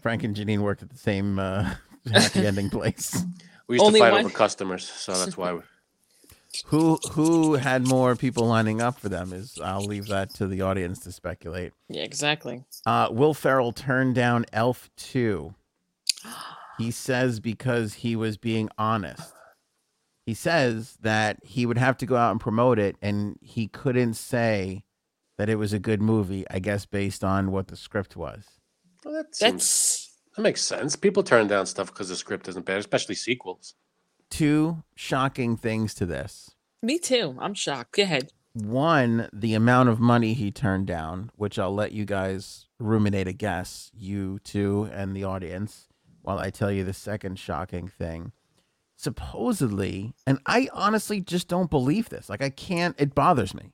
Frank 0.05 0.23
and 0.23 0.35
Janine 0.35 0.59
worked 0.59 0.83
at 0.83 0.91
the 0.91 0.99
same 0.99 1.39
uh, 1.39 1.73
happy 2.13 2.45
ending 2.45 2.69
place. 2.69 3.25
We 3.67 3.77
used 3.77 3.85
Only 3.85 3.99
to 3.99 4.05
fight 4.05 4.11
one? 4.11 4.25
over 4.25 4.29
customers, 4.31 4.87
so 4.87 5.13
that's 5.13 5.35
why. 5.35 5.53
We, 5.53 5.61
Who 6.67 6.99
who 7.13 7.55
had 7.55 7.87
more 7.87 8.15
people 8.15 8.45
lining 8.45 8.83
up 8.83 8.99
for 8.99 9.09
them 9.09 9.33
is 9.33 9.57
I'll 9.59 9.83
leave 9.83 10.05
that 10.09 10.31
to 10.35 10.45
the 10.45 10.61
audience 10.61 10.99
to 10.99 11.11
speculate. 11.11 11.73
Yeah, 11.89 12.03
exactly. 12.03 12.65
Uh, 12.85 13.07
Will 13.09 13.33
Ferrell 13.33 13.71
turned 13.71 14.13
down 14.13 14.45
Elf 14.53 14.91
2. 14.97 15.55
He 16.77 16.91
says 16.91 17.39
because 17.39 17.95
he 17.95 18.15
was 18.15 18.37
being 18.37 18.69
honest. 18.77 19.33
He 20.27 20.35
says 20.35 20.97
that 21.01 21.39
he 21.43 21.65
would 21.65 21.79
have 21.79 21.97
to 21.97 22.05
go 22.05 22.15
out 22.15 22.31
and 22.31 22.39
promote 22.39 22.77
it, 22.77 22.95
and 23.01 23.39
he 23.41 23.69
couldn't 23.69 24.13
say 24.15 24.83
that 25.39 25.49
it 25.49 25.55
was 25.55 25.73
a 25.73 25.79
good 25.79 26.01
movie, 26.01 26.45
I 26.51 26.59
guess, 26.59 26.85
based 26.85 27.23
on 27.23 27.51
what 27.51 27.69
the 27.69 27.75
script 27.75 28.15
was. 28.15 28.54
Well, 29.05 29.13
that 29.13 29.35
seems 29.35 29.51
That's 29.53 30.11
that 30.35 30.41
makes 30.41 30.61
sense. 30.61 30.97
People 30.97 31.23
turn 31.23 31.47
down 31.47 31.65
stuff 31.65 31.87
because 31.87 32.09
the 32.09 32.15
script 32.17 32.49
isn't 32.49 32.65
bad, 32.65 32.79
especially 32.79 33.15
sequels. 33.15 33.75
Two 34.29 34.83
shocking 34.95 35.55
things 35.55 35.93
to 35.93 36.05
this. 36.05 36.51
me 36.81 36.99
too. 36.99 37.37
I'm 37.39 37.53
shocked. 37.53 37.93
Go 37.93 38.03
ahead. 38.03 38.31
One, 38.53 39.29
the 39.31 39.53
amount 39.53 39.89
of 39.89 39.99
money 39.99 40.33
he 40.33 40.49
turned 40.51 40.87
down, 40.87 41.29
which 41.35 41.59
I'll 41.59 41.73
let 41.73 41.91
you 41.91 42.05
guys 42.05 42.67
ruminate 42.79 43.27
a 43.27 43.33
guess, 43.33 43.91
you 43.93 44.39
two 44.43 44.89
and 44.93 45.15
the 45.15 45.23
audience, 45.23 45.87
while 46.21 46.39
I 46.39 46.49
tell 46.49 46.71
you 46.71 46.83
the 46.83 46.93
second 46.93 47.37
shocking 47.37 47.87
thing. 47.87 48.31
Supposedly, 48.95 50.13
and 50.25 50.39
I 50.45 50.69
honestly 50.73 51.19
just 51.19 51.49
don't 51.49 51.69
believe 51.69 52.07
this. 52.09 52.29
Like, 52.29 52.41
I 52.41 52.49
can't, 52.49 52.95
it 52.97 53.13
bothers 53.13 53.53
me. 53.53 53.73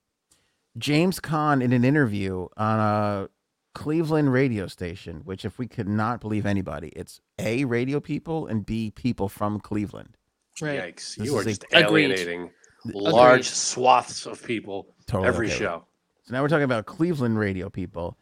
James 0.77 1.19
Caan, 1.19 1.61
in 1.63 1.73
an 1.73 1.86
interview 1.86 2.47
on 2.57 2.79
a 2.79 3.29
Cleveland 3.74 4.34
radio 4.34 4.67
station, 4.67 5.22
which, 5.24 5.45
if 5.45 5.57
we 5.57 5.67
could 5.67 5.88
not 5.88 6.19
believe 6.22 6.45
anybody, 6.45 6.89
it's 6.89 7.22
A, 7.39 7.63
radio 7.65 7.99
people, 7.99 8.47
and 8.47 8.65
B, 8.65 8.91
people 8.91 9.30
from 9.30 9.59
Cleveland. 9.59 10.17
Right. 10.61 10.80
Yikes! 10.95 11.15
This 11.15 11.28
You 11.28 11.38
are 11.38 11.41
is 11.41 11.45
a- 11.47 11.49
just 11.49 11.63
Agreed. 11.72 11.84
alienating 12.05 12.51
large 12.86 13.32
Agreed. 13.41 13.45
swaths 13.45 14.26
of 14.26 14.43
people 14.43 14.88
Totally 15.07 15.28
every 15.28 15.47
okay 15.47 15.57
show. 15.57 15.86
So 16.24 16.34
now 16.34 16.41
we're 16.41 16.49
talking 16.49 16.63
about 16.63 16.86
Cleveland 16.86 17.39
radio 17.39 17.69
people. 17.69 18.17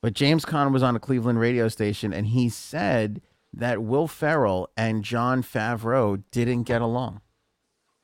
But 0.00 0.14
James 0.14 0.44
Caan 0.44 0.72
was 0.72 0.82
on 0.82 0.96
a 0.96 1.00
Cleveland 1.00 1.38
radio 1.38 1.68
station 1.68 2.12
and 2.12 2.26
he 2.28 2.48
said 2.48 3.20
that 3.52 3.82
Will 3.82 4.08
Ferrell 4.08 4.68
and 4.76 5.04
Jon 5.04 5.42
Favreau 5.42 6.22
didn't 6.30 6.62
get 6.64 6.80
along. 6.82 7.20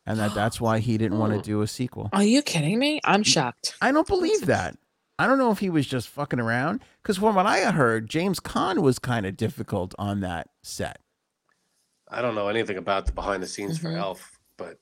And 0.07 0.19
that 0.19 0.35
that's 0.35 0.61
why 0.61 0.79
he 0.81 0.97
didn't 0.99 1.19
want 1.19 1.33
to 1.35 1.41
do 1.51 1.61
a 1.63 1.67
sequel. 1.67 2.09
Are 2.13 2.23
you 2.23 2.43
kidding 2.43 2.79
me? 2.79 3.01
I'm 3.05 3.23
shocked. 3.23 3.75
I 3.81 3.91
don't 3.93 4.07
believe 4.07 4.47
that. 4.47 4.77
I 5.19 5.27
don't 5.27 5.39
know 5.39 5.51
if 5.51 5.59
he 5.59 5.71
was 5.71 5.87
just 5.87 6.09
fucking 6.09 6.39
around 6.39 6.81
because 7.03 7.19
from 7.19 7.35
what 7.35 7.47
I 7.47 7.71
heard, 7.73 8.09
James 8.09 8.39
Caan 8.39 8.79
was 8.83 8.99
kind 8.99 9.27
of 9.27 9.37
difficult 9.37 9.95
on 9.99 10.21
that 10.21 10.49
set. 10.63 11.01
I 12.09 12.23
don't 12.23 12.35
know 12.35 12.49
anything 12.49 12.77
about 12.77 13.07
the 13.07 13.13
behind 13.13 13.43
the 13.43 13.47
scenes 13.49 13.79
for 13.79 13.89
Mhm. 13.89 13.99
Elf, 13.99 14.39
but 14.57 14.79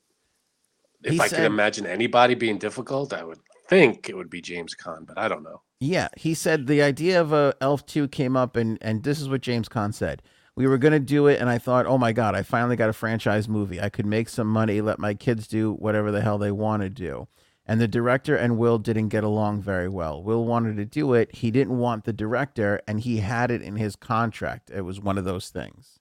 if 1.03 1.13
He 1.13 1.19
I 1.19 1.27
said- 1.27 1.37
could 1.37 1.45
imagine 1.45 1.85
anybody 1.85 2.35
being 2.35 2.57
difficult, 2.59 3.13
I 3.13 3.23
would 3.23 3.39
think 3.67 4.09
it 4.09 4.15
would 4.15 4.29
be 4.29 4.41
James 4.41 4.75
Caan, 4.75 5.05
but 5.05 5.17
I 5.17 5.27
don't 5.27 5.43
know. 5.43 5.61
Yeah, 5.79 6.07
he 6.15 6.33
said 6.33 6.67
the 6.67 6.81
idea 6.81 7.19
of 7.19 7.33
a 7.33 7.53
Elf 7.59 7.85
2 7.85 8.07
came 8.07 8.37
up 8.37 8.55
and 8.55 8.77
and 8.81 9.03
this 9.03 9.19
is 9.19 9.27
what 9.29 9.41
James 9.41 9.67
Caan 9.67 9.93
said. 9.93 10.21
We 10.55 10.65
were 10.67 10.77
going 10.77 10.93
to 10.93 10.99
do 10.99 11.27
it 11.27 11.39
and 11.39 11.49
I 11.49 11.57
thought, 11.57 11.85
"Oh 11.85 11.97
my 11.99 12.13
god, 12.13 12.33
I 12.35 12.41
finally 12.43 12.75
got 12.75 12.89
a 12.89 12.93
franchise 12.93 13.47
movie. 13.49 13.79
I 13.81 13.89
could 13.89 14.05
make 14.05 14.29
some 14.29 14.47
money, 14.47 14.81
let 14.81 14.97
my 14.99 15.13
kids 15.13 15.47
do 15.47 15.73
whatever 15.73 16.11
the 16.11 16.21
hell 16.21 16.37
they 16.37 16.51
want 16.51 16.81
to 16.83 16.89
do." 16.89 17.27
And 17.69 17.81
the 17.81 17.87
director 17.87 18.35
and 18.35 18.57
Will 18.57 18.79
didn't 18.79 19.09
get 19.09 19.25
along 19.25 19.61
very 19.61 19.89
well. 19.89 20.23
Will 20.23 20.45
wanted 20.45 20.77
to 20.77 20.85
do 20.85 21.13
it. 21.13 21.35
He 21.35 21.51
didn't 21.51 21.77
want 21.77 22.05
the 22.05 22.13
director 22.13 22.81
and 22.87 23.01
he 23.01 23.17
had 23.17 23.51
it 23.51 23.61
in 23.61 23.75
his 23.75 23.97
contract. 23.97 24.71
It 24.73 24.81
was 24.81 25.01
one 25.01 25.17
of 25.17 25.25
those 25.25 25.49
things. 25.49 25.99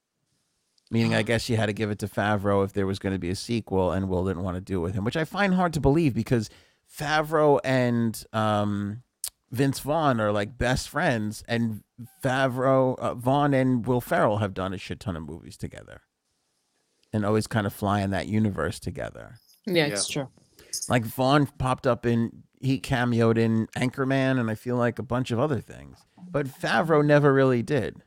Meaning, 0.90 1.14
I 1.16 1.22
guess 1.22 1.48
you 1.48 1.56
had 1.56 1.66
to 1.66 1.72
give 1.72 1.90
it 1.90 1.98
to 1.98 2.06
Favreau 2.06 2.64
if 2.64 2.72
there 2.72 2.86
was 2.86 3.00
going 3.00 3.12
to 3.12 3.18
be 3.18 3.30
a 3.30 3.34
sequel, 3.34 3.90
and 3.90 4.08
Will 4.08 4.24
didn't 4.24 4.44
want 4.44 4.54
to 4.54 4.60
do 4.60 4.78
it 4.78 4.82
with 4.82 4.94
him, 4.94 5.02
which 5.02 5.16
I 5.16 5.24
find 5.24 5.52
hard 5.54 5.72
to 5.72 5.80
believe 5.80 6.14
because 6.14 6.48
Favreau 6.88 7.58
and 7.64 8.24
um, 8.32 9.02
Vince 9.50 9.80
Vaughn 9.80 10.20
are 10.20 10.30
like 10.30 10.56
best 10.56 10.88
friends, 10.88 11.42
and 11.48 11.82
Favreau, 12.22 12.96
uh, 13.00 13.14
Vaughn, 13.14 13.52
and 13.52 13.84
Will 13.84 14.00
Ferrell 14.00 14.38
have 14.38 14.54
done 14.54 14.72
a 14.72 14.78
shit 14.78 15.00
ton 15.00 15.16
of 15.16 15.24
movies 15.24 15.56
together, 15.56 16.02
and 17.12 17.26
always 17.26 17.48
kind 17.48 17.66
of 17.66 17.72
fly 17.72 18.00
in 18.00 18.10
that 18.10 18.28
universe 18.28 18.78
together. 18.78 19.40
Yeah, 19.66 19.86
it's 19.86 20.06
true. 20.06 20.28
Like 20.88 21.04
Vaughn 21.04 21.46
popped 21.58 21.86
up 21.86 22.06
in, 22.06 22.42
he 22.60 22.80
cameoed 22.80 23.38
in 23.38 23.66
Anchorman, 23.76 24.38
and 24.40 24.50
I 24.50 24.54
feel 24.54 24.76
like 24.76 24.98
a 24.98 25.02
bunch 25.02 25.30
of 25.30 25.38
other 25.38 25.60
things, 25.60 25.98
but 26.30 26.46
Favreau 26.46 27.04
never 27.04 27.32
really 27.32 27.62
did. 27.62 28.02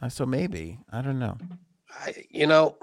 Uh, 0.00 0.08
so 0.08 0.24
maybe 0.26 0.78
I 0.92 1.02
don't 1.02 1.18
know. 1.18 1.38
I, 1.90 2.14
you 2.30 2.46
know, 2.46 2.76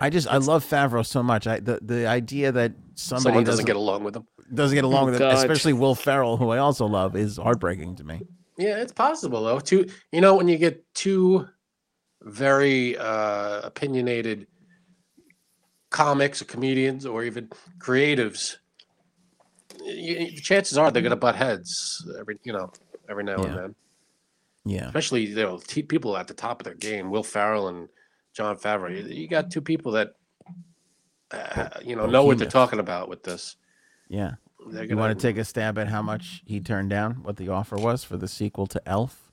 I 0.00 0.08
just 0.10 0.26
I 0.28 0.36
love 0.38 0.64
Favreau 0.64 1.04
so 1.04 1.22
much. 1.22 1.46
I 1.46 1.60
the 1.60 1.80
the 1.82 2.06
idea 2.06 2.52
that 2.52 2.72
somebody 2.94 3.22
someone 3.24 3.44
doesn't 3.44 3.64
doesn't 3.64 3.66
get 3.66 3.76
along 3.76 4.04
with 4.04 4.16
him. 4.16 4.26
doesn't 4.54 4.74
get 4.74 4.84
along 4.84 5.02
Oh, 5.02 5.06
with 5.06 5.14
it, 5.16 5.18
God. 5.18 5.34
especially 5.36 5.72
Will 5.74 5.94
Ferrell, 5.94 6.36
who 6.38 6.50
I 6.50 6.58
also 6.58 6.86
love, 6.86 7.14
is 7.16 7.36
heartbreaking 7.36 7.96
to 7.96 8.04
me. 8.04 8.22
Yeah, 8.58 8.78
it's 8.78 8.92
possible 8.92 9.42
though. 9.44 9.60
Two, 9.60 9.86
you 10.12 10.20
know, 10.22 10.34
when 10.34 10.48
you 10.48 10.56
get 10.56 10.82
two 10.94 11.46
very 12.22 12.96
uh, 12.96 13.60
opinionated 13.62 14.46
comics 15.96 16.42
or 16.42 16.44
comedians 16.44 17.06
or 17.06 17.24
even 17.24 17.48
creatives, 17.78 18.56
y 19.80 20.16
y- 20.20 20.36
chances 20.42 20.76
are 20.78 20.90
they're 20.90 21.02
going 21.02 21.10
to 21.10 21.16
butt 21.16 21.36
heads 21.36 22.06
every, 22.20 22.38
you 22.44 22.52
know, 22.52 22.70
every 23.08 23.24
now 23.24 23.36
Yeah. 23.38 23.46
and 23.46 23.56
then. 23.58 23.74
Yeah, 24.68 24.86
Especially 24.88 25.26
you 25.26 25.36
know 25.36 25.58
t- 25.64 25.82
people 25.84 26.16
at 26.16 26.26
the 26.26 26.34
top 26.34 26.60
of 26.60 26.64
their 26.64 26.74
game, 26.74 27.08
Will 27.08 27.22
Ferrell 27.22 27.68
and 27.68 27.88
Jon 28.34 28.56
Favreau. 28.56 28.90
You, 28.90 29.02
you 29.14 29.28
got 29.28 29.48
two 29.50 29.60
people 29.62 29.92
that 29.92 30.08
uh, 31.30 31.68
you 31.84 31.94
know 31.94 32.06
know 32.06 32.24
what 32.24 32.38
they're 32.38 32.48
talking 32.60 32.80
about 32.80 33.08
with 33.08 33.22
this. 33.22 33.56
yeah. 34.08 34.32
They're 34.68 34.82
You 34.82 34.88
gonna, 34.88 35.00
want 35.00 35.20
to 35.20 35.22
take 35.28 35.36
a 35.38 35.44
stab 35.44 35.78
at 35.78 35.86
how 35.86 36.02
much 36.02 36.42
he 36.44 36.58
turned 36.58 36.90
down? 36.90 37.22
What 37.22 37.36
the 37.36 37.48
offer 37.50 37.76
was 37.76 38.02
for 38.02 38.16
the 38.16 38.26
sequel 38.26 38.66
to 38.66 38.82
Elf? 38.88 39.30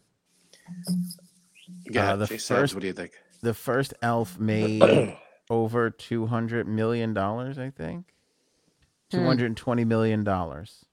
Yeah, 1.89 2.13
uh, 2.13 2.15
the 2.17 2.27
first- 2.27 2.75
what 2.75 2.81
do 2.81 2.87
you 2.87 2.93
think? 2.93 3.13
The 3.41 3.55
first 3.55 3.95
Elf 4.03 4.37
made 4.39 4.81
over 5.49 5.89
two 5.89 6.27
hundred 6.27 6.67
million 6.67 7.13
dollars, 7.13 7.57
I 7.57 7.69
think. 7.69 8.13
Hmm. 9.11 9.17
Two 9.17 9.25
hundred 9.25 9.47
and 9.47 9.57
twenty 9.57 9.85
million 9.85 10.23
dollars, 10.23 10.85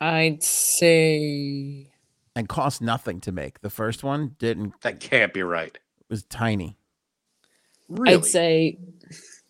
I'd 0.00 0.42
say 0.42 1.88
and 2.36 2.48
cost 2.48 2.82
nothing 2.82 3.18
to 3.20 3.32
make. 3.32 3.62
The 3.62 3.70
first 3.70 4.04
one 4.04 4.36
didn't 4.38 4.80
That 4.82 5.00
can't 5.00 5.32
be 5.32 5.42
right. 5.42 5.74
It 5.74 6.10
was 6.10 6.22
tiny. 6.24 6.76
Really? 7.88 8.14
I'd 8.14 8.24
say 8.26 8.78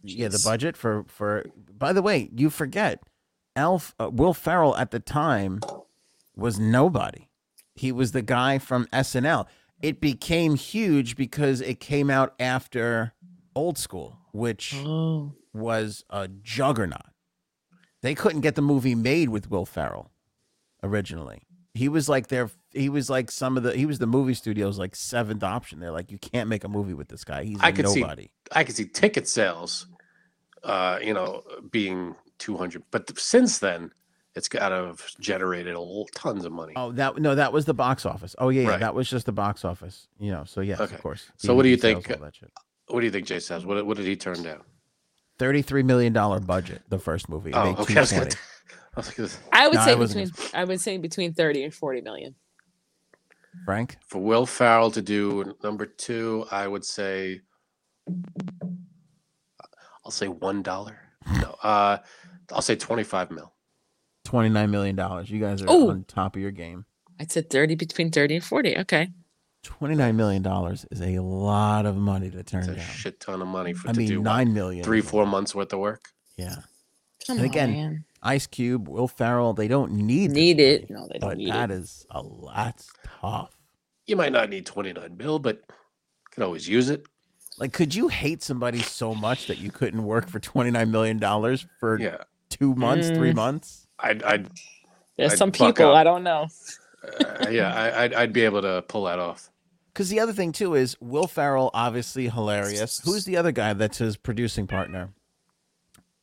Yeah, 0.02 0.28
the 0.28 0.40
budget 0.42 0.76
for 0.76 1.04
for. 1.08 1.44
By 1.76 1.92
the 1.92 2.00
way, 2.00 2.30
you 2.34 2.48
forget, 2.48 3.02
Elf 3.56 3.94
uh, 3.98 4.08
Will 4.10 4.32
Ferrell 4.32 4.76
at 4.76 4.92
the 4.92 5.00
time 5.00 5.60
was 6.36 6.58
nobody. 6.58 7.28
He 7.74 7.92
was 7.92 8.12
the 8.12 8.22
guy 8.22 8.58
from 8.58 8.86
SNL. 8.86 9.46
It 9.82 10.00
became 10.00 10.54
huge 10.56 11.16
because 11.16 11.60
it 11.60 11.80
came 11.80 12.10
out 12.10 12.34
after 12.40 13.12
Old 13.54 13.78
School, 13.78 14.18
which 14.32 14.74
oh 14.76 15.32
was 15.52 16.04
a 16.10 16.28
juggernaut. 16.28 17.02
They 18.02 18.14
couldn't 18.14 18.42
get 18.42 18.54
the 18.54 18.62
movie 18.62 18.94
made 18.94 19.28
with 19.30 19.50
Will 19.50 19.66
Ferrell 19.66 20.10
originally. 20.82 21.42
He 21.74 21.88
was 21.88 22.08
like 22.08 22.28
their 22.28 22.50
he 22.72 22.88
was 22.88 23.10
like 23.10 23.30
some 23.30 23.56
of 23.56 23.62
the 23.62 23.76
he 23.76 23.84
was 23.86 23.98
the 23.98 24.06
movie 24.06 24.34
studio's 24.34 24.78
like 24.78 24.96
seventh 24.96 25.42
option. 25.42 25.78
They're 25.80 25.90
like, 25.90 26.10
you 26.10 26.18
can't 26.18 26.48
make 26.48 26.64
a 26.64 26.68
movie 26.68 26.94
with 26.94 27.08
this 27.08 27.24
guy. 27.24 27.44
He's 27.44 27.58
I 27.60 27.68
a 27.68 27.72
could 27.72 27.88
see- 27.88 28.00
nobody. 28.00 28.30
I 28.52 28.64
can 28.64 28.74
see 28.74 28.86
ticket 28.86 29.28
sales, 29.28 29.86
uh, 30.62 30.98
you 31.02 31.12
know, 31.12 31.42
being 31.70 32.14
200. 32.38 32.82
But 32.90 33.18
since 33.18 33.58
then, 33.58 33.90
it's 34.36 34.48
got 34.48 34.68
to 34.68 34.74
have 34.76 35.02
generated 35.18 35.74
a 35.74 35.78
l- 35.78 36.06
tons 36.14 36.44
of 36.44 36.52
money. 36.52 36.74
Oh, 36.76 36.92
that 36.92 37.18
no, 37.18 37.34
that 37.34 37.52
was 37.52 37.64
the 37.64 37.74
box 37.74 38.06
office. 38.06 38.36
Oh 38.38 38.50
yeah, 38.50 38.62
yeah 38.62 38.68
Right. 38.68 38.80
that 38.80 38.94
was 38.94 39.08
just 39.10 39.26
the 39.26 39.32
box 39.32 39.64
office. 39.64 40.06
You 40.20 40.30
know, 40.30 40.44
so 40.44 40.60
yes, 40.60 40.78
Okay. 40.80 40.94
of 40.94 41.02
course. 41.02 41.30
So 41.38 41.54
what 41.54 41.62
do 41.64 41.68
you 41.70 41.76
think- 41.76 42.08
all 42.10 42.16
that 42.18 42.36
shit. 42.36 42.52
What 42.88 43.00
do 43.00 43.06
you 43.06 43.10
think, 43.10 43.26
Jay 43.26 43.40
says? 43.40 43.66
What, 43.66 43.84
what 43.84 43.96
did 43.96 44.06
he 44.06 44.14
turn 44.14 44.42
down? 44.44 44.60
Thirty-three 45.40 45.82
million 45.82 46.12
dollar 46.12 46.38
budget. 46.38 46.82
The 46.88 46.98
first 47.00 47.28
movie. 47.28 47.52
Oh, 47.52 47.74
okay. 47.80 47.96
I 47.96 48.00
was, 48.00 48.12
gonna 48.12 48.26
220. 48.26 48.30
t- 48.30 48.36
I 48.94 49.00
was 49.00 49.06
like, 49.08 49.16
this- 49.16 49.38
I 49.52 49.66
would 49.66 49.74
No, 49.74 49.80
I 49.80 49.84
say 49.86 49.94
wasn't 49.96 50.32
between 50.36 50.50
I 50.60 50.64
would 50.64 50.80
say 50.80 50.96
between 50.98 51.34
thirty 51.34 51.64
and 51.64 51.74
forty 51.74 52.00
million. 52.00 52.34
Frank. 53.64 53.96
for 54.06 54.18
Will 54.22 54.44
Ferrell 54.46 54.90
to 54.92 55.00
do 55.02 55.56
number 55.64 55.86
two, 55.86 56.44
I 56.50 56.68
would 56.68 56.84
say, 56.84 57.40
I'll 60.04 60.10
say 60.10 60.28
one 60.28 60.62
dollar. 60.62 60.98
No, 61.40 61.56
uh, 61.62 61.98
I'll 62.52 62.62
say 62.62 62.76
25 62.76 63.30
mil. 63.32 63.52
Twenty-nine 64.26 64.70
million 64.70 64.96
dollars. 64.96 65.30
You 65.30 65.40
guys 65.40 65.62
are 65.62 65.70
Ooh. 65.70 65.90
on 65.90 66.04
top 66.04 66.36
of 66.36 66.42
your 66.42 66.50
game. 66.50 66.84
I'd 67.18 67.32
say 67.32 67.42
thirty 67.42 67.74
between 67.74 68.10
thirty 68.10 68.34
and 68.36 68.44
forty. 68.44 68.76
Okay. 68.78 69.08
Twenty-nine 69.62 70.16
million 70.16 70.42
dollars 70.42 70.86
is 70.90 71.00
a 71.00 71.18
lot 71.20 71.86
of 71.86 71.96
money 71.96 72.30
to 72.30 72.42
turn 72.42 72.60
It's 72.60 72.68
a 72.68 72.74
down. 72.76 72.84
shit 72.86 73.20
ton 73.20 73.42
of 73.42 73.48
money 73.48 73.72
for 73.72 73.88
I 73.88 73.92
to 73.92 73.98
mean, 73.98 74.08
do 74.08 74.20
what, 74.20 74.24
nine 74.24 74.52
million. 74.54 74.84
three, 74.84 75.00
four 75.00 75.26
months 75.26 75.54
worth 75.54 75.72
of 75.72 75.80
work. 75.80 76.08
Yeah. 76.36 76.56
Come 77.26 77.38
And 77.38 77.46
again, 77.46 77.70
on, 77.70 77.74
man. 77.76 78.04
Ice 78.22 78.46
Cube, 78.46 78.88
Will 78.88 79.08
Ferrell, 79.08 79.54
they 79.54 79.66
don't 79.68 79.92
need 79.92 80.30
this 80.30 80.34
Need 80.36 80.60
it? 80.60 80.90
money, 80.90 81.00
No, 81.02 81.08
they 81.12 81.18
don't 81.18 81.30
but 81.30 81.38
need 81.38 81.50
that 81.50 81.70
it. 81.70 81.74
is 81.74 82.06
a 82.10 82.22
lot 82.22 82.84
tough. 83.20 83.56
You 84.06 84.14
might 84.16 84.32
not 84.32 84.48
need 84.50 84.66
29 84.66 85.16
mil, 85.16 85.38
but 85.40 85.62
could 86.30 86.42
always 86.44 86.68
use 86.68 86.88
it. 86.90 87.04
Like, 87.58 87.72
could 87.72 87.94
you 87.94 88.06
hate 88.08 88.42
somebody 88.42 88.80
so 88.80 89.14
much 89.14 89.46
that 89.48 89.58
you 89.58 89.70
couldn't 89.72 90.04
work 90.04 90.28
for 90.28 90.38
twenty 90.38 90.70
nine 90.70 90.90
million 90.90 91.18
dollars 91.18 91.66
for 91.80 91.98
Yeah. 91.98 92.18
two 92.50 92.74
months, 92.74 93.08
three 93.08 93.32
Mm. 93.32 93.36
months? 93.36 93.85
I'd, 93.98 94.22
I'd 94.22 94.48
There's 95.16 95.32
I'd 95.32 95.38
some 95.38 95.52
people 95.52 95.88
up. 95.88 95.96
I 95.96 96.04
don't 96.04 96.22
know. 96.22 96.48
uh, 97.20 97.48
yeah, 97.50 97.74
I, 97.74 98.04
I'd, 98.04 98.14
I'd 98.14 98.32
be 98.32 98.42
able 98.44 98.62
to 98.62 98.82
pull 98.88 99.04
that 99.04 99.18
off. 99.18 99.50
Because 99.92 100.08
the 100.10 100.20
other 100.20 100.32
thing 100.32 100.52
too 100.52 100.74
is 100.74 100.96
Will 101.00 101.26
Ferrell, 101.26 101.70
obviously 101.72 102.28
hilarious. 102.28 103.00
Who's 103.04 103.24
the 103.24 103.36
other 103.38 103.52
guy 103.52 103.72
that's 103.72 103.98
his 103.98 104.16
producing 104.16 104.66
partner? 104.66 105.14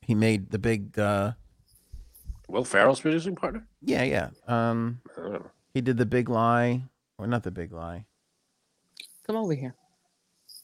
He 0.01 0.13
made 0.13 0.51
the 0.51 0.59
big, 0.59 0.99
uh 0.99 1.31
Will 2.49 2.65
Ferrell's 2.65 2.99
producing 2.99 3.35
partner? 3.35 3.65
yeah, 3.81 4.03
yeah. 4.03 4.29
Um, 4.47 5.01
I 5.17 5.21
don't 5.21 5.33
know. 5.33 5.45
he 5.73 5.81
did 5.81 5.97
the 5.97 6.05
Big 6.05 6.29
Lie, 6.29 6.83
or 7.17 7.25
not 7.25 7.41
the 7.43 7.51
Big 7.51 7.71
Lie. 7.71 8.05
Come 9.25 9.37
over 9.37 9.55
here. 9.55 9.73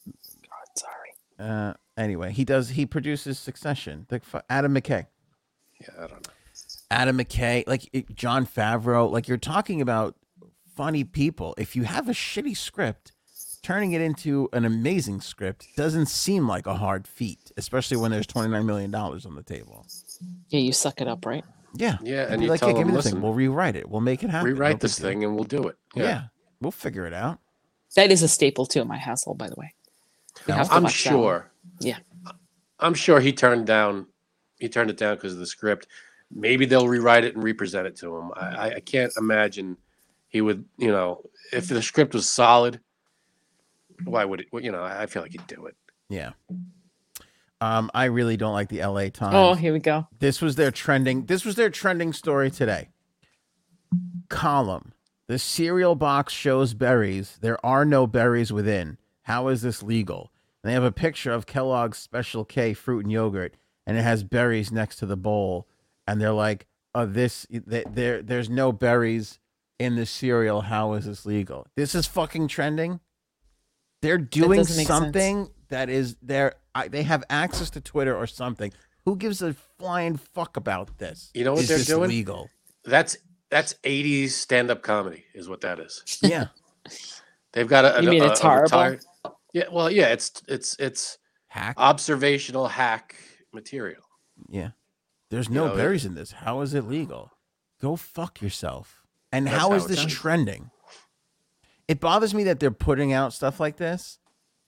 God, 0.06 0.76
sorry. 0.76 1.10
Uh, 1.50 1.74
anyway, 1.96 2.30
he 2.32 2.44
does. 2.44 2.68
He 2.68 2.86
produces 2.86 3.38
Succession. 3.38 4.06
The 4.08 4.20
fu- 4.20 4.40
Adam 4.48 4.74
McKay. 4.74 5.06
Yeah, 5.80 5.88
I 5.96 6.00
don't 6.06 6.10
know. 6.28 6.32
Adam 6.90 7.18
McKay, 7.18 7.64
like 7.66 7.88
it- 7.92 8.14
Jon 8.14 8.46
Favreau, 8.46 9.10
like 9.10 9.28
you're 9.28 9.36
talking 9.38 9.80
about 9.80 10.16
funny 10.76 11.04
people. 11.04 11.54
If 11.58 11.76
you 11.76 11.84
have 11.84 12.08
a 12.08 12.12
shitty 12.12 12.56
script, 12.56 13.12
turning 13.62 13.92
it 13.92 14.00
into 14.00 14.48
an 14.52 14.64
amazing 14.64 15.20
script 15.20 15.68
doesn't 15.76 16.06
seem 16.06 16.48
like 16.48 16.66
a 16.66 16.74
hard 16.74 17.06
feat, 17.06 17.52
especially 17.56 17.96
when 17.96 18.10
there's 18.10 18.26
twenty 18.26 18.48
nine 18.50 18.66
million 18.66 18.90
dollars 18.90 19.24
on 19.26 19.34
the 19.36 19.42
table. 19.42 19.86
Yeah, 20.48 20.60
you 20.60 20.72
suck 20.72 21.00
it 21.00 21.08
up, 21.08 21.24
right? 21.26 21.44
Yeah, 21.76 21.98
Yeah, 22.02 22.22
I'd 22.24 22.30
and 22.30 22.38
be 22.40 22.44
you 22.46 22.50
like, 22.50 22.58
tell 22.60 22.70
yeah, 22.70 22.74
give 22.78 22.86
them, 22.86 22.88
me 22.88 22.96
the 22.96 23.02
thing. 23.02 23.12
listen, 23.12 23.22
We'll 23.22 23.34
rewrite 23.34 23.76
it. 23.76 23.88
We'll 23.88 24.00
make 24.00 24.24
it 24.24 24.30
happen. 24.30 24.48
No 24.50 24.54
rewrite 24.54 24.74
big 24.76 24.80
this 24.80 24.96
deal." 24.96 25.08
thing 25.08 25.22
and 25.24 25.36
we'll 25.36 25.44
do 25.44 25.68
it. 25.68 25.76
Yeah. 25.94 26.24
we'll 26.60 26.72
figure 26.72 27.06
it 27.06 27.14
out. 27.14 27.38
That 27.94 28.10
is 28.10 28.22
a 28.24 28.28
staple 28.28 28.66
too 28.66 28.80
in 28.80 28.88
my 28.88 28.98
household, 28.98 29.38
by 29.38 29.48
the 29.48 29.54
way. 29.56 29.72
We 30.46 30.52
No? 30.52 30.56
have 30.56 30.68
to 30.68 30.74
I'm 30.74 30.82
watch 30.82 31.04
that 31.04 31.10
sure. 31.10 31.50
Yeah. 31.80 31.98
I'm 32.80 32.94
sure 32.94 33.20
he 33.20 33.32
turned 33.32 33.66
down 33.66 34.06
he 34.58 34.68
turned 34.68 34.90
it 34.90 34.96
down 34.96 35.14
because 35.14 35.34
of 35.34 35.38
the 35.38 35.46
script. 35.46 35.86
Maybe 36.32 36.64
they'll 36.66 36.88
rewrite 36.88 37.24
it 37.24 37.34
and 37.34 37.42
represent 37.44 37.86
it 37.86 37.96
to 37.96 38.16
him. 38.16 38.30
I, 38.34 38.46
I- 38.46 38.74
I 38.76 38.80
can't 38.80 39.12
imagine 39.18 39.76
he 40.28 40.40
would, 40.40 40.64
you 40.78 40.90
know, 40.92 41.22
if 41.52 41.66
the 41.68 41.82
script 41.82 42.14
was 42.14 42.28
solid, 42.28 42.80
why 44.04 44.24
would 44.24 44.40
it 44.42 44.46
you 44.62 44.70
know, 44.72 44.82
I 44.82 45.06
feel 45.06 45.22
like 45.22 45.32
he'd 45.32 45.46
do 45.46 45.66
it. 45.66 45.76
Yeah. 46.08 46.30
Um, 47.60 47.90
I 47.92 48.04
really 48.06 48.36
don't 48.38 48.54
like 48.54 48.68
the 48.70 48.80
LA 48.84 49.08
Times. 49.10 49.34
Oh, 49.34 49.52
here 49.54 49.72
we 49.72 49.80
go. 49.80 50.06
This 50.18 50.40
was 50.40 50.56
their 50.56 50.70
trending. 50.70 51.26
This 51.26 51.44
was 51.44 51.56
their 51.56 51.68
trending 51.68 52.12
story 52.14 52.50
today. 52.50 52.88
Column: 54.28 54.92
The 55.26 55.38
cereal 55.38 55.94
box 55.94 56.32
shows 56.32 56.74
berries. 56.74 57.38
There 57.40 57.64
are 57.66 57.84
no 57.84 58.06
berries 58.06 58.52
within. 58.52 58.96
How 59.22 59.48
is 59.48 59.62
this 59.62 59.82
legal? 59.82 60.32
And 60.62 60.70
they 60.70 60.74
have 60.74 60.84
a 60.84 60.92
picture 60.92 61.32
of 61.32 61.46
Kellogg's 61.46 61.98
Special 61.98 62.44
K 62.44 62.72
fruit 62.72 63.04
and 63.04 63.12
yogurt, 63.12 63.54
and 63.86 63.98
it 63.98 64.02
has 64.02 64.24
berries 64.24 64.70
next 64.72 64.96
to 64.96 65.06
the 65.06 65.16
bowl. 65.16 65.66
And 66.10 66.20
they're 66.20 66.32
like, 66.32 66.66
"Oh, 66.94 67.06
this 67.06 67.46
th- 67.50 67.86
there. 67.90 68.22
There's 68.22 68.50
no 68.50 68.72
berries 68.72 69.38
in 69.78 69.94
the 69.96 70.04
cereal. 70.06 70.62
How 70.62 70.94
is 70.94 71.04
this 71.06 71.24
legal? 71.24 71.66
This 71.76 71.94
is 71.94 72.06
fucking 72.06 72.48
trending. 72.48 73.00
They're 74.02 74.18
doing 74.18 74.58
doesn't 74.58 74.74
sense. 74.74 74.88
something 74.88 75.50
that 75.68 75.88
is 75.88 76.16
there. 76.22 76.54
They 76.88 77.02
have 77.04 77.22
access 77.30 77.70
to 77.70 77.80
Twitter 77.80 78.16
or 78.16 78.26
something. 78.26 78.72
Who 79.04 79.16
gives 79.16 79.40
a 79.42 79.54
flying 79.78 80.16
fuck 80.16 80.56
about 80.56 80.98
this? 80.98 81.30
You 81.34 81.44
know 81.44 81.52
what 81.52 81.62
Is 81.62 81.68
they're 81.68 81.78
this 81.78 81.86
doing? 81.86 82.08
Legal. 82.10 82.48
That's 82.84 83.16
that's 83.50 83.74
80s 83.84 84.30
stand-up 84.30 84.82
comedy 84.82 85.24
is 85.34 85.48
what 85.48 85.60
that 85.62 85.78
is. 85.80 86.02
Yeah. 86.22 86.46
They've 87.52 87.66
got 87.68 87.84
a, 87.84 88.02
You 88.02 88.08
a- 88.08 88.10
mean 88.12 88.22
a- 88.22 88.26
it's 88.30 88.40
a 88.40 88.42
horrible? 88.44 88.62
retired- 88.64 89.04
Yeah, 89.52 89.64
well, 89.72 89.90
yeah, 89.90 90.08
it's 90.08 90.42
it's 90.48 90.76
it's 90.78 91.18
Hack. 91.48 91.74
observational 91.78 92.68
hack 92.68 93.14
material. 93.52 94.02
Yeah. 94.48 94.70
There's 95.30 95.48
no 95.48 95.68
know, 95.68 95.74
it- 95.74 95.76
berries 95.76 96.04
in 96.04 96.14
this. 96.14 96.32
How 96.32 96.60
is 96.60 96.74
it 96.74 96.84
legal? 96.88 97.30
Go 97.80 97.96
fuck 97.96 98.42
yourself. 98.42 99.02
And 99.32 99.46
That's 99.46 99.56
how 99.56 99.70
how 99.70 99.74
is 99.76 99.86
this 99.86 100.00
done. 100.00 100.08
trending? 100.08 100.70
It 101.88 102.00
bothers 102.00 102.34
me 102.34 102.44
that 102.44 102.60
they're 102.60 102.70
putting 102.70 103.12
out 103.12 103.32
stuff 103.32 103.58
like 103.60 103.76
this, 103.76 104.18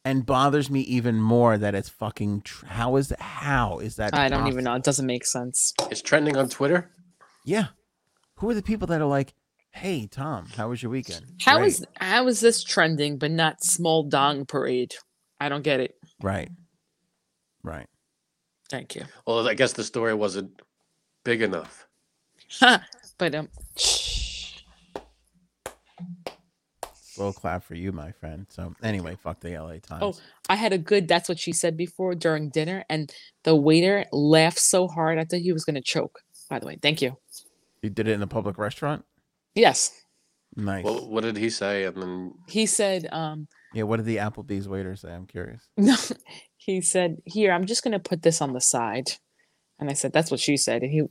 and 0.04 0.24
bothers 0.26 0.70
me 0.70 0.80
even 0.80 1.20
more 1.20 1.56
that 1.58 1.74
it's 1.74 1.88
fucking. 1.88 2.42
Tr- 2.42 2.66
how 2.66 2.96
is 2.96 3.08
that? 3.08 3.20
How 3.20 3.78
is 3.78 3.96
that? 3.96 4.14
I 4.14 4.28
don't 4.28 4.48
even 4.48 4.64
know. 4.64 4.74
It 4.74 4.82
doesn't 4.82 5.06
make 5.06 5.24
sense. 5.26 5.72
It's 5.90 6.02
trending 6.02 6.36
on 6.36 6.48
Twitter. 6.48 6.90
Yeah. 7.44 7.68
Who 8.36 8.50
are 8.50 8.54
the 8.54 8.62
people 8.62 8.86
that 8.88 9.00
are 9.00 9.06
like, 9.06 9.34
"Hey, 9.70 10.06
Tom, 10.08 10.46
how 10.56 10.68
was 10.70 10.82
your 10.82 10.90
weekend?" 10.90 11.26
How 11.44 11.58
Great." 11.58 11.66
is 11.68 11.86
how 11.96 12.26
is 12.26 12.40
this 12.40 12.64
trending, 12.64 13.18
but 13.18 13.30
not 13.30 13.62
small 13.62 14.02
dong 14.04 14.44
parade? 14.46 14.94
I 15.40 15.48
don't 15.48 15.62
get 15.62 15.80
it. 15.80 15.94
right? 16.20 16.50
Right. 17.64 17.88
Thank 18.72 18.94
you. 18.94 19.04
Well, 19.26 19.46
I 19.46 19.52
guess 19.52 19.74
the 19.74 19.84
story 19.84 20.14
wasn't 20.14 20.62
big 21.24 21.42
enough. 21.42 21.86
but 23.18 23.34
um, 23.34 23.50
Slow 26.94 27.34
clap 27.34 27.64
for 27.64 27.74
you, 27.74 27.92
my 27.92 28.12
friend. 28.12 28.46
So 28.48 28.74
anyway, 28.82 29.18
fuck 29.22 29.40
the 29.40 29.58
LA 29.58 29.74
Times. 29.82 30.00
Oh, 30.00 30.14
I 30.48 30.54
had 30.54 30.72
a 30.72 30.78
good. 30.78 31.06
That's 31.06 31.28
what 31.28 31.38
she 31.38 31.52
said 31.52 31.76
before 31.76 32.14
during 32.14 32.48
dinner, 32.48 32.82
and 32.88 33.12
the 33.44 33.54
waiter 33.54 34.06
laughed 34.10 34.58
so 34.58 34.88
hard 34.88 35.18
I 35.18 35.24
thought 35.24 35.40
he 35.40 35.52
was 35.52 35.66
gonna 35.66 35.82
choke. 35.82 36.20
By 36.48 36.58
the 36.58 36.64
way, 36.66 36.78
thank 36.80 37.02
you. 37.02 37.18
You 37.82 37.90
did 37.90 38.08
it 38.08 38.12
in 38.12 38.22
a 38.22 38.26
public 38.26 38.56
restaurant. 38.56 39.04
Yes, 39.54 40.02
Nice. 40.56 40.82
Well, 40.84 41.06
what 41.10 41.24
did 41.24 41.36
he 41.36 41.50
say? 41.50 41.84
And 41.84 41.96
then 42.02 42.34
he 42.48 42.64
said. 42.64 43.06
Um, 43.12 43.48
yeah. 43.74 43.84
What 43.84 43.98
did 43.98 44.06
the 44.06 44.16
Applebee's 44.16 44.68
waiter 44.68 44.96
say? 44.96 45.12
I'm 45.12 45.26
curious. 45.26 45.68
no, 45.76 45.96
he 46.56 46.80
said, 46.80 47.18
"Here, 47.24 47.52
I'm 47.52 47.66
just 47.66 47.82
gonna 47.82 47.98
put 47.98 48.22
this 48.22 48.40
on 48.40 48.52
the 48.52 48.60
side," 48.60 49.12
and 49.78 49.90
I 49.90 49.94
said, 49.94 50.12
"That's 50.12 50.30
what 50.30 50.40
she 50.40 50.56
said." 50.56 50.82
And 50.82 50.92
he 50.92 51.02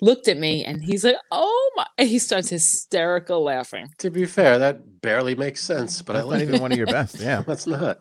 looked 0.00 0.28
at 0.28 0.38
me, 0.38 0.64
and 0.64 0.82
he's 0.82 1.04
like, 1.04 1.16
"Oh 1.30 1.70
my!" 1.76 1.86
And 1.98 2.08
he 2.08 2.18
starts 2.18 2.48
hysterical 2.50 3.42
laughing. 3.42 3.88
to 3.98 4.10
be 4.10 4.26
fair, 4.26 4.58
that 4.58 5.00
barely 5.02 5.34
makes 5.34 5.62
sense, 5.62 6.02
but 6.02 6.16
I 6.16 6.20
That's 6.20 6.28
not 6.28 6.38
like 6.38 6.48
even 6.48 6.60
one 6.60 6.72
of 6.72 6.78
your 6.78 6.86
best. 6.86 7.20
Yeah. 7.20 7.42
That's 7.46 7.66
not. 7.66 8.00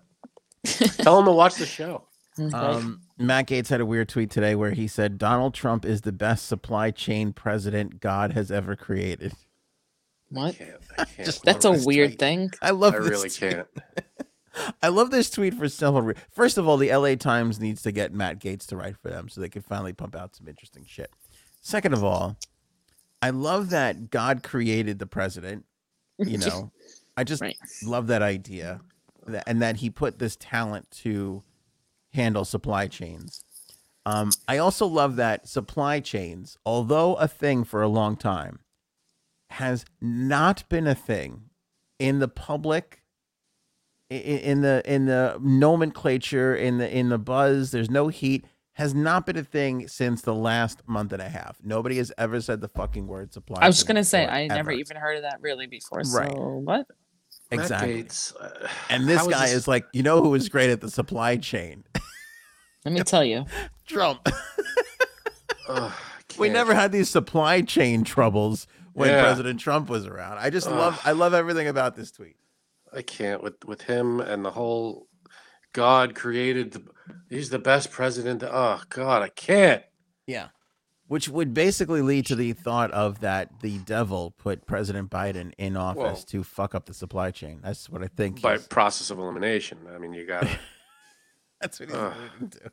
Tell 0.66 1.20
him 1.20 1.26
to 1.26 1.32
watch 1.32 1.56
the 1.56 1.66
show. 1.66 2.06
Um, 2.54 3.02
Matt 3.18 3.48
Gaetz 3.48 3.68
had 3.68 3.82
a 3.82 3.86
weird 3.86 4.08
tweet 4.08 4.32
today 4.32 4.56
where 4.56 4.72
he 4.72 4.88
said 4.88 5.18
Donald 5.18 5.54
Trump 5.54 5.84
is 5.84 6.02
the 6.02 6.14
best 6.14 6.46
supply 6.48 6.90
chain 6.90 7.34
president 7.34 8.00
God 8.00 8.32
has 8.32 8.50
ever 8.50 8.78
created. 8.78 9.34
What? 10.30 10.58
Can't, 10.58 10.72
I 10.98 11.06
can't. 11.06 11.26
Just- 11.26 11.44
That's 11.44 11.66
a 11.66 11.72
weird 11.72 12.12
tweet. 12.12 12.20
thing. 12.20 12.52
I 12.62 12.72
love. 12.72 12.94
I 12.96 13.00
this 13.00 13.10
really 13.10 13.30
tweet. 13.30 13.52
can't. 13.52 13.68
I 14.84 14.90
love 14.90 15.12
this 15.12 15.30
tweet 15.30 15.54
for 15.54 15.70
several. 15.70 16.02
Re- 16.02 16.16
First 16.32 16.58
of 16.58 16.68
all, 16.68 16.76
the 16.78 16.94
LA 16.94 17.16
Times 17.16 17.60
needs 17.60 17.82
to 17.84 17.92
get 17.92 18.14
Matt 18.14 18.40
Gaetz 18.40 18.66
to 18.68 18.76
write 18.78 18.98
for 18.98 19.10
them 19.10 19.30
so 19.30 19.40
they 19.40 19.48
can 19.50 19.62
finally 19.62 19.94
pump 19.94 20.16
out 20.16 20.36
some 20.36 20.48
interesting 20.48 20.86
shit. 20.88 21.12
Second 21.62 21.94
of 21.94 22.04
all, 22.04 22.38
I 23.22 23.30
love 23.30 23.70
that 23.70 24.10
God 24.10 24.44
created 24.44 25.00
the 25.00 25.06
president. 25.06 25.66
You 26.18 26.38
know, 26.40 26.72
I 27.16 27.24
just 27.24 27.42
Right. 27.42 27.56
love 27.84 28.08
that 28.08 28.22
idea, 28.22 28.82
that, 29.28 29.44
and 29.48 29.62
that 29.62 29.78
he 29.78 29.90
put 29.90 30.20
this 30.20 30.36
talent 30.36 30.90
to 31.04 31.44
handle 32.14 32.44
supply 32.44 32.88
chains. 32.88 33.44
Um, 34.06 34.32
I 34.48 34.58
also 34.58 34.88
love 34.88 35.16
that 35.18 35.48
supply 35.48 36.00
chains, 36.00 36.58
although 36.66 37.16
a 37.16 37.28
thing 37.28 37.64
for 37.64 37.82
a 37.82 37.88
long 37.88 38.18
time, 38.18 38.60
has 39.52 39.86
not 40.02 40.68
been 40.70 40.88
a 40.88 40.96
thing 40.96 41.44
in 41.98 42.20
the 42.20 42.28
public 42.28 43.04
i- 44.12 44.16
i- 44.16 44.18
in 44.18 44.62
the 44.62 44.82
in 44.86 45.06
the 45.06 45.38
nomenclature 45.42 46.56
in 46.56 46.78
the 46.78 46.96
in 46.98 47.10
the 47.10 47.18
buzz 47.18 47.72
there's 47.72 47.90
no 47.90 48.08
heat 48.10 48.46
has 48.74 48.94
not 48.94 49.26
been 49.26 49.36
a 49.38 49.44
thing 49.44 49.88
since 49.88 50.22
the 50.22 50.34
last 50.34 50.82
month 50.88 51.12
and 51.12 51.22
a 51.22 51.28
half 51.30 51.58
nobody 51.64 51.98
has 51.98 52.12
ever 52.18 52.40
said 52.40 52.62
the 52.62 52.68
fucking 52.70 53.08
word 53.08 53.34
supply 53.34 53.58
I 53.62 53.68
was 53.68 53.78
just 53.78 53.88
gonna 53.88 54.04
say 54.04 54.22
before, 54.26 54.36
I 54.36 54.48
never 54.48 54.72
even 54.72 54.98
heard 54.98 55.18
of 55.18 55.24
that 55.24 55.40
really 55.42 55.68
before. 55.68 56.02
Right. 56.14 56.32
What? 56.34 56.86
Exactly 57.52 58.04
Gaetz, 58.04 58.34
uh, 58.40 58.68
and 58.92 59.08
this 59.08 59.18
how 59.20 59.28
guy 59.28 59.48
this- 59.48 59.56
is 59.56 59.68
like 59.68 59.86
you 59.94 60.04
know 60.04 60.22
who 60.22 60.34
is 60.36 60.48
great 60.48 60.70
at 60.70 60.80
the 60.82 60.90
supply 60.92 61.36
chain 61.38 61.84
Let 62.86 62.94
me 62.94 63.02
tell 63.02 63.24
you. 63.26 63.46
trump 63.88 64.28
Ugh, 65.68 65.92
we 66.38 66.50
never 66.50 66.74
had 66.74 66.92
these 66.92 67.10
supply 67.10 67.62
chain 67.62 68.04
troubles 68.04 68.66
when 69.00 69.10
Yeah. 69.10 69.22
president 69.24 69.60
trump 69.60 69.90
was 69.90 70.06
around 70.06 70.38
i 70.38 70.50
just 70.50 70.70
love 70.70 71.00
I 71.06 71.12
love 71.14 71.34
everything 71.34 71.68
about 71.68 71.96
this 71.96 72.12
tweet 72.12 72.36
I 72.94 73.02
can't 73.02 73.44
with 73.44 73.64
with 73.66 73.82
him 73.84 74.20
and 74.20 74.44
the 74.44 74.52
whole 74.52 75.08
God 75.74 76.16
created. 76.16 76.72
The, 76.72 76.84
he's 77.30 77.52
the 77.52 77.60
best 77.60 77.92
president. 77.92 78.42
Oh 78.44 78.82
God, 78.90 79.22
I 79.22 79.30
can't. 79.30 79.84
Yeah. 80.26 80.48
Which 81.08 81.30
would 81.30 81.54
basically 81.54 82.02
lead 82.02 82.26
to 82.26 82.36
the 82.36 82.54
thought 82.54 82.90
of 82.90 83.20
that 83.20 83.60
the 83.62 83.78
devil 83.78 84.32
put 84.40 84.66
President 84.66 85.12
Biden 85.12 85.54
in 85.60 85.78
office 85.78 86.24
to 86.26 86.44
fuck 86.44 86.74
up 86.74 86.88
the 86.88 86.94
supply 86.96 87.30
chain. 87.30 87.60
That's 87.64 87.88
what 87.88 88.02
I 88.02 88.08
think. 88.08 88.42
By 88.42 88.54
he's- 88.54 88.68
process 88.68 89.12
of 89.12 89.20
elimination. 89.20 89.78
I 89.94 90.00
mean, 90.00 90.14
you 90.14 90.26
got. 90.26 90.42
to 90.42 90.50
that's 91.62 91.80
what 91.80 91.90
he's 91.90 91.98
alluding 91.98 92.50
to. 92.50 92.72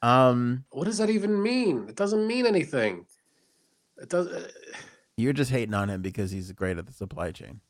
Um, 0.00 0.64
What 0.70 0.84
does 0.84 0.96
that 0.96 1.10
even 1.10 1.42
mean? 1.42 1.86
It 1.90 1.96
doesn't 1.96 2.26
mean 2.26 2.46
anything. 2.46 3.04
It 3.98 4.08
does. 4.08 4.26
Uh, 4.28 4.48
You're 5.16 5.32
just 5.32 5.50
hating 5.50 5.74
on 5.74 5.88
him 5.90 6.02
because 6.02 6.30
he's 6.30 6.50
great 6.52 6.78
at 6.78 6.86
the 6.86 6.92
supply 6.92 7.30
chain. 7.30 7.60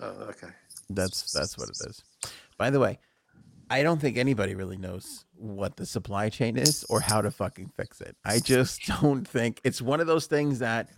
oh, 0.00 0.08
okay. 0.30 0.48
That's 0.88 1.32
that's 1.32 1.56
what 1.56 1.68
it 1.68 1.76
is. 1.88 2.02
By 2.58 2.70
the 2.70 2.80
way, 2.80 2.98
I 3.70 3.82
don't 3.84 4.00
think 4.00 4.16
anybody 4.16 4.54
really 4.56 4.76
knows 4.76 5.24
what 5.34 5.76
the 5.76 5.86
supply 5.86 6.28
chain 6.30 6.56
is 6.56 6.84
or 6.90 7.00
how 7.00 7.20
to 7.22 7.30
fucking 7.30 7.68
fix 7.76 8.00
it. 8.00 8.16
I 8.24 8.40
just 8.40 8.82
don't 9.00 9.26
think 9.26 9.60
it's 9.62 9.80
one 9.80 10.00
of 10.00 10.08
those 10.08 10.26
things 10.26 10.58
that 10.58 10.88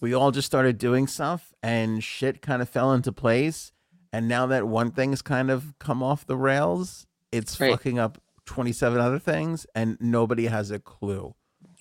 we 0.00 0.14
all 0.14 0.32
just 0.32 0.46
started 0.46 0.78
doing 0.78 1.06
stuff 1.06 1.54
and 1.62 2.02
shit 2.02 2.42
kind 2.42 2.60
of 2.60 2.68
fell 2.68 2.92
into 2.92 3.12
place. 3.12 3.72
And 4.12 4.26
now 4.28 4.46
that 4.46 4.66
one 4.66 4.90
thing's 4.90 5.22
kind 5.22 5.50
of 5.50 5.74
come 5.78 6.02
off 6.02 6.26
the 6.26 6.36
rails, 6.36 7.06
it's 7.30 7.60
Right. 7.60 7.70
fucking 7.70 7.98
up 8.00 8.18
27 8.46 8.98
other 9.00 9.18
things 9.20 9.66
and 9.74 9.96
nobody 10.00 10.46
has 10.46 10.70
a 10.72 10.78
clue 10.80 11.34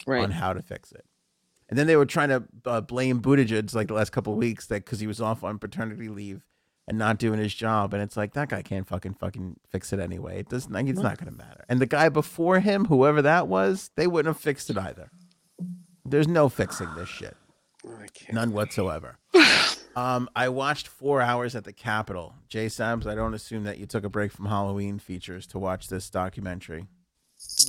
Right. 0.05 0.21
on 0.23 0.31
how 0.31 0.53
to 0.53 0.61
fix 0.61 0.91
it. 0.91 1.05
And 1.69 1.79
then 1.79 1.87
they 1.87 1.95
were 1.95 2.05
trying 2.05 2.29
to 2.29 2.43
uh, 2.65 2.81
blame 2.81 3.21
Buttigieg 3.21 3.73
like 3.73 3.87
the 3.87 3.93
last 3.95 4.11
couple 4.11 4.33
of 4.33 4.39
weeks 4.39 4.67
that 4.67 4.85
because 4.85 4.99
he 4.99 5.07
was 5.07 5.19
off 5.19 5.43
on 5.43 5.57
paternity 5.57 6.09
leave 6.09 6.45
and 6.87 6.97
not 6.97 7.17
doing 7.17 7.39
his 7.39 7.53
job, 7.55 7.93
and 7.93 8.03
it's 8.03 8.15
like 8.15 8.33
that 8.33 8.49
guy 8.49 8.61
can't 8.61 8.87
fucking 8.87 9.15
fucking 9.15 9.55
fix 9.69 9.91
it 9.91 9.99
anyway. 9.99 10.39
It 10.39 10.49
doesn't. 10.49 10.71
Like, 10.71 10.85
it's 10.85 10.99
not 10.99 11.17
going 11.17 11.31
to 11.31 11.37
matter. 11.37 11.65
And 11.67 11.81
the 11.81 11.87
guy 11.87 12.09
before 12.09 12.59
him, 12.59 12.85
whoever 12.85 13.23
that 13.23 13.47
was, 13.47 13.89
they 13.95 14.05
wouldn't 14.05 14.35
have 14.35 14.41
fixed 14.41 14.69
it 14.69 14.77
either. 14.77 15.09
There's 16.05 16.27
no 16.27 16.49
fixing 16.49 16.93
this 16.93 17.09
shit, 17.09 17.35
none 18.31 18.51
whatsoever. 18.51 19.17
Um, 19.95 20.29
I 20.35 20.49
watched 20.49 20.89
four 20.89 21.21
hours 21.21 21.55
at 21.55 21.63
the 21.63 21.71
Capitol. 21.71 22.35
Jay 22.49 22.65
Sabs, 22.65 23.07
I 23.07 23.15
don't 23.15 23.33
assume 23.33 23.63
that 23.63 23.77
you 23.77 23.85
took 23.85 24.03
a 24.03 24.09
break 24.09 24.33
from 24.33 24.47
Halloween 24.47 24.99
features 24.99 25.47
to 25.47 25.57
watch 25.57 25.87
this 25.87 26.09
documentary. 26.09 26.87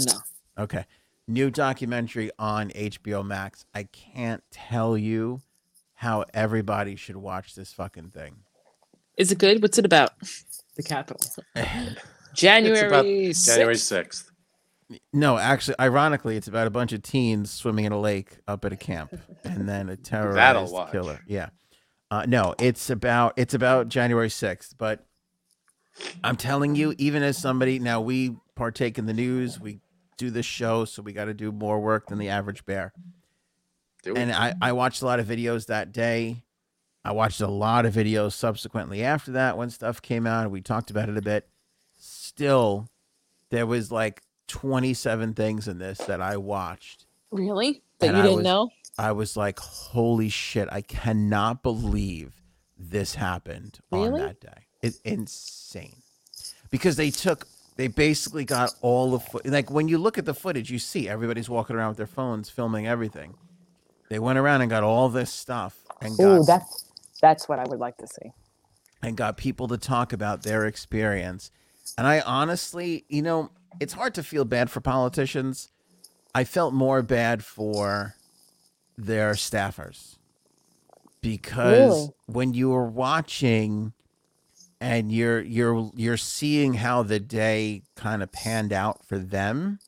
no. 0.01 0.15
Okay. 0.59 0.87
New 1.29 1.51
documentary 1.51 2.31
on 2.39 2.71
HBO 2.71 3.27
Max. 3.27 3.67
I 3.75 3.85
can't 3.85 4.43
tell 4.51 4.97
you 4.97 5.41
how 5.95 6.25
everybody 6.33 6.95
should 6.95 7.17
watch 7.17 7.55
this 7.55 7.73
fucking 7.73 8.11
thing. 8.11 8.37
Is 9.17 9.33
it 9.33 9.39
good? 9.39 9.61
What's 9.63 9.79
it 9.79 9.85
about? 9.85 10.13
The 10.77 10.83
Capitol. 10.83 11.21
January. 12.35 13.33
January 13.33 13.75
6th. 13.75 14.25
No, 15.13 15.37
actually, 15.37 15.75
ironically, 15.81 16.37
it's 16.37 16.47
about 16.47 16.69
a 16.69 16.71
bunch 16.71 16.93
of 16.93 17.03
teens 17.03 17.51
swimming 17.51 17.87
in 17.87 17.93
a 17.93 17.99
lake 17.99 18.37
up 18.47 18.65
at 18.65 18.73
a 18.73 18.77
camp, 18.77 19.19
and 19.43 19.69
then 19.69 19.89
a 19.89 19.97
terrorized 19.97 20.73
watch. 20.73 20.93
killer. 20.93 21.21
Yeah. 21.27 21.49
Uh, 22.09 22.25
no, 22.29 22.55
it's 22.61 22.89
about 22.89 23.33
it's 23.37 23.53
about 23.53 23.89
January 23.89 24.31
sixth. 24.31 24.75
But 24.79 25.05
I'm 26.23 26.37
telling 26.37 26.77
you, 26.77 26.95
even 26.99 27.25
as 27.25 27.37
somebody 27.37 27.81
now, 27.81 28.01
we 28.01 28.37
partake 28.55 28.97
in 28.97 29.07
the 29.07 29.13
news. 29.15 29.59
We 29.59 29.81
do 30.17 30.31
this 30.31 30.47
show, 30.47 30.85
so 30.85 31.03
we 31.03 31.13
got 31.13 31.27
to 31.27 31.35
do 31.35 31.53
more 31.53 31.81
work 31.81 32.07
than 32.09 32.19
the 32.19 32.29
average 32.29 32.65
bear. 32.65 32.93
Do 34.03 34.15
and 34.15 34.33
I, 34.33 34.55
I 34.61 34.73
watched 34.73 35.03
a 35.03 35.07
lot 35.07 35.21
of 35.21 35.27
videos 35.27 35.67
that 35.67 35.93
day. 35.93 36.43
I 37.05 37.13
watched 37.13 37.41
a 37.41 37.47
lot 37.49 37.87
of 37.87 37.95
videos 37.95 38.33
subsequently 38.33 39.03
after 39.05 39.33
that 39.33 39.57
when 39.57 39.71
stuff 39.71 40.03
came 40.03 40.27
out. 40.27 40.51
We 40.51 40.61
talked 40.61 40.91
about 40.91 41.09
it 41.09 41.17
a 41.17 41.23
bit. 41.23 41.49
Still, 41.97 42.89
there 43.51 43.67
was 43.67 43.91
like 43.93 44.23
27 44.49 45.35
things 45.35 45.69
in 45.69 45.79
this 45.79 45.99
that 45.99 46.21
I 46.21 46.37
watched. 46.37 47.07
Really? 47.31 47.83
That 48.01 48.15
you 48.15 48.21
I 48.21 48.23
didn't 48.23 48.37
was- 48.37 48.45
know? 48.45 48.71
I 48.99 49.13
was 49.13 49.37
like, 49.37 49.59
holy 49.59 50.31
shit, 50.31 50.69
I 50.73 50.81
cannot 50.81 51.63
believe 51.63 52.33
this 52.79 53.15
happened 53.15 53.79
on 53.93 54.15
that 54.15 54.41
day. 54.41 54.67
It's 54.81 55.01
insane. 55.01 55.97
Because 56.71 56.97
they 56.97 57.11
took, 57.11 57.47
they 57.77 57.89
basically 57.89 58.45
got 58.45 58.75
all 58.83 59.13
the 59.13 59.21
foot. 59.21 59.47
Like 59.47 59.71
when 59.71 59.89
you 59.89 59.99
look 59.99 60.19
at 60.19 60.27
the 60.27 60.35
footage, 60.35 60.71
you 60.71 60.79
see 60.81 61.09
everybody's 61.09 61.51
walking 61.51 61.77
around 61.77 61.91
with 61.91 61.99
their 61.99 62.07
phones 62.09 62.51
filming 62.51 62.87
everything. 62.87 63.37
They 64.11 64.19
went 64.21 64.39
around 64.39 64.63
and 64.63 64.71
got 64.71 64.85
all 64.85 65.09
this 65.11 65.33
stuff 65.33 65.87
and 66.01 66.21
got 66.21 66.41
Ooh, 66.41 66.45
that's 66.47 66.93
that's 67.23 67.49
what 67.49 67.59
I 67.59 67.65
would 67.67 67.81
like 67.81 67.97
to 67.99 68.07
see. 68.09 68.31
and 69.03 69.17
got 69.17 69.37
people 69.39 69.69
to 69.69 69.79
talk 69.79 70.13
about 70.13 70.45
their 70.45 70.67
experience. 70.67 71.51
And 71.99 72.07
I 72.07 72.21
honestly, 72.21 73.05
you 73.09 73.23
know, 73.23 73.53
it's 73.81 73.95
hard 73.95 74.15
to 74.17 74.23
feel 74.25 74.45
bad 74.45 74.71
for 74.71 74.81
politicians. 74.81 75.71
I 76.35 76.45
felt 76.45 76.75
more 76.75 77.03
bad 77.03 77.45
for 77.45 78.17
their 78.99 79.33
staffers 79.35 80.19
because 81.23 81.61
Really? 81.63 82.13
when 82.27 82.55
you 82.55 82.71
were 82.71 82.89
watching 82.89 83.93
and 84.81 85.11
you're 85.11 85.41
you're 85.41 85.91
you're 85.95 86.17
seeing 86.17 86.75
how 86.75 87.03
the 87.03 87.21
day 87.21 87.83
kind 87.95 88.23
of 88.23 88.31
panned 88.33 88.73
out 88.73 89.05
for 89.07 89.19
them 89.19 89.79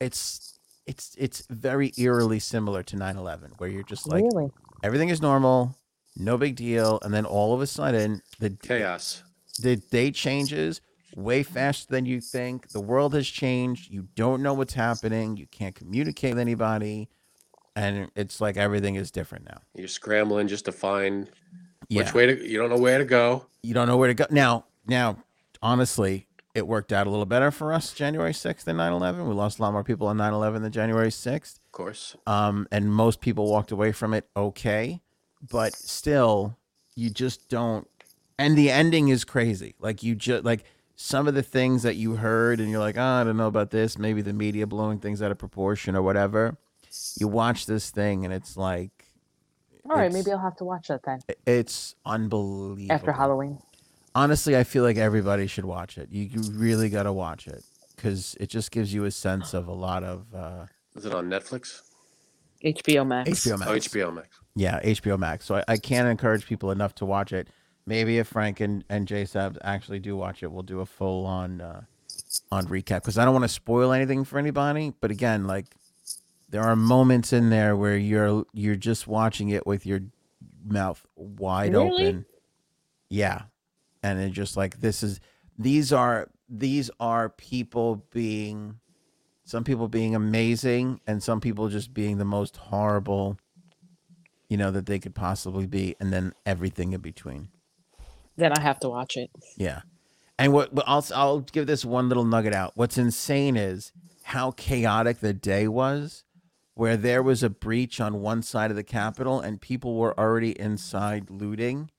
it's 0.00 0.58
it's 0.86 1.14
it's 1.18 1.46
very 1.50 1.92
eerily 1.98 2.38
similar 2.38 2.82
to 2.82 2.96
9/11 2.96 3.58
where 3.58 3.68
you're 3.68 3.82
just 3.82 4.08
like 4.08 4.24
really? 4.32 4.50
everything 4.82 5.08
is 5.08 5.20
normal, 5.20 5.76
no 6.16 6.38
big 6.38 6.56
deal, 6.56 6.98
and 7.02 7.12
then 7.12 7.24
all 7.26 7.54
of 7.54 7.60
a 7.60 7.66
sudden 7.66 8.22
the 8.38 8.50
Chaos. 8.50 9.22
the 9.58 9.76
day 9.76 10.10
changes 10.10 10.80
way 11.16 11.42
faster 11.42 11.86
than 11.88 12.06
you 12.06 12.20
think. 12.20 12.68
The 12.70 12.80
world 12.80 13.14
has 13.14 13.26
changed. 13.26 13.90
You 13.90 14.08
don't 14.14 14.42
know 14.42 14.54
what's 14.54 14.74
happening. 14.74 15.36
You 15.36 15.46
can't 15.46 15.74
communicate 15.74 16.34
with 16.34 16.40
anybody, 16.40 17.08
and 17.74 18.10
it's 18.14 18.40
like 18.40 18.56
everything 18.56 18.94
is 18.94 19.10
different 19.10 19.46
now. 19.46 19.58
You're 19.74 19.88
scrambling 19.88 20.46
just 20.46 20.66
to 20.66 20.72
find 20.72 21.30
Yeah, 21.88 22.02
which 22.02 22.14
way 22.14 22.26
to. 22.26 22.48
You 22.48 22.58
don't 22.58 22.70
know 22.70 22.78
where 22.78 22.98
to 22.98 23.04
go. 23.04 23.46
you 23.62 23.74
don't 23.74 23.86
know 23.88 23.96
where 23.96 24.08
to 24.08 24.14
go 24.14 24.26
now. 24.30 24.64
Now, 24.86 25.18
honestly, 25.62 26.26
it 26.54 26.66
worked 26.66 26.92
out 26.92 27.06
a 27.06 27.10
little 27.10 27.26
better 27.26 27.50
for 27.50 27.72
us 27.72 27.92
January 27.92 28.32
6th 28.32 28.64
than 28.64 28.76
9/11. 28.76 29.26
We 29.28 29.34
lost 29.34 29.58
a 29.58 29.62
lot 29.62 29.72
more 29.72 29.84
people 29.84 30.06
on 30.06 30.16
9/11 30.16 30.62
than 30.62 30.72
January 30.72 31.10
6th. 31.10 31.58
Of 31.66 31.72
course. 31.72 32.16
um, 32.26 32.66
and 32.72 32.92
most 32.92 33.20
people 33.20 33.50
walked 33.50 33.70
away 33.72 33.92
from 33.92 34.14
it 34.14 34.28
okay, 34.36 35.00
but 35.50 35.74
still, 35.74 36.56
you 36.94 37.10
just 37.10 37.48
don't. 37.48 37.86
And 38.38 38.56
the 38.56 38.70
ending 38.70 39.08
is 39.08 39.24
crazy. 39.24 39.74
Like 39.80 40.02
you 40.02 40.14
just 40.14 40.44
like 40.44 40.64
some 40.94 41.28
of 41.28 41.34
the 41.34 41.42
things 41.42 41.82
that 41.82 41.96
you 41.96 42.16
heard, 42.16 42.58
and 42.60 42.70
you're 42.70 42.80
like, 42.80 42.96
oh, 42.96 43.02
I 43.02 43.24
don't 43.24 43.36
know 43.36 43.48
about 43.48 43.70
this. 43.70 43.98
Maybe 43.98 44.22
the 44.22 44.32
media 44.32 44.66
blowing 44.66 44.98
things 44.98 45.20
out 45.20 45.30
of 45.30 45.36
proportion 45.38 45.94
or 45.94 46.00
whatever. 46.02 46.56
You 47.18 47.28
watch 47.28 47.66
this 47.66 47.90
thing, 47.90 48.24
and 48.24 48.32
it's 48.32 48.56
like 48.56 48.95
All 49.90 49.96
right, 49.96 50.12
maybe 50.12 50.30
I'll 50.32 50.38
have 50.38 50.56
to 50.56 50.64
watch 50.64 50.88
that 50.88 51.02
then 51.04 51.20
it's 51.46 51.94
unbelievable. 52.04 52.92
after 52.92 53.12
Halloween. 53.12 53.58
honestly, 54.14 54.56
I 54.56 54.64
feel 54.64 54.82
like 54.82 54.96
everybody 54.96 55.46
should 55.46 55.64
watch 55.64 55.98
it. 55.98 56.08
You, 56.10 56.24
you 56.24 56.42
really 56.52 56.88
got 56.88 57.04
to 57.04 57.12
watch 57.12 57.46
it 57.46 57.62
because 57.94 58.36
it 58.40 58.48
just 58.48 58.70
gives 58.70 58.92
you 58.92 59.04
a 59.04 59.10
sense 59.10 59.54
of 59.54 59.68
a 59.68 59.72
lot 59.72 60.02
of 60.02 60.26
uh, 60.34 60.66
Is 60.94 61.06
it 61.06 61.14
on 61.14 61.28
Netflix? 61.28 61.82
HBO 62.64 63.06
Max. 63.06 63.30
HBO 63.30 63.58
Max. 63.58 63.70
Oh, 63.70 63.74
HBO 63.74 64.14
Max. 64.14 64.28
Yeah, 64.54 64.80
HBO 64.82 65.18
Max. 65.18 65.44
So 65.44 65.56
I, 65.56 65.64
I 65.68 65.76
can't 65.76 66.08
encourage 66.08 66.46
people 66.46 66.70
enough 66.70 66.94
to 66.96 67.04
watch 67.04 67.32
it. 67.32 67.48
Maybe 67.86 68.18
if 68.18 68.28
Frank 68.28 68.60
and, 68.60 68.82
and 68.88 69.06
J 69.06 69.22
Sabs 69.24 69.58
actually 69.62 70.00
do 70.00 70.16
watch 70.16 70.42
it, 70.42 70.50
we'll 70.50 70.62
do 70.62 70.80
a 70.80 70.86
full 70.86 71.24
on 71.26 71.60
uh, 71.60 71.82
on 72.50 72.66
recap 72.66 73.02
because 73.02 73.18
I 73.18 73.24
don't 73.24 73.34
want 73.34 73.44
to 73.44 73.48
spoil 73.48 73.92
anything 73.92 74.24
for 74.24 74.38
anybody. 74.38 74.92
But 75.00 75.10
again, 75.10 75.46
like 75.46 75.66
there 76.48 76.62
are 76.62 76.76
moments 76.76 77.32
in 77.32 77.50
there 77.50 77.76
where 77.76 77.96
you're 77.96 78.44
you're 78.52 78.76
just 78.76 79.06
watching 79.06 79.48
it 79.50 79.66
with 79.66 79.84
your 79.86 80.00
mouth 80.64 81.04
wide 81.16 81.72
Really? 81.72 82.06
open. 82.08 82.26
Yeah. 83.08 83.42
And 84.02 84.18
it's 84.20 84.34
just 84.34 84.56
like 84.56 84.80
this 84.80 85.02
is 85.02 85.20
these 85.58 85.92
are 85.92 86.28
these 86.48 86.90
are 87.00 87.28
people 87.30 88.04
being 88.12 88.78
some 89.44 89.64
people 89.64 89.88
being 89.88 90.14
amazing 90.14 91.00
and 91.06 91.22
some 91.22 91.40
people 91.40 91.68
just 91.68 91.92
being 91.94 92.18
the 92.18 92.24
most 92.24 92.56
horrible 92.56 93.36
you 94.48 94.56
know 94.56 94.70
that 94.70 94.86
they 94.86 94.98
could 95.00 95.14
possibly 95.14 95.66
be 95.66 95.96
and 95.98 96.12
then 96.12 96.32
everything 96.44 96.92
in 96.92 97.00
between 97.00 97.48
Then 98.36 98.52
I 98.52 98.60
have 98.60 98.78
to 98.80 98.88
watch 98.88 99.16
it. 99.16 99.30
yeah 99.56 99.80
and 100.38 100.52
what 100.52 100.72
but 100.74 100.84
I'll 100.86 101.04
I'll 101.14 101.40
give 101.40 101.66
this 101.66 101.84
one 101.84 102.08
little 102.08 102.24
nugget 102.24 102.54
out 102.54 102.72
what's 102.76 102.96
insane 102.98 103.56
is 103.56 103.90
how 104.22 104.52
chaotic 104.52 105.18
the 105.18 105.32
day 105.32 105.66
was 105.66 106.22
where 106.76 106.98
there 106.98 107.22
was 107.22 107.42
a 107.42 107.48
breach 107.48 108.00
on 108.02 108.20
one 108.20 108.42
side 108.42 108.70
of 108.70 108.76
the 108.76 108.84
capitol 108.84 109.40
and 109.40 109.62
people 109.62 109.96
were 109.96 110.18
already 110.20 110.50
inside 110.60 111.30
looting. 111.30 111.90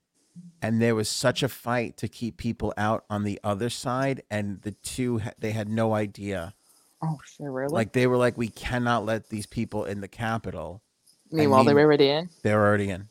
And 0.61 0.79
there 0.79 0.93
was 0.93 1.09
such 1.09 1.41
a 1.41 1.49
fight 1.49 1.97
to 1.97 2.07
keep 2.07 2.37
people 2.37 2.75
out 2.77 3.03
on 3.09 3.23
the 3.23 3.39
other 3.43 3.71
side 3.71 4.21
and 4.29 4.61
the 4.61 4.71
two 4.71 5.19
they 5.39 5.51
had 5.51 5.67
no 5.67 5.95
idea. 5.95 6.53
Oh 7.01 7.17
shit, 7.25 7.47
really? 7.47 7.73
like 7.73 7.93
they 7.93 8.05
were 8.05 8.17
like 8.17 8.37
we 8.37 8.49
cannot 8.49 9.03
let 9.03 9.29
these 9.29 9.47
people 9.47 9.83
in 9.83 10.01
the 10.01 10.07
capitol. 10.07 10.83
Meanwhile, 11.31 11.63
they 11.63 11.73
were 11.73 11.81
already 11.81 12.09
in. 12.09 12.29
they 12.43 12.53
were 12.53 12.67
already 12.67 12.91
in. 12.91 13.07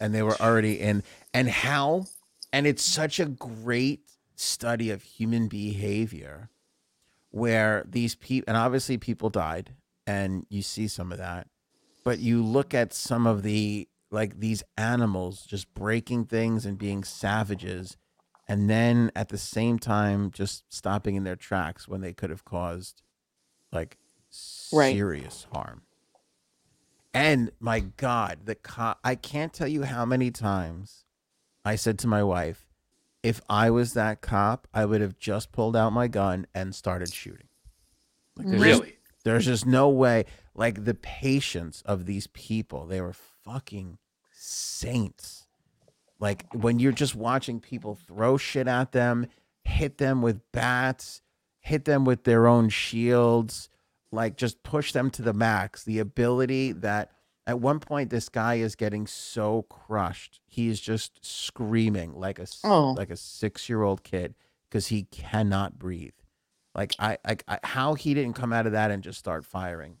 And 0.00 0.14
they 0.14 0.22
were 0.22 0.40
already 0.40 0.78
in. 0.78 1.02
And 1.34 1.48
how? 1.50 2.06
And 2.52 2.64
it's 2.64 2.84
such 2.84 3.18
a 3.18 3.26
great 3.26 4.02
study 4.36 4.90
of 4.90 5.02
human 5.02 5.48
behavior 5.48 6.48
where 7.30 7.84
these 7.88 8.14
people 8.14 8.44
and 8.46 8.56
obviously 8.56 8.98
people 8.98 9.30
died 9.30 9.72
and 10.08 10.46
you 10.48 10.62
see 10.62 10.88
some 10.88 11.12
of 11.12 11.18
that 11.18 11.46
but 12.04 12.18
you 12.18 12.42
look 12.42 12.72
at 12.72 12.92
some 12.94 13.26
of 13.26 13.42
the 13.42 13.86
like 14.10 14.40
these 14.40 14.62
animals 14.78 15.44
just 15.44 15.72
breaking 15.74 16.24
things 16.24 16.64
and 16.64 16.78
being 16.78 17.04
savages 17.04 17.96
and 18.48 18.70
then 18.70 19.12
at 19.14 19.28
the 19.28 19.36
same 19.38 19.78
time 19.78 20.30
just 20.30 20.64
stopping 20.72 21.14
in 21.14 21.24
their 21.24 21.36
tracks 21.36 21.86
when 21.86 22.00
they 22.00 22.12
could 22.14 22.30
have 22.30 22.44
caused 22.44 23.02
like 23.72 23.98
Right. 24.72 24.94
serious 24.94 25.46
harm 25.52 25.82
And 27.14 27.50
my 27.60 27.80
God, 27.80 28.40
the 28.44 28.54
cop, 28.54 28.98
I 29.02 29.14
can't 29.14 29.52
tell 29.52 29.68
you 29.68 29.82
how 29.84 30.04
many 30.04 30.30
times 30.30 31.04
I 31.64 31.74
said 31.76 31.98
to 32.00 32.06
my 32.06 32.22
wife, 32.22 32.66
if 33.22 33.40
I 33.48 33.70
was 33.70 33.94
that 33.94 34.20
cop, 34.20 34.68
I 34.72 34.84
would 34.84 35.00
have 35.00 35.18
just 35.18 35.50
pulled 35.50 35.74
out 35.74 35.92
my 35.92 36.06
gun 36.08 36.46
and 36.54 36.74
started 36.74 37.12
shooting. 37.12 37.48
Like, 38.36 38.46
there's 38.48 38.62
just- 38.62 38.80
Really? 38.82 38.97
There's 39.28 39.44
just 39.46 39.66
no 39.66 39.88
way. 39.88 40.24
Like 40.54 40.84
the 40.84 40.94
patience 40.94 41.82
of 41.86 42.06
these 42.06 42.26
people, 42.28 42.86
they 42.86 43.00
were 43.00 43.12
fucking 43.12 43.98
saints. 44.32 45.46
Like 46.20 46.46
when 46.52 46.78
you're 46.78 46.92
just 46.92 47.14
watching 47.14 47.60
people 47.60 47.94
throw 47.94 48.36
shit 48.36 48.66
at 48.66 48.92
them, 48.92 49.26
hit 49.64 49.98
them 49.98 50.20
with 50.22 50.40
bats, 50.52 51.22
hit 51.60 51.84
them 51.84 52.04
with 52.04 52.24
their 52.24 52.46
own 52.48 52.68
shields, 52.70 53.68
like 54.10 54.36
just 54.36 54.62
push 54.62 54.92
them 54.92 55.10
to 55.10 55.22
the 55.22 55.32
max. 55.32 55.84
The 55.84 55.98
ability 56.00 56.72
that 56.72 57.12
at 57.46 57.60
one 57.60 57.78
point 57.78 58.10
this 58.10 58.28
guy 58.28 58.54
is 58.56 58.74
getting 58.74 59.06
so 59.06 59.62
crushed, 59.68 60.40
he's 60.46 60.80
just 60.80 61.24
screaming 61.24 62.14
like 62.14 62.38
a 62.38 62.46
Oh. 62.64 62.92
like 62.96 63.10
a 63.10 63.16
six 63.16 63.68
year 63.68 63.82
old 63.82 64.02
kid 64.02 64.34
because 64.68 64.88
he 64.88 65.04
cannot 65.04 65.78
breathe. 65.78 66.12
Like 66.74 66.94
I, 66.98 67.18
I, 67.24 67.36
I, 67.48 67.58
how 67.64 67.94
he 67.94 68.14
didn't 68.14 68.34
come 68.34 68.52
out 68.52 68.66
of 68.66 68.72
that 68.72 68.90
and 68.90 69.02
just 69.02 69.18
start 69.18 69.44
firing. 69.44 69.96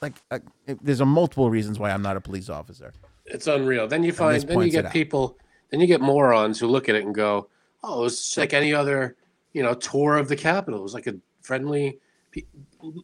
Like, 0.00 0.14
it- 0.30 0.78
there's 0.82 1.00
a 1.00 1.06
multiple 1.06 1.50
reasons 1.50 1.78
why 1.78 1.90
I'm 1.90 2.02
not 2.02 2.16
a 2.16 2.20
police 2.20 2.48
officer. 2.48 2.92
It's 3.26 3.46
unreal. 3.46 3.86
Then 3.86 4.02
you 4.02 4.12
find, 4.12 4.36
then 4.48 4.58
you 4.66 4.70
get 4.72 4.84
people, 4.92 5.38
then 5.70 5.80
you 5.80 5.86
get 5.86 6.00
morons 6.00 6.58
who 6.60 6.66
look 6.66 6.88
at 6.88 6.94
it 6.94 7.04
and 7.04 7.14
go, 7.14 7.48
"Oh, 7.82 8.04
it's 8.04 8.36
like 8.36 8.52
any 8.52 8.74
other, 8.74 9.16
you 9.54 9.62
know, 9.62 9.72
tour 9.74 10.16
of 10.18 10.28
the 10.28 10.36
Capitol. 10.36 10.80
It 10.80 10.82
was 10.82 10.94
like 10.94 11.06
a 11.06 11.14
friendly." 11.40 11.98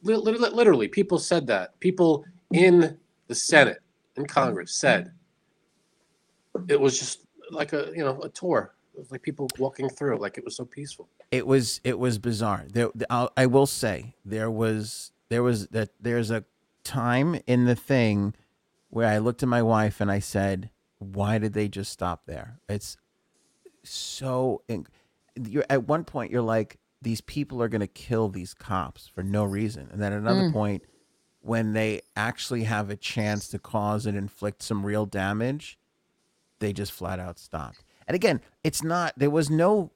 Literally, 0.03 0.89
people 0.89 1.19
said 1.19 1.47
that. 1.47 1.79
People 1.81 2.25
in 2.53 2.99
the 3.29 3.35
Senate 3.35 3.79
and 4.17 4.29
Congress 4.29 4.75
said 4.75 5.13
it 6.69 6.79
was 6.81 6.99
just 6.99 7.25
like 7.51 7.73
a, 7.73 7.91
you 7.95 8.05
know, 8.05 8.21
a 8.23 8.29
tour. 8.29 8.75
It 9.11 9.15
was 9.15 9.17
like 9.17 9.23
people 9.23 9.49
walking 9.59 9.89
through, 9.89 10.19
like 10.19 10.39
it 10.39 10.45
was 10.45 10.55
so 10.55 10.65
peaceful. 10.65 11.09
It 11.33 11.45
was, 11.45 11.81
it 11.83 11.99
was 11.99 12.19
bizarre. 12.19 12.65
There, 12.73 12.91
I'll, 13.11 13.33
I 13.37 13.47
will 13.47 13.67
say 13.67 14.15
there 14.25 14.49
was, 14.51 15.11
there 15.31 15.43
was 15.43 15.67
that 15.69 15.91
there's 16.01 16.31
a 16.31 16.45
time 16.85 17.41
in 17.49 17.65
the 17.65 17.75
thing 17.75 18.35
where 18.91 19.09
I 19.09 19.19
looked 19.19 19.43
at 19.43 19.49
my 19.49 19.63
wife 19.63 20.01
and 20.01 20.13
I 20.13 20.21
said, 20.21 20.71
"Why 20.99 21.39
did 21.39 21.55
they 21.55 21.67
just 21.69 21.91
stop 21.91 22.27
there?" 22.27 22.59
It's 22.69 22.97
so. 23.83 24.63
in- 24.69 24.87
You're 25.41 25.65
at 25.69 25.89
one 25.89 26.05
point 26.05 26.31
you're 26.31 26.41
like, 26.43 26.79
these 27.03 27.21
people 27.21 27.61
are 27.63 27.69
going 27.69 27.81
to 27.81 27.87
kill 27.89 28.29
these 28.29 28.55
cops 28.55 29.09
for 29.09 29.23
no 29.25 29.43
reason, 29.45 29.89
and 29.93 30.01
then 30.01 30.13
at 30.13 30.19
another 30.21 30.43
Mm. 30.51 30.53
point, 30.53 30.83
when 31.41 31.73
they 31.73 32.03
actually 32.15 32.65
have 32.65 32.91
a 32.91 32.97
chance 32.97 33.49
to 33.49 33.59
cause 33.59 34.07
and 34.07 34.17
inflict 34.17 34.63
some 34.63 34.85
real 34.87 35.07
damage, 35.07 35.79
they 36.61 36.73
just 36.73 36.93
flat 36.93 37.19
out 37.19 37.39
stopped. 37.41 37.83
And 38.11 38.17
again, 38.17 38.41
it's 38.65 38.83
not. 38.83 39.13
There 39.17 39.31
was 39.31 39.51
no 39.51 39.93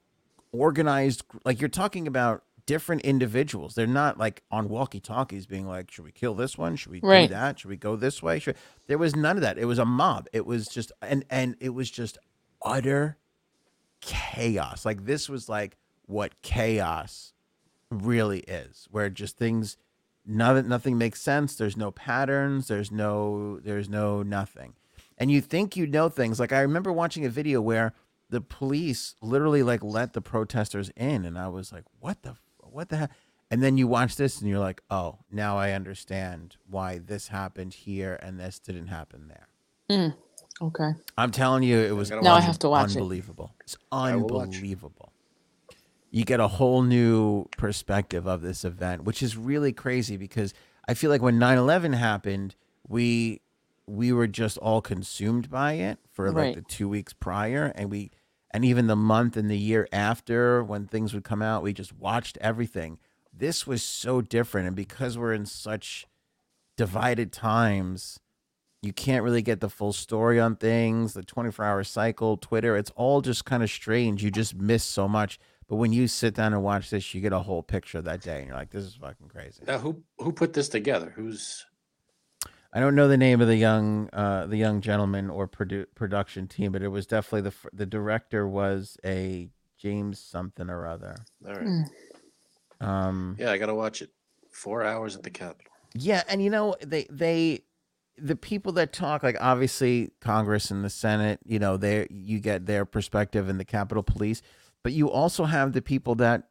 organized. 0.53 1.23
Like 1.43 1.59
you're 1.59 1.67
talking 1.67 2.07
about 2.07 2.45
different 2.65 3.01
individuals. 3.01 3.75
They're 3.75 3.85
not 3.85 4.17
like 4.17 4.41
on 4.49 4.69
walkie 4.69 5.01
talkies 5.01 5.45
being 5.45 5.67
like, 5.67 5.91
should 5.91 6.05
we 6.05 6.13
kill 6.13 6.33
this 6.33 6.57
one? 6.57 6.77
Should 6.77 6.93
we 6.93 7.01
Right. 7.03 7.27
do 7.27 7.33
that? 7.35 7.59
Should 7.59 7.69
we 7.69 7.75
go 7.75 7.97
this 7.97 8.23
way? 8.23 8.39
Should... 8.39 8.55
There 8.87 8.97
was 8.97 9.17
none 9.17 9.35
of 9.35 9.41
that. 9.41 9.57
It 9.57 9.65
was 9.65 9.79
a 9.79 9.83
mob. 9.83 10.29
It 10.31 10.45
was 10.45 10.69
just 10.69 10.93
and 11.01 11.25
and 11.29 11.57
it 11.59 11.71
was 11.71 11.91
just 11.91 12.17
utter 12.61 13.17
chaos. 13.99 14.85
Like 14.85 15.03
this 15.03 15.27
was 15.27 15.49
like 15.49 15.75
what 16.05 16.41
chaos 16.41 17.33
really 17.89 18.39
is, 18.47 18.87
where 18.91 19.09
just 19.09 19.37
things 19.37 19.75
nothing 20.25 20.69
nothing 20.69 20.97
makes 20.97 21.21
sense. 21.21 21.57
There's 21.57 21.75
no 21.75 21.91
patterns. 21.91 22.69
There's 22.69 22.93
no 22.93 23.59
there's 23.61 23.89
no 23.89 24.23
nothing. 24.23 24.75
And 25.17 25.31
you 25.31 25.41
think 25.41 25.75
you 25.75 25.87
know 25.87 26.09
things. 26.09 26.39
Like 26.39 26.51
I 26.53 26.61
remember 26.61 26.91
watching 26.91 27.25
a 27.25 27.29
video 27.29 27.61
where 27.61 27.93
the 28.35 28.41
police 28.41 29.15
literally 29.21 29.63
like 29.63 29.81
let 29.81 30.11
the 30.11 30.19
protesters 30.21 30.89
in, 30.97 31.23
and 31.23 31.37
I 31.39 31.47
was 31.47 31.71
like, 31.71 31.85
what 32.01 32.21
the 32.23 32.35
what 32.59 32.89
the 32.89 32.97
hell? 32.97 33.07
And 33.49 33.63
then 33.63 33.77
you 33.77 33.87
watch 33.87 34.17
this 34.17 34.41
and 34.41 34.49
you're 34.49 34.59
like, 34.59 34.81
oh, 34.89 35.19
now 35.31 35.57
I 35.57 35.71
understand 35.71 36.57
why 36.69 36.97
this 36.97 37.29
happened 37.29 37.73
here 37.73 38.19
and 38.21 38.37
this 38.37 38.59
didn't 38.59 38.87
happen 38.87 39.29
there. 39.29 39.47
Mm, 39.89 40.15
okay. 40.61 40.89
I'm 41.17 41.31
telling 41.31 41.63
you, 41.63 41.79
it 41.79 41.95
was 41.95 42.09
gotta 42.09 42.23
Now 42.23 42.35
I 42.35 42.41
have 42.41 42.59
to 42.59 42.69
watch 42.69 42.91
it. 42.91 42.97
unbelievable. 42.97 43.53
It's 43.61 43.77
I 43.91 44.15
will 44.17 44.27
watch. 44.27 44.55
unbelievable. 44.55 45.13
You 46.11 46.25
get 46.25 46.39
a 46.41 46.47
whole 46.49 46.81
new 46.81 47.45
perspective 47.57 48.27
of 48.27 48.41
this 48.41 48.65
event, 48.65 49.03
which 49.05 49.23
is 49.23 49.37
really 49.37 49.71
crazy 49.71 50.17
because 50.17 50.53
I 50.87 50.93
feel 50.93 51.09
like 51.09 51.21
when 51.21 51.39
9/11 51.39 51.93
happened, 51.93 52.55
we 52.87 53.39
we 53.87 54.11
were 54.11 54.27
just 54.27 54.57
all 54.57 54.81
consumed 54.81 55.49
by 55.49 55.73
it 55.73 55.99
for 56.11 56.27
like 56.31 56.35
Right. 56.35 56.55
the 56.55 56.61
2 56.63 56.89
weeks 56.89 57.13
prior 57.13 57.71
and 57.75 57.91
we 57.91 58.09
and 58.55 58.63
even 58.63 58.87
the 58.87 58.95
month 58.95 59.35
and 59.35 59.51
the 59.51 59.57
year 59.57 59.85
after 59.91 60.63
when 60.63 60.87
things 60.87 61.13
would 61.13 61.25
come 61.25 61.41
out, 61.41 61.61
we 61.61 61.73
just 61.73 61.91
watched 61.91 62.37
everything. 62.39 62.99
This 63.33 63.67
was 63.67 63.83
so 63.83 64.21
different. 64.21 64.65
And 64.65 64.77
because 64.77 65.17
we're 65.17 65.33
in 65.33 65.45
such 65.45 66.07
divided 66.77 67.33
times, 67.33 68.17
you 68.81 68.93
can't 68.93 69.25
really 69.25 69.41
get 69.41 69.59
the 69.59 69.67
full 69.67 69.91
story 69.91 70.39
on 70.39 70.55
things 70.55 71.11
the 71.11 71.21
24 71.21 71.65
hour 71.65 71.83
cycle 71.83 72.37
twitter. 72.37 72.77
It's 72.77 72.91
all 72.95 73.19
just 73.19 73.43
kind 73.43 73.61
of 73.61 73.69
strange. 73.69 74.23
You 74.23 74.31
just 74.31 74.55
miss 74.55 74.85
so 74.85 75.05
much. 75.05 75.37
But 75.67 75.75
when 75.75 75.91
you 75.91 76.07
sit 76.07 76.33
down 76.33 76.53
and 76.53 76.63
watch 76.63 76.89
this 76.91 77.13
you 77.13 77.19
get 77.19 77.33
a 77.33 77.39
whole 77.39 77.61
picture 77.61 78.01
that 78.03 78.21
day 78.21 78.37
and 78.37 78.47
you're 78.47 78.55
like 78.55 78.69
this 78.69 78.85
is 78.85 78.95
fucking 78.95 79.27
crazy. 79.27 79.63
Now, 79.67 79.79
who 79.79 80.01
who 80.19 80.31
put 80.31 80.53
this 80.53 80.69
together? 80.69 81.11
Who's 81.13 81.65
i 82.75 82.79
don't 82.79 82.93
know 82.93 83.07
the 83.07 83.17
name 83.17 83.41
of 83.41 83.47
the 83.47 83.55
young 83.55 84.07
uh 84.13 84.45
the 84.45 84.57
young 84.57 84.81
gentleman 84.81 85.29
or 85.31 85.47
produ- 85.47 85.87
production 85.95 86.47
team 86.47 86.71
but 86.71 86.83
it 86.83 86.89
was 86.89 87.07
definitely 87.07 87.41
the 87.41 87.51
fir- 87.51 87.69
the 87.73 87.85
director 87.87 88.47
was 88.47 88.97
a 89.03 89.49
james 89.77 90.19
something 90.19 90.69
or 90.69 90.85
other 90.85 91.15
all 91.47 91.53
right? 91.53 91.65
Mm. 91.65 91.85
um 92.81 93.35
Yeah, 93.39 93.51
I 93.51 93.57
gotta 93.57 93.75
watch 93.75 94.01
it. 94.03 94.11
Four 94.51 94.83
hours 94.83 95.17
at 95.17 95.23
the 95.23 95.31
Capitol. 95.31 95.71
Yeah, 95.93 96.23
and 96.29 96.41
you 96.41 96.49
know 96.49 96.75
they 96.81 97.05
they 97.09 97.63
the 98.17 98.35
people 98.35 98.71
that 98.73 98.93
talk 98.93 99.23
like 99.23 99.37
obviously 99.41 100.11
Congress 100.21 100.71
and 100.71 100.83
the 100.83 100.89
Senate, 100.89 101.39
you 101.45 101.59
know, 101.59 101.77
they 101.77 102.07
you 102.09 102.39
get 102.39 102.65
their 102.65 102.85
perspective 102.85 103.49
and 103.49 103.59
the 103.59 103.65
Capitol 103.65 104.03
Police, 104.03 104.41
but 104.83 104.93
you 104.93 105.09
also 105.09 105.45
have 105.45 105.73
the 105.73 105.81
people 105.81 106.15
that 106.15 106.49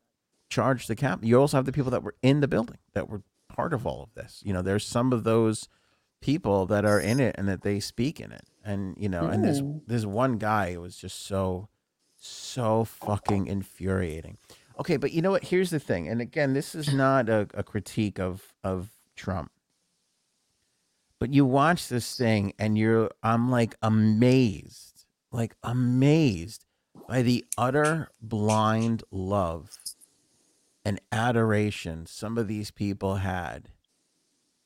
charge 0.50 0.86
the 0.86 0.96
cap. 0.96 1.20
You 1.22 1.40
also 1.40 1.56
have 1.56 1.64
the 1.64 1.72
people 1.72 1.90
that 1.92 2.02
were 2.02 2.14
in 2.22 2.40
the 2.40 2.48
building 2.48 2.78
that 2.92 3.08
were 3.08 3.22
part 3.48 3.72
of 3.72 3.86
all 3.86 4.02
of 4.02 4.14
this. 4.14 4.42
You 4.44 4.52
know, 4.52 4.62
there's 4.62 4.86
some 4.86 5.12
of 5.12 5.24
those 5.24 5.68
people 6.24 6.64
that 6.64 6.86
are 6.86 6.98
in 6.98 7.20
it 7.20 7.34
and 7.36 7.46
that 7.46 7.60
they 7.60 7.78
speak 7.78 8.18
in 8.18 8.32
it. 8.32 8.46
And 8.64 8.96
you 8.98 9.10
know, 9.10 9.26
and 9.26 9.44
this 9.44 9.60
Mm. 9.60 9.82
this 9.86 10.06
one 10.06 10.38
guy 10.38 10.76
was 10.78 10.96
just 10.96 11.26
so 11.26 11.68
so 12.16 12.84
fucking 12.84 13.46
infuriating. 13.46 14.38
Okay, 14.80 14.96
but 14.96 15.12
you 15.12 15.20
know 15.20 15.30
what? 15.32 15.44
Here's 15.44 15.68
the 15.68 15.78
thing. 15.78 16.08
And 16.08 16.22
again, 16.22 16.54
this 16.54 16.74
is 16.74 16.94
not 17.04 17.28
a, 17.28 17.46
a 17.52 17.62
critique 17.62 18.18
of 18.18 18.54
of 18.64 18.88
Trump. 19.16 19.50
But 21.20 21.32
you 21.34 21.44
watch 21.44 21.88
this 21.88 22.16
thing 22.16 22.54
and 22.58 22.78
you're 22.78 23.10
I'm 23.22 23.50
like 23.50 23.76
amazed. 23.82 25.04
Like 25.30 25.54
amazed 25.62 26.64
by 27.06 27.20
the 27.20 27.44
utter 27.58 28.08
blind 28.22 29.02
love 29.10 29.78
and 30.86 31.00
adoration 31.12 32.06
some 32.06 32.38
of 32.38 32.48
these 32.48 32.70
people 32.70 33.16
had 33.16 33.68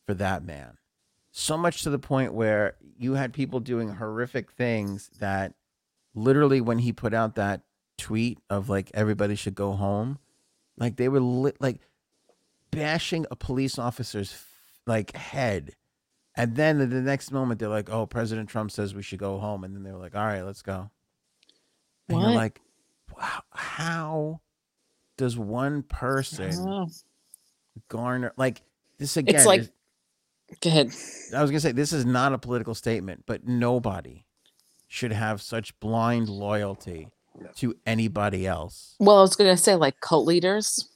for 0.06 0.14
that 0.14 0.44
man. 0.44 0.77
So 1.38 1.56
much 1.56 1.82
to 1.84 1.90
the 1.90 2.00
point 2.00 2.34
where 2.34 2.74
you 2.98 3.14
had 3.14 3.32
people 3.32 3.60
doing 3.60 3.90
horrific 3.90 4.50
things 4.50 5.08
that 5.20 5.54
literally 6.12 6.60
when 6.60 6.78
he 6.78 6.92
put 6.92 7.14
out 7.14 7.36
that 7.36 7.60
tweet 7.96 8.40
of 8.50 8.68
like 8.68 8.90
everybody 8.92 9.36
should 9.36 9.54
go 9.54 9.74
home, 9.74 10.18
like 10.76 10.96
they 10.96 11.08
were 11.08 11.20
li- 11.20 11.52
like 11.60 11.78
bashing 12.72 13.24
a 13.30 13.36
police 13.36 13.78
officer's 13.78 14.36
like 14.84 15.14
head. 15.14 15.76
And 16.34 16.56
then 16.56 16.78
the 16.78 16.86
next 17.00 17.30
moment 17.30 17.60
they're 17.60 17.68
like, 17.68 17.88
"Oh, 17.88 18.04
President 18.04 18.48
Trump 18.48 18.72
says 18.72 18.92
we 18.92 19.02
should 19.04 19.20
go 19.20 19.38
home." 19.38 19.62
And 19.62 19.76
then 19.76 19.84
they 19.84 19.92
were 19.92 19.98
like, 19.98 20.16
"All 20.16 20.26
right, 20.26 20.42
let's 20.42 20.62
go." 20.62 20.90
And 22.08 22.18
you're 22.18 22.30
What? 22.30 22.34
like, 22.36 22.60
"Wow, 23.16 23.42
how 23.52 24.40
does 25.16 25.38
one 25.38 25.84
person 25.84 26.88
garner 27.86 28.32
like 28.36 28.62
this 28.98 29.16
again?" 29.16 29.36
It's 29.36 29.46
like- 29.46 29.60
is- 29.60 29.70
Go 30.60 30.70
ahead. 30.70 30.92
I 31.34 31.42
was 31.42 31.50
gonna 31.50 31.60
say 31.60 31.72
this 31.72 31.92
is 31.92 32.04
not 32.06 32.32
a 32.32 32.38
political 32.38 32.74
statement, 32.74 33.24
but 33.26 33.46
nobody 33.46 34.24
should 34.86 35.12
have 35.12 35.42
such 35.42 35.78
blind 35.80 36.28
loyalty 36.28 37.08
to 37.56 37.74
anybody 37.86 38.46
else. 38.46 38.96
Well, 38.98 39.18
I 39.18 39.20
was 39.20 39.36
gonna 39.36 39.56
say 39.56 39.74
like 39.74 40.00
cult 40.00 40.26
leaders, 40.26 40.88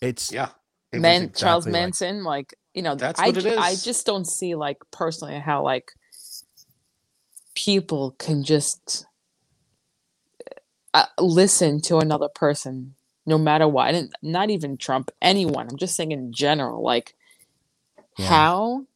It's 0.00 0.32
Yeah, 0.32 0.48
it 0.90 0.96
was 0.96 1.02
Man, 1.02 1.20
Charles 1.34 1.64
exactly 1.66 1.72
like- 1.72 1.80
Manson, 1.82 2.24
like 2.24 2.54
you 2.74 2.82
know, 2.82 2.94
That's 2.96 3.20
I 3.20 3.26
what 3.26 3.36
it 3.36 3.42
j- 3.42 3.56
I 3.56 3.70
is. 3.70 3.84
just 3.84 4.04
don't 4.06 4.26
see 4.26 4.54
like 4.54 4.78
personally 4.90 5.38
how 5.38 5.62
like 5.62 5.92
people 7.54 8.12
can 8.18 8.42
just 8.44 9.06
uh, 10.94 11.06
listen 11.18 11.80
to 11.82 11.98
another 11.98 12.28
person 12.28 12.94
no 13.26 13.38
matter 13.38 13.68
what. 13.68 13.94
And 13.94 14.12
not 14.22 14.50
even 14.50 14.76
Trump, 14.76 15.10
anyone. 15.20 15.68
I'm 15.70 15.76
just 15.76 15.94
saying 15.94 16.12
in 16.12 16.32
general, 16.32 16.82
like 16.82 17.14
Yeah. 18.18 18.26
how 18.26 18.86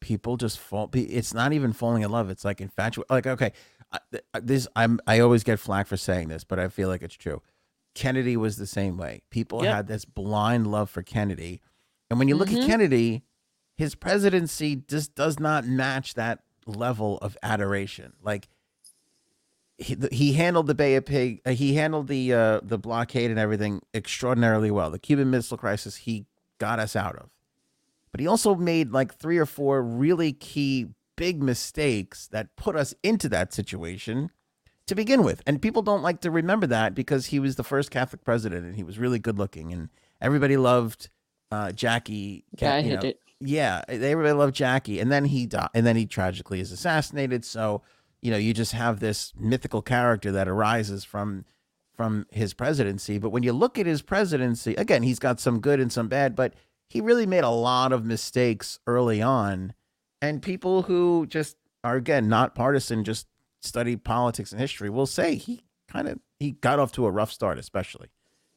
people 0.00 0.36
just 0.36 0.58
fall. 0.58 0.90
It's 0.92 1.32
not 1.34 1.52
even 1.52 1.72
falling 1.72 2.02
in 2.02 2.10
love. 2.10 2.30
It's 2.30 2.44
like 2.44 2.60
infatuation. 2.60 3.06
Like 3.10 3.26
okay, 3.26 3.52
this 4.40 4.68
I'm 4.76 5.00
I 5.06 5.20
always 5.20 5.44
get 5.44 5.58
flack 5.58 5.86
for 5.86 5.96
saying 5.96 6.28
this, 6.28 6.44
but 6.44 6.58
I 6.58 6.68
feel 6.68 6.88
like 6.88 7.02
it's 7.02 7.14
true. 7.14 7.42
Kennedy 7.94 8.36
was 8.36 8.56
the 8.58 8.66
same 8.66 8.96
way. 8.98 9.22
People 9.30 9.64
Yep. 9.64 9.74
had 9.74 9.86
this 9.86 10.04
blind 10.04 10.66
love 10.66 10.90
for 10.90 11.02
Kennedy, 11.02 11.60
and 12.10 12.18
when 12.18 12.28
you 12.28 12.36
look 12.36 12.48
Mhm. 12.50 12.60
at 12.62 12.66
Kennedy, 12.66 13.22
his 13.76 13.94
presidency 13.94 14.76
just 14.76 15.14
does 15.14 15.40
not 15.40 15.64
match 15.66 16.14
that 16.14 16.40
level 16.66 17.16
of 17.18 17.36
adoration. 17.42 18.12
Like 18.22 18.48
he, 19.78 19.96
he 20.10 20.32
handled 20.34 20.66
the 20.66 20.74
Bay 20.74 20.94
of 20.96 21.04
Pig, 21.04 21.40
uh, 21.44 21.50
he 21.50 21.74
handled 21.74 22.08
the 22.08 22.32
uh, 22.32 22.60
the 22.62 22.78
blockade 22.78 23.30
and 23.30 23.38
everything 23.40 23.80
extraordinarily 23.94 24.70
well. 24.70 24.90
The 24.90 24.98
Cuban 24.98 25.30
Missile 25.30 25.56
Crisis, 25.58 25.96
he 25.96 26.26
got 26.58 26.78
us 26.78 26.96
out 26.96 27.16
of, 27.16 27.30
but 28.16 28.20
he 28.22 28.26
also 28.26 28.54
made 28.54 28.92
like 28.92 29.14
three 29.14 29.36
or 29.36 29.44
four 29.44 29.82
really 29.82 30.32
key 30.32 30.86
big 31.16 31.42
mistakes 31.42 32.26
that 32.28 32.56
put 32.56 32.74
us 32.74 32.94
into 33.02 33.28
that 33.28 33.52
situation 33.52 34.30
to 34.86 34.94
begin 34.94 35.22
with. 35.22 35.42
And 35.46 35.60
people 35.60 35.82
don't 35.82 36.00
like 36.00 36.22
to 36.22 36.30
remember 36.30 36.66
that 36.68 36.94
because 36.94 37.26
he 37.26 37.38
was 37.38 37.56
the 37.56 37.62
first 37.62 37.90
Catholic 37.90 38.24
president 38.24 38.64
and 38.64 38.74
he 38.74 38.82
was 38.82 38.98
really 38.98 39.18
good 39.18 39.38
looking 39.38 39.70
and 39.70 39.90
everybody 40.18 40.56
loved 40.56 41.10
uh, 41.52 41.72
Jackie. 41.72 42.46
Yeah, 42.58 42.76
I 42.76 42.80
hit 42.80 43.02
know, 43.02 43.08
it. 43.10 43.20
yeah, 43.38 43.82
everybody 43.86 44.32
loved 44.32 44.54
Jackie, 44.54 44.98
and 44.98 45.12
then 45.12 45.26
he 45.26 45.44
died, 45.44 45.68
and 45.74 45.84
then 45.84 45.96
he 45.96 46.06
tragically 46.06 46.60
is 46.60 46.72
assassinated. 46.72 47.44
So 47.44 47.82
you 48.22 48.30
know, 48.30 48.38
you 48.38 48.54
just 48.54 48.72
have 48.72 48.98
this 48.98 49.34
mythical 49.38 49.82
character 49.82 50.32
that 50.32 50.48
arises 50.48 51.04
from 51.04 51.44
from 51.94 52.26
his 52.30 52.54
presidency. 52.54 53.18
But 53.18 53.28
when 53.28 53.42
you 53.42 53.52
look 53.52 53.78
at 53.78 53.84
his 53.84 54.00
presidency, 54.00 54.74
again, 54.76 55.02
he's 55.02 55.18
got 55.18 55.38
some 55.38 55.60
good 55.60 55.80
and 55.80 55.92
some 55.92 56.08
bad, 56.08 56.34
but 56.34 56.54
he 56.88 57.00
really 57.00 57.26
made 57.26 57.44
a 57.44 57.50
lot 57.50 57.92
of 57.92 58.04
mistakes 58.04 58.78
early 58.86 59.20
on, 59.22 59.74
and 60.22 60.42
people 60.42 60.82
who 60.82 61.26
just 61.26 61.56
are 61.84 61.96
again 61.96 62.28
not 62.28 62.54
partisan, 62.54 63.04
just 63.04 63.26
study 63.60 63.96
politics 63.96 64.52
and 64.52 64.60
history, 64.60 64.90
will 64.90 65.06
say 65.06 65.34
he 65.34 65.62
kind 65.88 66.08
of 66.08 66.18
he 66.38 66.52
got 66.52 66.78
off 66.78 66.92
to 66.92 67.06
a 67.06 67.10
rough 67.10 67.32
start, 67.32 67.58
especially 67.58 68.08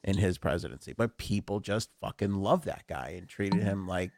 in 0.03 0.17
his 0.17 0.37
presidency. 0.37 0.93
But 0.93 1.17
people 1.17 1.59
just 1.59 1.89
fucking 2.01 2.33
love 2.35 2.65
that 2.65 2.85
guy 2.87 3.15
and 3.17 3.27
treated 3.27 3.61
him 3.61 3.87
like 3.87 4.11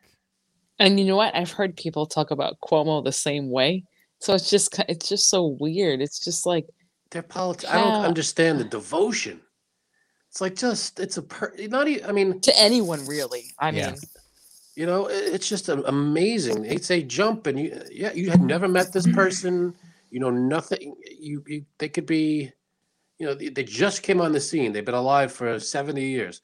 And 0.79 0.99
you 0.99 1.05
know 1.05 1.15
what? 1.15 1.35
I've 1.35 1.51
heard 1.51 1.77
people 1.77 2.05
talk 2.05 2.31
about 2.31 2.59
Cuomo 2.63 3.03
the 3.03 3.11
same 3.11 3.51
way. 3.51 3.83
So 4.19 4.33
it's 4.33 4.49
just 4.49 4.77
it's 4.89 5.09
just 5.09 5.29
so 5.29 5.57
weird. 5.59 6.01
It's 6.01 6.19
just 6.19 6.45
like 6.45 6.65
Their 7.11 7.23
politics. 7.23 7.71
I 7.71 7.81
don't 7.81 8.05
understand 8.05 8.59
the 8.59 8.63
devotion. 8.65 9.41
It's 10.31 10.39
like 10.39 10.55
just 10.55 10.99
it's 11.01 11.17
a 11.17 11.21
per, 11.23 11.53
not. 11.67 11.89
even. 11.89 12.09
I 12.09 12.13
mean, 12.13 12.39
to 12.39 12.57
anyone 12.57 13.05
really. 13.05 13.51
I 13.59 13.71
Yeah. 13.71 13.91
mean, 13.91 13.99
you 14.77 14.85
know, 14.85 15.09
i- 15.09 15.11
it's 15.11 15.49
just 15.49 15.67
a- 15.67 15.85
amazing. 15.89 16.63
It's 16.63 16.89
a 16.89 17.03
jump, 17.03 17.47
and 17.47 17.59
you, 17.59 17.81
yeah, 17.91 18.13
you 18.13 18.29
had 18.29 18.41
never 18.41 18.69
met 18.69 18.93
this 18.93 19.05
person. 19.11 19.75
You 20.09 20.21
know 20.21 20.29
nothing. 20.29 20.95
You, 21.19 21.43
you 21.47 21.65
they 21.79 21.89
could 21.89 22.05
be, 22.05 22.49
you 23.19 23.25
know, 23.27 23.33
they, 23.33 23.49
they 23.49 23.63
just 23.65 24.03
came 24.03 24.21
on 24.21 24.31
the 24.31 24.39
scene. 24.39 24.71
They've 24.71 24.85
been 24.85 24.95
alive 24.95 25.33
for 25.33 25.59
seventy 25.59 26.05
years, 26.05 26.41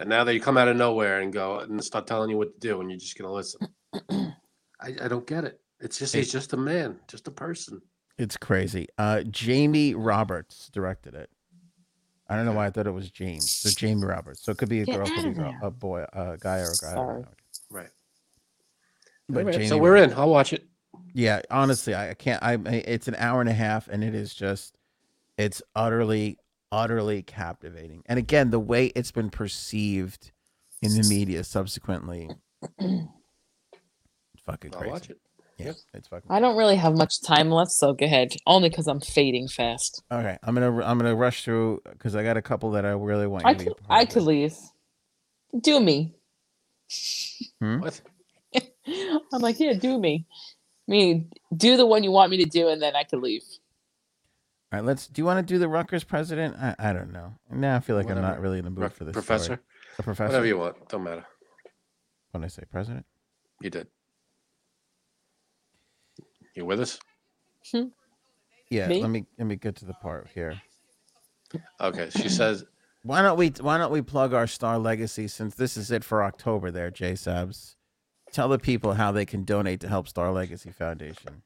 and 0.00 0.08
now 0.08 0.24
they 0.24 0.40
come 0.40 0.58
out 0.58 0.66
of 0.66 0.76
nowhere 0.76 1.20
and 1.20 1.32
go 1.32 1.60
and 1.60 1.82
start 1.84 2.08
telling 2.08 2.30
you 2.30 2.38
what 2.38 2.52
to 2.54 2.58
do, 2.58 2.80
and 2.80 2.90
you're 2.90 2.98
just 2.98 3.16
gonna 3.16 3.32
listen. 3.32 3.60
I, 4.10 4.96
I 5.02 5.06
don't 5.08 5.26
get 5.28 5.44
it. 5.44 5.60
It's 5.78 5.96
just 6.00 6.12
he's 6.12 6.32
just 6.32 6.54
a 6.54 6.56
man, 6.56 6.98
just 7.06 7.28
a 7.28 7.30
person. 7.30 7.82
It's 8.18 8.36
crazy. 8.36 8.88
Uh, 8.98 9.22
Jamie 9.22 9.94
Roberts 9.94 10.68
directed 10.72 11.14
it. 11.14 11.30
I 12.28 12.36
don't 12.36 12.44
know 12.44 12.52
why 12.52 12.66
I 12.66 12.70
thought 12.70 12.86
it 12.86 12.90
was 12.92 13.10
James. 13.10 13.50
So 13.50 13.70
Jamie 13.70 14.04
Roberts. 14.04 14.42
So 14.42 14.52
it 14.52 14.58
could 14.58 14.68
be 14.68 14.82
a 14.82 14.84
Get 14.84 14.96
girl, 14.96 15.06
could 15.06 15.14
be 15.14 15.20
a, 15.20 15.22
outta 15.22 15.30
girl, 15.32 15.50
there. 15.52 15.68
a 15.68 15.70
boy, 15.70 16.04
a 16.12 16.36
guy, 16.38 16.58
or 16.58 16.70
a 16.72 16.76
guy. 16.80 16.90
I 16.92 16.94
don't 16.94 17.06
Sorry. 17.06 17.20
know. 17.22 17.28
Right. 17.70 17.88
But 19.30 19.38
Alright, 19.40 19.54
Jamie 19.54 19.68
so 19.68 19.78
we're 19.78 19.96
in. 19.96 20.12
I'll 20.14 20.28
watch 20.30 20.52
it. 20.52 20.66
Yeah, 21.14 21.40
honestly, 21.50 21.94
I 21.94 22.10
I 22.10 22.14
can't. 22.14 22.42
I 22.42 22.52
I- 22.52 22.84
it's 22.86 23.08
an 23.08 23.14
hour 23.16 23.40
and 23.40 23.48
a 23.48 23.54
half, 23.54 23.88
and 23.88 24.04
it 24.04 24.14
is 24.14 24.34
just, 24.34 24.76
it's 25.38 25.62
utterly, 25.74 26.38
utterly 26.70 27.22
captivating. 27.22 28.02
And 28.06 28.18
again, 28.18 28.50
the 28.50 28.60
way 28.60 28.86
it's 28.94 29.10
been 29.10 29.30
perceived 29.30 30.30
in 30.82 30.92
the 31.00 31.08
media 31.08 31.44
subsequently, 31.44 32.28
it's 32.78 33.08
fucking 34.46 34.74
I'll 34.74 34.80
crazy. 34.80 34.92
watch 34.92 35.10
it. 35.10 35.18
Yeah, 35.58 35.72
it's 35.92 36.08
fucking. 36.08 36.30
I 36.30 36.38
don't 36.38 36.56
really 36.56 36.76
have 36.76 36.96
much 36.96 37.20
time 37.22 37.50
left, 37.50 37.72
so 37.72 37.92
go 37.92 38.06
ahead. 38.06 38.34
Only 38.46 38.68
because 38.68 38.86
I'm 38.86 39.00
fading 39.00 39.48
fast. 39.48 40.02
Okay, 40.10 40.38
I'm 40.42 40.54
gonna 40.54 40.84
I'm 40.84 40.98
gonna 40.98 41.16
rush 41.16 41.44
through 41.44 41.82
because 41.90 42.14
I 42.14 42.22
got 42.22 42.36
a 42.36 42.42
couple 42.42 42.70
that 42.72 42.86
I 42.86 42.90
really 42.90 43.26
want. 43.26 43.44
I 43.44 43.54
to 43.54 43.64
could 43.64 43.74
I 43.90 44.04
could 44.04 44.22
leave. 44.22 44.56
Do 45.60 45.80
me. 45.80 46.14
Hmm? 47.60 47.80
What? 47.80 48.00
I'm 48.86 49.42
like, 49.42 49.58
yeah, 49.58 49.72
do 49.72 49.98
me. 49.98 50.26
I 50.88 50.90
mean, 50.90 51.30
do 51.54 51.76
the 51.76 51.86
one 51.86 52.04
you 52.04 52.12
want 52.12 52.30
me 52.30 52.36
to 52.44 52.48
do, 52.48 52.68
and 52.68 52.80
then 52.80 52.94
I 52.94 53.02
could 53.02 53.20
leave. 53.20 53.42
All 54.72 54.78
right, 54.78 54.84
let's. 54.84 55.06
Do 55.08 55.20
you 55.20 55.24
want 55.26 55.46
to 55.46 55.54
do 55.54 55.58
the 55.58 55.68
Rutgers 55.68 56.04
president? 56.04 56.56
I, 56.56 56.76
I 56.78 56.92
don't 56.92 57.12
know. 57.12 57.34
Now 57.50 57.76
I 57.76 57.80
feel 57.80 57.96
like 57.96 58.10
I'm 58.10 58.22
not 58.22 58.40
really 58.40 58.58
in 58.58 58.64
the 58.64 58.70
mood 58.70 58.80
Pro- 58.80 58.88
for 58.90 59.04
this. 59.04 59.12
professor, 59.12 59.44
story. 59.44 59.58
The 59.96 60.02
professor. 60.04 60.28
whatever 60.28 60.46
you 60.46 60.58
want. 60.58 60.88
Don't 60.88 61.02
matter. 61.02 61.26
When 62.30 62.44
I 62.44 62.48
say 62.48 62.62
president. 62.70 63.06
You 63.60 63.70
did. 63.70 63.88
You 66.54 66.64
with 66.64 66.80
us? 66.80 66.98
Hmm. 67.70 67.88
Yeah. 68.70 68.88
Me? 68.88 69.00
Let 69.00 69.10
me 69.10 69.26
let 69.38 69.46
me 69.46 69.56
get 69.56 69.76
to 69.76 69.84
the 69.84 69.94
part 69.94 70.28
here. 70.34 70.60
Okay. 71.80 72.10
She 72.10 72.28
says, 72.28 72.64
Why 73.02 73.22
don't 73.22 73.38
we 73.38 73.52
Why 73.60 73.78
don't 73.78 73.92
we 73.92 74.02
plug 74.02 74.34
our 74.34 74.46
Star 74.46 74.78
Legacy 74.78 75.28
since 75.28 75.54
this 75.54 75.76
is 75.76 75.90
it 75.90 76.04
for 76.04 76.22
October? 76.22 76.70
There, 76.70 76.90
J 76.90 77.12
Sabs. 77.12 77.76
Tell 78.32 78.48
the 78.48 78.58
people 78.58 78.94
how 78.94 79.12
they 79.12 79.24
can 79.24 79.44
donate 79.44 79.80
to 79.80 79.88
help 79.88 80.08
Star 80.08 80.30
Legacy 80.32 80.70
Foundation. 80.70 81.42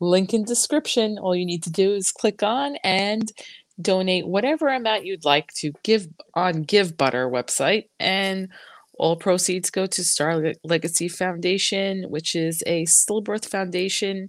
Link 0.00 0.34
in 0.34 0.44
description. 0.44 1.16
All 1.18 1.34
you 1.34 1.46
need 1.46 1.62
to 1.62 1.70
do 1.70 1.94
is 1.94 2.12
click 2.12 2.42
on 2.42 2.76
and 2.84 3.32
donate 3.80 4.26
whatever 4.26 4.68
amount 4.68 5.06
you'd 5.06 5.24
like 5.24 5.52
to 5.54 5.72
give 5.82 6.08
on 6.34 6.64
Givebutter 6.64 7.30
website, 7.30 7.84
and 7.98 8.48
all 9.02 9.16
proceeds 9.16 9.68
go 9.68 9.84
to 9.84 10.04
Star 10.04 10.54
Legacy 10.62 11.08
Foundation, 11.08 12.04
which 12.04 12.36
is 12.36 12.62
a 12.66 12.84
stillbirth 12.84 13.46
foundation 13.46 14.28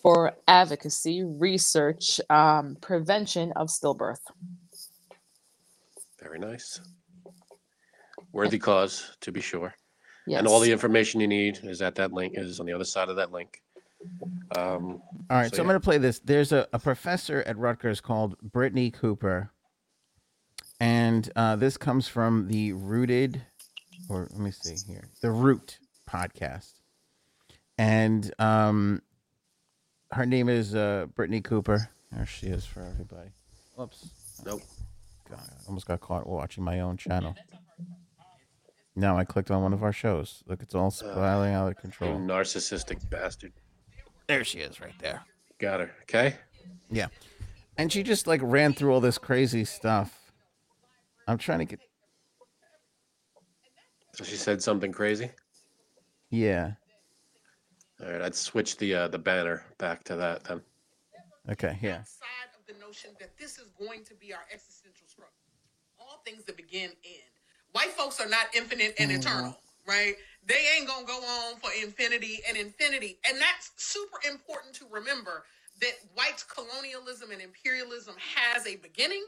for 0.00 0.32
advocacy, 0.48 1.22
research, 1.22 2.18
um, 2.30 2.78
prevention 2.80 3.52
of 3.54 3.68
stillbirth. 3.68 4.16
very 6.18 6.38
nice. 6.38 6.80
Worthy 8.32 8.58
cause, 8.58 9.14
to 9.20 9.30
be 9.30 9.42
sure. 9.42 9.74
Yes. 10.26 10.38
And 10.38 10.48
all 10.48 10.60
the 10.60 10.72
information 10.72 11.20
you 11.20 11.28
need 11.28 11.60
is 11.62 11.82
at 11.82 11.94
that 11.96 12.12
link, 12.12 12.32
is 12.38 12.60
on 12.60 12.66
the 12.66 12.72
other 12.72 12.84
side 12.84 13.10
of 13.10 13.16
that 13.16 13.30
link. 13.30 13.60
Um, 14.56 15.02
All 15.28 15.36
right, 15.36 15.50
so, 15.50 15.56
So, 15.56 15.62
I'm 15.62 15.68
going 15.68 15.78
to 15.78 15.84
play 15.84 15.98
this. 15.98 16.18
There's 16.18 16.52
a, 16.52 16.66
a 16.72 16.78
professor 16.78 17.42
at 17.46 17.58
Rutgers 17.58 18.00
called 18.00 18.36
Brittney 18.42 18.90
Cooper, 18.90 19.52
and 20.80 21.30
uh, 21.36 21.56
this 21.56 21.76
comes 21.76 22.08
from 22.08 22.48
the 22.48 22.72
Rooted, 22.72 23.42
or 24.08 24.28
let 24.30 24.38
me 24.40 24.50
see 24.50 24.76
here, 24.90 25.08
the 25.20 25.30
Root 25.30 25.78
podcast, 26.08 26.72
and 27.78 28.32
um, 28.38 29.02
her 30.12 30.26
name 30.26 30.48
is 30.48 30.74
uh, 30.74 31.06
Brittney 31.14 31.42
Cooper. 31.42 31.88
There 32.10 32.26
she 32.26 32.46
is 32.46 32.64
for 32.66 32.82
everybody. 32.82 33.30
Whoops. 33.76 34.08
nope. 34.44 34.62
God, 35.30 35.38
I 35.40 35.54
almost 35.66 35.86
got 35.86 36.00
caught 36.00 36.26
watching 36.26 36.62
my 36.64 36.80
own 36.80 36.96
channel. 36.98 37.34
Now 38.94 39.16
I 39.16 39.24
clicked 39.24 39.50
on 39.50 39.62
one 39.62 39.72
of 39.72 39.82
our 39.82 39.92
shows. 39.92 40.42
Look, 40.46 40.60
it's 40.62 40.74
all 40.74 40.90
spiraling 40.90 41.54
out 41.54 41.68
of 41.68 41.74
You 41.76 41.80
control. 41.80 42.18
narcissistic 42.18 43.08
bastard. 43.08 43.52
There 44.26 44.44
she 44.44 44.58
is, 44.58 44.80
right 44.80 44.92
there. 44.98 45.22
Got 45.58 45.80
her. 45.80 45.90
Okay. 46.02 46.36
Yeah. 46.90 47.06
And 47.78 47.90
she 47.90 48.02
just 48.02 48.26
like 48.26 48.40
ran 48.42 48.74
through 48.74 48.92
all 48.92 49.00
this 49.00 49.16
crazy 49.16 49.64
stuff. 49.64 50.30
I'm 51.26 51.38
trying 51.38 51.60
to 51.60 51.64
get 51.64 51.80
So 54.14 54.24
she 54.24 54.36
said 54.36 54.62
something 54.62 54.92
crazy. 54.92 55.30
yeah. 56.30 56.72
All 58.02 58.10
right. 58.10 58.20
I'd 58.22 58.34
switch 58.34 58.76
the 58.76 58.94
uh, 58.94 59.08
the 59.08 59.18
banner 59.18 59.64
back 59.78 60.04
to 60.04 60.16
that 60.16 60.44
then. 60.44 60.60
Okay, 61.50 61.78
yeah. 61.82 61.98
outside 61.98 62.50
of 62.58 62.66
the 62.66 62.78
notion 62.84 63.10
that 63.18 63.36
this 63.38 63.58
is 63.58 63.70
going 63.78 64.04
to 64.04 64.14
be 64.14 64.32
our 64.32 64.44
existential 64.52 65.06
struggle. 65.08 65.32
All 65.98 66.22
things 66.24 66.44
that 66.44 66.56
begin 66.56 66.90
end. 67.04 67.32
White 67.72 67.90
folks 67.90 68.20
are 68.20 68.28
not 68.28 68.46
infinite 68.54 68.94
and 68.98 69.10
eternal, 69.10 69.56
right? 69.86 70.14
They 70.46 70.60
ain't 70.76 70.86
gonna 70.86 71.06
go 71.06 71.18
on 71.18 71.56
for 71.56 71.70
infinity 71.80 72.40
and 72.48 72.56
infinity. 72.56 73.18
And 73.28 73.40
that's 73.40 73.72
super 73.76 74.18
important 74.28 74.74
to 74.76 74.84
remember 74.90 75.44
that 75.80 75.94
white 76.14 76.44
colonialism 76.52 77.30
and 77.30 77.40
imperialism 77.40 78.14
has 78.36 78.66
a 78.66 78.76
beginning. 78.76 79.24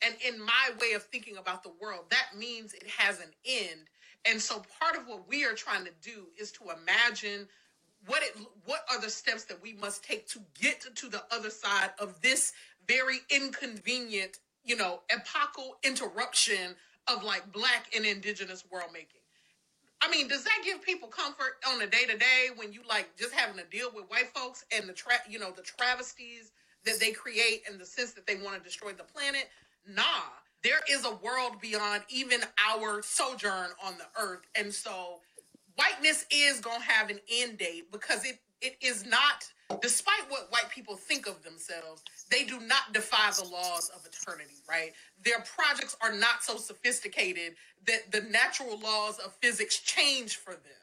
And 0.00 0.14
in 0.26 0.40
my 0.40 0.70
way 0.80 0.92
of 0.92 1.02
thinking 1.04 1.38
about 1.38 1.62
the 1.64 1.72
world, 1.80 2.04
that 2.10 2.38
means 2.38 2.72
it 2.72 2.86
has 2.86 3.18
an 3.20 3.30
end. 3.44 3.88
And 4.26 4.40
so 4.40 4.62
part 4.80 4.96
of 4.96 5.06
what 5.06 5.28
we 5.28 5.44
are 5.44 5.54
trying 5.54 5.84
to 5.84 5.92
do 6.02 6.26
is 6.38 6.52
to 6.52 6.64
imagine 6.64 7.48
what 8.06 8.22
it 8.22 8.36
what 8.64 8.80
are 8.90 9.00
the 9.00 9.10
steps 9.10 9.44
that 9.44 9.60
we 9.62 9.72
must 9.74 10.04
take 10.04 10.28
to 10.28 10.40
get 10.60 10.80
to 10.94 11.08
the 11.08 11.22
other 11.32 11.50
side 11.50 11.90
of 11.98 12.20
this 12.20 12.52
very 12.86 13.18
inconvenient 13.28 14.38
you 14.64 14.76
know 14.76 15.00
epochal 15.10 15.76
interruption 15.82 16.76
of 17.08 17.24
like 17.24 17.50
black 17.52 17.86
and 17.96 18.06
indigenous 18.06 18.64
world 18.70 18.90
making 18.92 19.18
I 20.00 20.08
mean, 20.10 20.28
does 20.28 20.44
that 20.44 20.62
give 20.64 20.82
people 20.82 21.08
comfort 21.08 21.58
on 21.68 21.82
a 21.82 21.86
day 21.86 22.04
to 22.08 22.16
day 22.16 22.48
when 22.56 22.72
you 22.72 22.82
like 22.88 23.16
just 23.16 23.34
having 23.34 23.56
to 23.56 23.64
deal 23.64 23.90
with 23.92 24.04
white 24.08 24.28
folks 24.28 24.64
and 24.76 24.88
the 24.88 24.92
tra- 24.92 25.26
you 25.28 25.38
know 25.38 25.50
the 25.50 25.62
travesties 25.62 26.52
that 26.84 27.00
they 27.00 27.10
create 27.10 27.62
and 27.68 27.80
the 27.80 27.84
sense 27.84 28.12
that 28.12 28.26
they 28.26 28.36
want 28.36 28.56
to 28.56 28.62
destroy 28.62 28.92
the 28.92 29.02
planet? 29.02 29.48
Nah, 29.88 30.30
there 30.62 30.80
is 30.90 31.04
a 31.04 31.14
world 31.16 31.60
beyond 31.60 32.02
even 32.08 32.40
our 32.70 33.02
sojourn 33.02 33.70
on 33.84 33.94
the 33.98 34.06
earth, 34.20 34.42
and 34.54 34.72
so 34.72 35.20
whiteness 35.76 36.26
is 36.30 36.60
gonna 36.60 36.82
have 36.82 37.10
an 37.10 37.20
end 37.30 37.58
date 37.58 37.90
because 37.92 38.24
it 38.24 38.40
it 38.60 38.76
is 38.80 39.06
not. 39.06 39.44
Despite 39.82 40.30
what 40.30 40.50
white 40.50 40.70
people 40.70 40.96
think 40.96 41.26
of 41.26 41.42
themselves, 41.42 42.02
they 42.30 42.44
do 42.44 42.58
not 42.60 42.92
defy 42.94 43.30
the 43.36 43.44
laws 43.44 43.90
of 43.94 44.00
eternity, 44.06 44.54
right? 44.68 44.92
Their 45.22 45.40
projects 45.42 45.94
are 46.02 46.12
not 46.12 46.42
so 46.42 46.56
sophisticated 46.56 47.54
that 47.86 48.10
the 48.10 48.22
natural 48.22 48.78
laws 48.80 49.18
of 49.18 49.34
physics 49.42 49.78
change 49.80 50.36
for 50.36 50.54
them. 50.54 50.82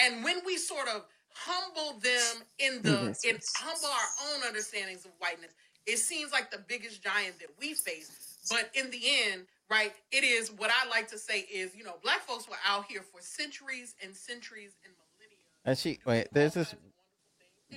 And 0.00 0.24
when 0.24 0.40
we 0.44 0.56
sort 0.56 0.88
of 0.88 1.06
humble 1.32 2.00
them 2.00 2.42
in 2.58 2.82
the 2.82 3.14
Yes, 3.22 3.24
in 3.24 3.38
humble 3.56 3.88
our 3.88 4.34
own 4.34 4.42
understandings 4.46 5.04
of 5.04 5.12
whiteness, 5.18 5.52
it 5.86 5.98
seems 5.98 6.32
like 6.32 6.50
the 6.50 6.64
biggest 6.66 7.02
giant 7.02 7.38
that 7.38 7.50
we 7.60 7.74
face. 7.74 8.33
But 8.50 8.70
in 8.74 8.90
the 8.90 9.00
end, 9.30 9.46
right, 9.70 9.92
it 10.12 10.24
is 10.24 10.50
what 10.52 10.70
I 10.70 10.88
like 10.88 11.08
to 11.08 11.18
say 11.18 11.40
is, 11.40 11.74
you 11.74 11.84
know, 11.84 11.94
black 12.02 12.20
folks 12.20 12.48
were 12.48 12.56
out 12.66 12.84
here 12.88 13.02
for 13.02 13.20
centuries 13.20 13.94
and 14.02 14.14
centuries 14.14 14.72
and 14.84 14.92
millennia. 14.94 15.38
And 15.64 15.78
she 15.78 15.98
wait. 16.06 16.28
There's 16.32 16.54
this. 16.54 16.74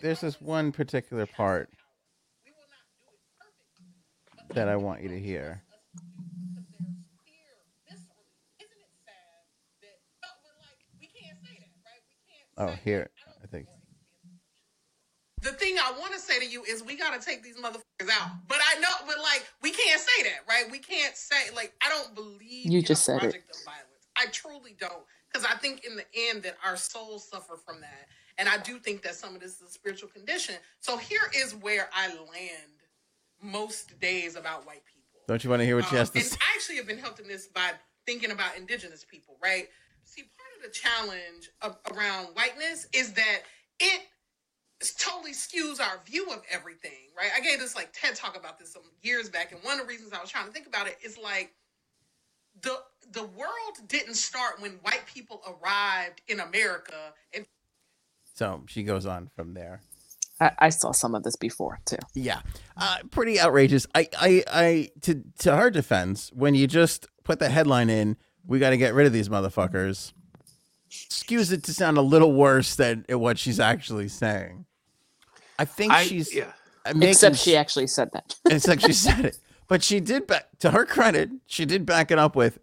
There's 0.01 0.21
this 0.21 0.39
one 0.39 0.71
particular 0.71 1.25
part 1.25 1.69
We 2.45 2.51
will 2.51 2.57
not 2.69 2.85
do 2.99 3.13
it 3.15 4.47
perfect. 4.47 4.55
that 4.55 4.67
I 4.67 4.75
want 4.75 5.01
you 5.01 5.09
to 5.09 5.19
hear. 5.19 5.63
Oh, 12.59 12.73
here. 12.83 13.09
I 15.47 15.51
think. 15.51 15.59
The 15.59 15.65
thing 15.65 15.77
I 15.79 15.99
want 15.99 16.13
to 16.13 16.19
say 16.19 16.39
to 16.39 16.45
you 16.47 16.63
is 16.63 16.83
we 16.83 16.95
got 16.97 17.19
to 17.19 17.25
take 17.25 17.43
these 17.43 17.57
motherfuckers 17.57 18.09
out. 18.11 18.31
But 18.47 18.59
I 18.61 18.79
know, 18.79 18.89
but 19.07 19.17
like, 19.19 19.45
we 19.61 19.71
can't 19.71 19.99
say 20.01 20.23
that, 20.23 20.41
right? 20.49 20.65
We 20.71 20.79
can't 20.79 21.15
say, 21.15 21.35
like, 21.55 21.73
I 21.85 21.89
don't 21.89 22.15
believe 22.15 22.65
You 22.67 22.79
in 22.79 22.85
just 22.85 23.01
a 23.03 23.05
said 23.05 23.17
it. 23.17 23.21
project 23.21 23.51
of 23.51 23.63
violence. 23.65 24.07
I 24.17 24.27
truly 24.31 24.75
don't. 24.79 25.03
Because 25.31 25.47
I 25.51 25.57
think 25.57 25.85
in 25.85 25.95
the 25.95 26.05
end 26.29 26.43
that 26.43 26.57
our 26.65 26.77
souls 26.77 27.27
suffer 27.29 27.57
from 27.57 27.81
that. 27.81 28.07
And 28.37 28.47
I 28.49 28.57
do 28.59 28.79
think 28.79 29.01
that 29.03 29.15
some 29.15 29.35
of 29.35 29.41
this 29.41 29.61
is 29.61 29.69
a 29.69 29.71
spiritual 29.71 30.09
condition. 30.09 30.55
So 30.79 30.97
here 30.97 31.21
is 31.35 31.55
where 31.55 31.89
I 31.93 32.07
land 32.09 32.73
most 33.41 33.99
days 33.99 34.35
about 34.35 34.65
white 34.65 34.83
people. 34.85 35.21
Don't 35.27 35.43
you 35.43 35.49
want 35.49 35.61
to 35.61 35.65
hear 35.65 35.75
what 35.75 35.85
she 35.85 35.91
Um, 35.91 35.97
has 35.97 36.09
to 36.11 36.19
and 36.19 36.27
say? 36.27 36.37
I 36.41 36.55
actually 36.55 36.77
have 36.77 36.87
been 36.87 36.99
helping 36.99 37.27
this 37.27 37.47
by 37.47 37.71
thinking 38.05 38.31
about 38.31 38.57
indigenous 38.57 39.05
people, 39.05 39.37
right? 39.43 39.67
See, 40.05 40.23
part 40.23 40.49
of 40.57 40.63
the 40.63 40.69
challenge 40.69 41.49
of, 41.61 41.77
around 41.95 42.27
whiteness 42.35 42.87
is 42.93 43.13
that 43.13 43.41
it 43.79 44.01
totally 44.79 45.31
skews 45.31 45.79
our 45.79 45.99
view 46.05 46.27
of 46.31 46.41
everything, 46.51 47.09
right? 47.17 47.29
I 47.35 47.41
gave 47.41 47.59
this 47.59 47.75
like 47.75 47.89
TED 47.93 48.15
talk 48.15 48.37
about 48.37 48.59
this 48.59 48.73
some 48.73 48.83
years 49.01 49.29
back, 49.29 49.51
and 49.51 49.61
one 49.63 49.79
of 49.79 49.85
the 49.85 49.91
reasons 49.91 50.13
I 50.13 50.21
was 50.21 50.29
trying 50.29 50.45
to 50.45 50.51
think 50.51 50.67
about 50.67 50.87
it 50.87 50.97
is 51.03 51.17
like 51.17 51.53
the 52.61 52.77
the 53.11 53.23
world 53.23 53.77
didn't 53.87 54.15
start 54.15 54.61
when 54.61 54.71
white 54.81 55.05
people 55.05 55.41
arrived 55.47 56.21
in 56.27 56.39
America 56.39 57.13
and 57.33 57.45
So 58.35 58.63
she 58.67 58.83
goes 58.83 59.05
on 59.05 59.29
from 59.35 59.53
there. 59.53 59.81
I, 60.39 60.51
I 60.59 60.69
saw 60.69 60.91
some 60.91 61.15
of 61.15 61.23
this 61.23 61.35
before 61.35 61.79
too. 61.85 61.97
Yeah, 62.13 62.41
uh, 62.75 62.97
pretty 63.09 63.39
outrageous. 63.39 63.87
I, 63.95 64.07
I, 64.19 64.43
I, 64.51 64.89
to 65.01 65.23
to 65.39 65.55
her 65.55 65.71
defense, 65.71 66.31
when 66.33 66.53
you 66.53 66.67
just 66.67 67.07
put 67.23 67.39
the 67.39 67.49
headline 67.49 67.89
in, 67.89 68.17
we 68.45 68.59
got 68.59 68.69
to 68.71 68.77
get 68.77 68.93
rid 68.93 69.07
of 69.07 69.13
these 69.13 69.29
motherfuckers. 69.29 70.13
Skews 70.89 71.51
it 71.51 71.63
to 71.63 71.73
sound 71.73 71.97
a 71.97 72.01
little 72.01 72.33
worse 72.33 72.75
than 72.75 73.05
what 73.09 73.37
she's 73.37 73.59
actually 73.59 74.07
saying. 74.07 74.65
I 75.59 75.65
think 75.65 75.91
I, 75.91 76.03
she's 76.03 76.33
yeah. 76.33 76.51
making 76.85 77.09
Except 77.09 77.35
she 77.35 77.55
actually 77.55 77.87
said 77.87 78.11
that. 78.13 78.35
It's 78.45 78.67
like 78.67 78.81
she 78.81 78.93
said 78.93 79.25
it, 79.25 79.39
but 79.67 79.83
she 79.83 79.99
did. 79.99 80.27
Back 80.27 80.47
to 80.59 80.71
her 80.71 80.85
credit, 80.85 81.29
she 81.45 81.65
did 81.65 81.85
back 81.85 82.11
it 82.11 82.19
up 82.19 82.35
with, 82.35 82.59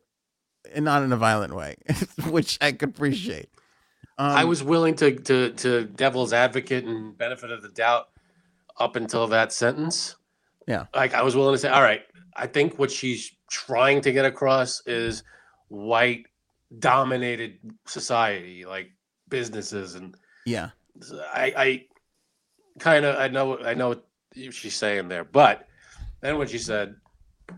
and 0.74 0.84
not 0.84 1.02
in 1.02 1.12
a 1.12 1.16
violent 1.16 1.54
way, 1.54 1.76
which 2.28 2.58
I 2.60 2.72
could 2.72 2.90
appreciate. 2.90 3.48
Um, 4.16 4.30
I 4.30 4.44
was 4.44 4.62
willing 4.62 4.94
to 4.96 5.14
to 5.14 5.50
to 5.50 5.84
devil's 5.84 6.32
advocate 6.32 6.84
and 6.84 7.16
benefit 7.18 7.50
of 7.50 7.62
the 7.62 7.68
doubt 7.70 8.08
up 8.78 8.96
until 8.96 9.26
that 9.28 9.52
sentence. 9.52 10.16
Yeah. 10.66 10.86
Like 10.94 11.14
I 11.14 11.22
was 11.22 11.36
willing 11.36 11.54
to 11.54 11.58
say, 11.58 11.68
all 11.68 11.82
right, 11.82 12.02
I 12.36 12.46
think 12.46 12.78
what 12.78 12.90
she's 12.90 13.30
trying 13.50 14.00
to 14.02 14.12
get 14.12 14.24
across 14.24 14.82
is 14.86 15.22
white 15.68 16.26
dominated 16.78 17.58
society, 17.86 18.64
like 18.64 18.90
businesses 19.28 19.94
and 19.94 20.14
yeah. 20.46 20.70
I, 21.32 21.52
I 21.56 21.84
kind 22.78 23.04
of 23.04 23.16
I 23.16 23.28
know 23.28 23.58
I 23.58 23.74
know 23.74 23.88
what 23.88 24.04
she's 24.34 24.74
saying 24.74 25.08
there, 25.08 25.24
but 25.24 25.66
then 26.20 26.38
when 26.38 26.48
she 26.48 26.58
said 26.58 26.94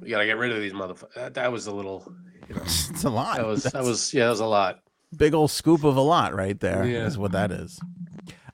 "You 0.03 0.11
gotta 0.11 0.27
get 0.27 0.39
rid 0.39 0.53
of 0.53 0.61
these 0.61 0.73
motherfuckers, 0.73 1.15
that, 1.15 1.35
that 1.35 1.53
was 1.53 1.67
a 1.67 1.73
little, 1.73 2.11
you 2.49 2.55
know, 2.55 2.63
It's 2.65 3.05
a 3.05 3.11
lot. 3.11 3.37
that 3.37 3.47
was 3.47 3.65
that 3.65 3.83
was 3.83 4.13
yeah, 4.15 4.25
that 4.25 4.31
was 4.31 4.41
a 4.41 4.47
lot. 4.47 4.81
big 5.17 5.35
old 5.35 5.51
scoop 5.51 5.85
of 5.85 5.97
a 5.97 6.01
lot 6.01 6.35
right 6.35 6.59
there. 6.61 6.85
Is 6.85 7.15
Yeah. 7.17 7.21
what 7.21 7.33
that 7.33 7.51
is. 7.53 7.79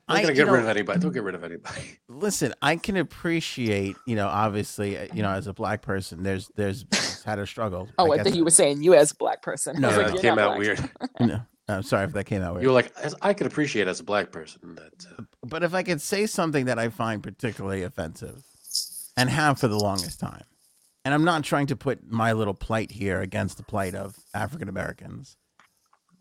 Don't 0.09 0.17
I- 0.17 0.21
gonna 0.21 0.33
get 0.33 0.47
know- 0.47 0.53
rid 0.53 0.63
of 0.63 0.67
anybody. 0.69 0.99
Don't 0.99 1.13
get 1.13 1.23
rid 1.23 1.35
of 1.35 1.43
anybody. 1.43 1.81
listen 2.09 2.53
i 2.61 2.75
can 2.75 2.97
appreciate 2.97 3.95
you 4.05 4.15
know 4.15 4.27
obviously 4.27 4.97
uh, 4.97 5.07
you 5.13 5.21
know 5.23 5.29
as 5.31 5.47
a 5.47 5.53
black 5.53 5.81
person 5.81 6.23
there's 6.23 6.49
there's 6.55 6.85
had 7.23 7.39
a 7.39 7.47
struggle 7.47 7.87
Oh, 7.97 8.11
I, 8.11 8.17
guess. 8.17 8.25
think 8.25 8.35
you 8.35 8.43
were 8.43 8.49
saying 8.51 8.83
you 8.83 8.93
as 8.93 9.11
a 9.11 9.15
black 9.15 9.41
person. 9.41 9.77
I 9.77 9.79
No, 9.79 9.87
was 9.87 9.97
like, 9.97 10.07
it 10.07 10.13
"You're 10.13 10.21
came 10.21 10.39
out 10.39 10.57
black." 10.57 10.59
weird. 10.59 10.89
no, 11.21 11.41
i'm 11.69 11.83
sorry 11.83 12.03
if 12.05 12.11
that 12.13 12.25
came 12.25 12.41
out 12.41 12.53
weird 12.53 12.63
You 12.63 12.69
were 12.69 12.73
like, 12.75 12.91
as, 13.01 13.15
I 13.21 13.33
could 13.33 13.47
appreciate 13.47 13.87
as 13.87 13.99
a 14.01 14.03
black 14.03 14.31
person 14.31 14.75
that. 14.75 15.05
Uh, 15.17 15.23
but 15.45 15.63
if 15.63 15.73
i 15.73 15.83
could 15.83 16.01
say 16.01 16.25
something 16.25 16.65
that 16.65 16.77
i 16.77 16.89
find 16.89 17.23
particularly 17.23 17.83
offensive 17.83 18.43
and 19.15 19.29
have 19.29 19.57
for 19.59 19.67
the 19.69 19.77
longest 19.79 20.19
time 20.19 20.43
and 21.05 21.13
i'm 21.13 21.23
not 21.23 21.43
trying 21.43 21.67
to 21.67 21.75
put 21.77 22.09
my 22.11 22.33
little 22.33 22.53
plight 22.53 22.91
here 22.91 23.21
against 23.21 23.55
the 23.57 23.63
plight 23.63 23.95
of 23.95 24.15
african 24.33 24.67
americans 24.67 25.37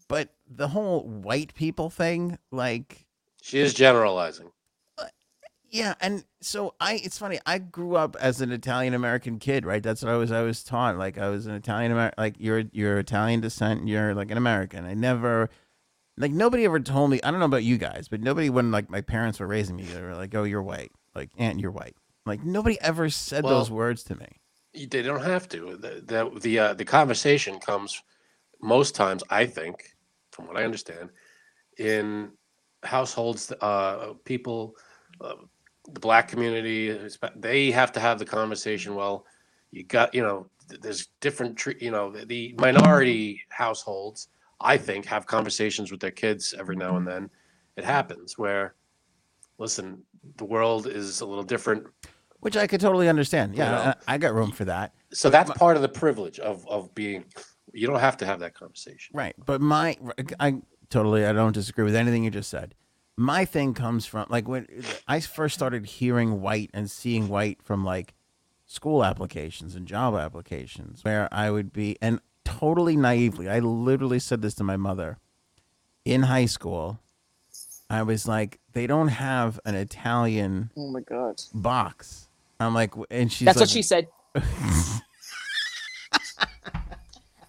but 0.08 0.28
the 0.48 0.68
whole 0.68 1.02
white 1.08 1.52
people 1.54 1.90
thing 1.90 2.38
like 2.52 3.06
she 3.42 3.58
is 3.58 3.74
generalizing. 3.74 4.50
Yeah, 5.68 5.94
and 6.02 6.24
so 6.42 6.74
I 6.80 6.94
it's 7.02 7.18
funny, 7.18 7.40
I 7.46 7.56
grew 7.56 7.96
up 7.96 8.14
as 8.20 8.42
an 8.42 8.52
Italian 8.52 8.92
American 8.92 9.38
kid, 9.38 9.64
right? 9.64 9.82
That's 9.82 10.02
what 10.02 10.12
I 10.12 10.16
was 10.16 10.30
I 10.30 10.42
was 10.42 10.62
taught. 10.62 10.98
Like 10.98 11.16
I 11.16 11.30
was 11.30 11.46
an 11.46 11.54
Italian 11.54 11.92
American 11.92 12.14
like 12.22 12.34
you're 12.38 12.64
you're 12.72 12.98
Italian 12.98 13.40
descent, 13.40 13.88
you're 13.88 14.14
like 14.14 14.30
an 14.30 14.36
American. 14.36 14.84
I 14.84 14.92
never 14.92 15.48
like 16.18 16.30
nobody 16.30 16.66
ever 16.66 16.78
told 16.78 17.10
me 17.10 17.20
I 17.24 17.30
don't 17.30 17.40
know 17.40 17.46
about 17.46 17.64
you 17.64 17.78
guys, 17.78 18.06
but 18.08 18.20
nobody 18.20 18.50
when 18.50 18.70
like 18.70 18.90
my 18.90 19.00
parents 19.00 19.40
were 19.40 19.46
raising 19.46 19.76
me, 19.76 19.84
they 19.84 20.02
were 20.02 20.14
like, 20.14 20.34
Oh, 20.34 20.44
you're 20.44 20.62
white. 20.62 20.92
Like, 21.14 21.30
Aunt, 21.38 21.58
you're 21.58 21.70
white. 21.70 21.96
Like 22.26 22.44
nobody 22.44 22.78
ever 22.82 23.08
said 23.08 23.42
those 23.44 23.70
words 23.70 24.04
to 24.04 24.14
me. 24.14 24.40
They 24.74 25.02
don't 25.02 25.22
have 25.22 25.48
to. 25.48 25.78
The 25.78 26.02
the 26.04 26.38
the, 26.38 26.58
uh, 26.58 26.74
the 26.74 26.84
conversation 26.84 27.58
comes 27.58 28.02
most 28.60 28.94
times, 28.94 29.24
I 29.30 29.46
think, 29.46 29.96
from 30.30 30.46
what 30.46 30.58
I 30.58 30.64
understand, 30.64 31.10
in 31.78 32.32
households. 32.82 33.52
Uh, 33.60 34.14
people, 34.24 34.74
uh, 35.20 35.34
the 35.92 36.00
black 36.00 36.28
community, 36.28 36.96
they 37.36 37.70
have 37.70 37.92
to 37.92 38.00
have 38.00 38.18
the 38.18 38.24
conversation. 38.24 38.94
Well, 38.94 39.26
you 39.70 39.84
got 39.84 40.14
you 40.14 40.22
know, 40.22 40.46
there's 40.80 41.08
different. 41.20 41.56
tre- 41.56 41.76
You 41.80 41.90
know, 41.90 42.10
the- 42.12 42.54
minority 42.58 43.42
households, 43.48 44.28
I 44.60 44.76
think, 44.76 45.04
have 45.06 45.26
conversations 45.26 45.90
with 45.90 46.00
their 46.00 46.10
kids 46.10 46.54
every 46.58 46.76
now 46.76 46.96
and 46.96 47.06
then. 47.06 47.30
It 47.76 47.84
happens 47.84 48.36
where, 48.38 48.74
listen, 49.58 50.02
the 50.36 50.44
world 50.44 50.86
is 50.86 51.20
a 51.20 51.26
little 51.26 51.42
different 51.44 51.86
Which 52.40 52.56
I 52.56 52.66
could 52.66 52.80
totally 52.80 53.08
understand. 53.08 53.54
Yeah, 53.56 53.70
know? 53.70 53.94
I, 54.06 54.14
I 54.14 54.18
got 54.18 54.34
room 54.34 54.52
for 54.52 54.64
that. 54.66 54.92
so 55.12 55.30
that's 55.30 55.50
part 55.52 55.76
of 55.76 55.82
the 55.82 55.88
privilege 55.88 56.38
of 56.40 56.66
of 56.68 56.94
being 56.94 57.24
you 57.72 57.86
don't 57.86 58.00
have 58.00 58.16
to 58.18 58.26
have 58.26 58.40
that 58.40 58.54
conversation 58.54 59.12
Right. 59.16 59.34
But 59.46 59.60
my, 59.60 59.96
I 60.38 60.60
totally, 60.92 61.26
I 61.26 61.32
don't 61.32 61.52
disagree 61.52 61.84
with 61.84 61.96
anything 61.96 62.24
you 62.24 62.30
just 62.30 62.50
said. 62.50 62.74
My 63.16 63.44
thing 63.44 63.74
comes 63.74 64.06
from 64.06 64.26
like 64.28 64.46
when 64.48 64.66
I 65.08 65.20
first 65.20 65.54
started 65.54 65.84
hearing 65.86 66.40
white 66.40 66.70
and 66.72 66.90
seeing 66.90 67.28
white 67.28 67.62
from 67.62 67.84
like 67.84 68.14
school 68.66 69.04
applications 69.04 69.74
and 69.74 69.86
job 69.86 70.14
applications, 70.14 71.04
where 71.04 71.28
I 71.32 71.50
would 71.50 71.72
be, 71.72 71.96
and 72.00 72.20
totally 72.44 72.96
naively, 72.96 73.48
I 73.50 73.58
literally 73.58 74.18
said 74.18 74.40
this 74.42 74.54
to 74.54 74.64
my 74.64 74.76
mother 74.76 75.18
in 76.04 76.22
high 76.22 76.46
school. 76.46 76.98
I 77.90 78.02
was 78.02 78.26
like, 78.26 78.58
they 78.72 78.86
don't 78.86 79.08
have 79.08 79.60
an 79.66 79.74
Italian 79.74 80.70
Oh 80.76 80.88
my 80.90 81.00
god. 81.00 81.42
box. 81.52 82.28
I'm 82.58 82.72
like, 82.74 82.94
and 83.10 83.30
she's 83.30 83.44
That's 83.44 83.56
like, 83.56 83.62
what 83.64 83.70
she 83.70 83.82
said. 83.82 84.08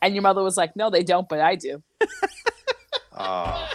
and 0.02 0.14
your 0.14 0.22
mother 0.22 0.44
was 0.44 0.58
like, 0.58 0.76
"No, 0.76 0.90
they 0.90 1.04
don't, 1.04 1.30
but 1.30 1.40
I 1.40 1.56
do." 1.56 1.82
uh, 3.14 3.70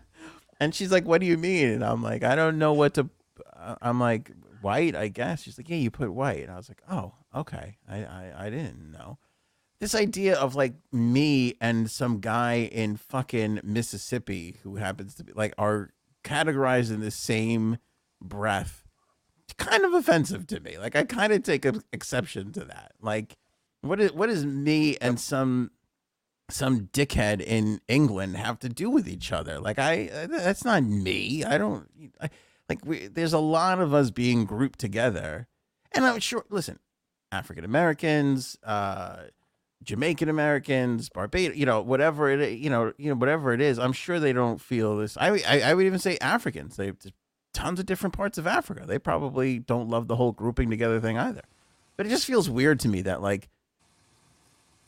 And 0.60 0.74
she's 0.74 0.90
like, 0.90 1.04
"What 1.04 1.20
do 1.20 1.26
you 1.26 1.36
mean?" 1.36 1.68
And 1.68 1.84
I'm 1.84 2.02
like, 2.02 2.24
"I 2.24 2.34
don't 2.34 2.58
know 2.58 2.72
what 2.72 2.94
to." 2.94 3.10
uh, 3.54 3.76
I'm 3.82 4.00
like, 4.00 4.30
"White, 4.62 4.96
I 4.96 5.08
guess." 5.08 5.42
She's 5.42 5.58
like, 5.58 5.68
"Yeah, 5.68 5.76
you 5.76 5.90
put 5.90 6.12
white." 6.12 6.42
And 6.42 6.50
I 6.50 6.56
was 6.56 6.70
like, 6.70 6.82
"Oh, 6.90 7.12
okay. 7.34 7.76
I 7.88 7.98
I, 8.04 8.32
I 8.46 8.50
didn't 8.50 8.90
know." 8.92 9.18
this 9.78 9.94
idea 9.94 10.34
of 10.38 10.54
like 10.54 10.74
me 10.90 11.54
and 11.60 11.90
some 11.90 12.20
guy 12.20 12.68
in 12.72 12.96
fucking 12.96 13.60
Mississippi 13.62 14.56
who 14.62 14.76
happens 14.76 15.14
to 15.16 15.24
be 15.24 15.32
like 15.34 15.52
are 15.58 15.90
categorized 16.24 16.90
in 16.90 17.00
the 17.00 17.10
same 17.10 17.76
breath 18.20 18.86
kind 19.58 19.84
of 19.84 19.94
offensive 19.94 20.46
to 20.48 20.60
me. 20.60 20.78
Like 20.78 20.96
I 20.96 21.04
kind 21.04 21.32
of 21.32 21.42
take 21.42 21.66
exception 21.92 22.52
to 22.52 22.64
that. 22.64 22.92
Like 23.00 23.36
what 23.82 24.00
is 24.00 24.12
what 24.12 24.30
is 24.30 24.44
me 24.44 24.96
and 25.00 25.20
some 25.20 25.70
some 26.48 26.88
dickhead 26.92 27.40
in 27.40 27.80
England 27.88 28.36
have 28.36 28.58
to 28.60 28.68
do 28.68 28.90
with 28.90 29.08
each 29.08 29.32
other? 29.32 29.58
Like 29.58 29.78
I 29.78 30.26
that's 30.28 30.64
not 30.64 30.82
me. 30.84 31.44
I 31.44 31.58
don't 31.58 31.88
I, 32.20 32.30
like 32.68 32.84
we 32.84 33.08
there's 33.08 33.32
a 33.32 33.38
lot 33.38 33.80
of 33.80 33.94
us 33.94 34.10
being 34.10 34.44
grouped 34.44 34.78
together. 34.78 35.48
And 35.92 36.04
I'm 36.04 36.20
sure 36.20 36.44
listen, 36.50 36.78
African 37.32 37.64
Americans, 37.64 38.56
uh 38.62 39.24
Jamaican 39.82 40.28
Americans, 40.28 41.08
Barbados, 41.08 41.56
you 41.56 41.66
know, 41.66 41.80
whatever 41.80 42.30
it, 42.30 42.58
you 42.58 42.70
know, 42.70 42.92
you 42.98 43.10
know, 43.10 43.14
whatever 43.14 43.52
it 43.52 43.60
is, 43.60 43.78
I'm 43.78 43.92
sure 43.92 44.18
they 44.18 44.32
don't 44.32 44.60
feel 44.60 44.96
this. 44.96 45.16
I, 45.16 45.42
I, 45.46 45.60
I 45.66 45.74
would 45.74 45.86
even 45.86 45.98
say 45.98 46.18
Africans. 46.20 46.76
They 46.76 46.92
tons 47.56 47.80
of 47.80 47.86
different 47.86 48.14
parts 48.14 48.36
of 48.36 48.46
Africa. 48.46 48.84
They 48.86 48.98
probably 48.98 49.58
don't 49.58 49.88
love 49.88 50.08
the 50.08 50.16
whole 50.16 50.32
grouping 50.32 50.70
together 50.70 51.00
thing 51.00 51.18
either. 51.18 51.42
But 51.96 52.06
it 52.06 52.10
just 52.10 52.26
feels 52.26 52.50
weird 52.50 52.80
to 52.80 52.88
me 52.88 53.02
that 53.02 53.22
like 53.22 53.48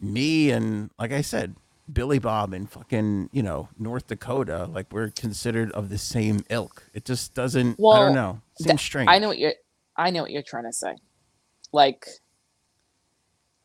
me 0.00 0.50
and 0.50 0.90
like 0.98 1.12
I 1.12 1.20
said, 1.22 1.56
Billy 1.92 2.18
Bob 2.18 2.52
and 2.52 2.70
fucking, 2.70 3.30
you 3.32 3.42
know, 3.42 3.68
North 3.78 4.08
Dakota, 4.08 4.66
like 4.66 4.92
we're 4.92 5.10
considered 5.10 5.72
of 5.72 5.88
the 5.88 5.98
same 5.98 6.44
ilk. 6.50 6.84
It 6.92 7.04
just 7.04 7.34
doesn't 7.34 7.78
I 7.80 7.98
don't 7.98 8.14
know. 8.14 8.40
Seems 8.58 8.66
Th- 8.66 8.80
strange. 8.80 9.08
I 9.10 9.18
know 9.18 9.28
what 9.28 9.38
you're. 9.38 9.54
I 9.96 10.10
know 10.10 10.22
what 10.22 10.30
you're 10.30 10.42
trying 10.42 10.64
to 10.64 10.72
say. 10.72 10.94
Like, 11.72 12.06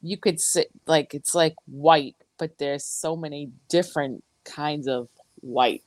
you 0.02 0.18
could 0.18 0.40
sit 0.40 0.70
like 0.88 1.14
it's 1.14 1.36
like 1.36 1.56
white, 1.66 2.16
but 2.38 2.58
there's 2.58 2.86
so 2.86 3.16
many 3.16 3.52
different 3.70 4.24
kinds 4.46 4.88
of 4.88 5.08
white. 5.42 5.84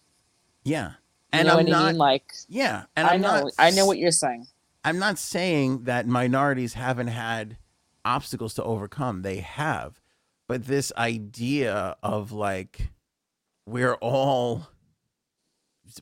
Yeah. 0.65 0.93
You 1.33 1.41
And 1.41 1.49
know 1.49 1.59
I'm 1.59 1.65
what 1.65 1.67
I 1.69 1.71
not 1.71 1.87
mean? 1.89 1.99
Like, 1.99 2.33
yeah, 2.49 2.85
and 2.97 3.09
I 3.09 3.15
I'm 3.15 3.21
know, 3.21 3.43
not 3.43 3.53
I 3.59 3.71
know 3.71 3.87
what 3.87 3.99
you're 3.99 4.11
saying. 4.11 4.47
I'm 4.85 4.99
not 4.99 5.19
saying 5.19 5.85
that 5.85 6.07
minorities 6.07 6.75
haven't 6.75 7.09
had 7.09 7.57
obstacles 8.05 8.55
to 8.55 8.63
overcome. 8.63 9.23
They 9.23 9.39
have. 9.41 10.01
But 10.49 10.67
this 10.67 10.93
idea 10.97 11.97
of 12.03 12.33
like 12.33 12.91
we're 13.67 13.95
all 13.95 14.69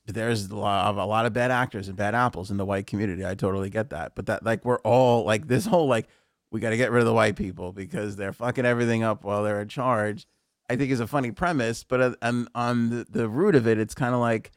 there's 0.06 0.46
a 0.46 0.56
lot 0.56 0.86
of, 0.86 0.96
a 0.96 1.04
lot 1.04 1.26
of 1.26 1.32
bad 1.32 1.50
actors 1.50 1.88
and 1.88 1.96
bad 1.96 2.14
apples 2.14 2.50
in 2.50 2.56
the 2.56 2.64
white 2.64 2.86
community. 2.86 3.24
I 3.24 3.34
totally 3.34 3.70
get 3.70 3.90
that. 3.90 4.14
But 4.14 4.26
that 4.26 4.44
like 4.44 4.64
we're 4.64 4.78
all 4.78 5.24
like 5.24 5.46
this 5.48 5.66
whole 5.66 5.86
like 5.86 6.08
we 6.50 6.60
got 6.60 6.70
to 6.70 6.76
get 6.76 6.90
rid 6.90 7.00
of 7.00 7.06
the 7.06 7.14
white 7.14 7.36
people 7.36 7.72
because 7.72 8.16
they're 8.16 8.32
fucking 8.32 8.64
everything 8.64 9.02
up 9.02 9.24
while 9.24 9.42
they're 9.42 9.60
in 9.60 9.68
charge. 9.68 10.26
I 10.70 10.76
think 10.76 10.90
is 10.90 11.00
a 11.00 11.06
funny 11.06 11.30
premise, 11.30 11.84
but 11.84 12.00
uh, 12.00 12.14
on, 12.22 12.48
on 12.54 12.88
the, 12.88 13.06
the 13.10 13.28
root 13.28 13.54
of 13.54 13.66
it, 13.66 13.78
it's 13.78 13.94
kind 13.94 14.14
of 14.14 14.20
like 14.20 14.50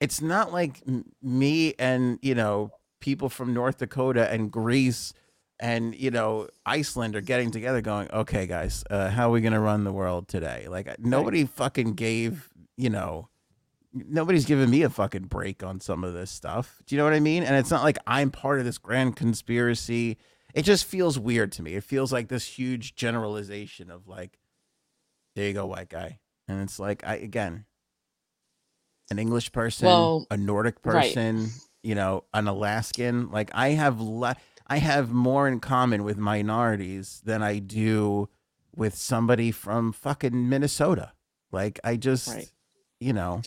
it's 0.00 0.22
not 0.22 0.52
like 0.52 0.82
me 1.22 1.74
and 1.78 2.18
you 2.22 2.34
know 2.34 2.70
people 3.00 3.28
from 3.28 3.52
North 3.52 3.78
Dakota 3.78 4.30
and 4.32 4.50
Greece 4.50 5.12
and 5.60 5.94
you 5.94 6.10
know 6.10 6.48
Iceland 6.66 7.14
are 7.14 7.20
getting 7.20 7.50
together, 7.50 7.80
going, 7.80 8.10
"Okay, 8.10 8.46
guys, 8.46 8.82
uh, 8.90 9.10
how 9.10 9.28
are 9.28 9.32
we 9.32 9.40
gonna 9.40 9.60
run 9.60 9.84
the 9.84 9.92
world 9.92 10.26
today?" 10.26 10.66
Like 10.68 10.98
nobody 10.98 11.44
fucking 11.44 11.94
gave 11.94 12.48
you 12.76 12.90
know 12.90 13.28
nobody's 13.92 14.44
giving 14.46 14.70
me 14.70 14.82
a 14.82 14.88
fucking 14.90 15.24
break 15.24 15.62
on 15.64 15.80
some 15.80 16.04
of 16.04 16.12
this 16.14 16.30
stuff. 16.30 16.80
Do 16.86 16.94
you 16.94 16.98
know 16.98 17.04
what 17.04 17.12
I 17.12 17.20
mean? 17.20 17.42
And 17.42 17.56
it's 17.56 17.70
not 17.70 17.82
like 17.82 17.98
I'm 18.06 18.30
part 18.30 18.58
of 18.60 18.64
this 18.64 18.78
grand 18.78 19.16
conspiracy. 19.16 20.16
It 20.54 20.62
just 20.62 20.84
feels 20.84 21.18
weird 21.18 21.50
to 21.52 21.62
me. 21.62 21.74
It 21.74 21.82
feels 21.84 22.12
like 22.12 22.28
this 22.28 22.44
huge 22.44 22.94
generalization 22.94 23.90
of 23.90 24.06
like, 24.06 24.38
there 25.34 25.46
you 25.48 25.54
go, 25.54 25.66
white 25.66 25.88
guy. 25.88 26.20
And 26.46 26.60
it's 26.62 26.78
like, 26.78 27.04
I 27.04 27.16
again, 27.16 27.64
an 29.10 29.18
English 29.18 29.50
person, 29.52 29.86
Well, 29.86 30.26
a 30.30 30.36
Nordic 30.36 30.76
right. 30.84 31.06
person, 31.12 31.48
you 31.82 31.94
know, 31.96 32.24
an 32.32 32.46
Alaskan. 32.46 33.30
Like 33.30 33.50
I 33.54 33.70
have 33.70 34.00
le- 34.00 34.36
I 34.70 34.78
have 34.78 35.12
more 35.12 35.48
in 35.48 35.60
common 35.60 36.04
with 36.04 36.16
minorities 36.16 37.20
than 37.24 37.42
I 37.42 37.58
do 37.58 38.28
with 38.74 38.94
somebody 38.94 39.50
from 39.50 39.92
fucking 39.92 40.48
Minnesota. 40.48 41.12
Like 41.52 41.80
I 41.82 41.96
just, 41.96 42.28
Right. 42.28 42.50
you 43.00 43.12
know, 43.12 43.42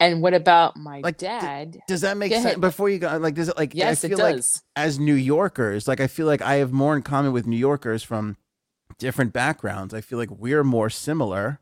And 0.00 0.20
what 0.22 0.34
about 0.34 0.76
my 0.76 1.00
Like, 1.00 1.16
d- 1.18 1.26
dad? 1.26 1.78
does 1.88 2.00
that 2.02 2.16
make 2.16 2.32
sense? 2.32 2.58
Before 2.58 2.88
you 2.88 2.98
go, 2.98 3.16
like, 3.18 3.34
does 3.34 3.48
it 3.48 3.56
like? 3.56 3.74
yes, 3.74 4.04
I 4.04 4.06
it 4.06 4.10
feel 4.10 4.18
like 4.18 4.36
does. 4.36 4.62
as 4.76 4.98
New 4.98 5.14
Yorkers, 5.14 5.86
like 5.88 6.00
I 6.00 6.06
feel 6.06 6.26
like 6.26 6.42
I 6.42 6.54
have 6.56 6.72
more 6.72 6.94
in 6.96 7.02
common 7.02 7.32
with 7.32 7.46
New 7.46 7.56
Yorkers 7.56 8.02
from 8.02 8.36
different 8.98 9.32
backgrounds. 9.32 9.94
I 9.94 10.00
feel 10.00 10.18
like 10.18 10.30
we're 10.30 10.64
more 10.64 10.90
similar 10.90 11.60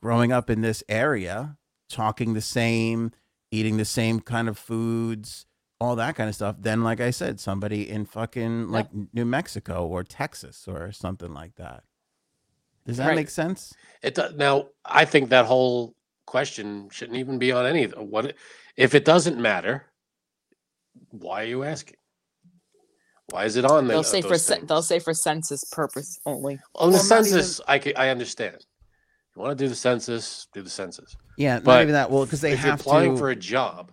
growing 0.00 0.30
up 0.32 0.48
in 0.50 0.60
this 0.60 0.82
area, 0.88 1.56
talking 1.88 2.34
the 2.34 2.40
same, 2.42 3.12
eating 3.50 3.76
the 3.78 3.84
same 3.86 4.20
kind 4.20 4.48
of 4.48 4.58
foods, 4.58 5.46
all 5.80 5.96
that 5.96 6.16
kind 6.16 6.28
of 6.28 6.34
stuff. 6.34 6.56
Then, 6.58 6.82
like 6.82 7.00
I 7.00 7.10
said, 7.10 7.38
somebody 7.40 7.88
in 7.88 8.06
fucking 8.06 8.68
like 8.68 8.88
New 9.12 9.24
Mexico 9.24 9.86
or 9.86 10.02
Texas 10.04 10.64
or 10.66 10.92
something 10.92 11.32
like 11.34 11.56
that. 11.56 11.82
Does 12.86 12.96
that 12.98 13.08
Right. 13.08 13.16
make 13.16 13.30
sense? 13.30 13.74
It 14.02 14.14
does. 14.14 14.34
now 14.34 14.68
I 14.84 15.04
think 15.04 15.30
that 15.30 15.46
whole 15.46 15.94
question 16.26 16.88
shouldn't 16.90 17.18
even 17.18 17.38
be 17.38 17.52
on 17.52 17.66
any 17.66 17.84
what 17.86 18.34
if 18.76 18.94
it 18.94 19.04
doesn't 19.04 19.38
matter. 19.40 19.86
Why 21.10 21.42
are 21.42 21.46
you 21.46 21.64
asking? 21.64 21.96
Why 23.30 23.44
is 23.44 23.56
it 23.56 23.64
on 23.64 23.86
there? 23.86 23.94
They'll 23.94 24.00
uh, 24.00 24.02
say 24.04 24.22
for 24.22 24.38
cen- 24.38 24.66
they'll 24.66 24.82
say 24.82 24.98
for 25.00 25.12
census 25.12 25.64
purpose 25.64 26.18
only. 26.24 26.60
on 26.76 26.92
the 26.92 26.98
Well, 26.98 27.08
not 27.08 27.26
even- 27.26 27.32
census. 27.42 27.60
I 27.66 27.78
ca- 27.80 27.94
I 27.96 28.08
understand. 28.10 28.64
You 29.34 29.42
want 29.42 29.58
to 29.58 29.64
do 29.64 29.68
the 29.68 29.74
census? 29.74 30.46
Do 30.54 30.62
the 30.62 30.70
census. 30.70 31.16
Yeah, 31.36 31.58
not 31.58 31.82
even 31.82 31.92
that. 31.92 32.10
Well, 32.10 32.24
because 32.24 32.40
they 32.40 32.54
have 32.54 32.56
to. 32.56 32.60
if 32.60 32.64
you're 32.64 32.70
have 32.72 32.80
applying 32.80 33.12
to. 33.14 33.18
for 33.18 33.30
a 33.30 33.36
job, 33.36 33.92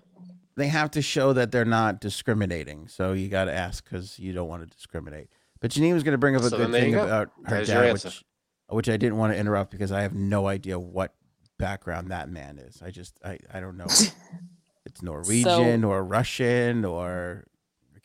they 0.55 0.67
have 0.67 0.91
to 0.91 1.01
show 1.01 1.33
that 1.33 1.51
they're 1.51 1.65
not 1.65 1.99
discriminating. 1.99 2.87
So 2.87 3.13
you 3.13 3.27
got 3.27 3.45
to 3.45 3.53
ask 3.53 3.83
because 3.83 4.19
you 4.19 4.33
don't 4.33 4.47
want 4.47 4.63
to 4.63 4.67
discriminate. 4.67 5.29
But 5.59 5.71
Janine 5.71 5.93
was 5.93 6.03
going 6.03 6.13
to 6.13 6.17
bring 6.17 6.35
up 6.35 6.43
a 6.43 6.49
So 6.49 6.57
good 6.57 6.71
thing 6.71 6.91
go. 6.91 7.03
about 7.03 7.31
her 7.45 7.55
There's 7.55 7.67
dad, 7.67 7.93
which, 7.93 8.23
which 8.69 8.89
I 8.89 8.97
didn't 8.97 9.17
want 9.17 9.33
to 9.33 9.39
interrupt 9.39 9.71
because 9.71 9.91
I 9.91 10.01
have 10.01 10.13
no 10.13 10.47
idea 10.47 10.79
what 10.79 11.13
background 11.57 12.11
that 12.11 12.29
man 12.29 12.57
is. 12.57 12.81
I 12.81 12.91
just 12.91 13.19
I, 13.23 13.39
I 13.53 13.59
don't 13.59 13.77
know. 13.77 13.85
it's 14.85 15.01
Norwegian 15.01 15.83
or 15.83 16.03
Russian 16.03 16.83
or 16.85 17.45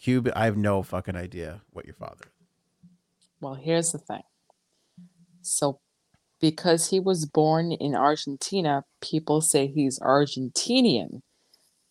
Cuban. 0.01 0.33
I 0.37 0.45
have 0.45 0.57
no 0.57 0.83
fucking 0.83 1.16
idea 1.16 1.62
what 1.70 1.85
your 1.85 1.95
father. 1.95 2.27
Well, 3.41 3.55
here's 3.55 3.93
the 3.93 3.99
thing. 3.99 4.23
So, 5.43 5.81
because 6.41 6.91
he 6.91 7.01
was 7.01 7.25
born 7.27 7.73
in 7.73 7.95
Argentina, 7.95 8.85
people 9.01 9.41
say 9.41 9.66
he's 9.66 9.99
Argentinian. 9.99 11.23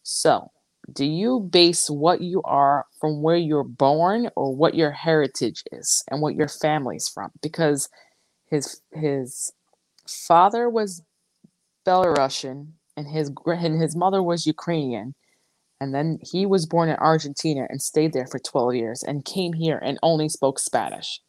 So, 0.09 0.51
do 0.93 1.03
you 1.03 1.41
base 1.41 1.89
what 1.89 2.21
you 2.21 2.41
are 2.45 2.85
from 3.01 3.21
where 3.21 3.35
you're 3.35 3.65
born 3.65 4.29
or 4.37 4.55
what 4.55 4.73
your 4.73 4.91
heritage 4.91 5.63
is 5.73 6.01
and 6.09 6.21
what 6.21 6.35
your 6.35 6.47
family's 6.47 7.09
from? 7.09 7.31
Because 7.41 7.89
his 8.49 8.81
his 8.93 9.51
father 10.07 10.69
was 10.69 11.03
Belarusian 11.85 12.69
and 12.95 13.07
his 13.09 13.33
and 13.45 13.81
his 13.81 13.97
mother 13.97 14.23
was 14.23 14.47
Ukrainian. 14.47 15.13
And 15.81 15.93
then 15.93 16.19
he 16.21 16.45
was 16.45 16.65
born 16.65 16.87
in 16.87 16.95
Argentina 16.95 17.67
and 17.69 17.81
stayed 17.81 18.13
there 18.13 18.27
for 18.27 18.39
12 18.39 18.75
years 18.75 19.03
and 19.03 19.25
came 19.25 19.53
here 19.53 19.77
and 19.77 19.99
only 20.01 20.29
spoke 20.29 20.57
Spanish. 20.57 21.19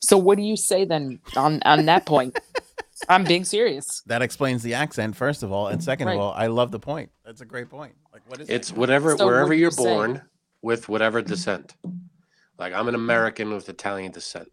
So 0.00 0.16
what 0.16 0.38
do 0.38 0.42
you 0.42 0.56
say 0.56 0.86
then 0.86 1.20
on 1.36 1.60
on 1.64 1.84
that 1.84 2.06
point? 2.06 2.38
I'm 3.08 3.24
being 3.24 3.44
serious. 3.44 4.02
That 4.06 4.22
explains 4.22 4.62
the 4.62 4.74
accent, 4.74 5.16
first 5.16 5.42
of 5.42 5.52
all, 5.52 5.68
and 5.68 5.78
mm-hmm. 5.78 5.84
second 5.84 6.06
Right. 6.08 6.14
of 6.14 6.20
all, 6.20 6.32
I 6.32 6.46
love 6.48 6.70
the 6.70 6.78
point. 6.80 7.10
That's 7.24 7.40
a 7.40 7.44
great 7.44 7.68
point. 7.70 7.94
Like, 8.12 8.22
what 8.28 8.40
is 8.40 8.48
it? 8.48 8.52
it's 8.54 8.72
whatever 8.72 9.16
So 9.16 9.26
wherever 9.26 9.48
would 9.48 9.58
you're 9.58 9.70
you 9.70 9.76
say- 9.76 9.84
born 9.84 10.22
with 10.62 10.88
whatever 10.88 11.22
descent. 11.22 11.74
Like 12.58 12.72
I'm 12.72 12.86
an 12.88 12.94
American 12.94 13.52
with 13.52 13.68
Italian 13.68 14.12
descent. 14.12 14.48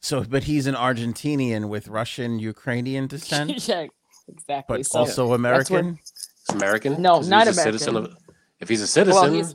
So, 0.00 0.24
but 0.24 0.44
he's 0.44 0.66
an 0.66 0.74
Argentinian 0.74 1.68
with 1.68 1.88
Russian 1.88 2.38
Ukrainian 2.38 3.06
descent, 3.14 3.66
yeah, 3.68 3.86
exactly. 4.28 4.78
but 4.78 4.86
so 4.86 5.00
also 5.00 5.08
that's 5.08 5.70
where- 5.70 5.80
American. 5.80 5.98
He's 5.98 6.54
American. 6.56 7.02
No, 7.02 7.16
'cause 7.16 7.28
not 7.28 7.46
he's 7.46 7.58
a 7.58 7.60
citizen 7.60 7.96
of. 7.96 8.16
If 8.60 8.68
he's 8.68 8.80
a 8.80 8.86
citizen, 8.86 9.34
he's- 9.34 9.54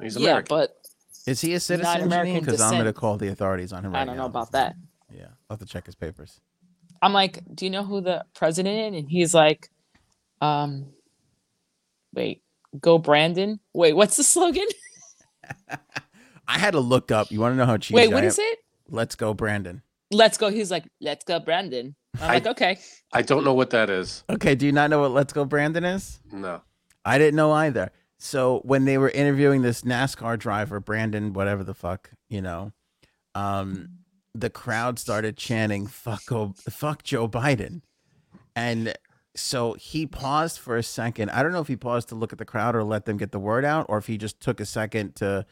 he's, 0.00 0.16
yeah, 0.16 0.30
American. 0.30 0.56
but 0.56 0.76
Is 1.26 1.40
he 1.40 1.54
a 1.54 1.60
citizen? 1.60 2.02
American 2.02 2.40
Because 2.40 2.60
I'm 2.60 2.72
going 2.74 2.84
to 2.84 2.92
call 2.92 3.16
the 3.16 3.28
authorities 3.28 3.72
on 3.72 3.84
him 3.84 3.92
right 3.92 4.02
I 4.02 4.04
don't 4.04 4.16
know 4.16 4.26
about 4.26 4.52
that. 4.52 4.74
Yeah, 5.12 5.26
I'll 5.48 5.56
have 5.56 5.58
to 5.60 5.66
check 5.66 5.86
his 5.86 5.94
papers. 5.94 6.40
I'm 7.00 7.12
like, 7.12 7.40
do 7.54 7.64
you 7.64 7.70
know 7.70 7.84
who 7.84 8.00
the 8.00 8.24
president 8.34 8.94
is? 8.94 9.00
And 9.00 9.08
he's 9.10 9.32
like, 9.34 9.68
um, 10.40 10.86
wait, 12.14 12.42
go 12.80 12.98
Brandon. 12.98 13.60
Wait, 13.72 13.94
what's 13.94 14.16
the 14.16 14.24
slogan? 14.24 14.66
I 16.48 16.58
had 16.58 16.72
to 16.72 16.80
look 16.80 17.10
up. 17.12 17.30
You 17.30 17.40
want 17.40 17.52
to 17.52 17.56
know 17.56 17.66
how 17.66 17.76
cheesy? 17.76 17.94
Wait, 17.94 18.10
I 18.10 18.14
what 18.14 18.24
am? 18.24 18.28
is 18.28 18.38
it? 18.38 18.58
Let's 18.88 19.14
go, 19.14 19.34
Brandon. 19.34 19.82
Let's 20.10 20.38
go. 20.38 20.50
He's 20.50 20.70
like, 20.70 20.88
let's 21.00 21.24
go, 21.24 21.38
Brandon. 21.40 21.94
I'm 22.20 22.30
I- 22.30 22.34
like, 22.34 22.46
okay. 22.46 22.78
I 23.12 23.22
don't 23.22 23.44
know 23.44 23.54
what 23.54 23.70
that 23.70 23.90
is. 23.90 24.24
Okay, 24.30 24.54
do 24.54 24.66
you 24.66 24.72
not 24.72 24.90
know 24.90 25.00
what 25.00 25.12
Let's 25.12 25.32
Go, 25.32 25.44
Brandon 25.44 25.84
is? 25.84 26.20
No. 26.32 26.60
I 27.04 27.16
didn't 27.18 27.36
know 27.36 27.52
either. 27.52 27.90
So 28.18 28.60
when 28.64 28.84
they 28.84 28.98
were 28.98 29.08
interviewing 29.10 29.62
this 29.62 29.82
NASCAR 29.82 30.38
driver, 30.38 30.80
Brandon, 30.80 31.32
whatever 31.32 31.64
the 31.64 31.72
fuck, 31.74 32.10
you 32.28 32.42
know, 32.42 32.72
um, 33.34 33.88
the 34.40 34.50
crowd 34.50 34.98
started 34.98 35.36
chanting 35.36 35.86
"fuck 35.86 36.30
o- 36.32 36.54
fuck 36.68 37.02
Joe 37.02 37.28
Biden," 37.28 37.82
and 38.54 38.94
so 39.34 39.74
he 39.74 40.06
paused 40.06 40.58
for 40.58 40.76
a 40.76 40.82
second. 40.82 41.30
I 41.30 41.42
don't 41.42 41.52
know 41.52 41.60
if 41.60 41.68
he 41.68 41.76
paused 41.76 42.08
to 42.08 42.14
look 42.14 42.32
at 42.32 42.38
the 42.38 42.44
crowd 42.44 42.74
or 42.74 42.84
let 42.84 43.04
them 43.04 43.16
get 43.16 43.32
the 43.32 43.38
word 43.38 43.64
out, 43.64 43.86
or 43.88 43.98
if 43.98 44.06
he 44.06 44.18
just 44.18 44.40
took 44.40 44.60
a 44.60 44.66
second 44.66 45.14
to 45.16 45.46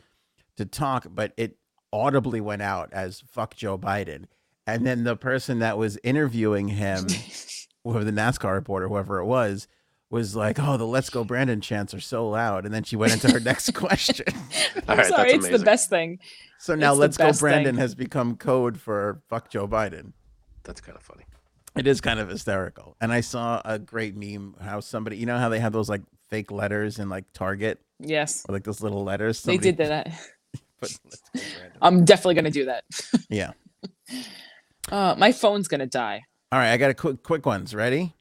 to 0.57 0.65
talk. 0.65 1.07
But 1.11 1.33
it 1.37 1.59
audibly 1.93 2.41
went 2.41 2.63
out 2.63 2.93
as 2.93 3.23
"fuck 3.27 3.55
Joe 3.55 3.79
Biden," 3.79 4.25
and 4.67 4.87
then 4.87 5.05
the 5.05 5.17
person 5.17 5.59
that 5.61 5.79
was 5.79 5.99
interviewing 6.03 6.69
him, 6.69 7.07
or 7.85 8.05
the 8.05 8.13
NASCAR 8.13 8.55
reporter, 8.55 8.89
whoever 8.89 9.19
it 9.19 9.27
was. 9.27 9.69
Was 10.09 10.37
like, 10.37 10.59
oh, 10.61 10.77
the 10.77 10.87
"Let's 10.87 11.11
Go 11.11 11.24
Brandon" 11.24 11.61
chants 11.61 11.93
are 11.93 12.01
so 12.01 12.28
loud, 12.28 12.65
and 12.65 12.73
then 12.73 12.85
she 12.85 12.95
went 12.95 13.12
into 13.12 13.28
her 13.33 13.41
next 13.41 13.74
question. 13.74 14.27
I'm 14.89 14.99
right, 14.99 15.07
sorry, 15.07 15.33
that's 15.33 15.47
it's 15.47 15.59
the 15.59 15.65
best 15.65 15.91
thing. 15.91 16.20
So 16.59 16.74
now 16.77 16.93
It's 16.93 17.01
Let's 17.01 17.16
Go 17.16 17.33
Brandon 17.41 17.74
thing. 17.74 17.81
has 17.81 17.95
become 17.97 18.37
code 18.37 18.78
for 18.81 19.20
fuck 19.28 19.51
Joe 19.51 19.66
Biden. 19.66 20.12
That's 20.62 20.81
kind 20.81 20.97
of 20.97 21.03
funny. 21.03 21.24
It 21.77 21.87
is 21.89 22.01
kind 22.01 22.20
of 22.20 22.28
hysterical. 22.28 22.97
And 23.01 23.12
I 23.12 23.20
saw 23.20 23.61
a 23.65 23.78
great 23.78 24.16
meme 24.16 24.55
how 24.61 24.81
somebody, 24.81 25.16
you 25.19 25.27
know 25.27 25.39
how 25.39 25.49
they 25.49 25.59
have 25.59 25.73
those 25.73 25.89
like 25.91 26.03
fake 26.31 26.51
letters 26.51 26.99
in 26.99 27.09
like 27.09 27.24
Target 27.35 27.81
Yes, 27.99 28.45
or 28.49 28.53
like 28.55 28.65
those 28.65 28.81
little 28.81 29.03
letters? 29.05 29.43
they 29.43 29.59
did 29.59 29.77
that. 29.78 30.07
put 30.81 30.97
Let's 31.05 31.20
Go 31.35 31.41
I'm 31.83 32.05
definitely 32.05 32.35
gonna 32.37 32.51
do 32.51 32.66
that. 32.66 32.85
yeah. 33.28 33.53
Uh, 34.91 35.15
my 35.19 35.33
phone's 35.33 35.66
gonna 35.69 35.87
die. 35.87 36.23
All 36.53 36.59
right, 36.61 36.73
I 36.73 36.77
got 36.77 36.91
a 36.91 36.95
quick 36.95 37.23
quick 37.23 37.45
ones. 37.45 37.74
Ready? 37.74 38.15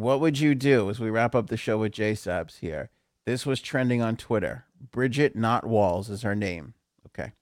What 0.00 0.20
would 0.20 0.38
you 0.38 0.54
do 0.54 0.88
as 0.88 0.98
we 0.98 1.10
wrap 1.10 1.34
up 1.34 1.48
the 1.48 1.56
show 1.58 1.76
with 1.78 1.92
J 1.92 2.12
Sabs 2.12 2.60
here? 2.60 2.88
This 3.26 3.44
was 3.44 3.60
trending 3.60 4.00
on 4.00 4.16
Twitter. 4.16 4.64
Bridget 4.90 5.36
Not 5.36 5.66
Walls 5.66 6.08
is 6.08 6.22
her 6.22 6.34
name. 6.34 6.72
Okay. 7.06 7.32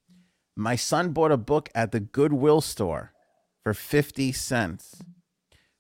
My 0.57 0.75
son 0.75 1.13
bought 1.13 1.31
a 1.31 1.37
book 1.37 1.69
at 1.73 1.93
the 1.93 2.01
Goodwill 2.01 2.61
store 2.61 3.13
for 3.63 3.73
50 3.75 4.33
cents. 4.33 5.01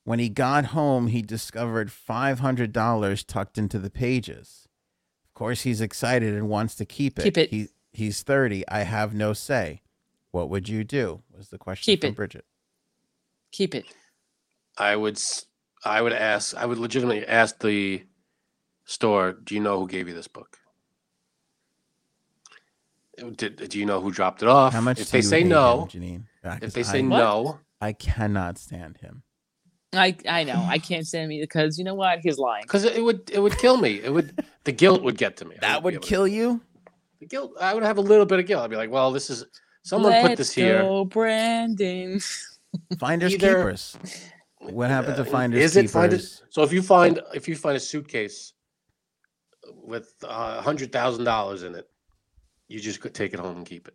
When 0.04 0.20
he 0.20 0.28
got 0.28 0.66
home, 0.66 1.08
he 1.08 1.20
discovered 1.20 1.88
$500 1.90 3.24
tucked 3.26 3.58
into 3.58 3.80
the 3.80 3.90
pages. 3.90 4.68
Of 5.26 5.34
course, 5.34 5.62
he's 5.62 5.80
excited 5.80 6.32
and 6.32 6.48
wants 6.48 6.76
to 6.76 6.84
keep 6.84 7.18
it. 7.18 7.22
Keep 7.24 7.38
it. 7.38 7.50
He, 7.50 7.68
he's 7.92 8.22
30. 8.22 8.66
I 8.68 8.82
have 8.84 9.12
no 9.14 9.32
say. 9.32 9.82
What 10.30 10.48
would 10.48 10.68
you 10.68 10.84
do? 10.84 11.22
Was 11.36 11.48
the 11.48 11.58
question 11.58 11.90
Keep 11.90 12.02
from 12.02 12.10
it. 12.10 12.16
Bridget. 12.16 12.44
Keep 13.50 13.74
it. 13.74 13.86
I 14.78 14.94
would 14.94 15.16
s- 15.16 15.46
I 15.84 16.02
would 16.02 16.12
ask 16.12 16.56
I 16.56 16.66
would 16.66 16.78
legitimately 16.78 17.26
ask 17.26 17.58
the 17.60 18.04
store, 18.84 19.32
do 19.32 19.54
you 19.54 19.60
know 19.60 19.78
who 19.80 19.86
gave 19.88 20.08
you 20.08 20.14
this 20.14 20.28
book? 20.28 20.58
Uh, 23.20 23.30
Did, 23.36 23.68
do 23.68 23.78
you 23.78 23.86
know 23.86 24.00
who 24.00 24.10
dropped 24.10 24.42
it 24.42 24.48
off? 24.48 24.72
How 24.72 24.80
much 24.80 25.00
if 25.00 25.10
they 25.10 25.22
say 25.22 25.42
no, 25.44 25.88
him, 25.92 26.02
Janine? 26.02 26.22
Ah, 26.44 26.54
if 26.54 26.60
'cause 26.60 26.74
they 26.74 26.82
say 26.82 26.98
I, 27.00 27.02
What? 27.02 27.18
no, 27.18 27.60
I 27.80 27.92
cannot 27.92 28.58
stand 28.58 28.98
him. 28.98 29.22
I 29.94 30.16
I 30.28 30.44
know 30.44 30.64
I 30.68 30.78
can't 30.78 31.06
stand 31.06 31.28
me 31.28 31.40
because 31.40 31.78
you 31.78 31.84
know 31.84 31.94
what? 31.94 32.18
He's 32.22 32.38
lying. 32.38 32.62
because 32.62 32.84
it 32.84 33.02
would 33.02 33.30
it 33.32 33.40
would 33.40 33.56
kill 33.58 33.76
me. 33.78 34.00
It 34.02 34.12
would 34.12 34.44
the 34.64 34.72
guilt 34.72 35.02
would 35.02 35.16
get 35.16 35.36
to 35.38 35.44
me. 35.46 35.56
That 35.60 35.82
wouldn't 35.82 35.82
be 35.82 35.84
would 35.84 35.94
able 35.94 36.02
to- 36.02 36.08
kill 36.08 36.28
you. 36.28 36.60
the 37.20 37.26
guilt. 37.26 37.52
I 37.60 37.72
would 37.74 37.82
have 37.82 37.96
a 37.98 38.02
little 38.02 38.26
bit 38.26 38.38
of 38.38 38.46
guilt. 38.46 38.62
I'd 38.64 38.70
be 38.70 38.76
like, 38.76 38.90
well, 38.90 39.10
this 39.12 39.30
is 39.30 39.44
someone 39.82 40.12
put 40.12 40.22
Let's 40.24 40.38
this 40.38 40.52
here. 40.52 40.82
Go, 40.82 41.04
Brandon. 41.06 42.20
Finders 42.98 43.32
Either- 43.34 43.48
keepers. 43.56 43.96
What 44.60 44.90
happened 44.90 45.16
to 45.16 45.22
Uh, 45.22 45.26
finders 45.26 45.62
is 45.62 45.76
it 45.76 45.82
keepers? 45.82 45.92
finders? 45.92 46.42
So 46.50 46.62
if 46.62 46.72
you 46.72 46.82
find 46.82 47.20
if 47.34 47.48
you 47.48 47.56
find 47.56 47.76
a 47.76 47.80
suitcase 47.80 48.52
with 49.72 50.14
a 50.22 50.60
hundred 50.60 50.92
thousand 50.92 51.24
dollars 51.24 51.62
in 51.62 51.74
it, 51.74 51.88
you 52.68 52.80
just 52.80 53.00
could 53.00 53.14
take 53.14 53.32
it 53.34 53.40
home 53.40 53.58
and 53.58 53.66
keep 53.66 53.88
it. 53.88 53.94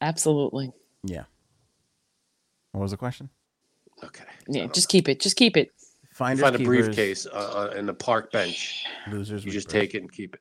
Absolutely. 0.00 0.72
Yeah. 1.04 1.24
What 2.72 2.80
was 2.82 2.90
the 2.90 2.96
question? 2.96 3.30
Okay. 4.02 4.24
Yeah, 4.48 4.64
I 4.64 4.66
just 4.66 4.88
keep 4.88 5.08
it. 5.08 5.20
Just 5.20 5.36
keep 5.36 5.56
it. 5.56 5.70
Finders 6.12 6.42
find 6.42 6.54
a 6.54 6.58
keepers. 6.58 6.86
briefcase 6.86 7.26
uh, 7.26 7.70
uh, 7.72 7.74
in 7.76 7.86
the 7.86 7.94
park 7.94 8.30
bench. 8.32 8.84
Losers. 9.10 9.44
You 9.44 9.50
just 9.52 9.68
weepers. 9.68 9.80
take 9.82 9.94
it 9.94 9.98
and 10.02 10.12
keep 10.12 10.34
it. 10.34 10.40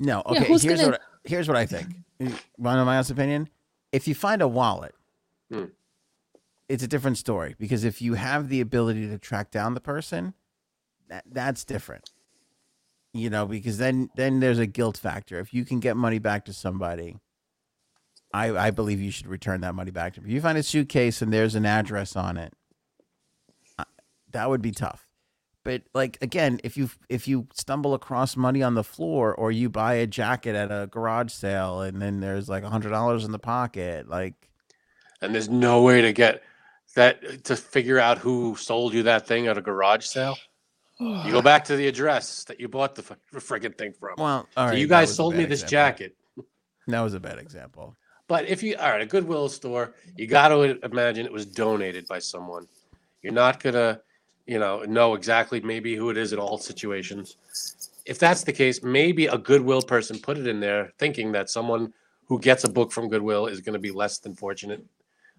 No. 0.00 0.22
Yeah, 0.26 0.38
Okay. 0.40 0.44
who's 0.48 0.62
here's 0.62 0.80
gonna- 0.80 0.92
what. 0.92 1.00
Here's 1.24 1.48
what 1.48 1.56
I 1.56 1.66
think. 1.66 1.88
Want 2.20 2.38
my 2.58 2.94
honest 2.96 3.10
opinion? 3.10 3.48
If 3.92 4.06
you 4.08 4.14
find 4.14 4.40
a 4.42 4.48
wallet, 4.48 4.94
Hmm. 5.50 5.64
It's 6.68 6.82
a 6.82 6.88
different 6.88 7.18
story 7.18 7.54
because 7.58 7.84
if 7.84 8.02
you 8.02 8.14
have 8.14 8.48
the 8.48 8.60
ability 8.60 9.08
to 9.08 9.18
track 9.18 9.50
down 9.50 9.74
the 9.74 9.80
person, 9.80 10.34
that 11.08 11.24
that's 11.30 11.64
different. 11.64 12.10
You 13.12 13.30
know, 13.30 13.46
because 13.46 13.78
then 13.78 14.10
then 14.16 14.40
there's 14.40 14.58
a 14.58 14.66
guilt 14.66 14.98
factor. 14.98 15.38
If 15.38 15.54
you 15.54 15.64
can 15.64 15.80
get 15.80 15.96
money 15.96 16.18
back 16.18 16.44
to 16.46 16.52
somebody, 16.52 17.18
I 18.34 18.50
I 18.50 18.70
believe 18.70 19.00
you 19.00 19.10
should 19.10 19.26
return 19.28 19.60
that 19.62 19.74
money 19.74 19.90
back 19.90 20.14
to 20.14 20.20
them. 20.20 20.28
If 20.28 20.34
you 20.34 20.40
find 20.40 20.58
a 20.58 20.62
suitcase 20.62 21.22
and 21.22 21.32
there's 21.32 21.54
an 21.54 21.66
address 21.66 22.16
on 22.16 22.36
it, 22.36 22.52
that 24.32 24.50
would 24.50 24.62
be 24.62 24.72
tough. 24.72 25.08
But 25.64 25.82
like 25.94 26.18
again, 26.20 26.60
if 26.62 26.76
you 26.76 26.90
if 27.08 27.26
you 27.26 27.48
stumble 27.54 27.94
across 27.94 28.36
money 28.36 28.62
on 28.62 28.74
the 28.74 28.84
floor 28.84 29.34
or 29.34 29.50
you 29.50 29.68
buy 29.68 29.94
a 29.94 30.06
jacket 30.06 30.54
at 30.54 30.70
a 30.70 30.86
garage 30.86 31.32
sale 31.32 31.80
and 31.80 32.00
then 32.00 32.20
there's 32.20 32.48
like 32.48 32.62
a 32.62 32.70
hundred 32.70 32.90
dollars 32.90 33.24
in 33.24 33.32
the 33.32 33.38
pocket, 33.38 34.08
like 34.08 34.34
And 35.22 35.34
there's 35.34 35.48
no 35.48 35.82
way 35.82 36.02
to 36.02 36.12
get 36.12 36.42
that 36.96 37.44
to 37.44 37.54
figure 37.56 37.98
out 37.98 38.18
who 38.18 38.56
sold 38.56 38.92
you 38.94 39.04
that 39.04 39.26
thing 39.26 39.46
at 39.46 39.56
a 39.56 39.60
garage 39.62 40.04
sale. 40.04 40.36
You 40.98 41.30
go 41.30 41.42
back 41.52 41.64
to 41.66 41.76
the 41.76 41.86
address 41.86 42.44
that 42.44 42.58
you 42.58 42.68
bought 42.68 42.94
the 42.94 43.02
f- 43.02 43.42
friggin' 43.46 43.76
thing 43.78 43.92
from. 43.92 44.14
well, 44.18 44.48
all 44.56 44.66
So 44.68 44.70
right. 44.72 44.78
you 44.78 44.86
that 44.88 44.90
guys 45.02 45.10
a 45.10 45.14
sold 45.14 45.34
bad 45.34 45.38
me 45.38 45.44
this 45.44 45.62
example. 45.62 45.70
jacket. 45.70 46.16
That 46.88 47.00
was 47.00 47.14
a 47.14 47.20
bad 47.20 47.38
example. 47.38 47.94
But 48.28 48.46
if 48.46 48.62
you 48.62 48.76
all 48.76 48.90
right, 48.90 49.00
a 49.02 49.06
Goodwill 49.06 49.48
store, 49.48 49.94
you 50.16 50.26
got 50.26 50.48
to 50.48 50.78
imagine 50.84 51.26
it 51.26 51.32
was 51.32 51.46
donated 51.46 52.08
by 52.08 52.18
someone. 52.18 52.66
You're 53.22 53.32
not 53.32 53.62
gonna, 53.62 54.00
you 54.46 54.58
know, 54.58 54.82
know 54.82 55.14
exactly 55.14 55.60
maybe 55.60 55.94
who 55.96 56.10
it 56.10 56.16
is 56.16 56.32
in 56.32 56.38
all 56.38 56.58
situations. 56.58 57.36
If 58.04 58.18
that's 58.18 58.42
the 58.44 58.52
case, 58.52 58.82
maybe 58.82 59.26
a 59.26 59.36
Goodwill 59.38 59.82
person 59.82 60.18
put 60.18 60.38
it 60.38 60.46
in 60.46 60.60
there 60.60 60.92
thinking 60.98 61.32
that 61.32 61.50
someone 61.50 61.92
who 62.26 62.38
gets 62.40 62.64
a 62.64 62.70
book 62.70 62.90
from 62.92 63.08
Goodwill 63.08 63.46
is 63.46 63.60
going 63.60 63.74
to 63.74 63.78
be 63.80 63.90
less 63.90 64.18
than 64.18 64.34
fortunate 64.34 64.84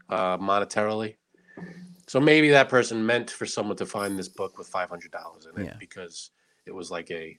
uh, 0.10 0.38
monetarily. 0.38 1.16
So 2.08 2.20
maybe 2.22 2.50
that 2.52 2.70
person 2.70 3.06
meant 3.06 3.30
for 3.30 3.46
someone 3.46 3.76
to 3.78 3.86
find 3.86 4.18
this 4.18 4.30
book 4.30 4.58
with 4.58 4.68
five 4.68 4.90
hundred 4.90 5.12
dollars 5.12 5.46
in 5.54 5.62
it 5.62 5.66
Yeah. 5.66 5.76
because 5.80 6.32
it 6.66 6.74
was 6.74 6.90
like 6.90 7.12
a, 7.12 7.38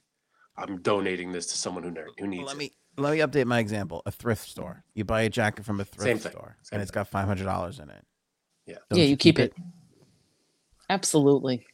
I'm 0.57 0.83
donating 0.83 1.33
this 1.33 1.47
to 1.47 1.57
someone 1.57 1.83
who 1.85 1.91
ne- 1.91 2.03
who 2.19 2.27
needs 2.27 2.47
Let 2.47 2.55
it. 2.57 2.59
me 2.59 2.73
let 2.97 3.13
me 3.13 3.19
update 3.21 3.47
my 3.47 3.61
example. 3.61 4.03
A 4.07 4.11
thrift 4.11 4.49
store. 4.49 4.85
You 4.95 5.05
buy 5.05 5.23
a 5.23 5.29
jacket 5.31 5.65
from 5.65 5.81
a 5.81 5.85
thrift 5.85 6.23
Same 6.23 6.33
store 6.33 6.57
Same 6.63 6.77
and 6.77 6.83
it's 6.83 6.91
got 6.91 7.09
five 7.09 7.27
hundred 7.27 7.45
dollars 7.45 7.79
in 7.79 7.89
it. 7.91 8.05
Yeah. 8.67 8.77
Don't 8.91 8.99
yeah, 8.99 9.05
you 9.07 9.17
keep 9.17 9.39
it. 9.39 9.55
Absolutely. 10.91 11.67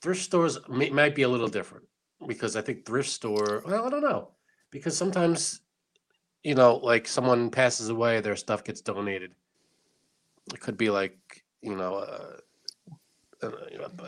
thrift 0.00 0.22
stores 0.22 0.58
may, 0.68 0.90
might 0.90 1.14
be 1.14 1.22
a 1.22 1.28
little 1.28 1.48
different 1.48 1.86
because 2.26 2.56
I 2.56 2.60
think 2.62 2.84
thrift 2.84 3.08
store. 3.08 3.62
Well, 3.66 3.86
I 3.86 3.90
don't 3.90 4.02
know 4.02 4.28
because 4.70 4.96
sometimes, 4.96 5.60
you 6.42 6.54
know, 6.54 6.76
like 6.76 7.06
someone 7.06 7.50
passes 7.50 7.88
away, 7.88 8.20
their 8.20 8.36
stuff 8.36 8.64
gets 8.64 8.80
donated. 8.80 9.32
It 10.52 10.60
could 10.60 10.76
be 10.76 10.90
like 10.90 11.44
you 11.62 11.74
know, 11.76 11.94
uh, 11.96 12.36
uh, 13.42 13.50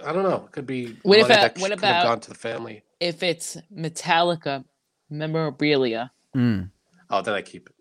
I 0.05 0.13
don't 0.13 0.23
know. 0.23 0.45
It 0.47 0.53
could 0.53 0.67
be 0.67 0.97
What 1.03 1.19
if 1.19 1.29
money 1.29 1.35
a- 1.35 1.37
that 1.43 1.59
what 1.59 1.71
could 1.71 1.71
have 1.71 1.79
about- 1.79 2.03
gone 2.05 2.21
to 2.21 2.29
the 2.31 2.35
family. 2.37 2.85
If 3.01 3.23
it's 3.23 3.57
Metallica 3.75 4.65
memorabilia, 5.11 6.11
Mm. 6.35 6.71
Oh, 7.11 7.23
then 7.23 7.35
I 7.35 7.43
keep 7.43 7.69
it. 7.69 7.75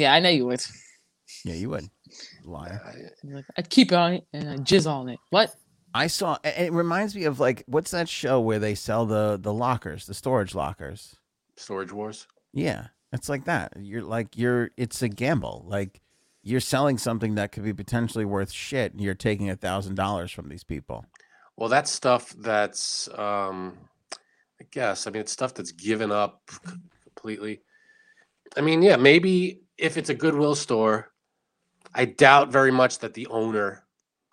yeah, 0.00 0.12
I 0.12 0.20
know 0.20 0.28
you 0.28 0.46
would. 0.46 0.60
Yeah, 1.44 1.54
you 1.54 1.70
would. 1.70 1.88
Liar. 2.44 2.82
I, 2.84 3.42
I'd 3.56 3.70
keep 3.70 3.92
it 3.92 3.94
on 3.94 4.14
it 4.14 4.26
and 4.32 4.48
I'd 4.50 4.64
jizz 4.66 4.90
on 4.90 5.08
it. 5.08 5.18
What? 5.30 5.54
I 5.94 6.08
saw. 6.08 6.38
It 6.44 6.72
reminds 6.72 7.14
me 7.14 7.24
of 7.24 7.38
like 7.40 7.62
what's 7.66 7.92
that 7.92 8.08
show 8.08 8.40
where 8.40 8.58
they 8.58 8.74
sell 8.74 9.06
the 9.06 9.38
the 9.40 9.52
lockers, 9.52 10.06
the 10.06 10.14
storage 10.14 10.54
lockers. 10.54 11.16
Storage 11.56 11.92
wars. 11.92 12.26
Yeah, 12.52 12.88
it's 13.12 13.28
like 13.28 13.44
that. 13.44 13.72
You're 13.80 14.02
like 14.02 14.36
you're. 14.36 14.70
It's 14.76 15.02
a 15.02 15.08
gamble. 15.08 15.64
Like 15.68 16.00
you're 16.42 16.60
selling 16.60 16.98
something 16.98 17.34
that 17.34 17.52
could 17.52 17.64
be 17.64 17.72
potentially 17.72 18.24
worth 18.24 18.50
shit, 18.50 18.92
and 18.92 19.00
you're 19.00 19.14
taking 19.14 19.50
a 19.50 19.56
thousand 19.56 19.94
dollars 19.94 20.30
from 20.30 20.48
these 20.48 20.64
people. 20.64 21.04
Well, 21.56 21.68
that's 21.68 21.90
stuff 21.90 22.34
that's, 22.38 23.08
um, 23.18 23.76
I 24.60 24.64
guess, 24.70 25.06
I 25.06 25.10
mean, 25.10 25.20
it's 25.20 25.32
stuff 25.32 25.52
that's 25.54 25.72
given 25.72 26.10
up 26.10 26.50
completely. 27.04 27.60
I 28.56 28.62
mean, 28.62 28.82
yeah, 28.82 28.96
maybe 28.96 29.62
if 29.76 29.96
it's 29.96 30.10
a 30.10 30.14
Goodwill 30.14 30.54
store, 30.54 31.12
I 31.94 32.06
doubt 32.06 32.50
very 32.50 32.70
much 32.70 32.98
that 33.00 33.14
the 33.14 33.26
owner 33.26 33.84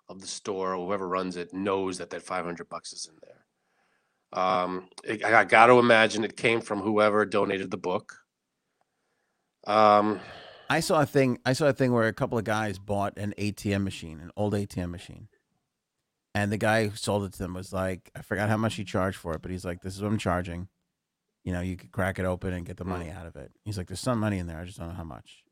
of 0.08 0.20
the 0.20 0.26
store 0.26 0.74
or 0.74 0.86
whoever 0.86 1.06
runs 1.06 1.36
it 1.36 1.52
knows 1.52 1.98
that 1.98 2.10
that 2.10 2.22
500 2.22 2.68
bucks 2.68 2.92
is 2.92 3.08
in 3.10 3.18
there. 3.22 4.40
Um, 4.42 4.88
I, 5.08 5.40
I 5.40 5.44
got 5.44 5.66
to 5.66 5.78
imagine 5.78 6.24
it 6.24 6.36
came 6.36 6.60
from 6.60 6.80
whoever 6.80 7.24
donated 7.26 7.70
the 7.70 7.76
book. 7.76 8.14
Um, 9.66 10.20
I 10.68 10.80
saw 10.80 11.00
a 11.00 11.06
thing. 11.06 11.38
I 11.44 11.52
saw 11.52 11.66
a 11.66 11.72
thing 11.72 11.92
where 11.92 12.08
a 12.08 12.12
couple 12.12 12.38
of 12.38 12.44
guys 12.44 12.78
bought 12.78 13.16
an 13.16 13.34
ATM 13.38 13.84
machine, 13.84 14.20
an 14.20 14.30
old 14.36 14.52
ATM 14.54 14.90
machine, 14.90 15.28
and 16.34 16.52
the 16.52 16.58
guy 16.58 16.86
who 16.88 16.96
sold 16.96 17.24
it 17.24 17.32
to 17.32 17.38
them 17.38 17.54
was 17.54 17.72
like, 17.72 18.10
I 18.14 18.22
forgot 18.22 18.48
how 18.48 18.56
much 18.56 18.74
he 18.74 18.84
charged 18.84 19.16
for 19.16 19.34
it, 19.34 19.42
but 19.42 19.50
he's 19.50 19.64
like, 19.64 19.80
"This 19.82 19.96
is 19.96 20.02
what 20.02 20.12
I'm 20.12 20.18
charging. 20.18 20.68
You 21.44 21.52
know, 21.52 21.60
you 21.60 21.76
could 21.76 21.92
crack 21.92 22.18
it 22.18 22.26
open 22.26 22.52
and 22.52 22.66
get 22.66 22.76
the 22.76 22.84
money 22.84 23.06
mm. 23.06 23.18
out 23.18 23.26
of 23.26 23.36
it." 23.36 23.52
He's 23.64 23.78
like, 23.78 23.86
"There's 23.88 24.00
some 24.00 24.20
money 24.20 24.38
in 24.38 24.46
there. 24.46 24.58
I 24.60 24.64
just 24.64 24.78
don't 24.78 24.88
know 24.88 24.94
how 24.94 25.04
much." 25.04 25.44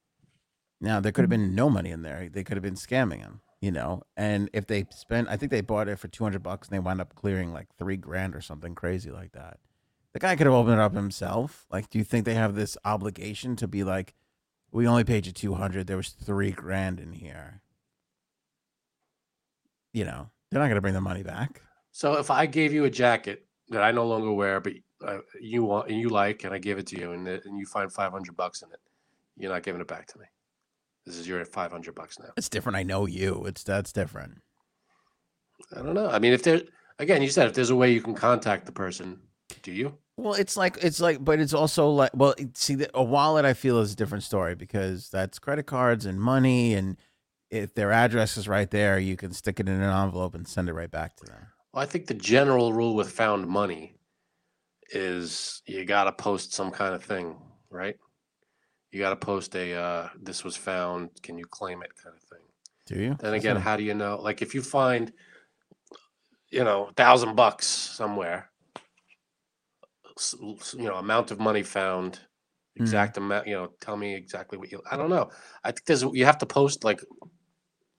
Now 0.81 1.01
there 1.01 1.13
could 1.13 1.23
have 1.23 1.29
mm. 1.29 1.43
been 1.45 1.55
no 1.55 1.71
money 1.71 1.91
in 1.91 2.03
there. 2.03 2.29
They 2.31 2.45
could 2.45 2.57
have 2.57 2.63
been 2.63 2.75
scamming 2.75 3.21
him. 3.21 3.41
you 3.61 3.73
know. 3.73 4.03
And 4.17 4.51
if 4.53 4.67
they 4.67 4.85
spent, 4.91 5.29
I 5.29 5.37
think 5.37 5.51
they 5.51 5.63
bought 5.63 5.89
it 5.89 5.99
for 5.99 6.09
two 6.09 6.25
hundred 6.25 6.43
bucks, 6.43 6.69
and 6.69 6.75
they 6.75 6.81
wound 6.81 7.01
up 7.01 7.15
clearing 7.15 7.53
like 7.53 7.69
three 7.79 7.97
grand 7.97 8.35
or 8.35 8.41
something 8.41 8.75
crazy 8.75 9.11
like 9.11 9.33
that. 9.33 9.59
The 10.13 10.21
guy 10.21 10.37
could 10.37 10.47
have 10.47 10.55
opened 10.55 10.75
it 10.75 10.81
up 10.81 10.95
himself. 10.95 11.67
Like, 11.71 11.91
do 11.91 11.99
you 11.99 12.05
think 12.05 12.25
they 12.25 12.35
have 12.35 12.55
this 12.55 12.79
obligation 12.85 13.55
to 13.57 13.69
be 13.69 13.85
like, 13.85 14.15
we 14.77 14.87
only 14.87 15.05
paid 15.05 15.25
you 15.25 15.33
two 15.33 15.55
hundred, 15.55 15.87
there 15.87 15.97
was 15.97 16.11
three 16.11 16.51
grand 16.51 17.01
in 17.01 17.13
here? 17.13 17.63
You 19.95 20.05
know, 20.05 20.29
they're 20.51 20.61
not 20.61 20.69
gonna 20.69 20.83
bring 20.83 20.93
the 20.93 21.01
money 21.01 21.23
back. 21.23 21.63
So 21.93 22.19
if 22.19 22.31
I 22.31 22.45
gave 22.45 22.75
you 22.75 22.85
a 22.85 22.91
jacket 22.91 23.47
that 23.71 23.83
I 23.83 23.91
no 23.91 24.07
longer 24.07 24.31
wear, 24.33 24.61
but 24.61 24.75
uh, 25.03 25.21
you 25.41 25.65
want 25.65 25.89
and 25.89 25.99
you 25.99 26.11
like, 26.11 26.45
and 26.45 26.53
I 26.53 26.59
give 26.59 26.77
it 26.77 26.87
to 26.89 27.01
you, 27.01 27.13
and, 27.13 27.27
and 27.27 27.59
you 27.59 27.65
find 27.65 27.91
five 27.91 28.13
hundred 28.13 28.37
bucks 28.37 28.61
in 28.61 28.71
it, 28.71 28.79
you're 29.39 29.51
not 29.51 29.63
giving 29.63 29.81
it 29.81 29.89
back 29.89 30.09
to 30.09 30.19
me. 30.19 30.27
This 31.07 31.17
is 31.17 31.27
your 31.27 31.43
five 31.47 31.73
hundred 31.73 31.95
bucks 31.95 32.19
now. 32.19 32.29
It's 32.37 32.51
different. 32.51 32.77
I 32.77 32.83
know 32.83 33.07
you. 33.07 33.47
It's 33.47 33.63
that's 33.63 33.95
different. 33.95 34.43
I 35.75 35.81
don't 35.81 35.95
know. 35.95 36.11
I 36.11 36.19
mean, 36.19 36.35
if 36.35 36.43
there 36.43 36.61
again, 36.99 37.23
you 37.23 37.31
said 37.31 37.47
if 37.47 37.55
there's 37.55 37.71
a 37.71 37.77
way 37.77 37.93
you 37.93 38.03
can 38.03 38.15
contact 38.15 38.67
the 38.67 38.73
person, 38.73 39.21
do 39.63 39.73
you? 39.73 39.97
Well, 40.17 40.35
it's 40.35 40.57
like 40.57 40.79
it's 40.83 41.01
like, 41.01 41.23
but 41.23 41.41
it's 41.41 41.53
also 41.53 41.91
like, 41.91 42.11
well, 42.15 42.35
see, 42.55 42.75
the- 42.75 42.91
a 42.95 43.05
wallet 43.05 43.45
I 43.45 43.53
feel 43.55 43.79
is 43.81 43.93
a 43.93 43.97
different 43.97 44.25
story 44.25 44.55
because 44.55 45.11
that's 45.11 45.39
credit 45.39 45.65
cards 45.65 46.07
and 46.07 46.21
money, 46.21 46.75
and 46.75 46.97
if 47.51 47.75
their 47.75 47.93
address 47.93 48.37
is 48.37 48.49
right 48.49 48.71
there, 48.71 48.99
you 48.99 49.17
can 49.17 49.33
stick 49.33 49.61
it 49.61 49.69
in 49.69 49.75
an 49.75 49.83
envelope 49.83 50.35
and 50.35 50.49
send 50.49 50.69
it 50.69 50.73
right 50.73 50.91
back 50.91 51.17
to 51.17 51.27
them. 51.27 51.47
Well, 51.73 51.83
I 51.83 51.87
think 51.87 52.07
the 52.07 52.15
general 52.15 52.73
rule 52.73 52.95
with 52.95 53.13
found 53.13 53.47
money 53.47 53.95
is 54.91 55.63
you 55.67 55.85
got 55.85 56.05
to 56.05 56.13
post 56.13 56.53
some 56.55 56.71
kind 56.71 56.95
of 56.95 57.05
thing, 57.05 57.37
right? 57.71 57.97
You 58.93 59.01
got 59.01 59.11
to 59.11 59.17
post 59.17 59.55
a 59.55 59.75
uh, 59.75 60.09
"this 60.19 60.45
was 60.45 60.57
found, 60.57 61.11
can 61.23 61.37
you 61.37 61.45
claim 61.45 61.83
it?" 61.83 61.91
kind 62.03 62.17
of 62.17 62.23
thing. 62.23 62.47
Do 62.87 62.95
you? 63.03 63.17
Then 63.21 63.35
again, 63.35 63.57
how 63.57 63.77
do 63.77 63.83
you 63.83 63.95
know? 63.95 64.19
Like 64.23 64.41
if 64.41 64.55
you 64.55 64.63
find, 64.63 65.13
you 66.49 66.65
know, 66.65 66.87
a 66.87 66.93
thousand 66.95 67.35
bucks 67.37 67.67
somewhere, 67.67 68.51
s- 70.17 70.35
s- 70.61 70.75
you 70.79 70.85
know, 70.85 70.97
amount 70.97 71.31
of 71.31 71.39
money 71.41 71.63
found, 71.63 72.21
hmm. 72.77 72.83
exact 72.83 73.17
amount, 73.17 73.47
you 73.47 73.55
know, 73.55 73.69
tell 73.81 73.97
me 73.97 74.15
exactly 74.15 74.59
what 74.59 74.71
you. 74.73 74.83
I 74.91 74.97
don't 74.97 75.11
know. 75.11 75.31
I 75.65 75.73
think 75.73 75.85
there's 75.87 76.03
you 76.03 76.25
have 76.25 76.39
to 76.39 76.47
post 76.47 76.85
like 76.85 77.03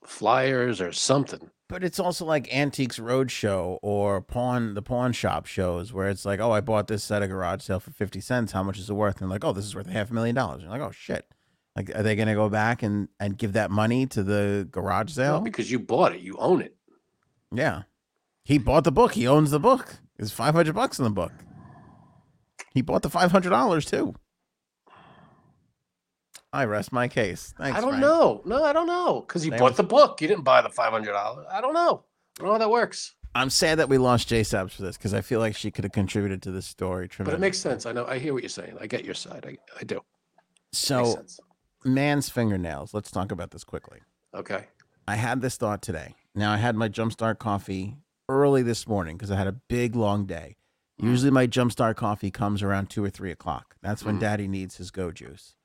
flyers 0.05 0.81
or 0.81 0.91
something. 0.91 1.49
But 1.69 1.83
it's 1.83 1.99
also 1.99 2.23
like 2.23 2.53
Antiques 2.55 2.97
Roadshow 2.97 3.79
or 3.81 4.21
pawn 4.21 4.73
the 4.73 4.81
pawn 4.81 5.11
shop 5.11 5.45
shows 5.47 5.91
where 5.91 6.07
it's 6.07 6.23
like, 6.25 6.39
oh, 6.39 6.51
I 6.51 6.61
bought 6.61 6.87
this 6.87 7.11
at 7.11 7.21
a 7.21 7.27
garage 7.27 7.61
sale 7.63 7.81
for 7.81 7.91
fifty 7.91 8.21
cents. 8.21 8.53
How 8.53 8.63
much 8.63 8.79
is 8.79 8.89
it 8.89 8.93
worth? 8.93 9.19
And 9.19 9.29
like, 9.29 9.43
oh, 9.43 9.51
this 9.51 9.65
is 9.65 9.75
worth 9.75 9.87
a 9.87 9.91
half 9.91 10.09
a 10.09 10.13
million 10.13 10.35
dollars. 10.35 10.61
You're 10.61 10.71
like, 10.71 10.81
oh 10.81 10.91
shit. 10.91 11.25
Like, 11.75 11.91
are 11.93 12.01
they 12.03 12.15
gonna 12.15 12.35
go 12.35 12.47
back 12.49 12.83
and 12.83 13.09
and 13.19 13.37
give 13.37 13.53
that 13.53 13.69
money 13.69 14.05
to 14.07 14.23
the 14.23 14.67
garage 14.71 15.09
No, 15.17 15.23
sale? 15.23 15.41
because 15.41 15.69
you 15.69 15.77
bought 15.79 16.13
it, 16.15 16.21
you 16.21 16.37
own 16.37 16.61
it. 16.61 16.75
Yeah. 17.51 17.83
He 18.45 18.57
bought 18.57 18.85
the 18.85 18.91
book. 18.93 19.13
He 19.13 19.27
owns 19.27 19.51
the 19.51 19.59
book. 19.59 19.97
There's 20.15 20.31
500 20.31 20.73
bucks 20.73 20.99
in 20.99 21.03
the 21.03 21.11
book. 21.11 21.33
He 22.77 22.83
bought 22.83 23.01
the 23.01 23.09
$500 23.09 23.89
too. 23.89 24.13
I 26.53 26.65
rest 26.65 26.91
my 26.93 27.07
case. 27.07 27.55
Thanks. 27.57 27.75
I 27.75 27.81
don't 27.81 27.89
Frank. 27.93 28.01
know. 28.01 28.41
No, 28.45 28.63
I 28.63 28.71
don't 28.71 28.85
know. 28.85 29.21
Because 29.21 29.43
you 29.43 29.49
There 29.49 29.57
bought 29.59 29.71
was- 29.71 29.77
the 29.77 29.83
book. 29.83 30.21
You 30.21 30.27
didn't 30.27 30.43
buy 30.43 30.61
the 30.61 30.69
five 30.69 30.91
hundred 30.91 31.13
dollars. 31.13 31.47
I 31.51 31.59
don't 31.59 31.73
know. 31.73 32.03
I 32.39 32.43
don't 32.43 32.45
know 32.49 32.51
how 32.53 32.57
that 32.59 32.69
works. 32.69 33.15
I'm 33.33 33.49
sad 33.49 33.79
that 33.79 33.89
we 33.89 33.97
lost 33.97 34.27
J 34.27 34.41
Sabs 34.41 34.71
for 34.73 34.83
this 34.83 34.95
because 34.95 35.15
I 35.15 35.21
feel 35.21 35.39
like 35.39 35.55
she 35.55 35.71
could 35.71 35.83
have 35.85 35.91
contributed 35.91 36.43
to 36.43 36.51
this 36.51 36.67
story. 36.67 37.09
But 37.17 37.33
it 37.33 37.39
makes 37.39 37.57
sense. 37.57 37.87
I 37.87 37.93
know. 37.93 38.05
I 38.05 38.19
hear 38.19 38.33
what 38.33 38.43
you're 38.43 38.49
saying. 38.49 38.77
I 38.79 38.85
get 38.85 39.03
your 39.03 39.15
side. 39.15 39.43
I, 39.47 39.57
I 39.79 39.83
do. 39.83 40.01
So, 40.71 41.23
man's 41.83 42.29
fingernails. 42.29 42.93
Let's 42.93 43.09
talk 43.09 43.31
about 43.31 43.49
this 43.51 43.63
quickly. 43.63 43.99
Okay. 44.35 44.65
I 45.07 45.15
had 45.15 45.41
this 45.41 45.57
thought 45.57 45.81
today. 45.81 46.13
Now, 46.35 46.53
I 46.53 46.57
had 46.57 46.75
my 46.75 46.89
Jumpstart 46.89 47.39
coffee 47.39 47.97
early 48.29 48.61
this 48.61 48.87
morning 48.87 49.17
because 49.17 49.31
I 49.31 49.35
had 49.37 49.47
a 49.47 49.53
big, 49.67 49.95
long 49.95 50.25
day. 50.27 50.57
Usually, 50.99 51.29
my 51.31 51.45
Jumpstart 51.47 51.95
coffee 51.95 52.31
comes 52.31 52.63
around 52.63 52.89
two 52.89 53.03
or 53.03 53.09
three 53.09 53.31
o'clock. 53.31 53.75
That's 53.81 54.03
when 54.03 54.17
Mhm. 54.17 54.21
Daddy 54.21 54.47
needs 54.47 54.77
his 54.77 54.89
Go 54.91 55.11
Juice. 55.11 55.55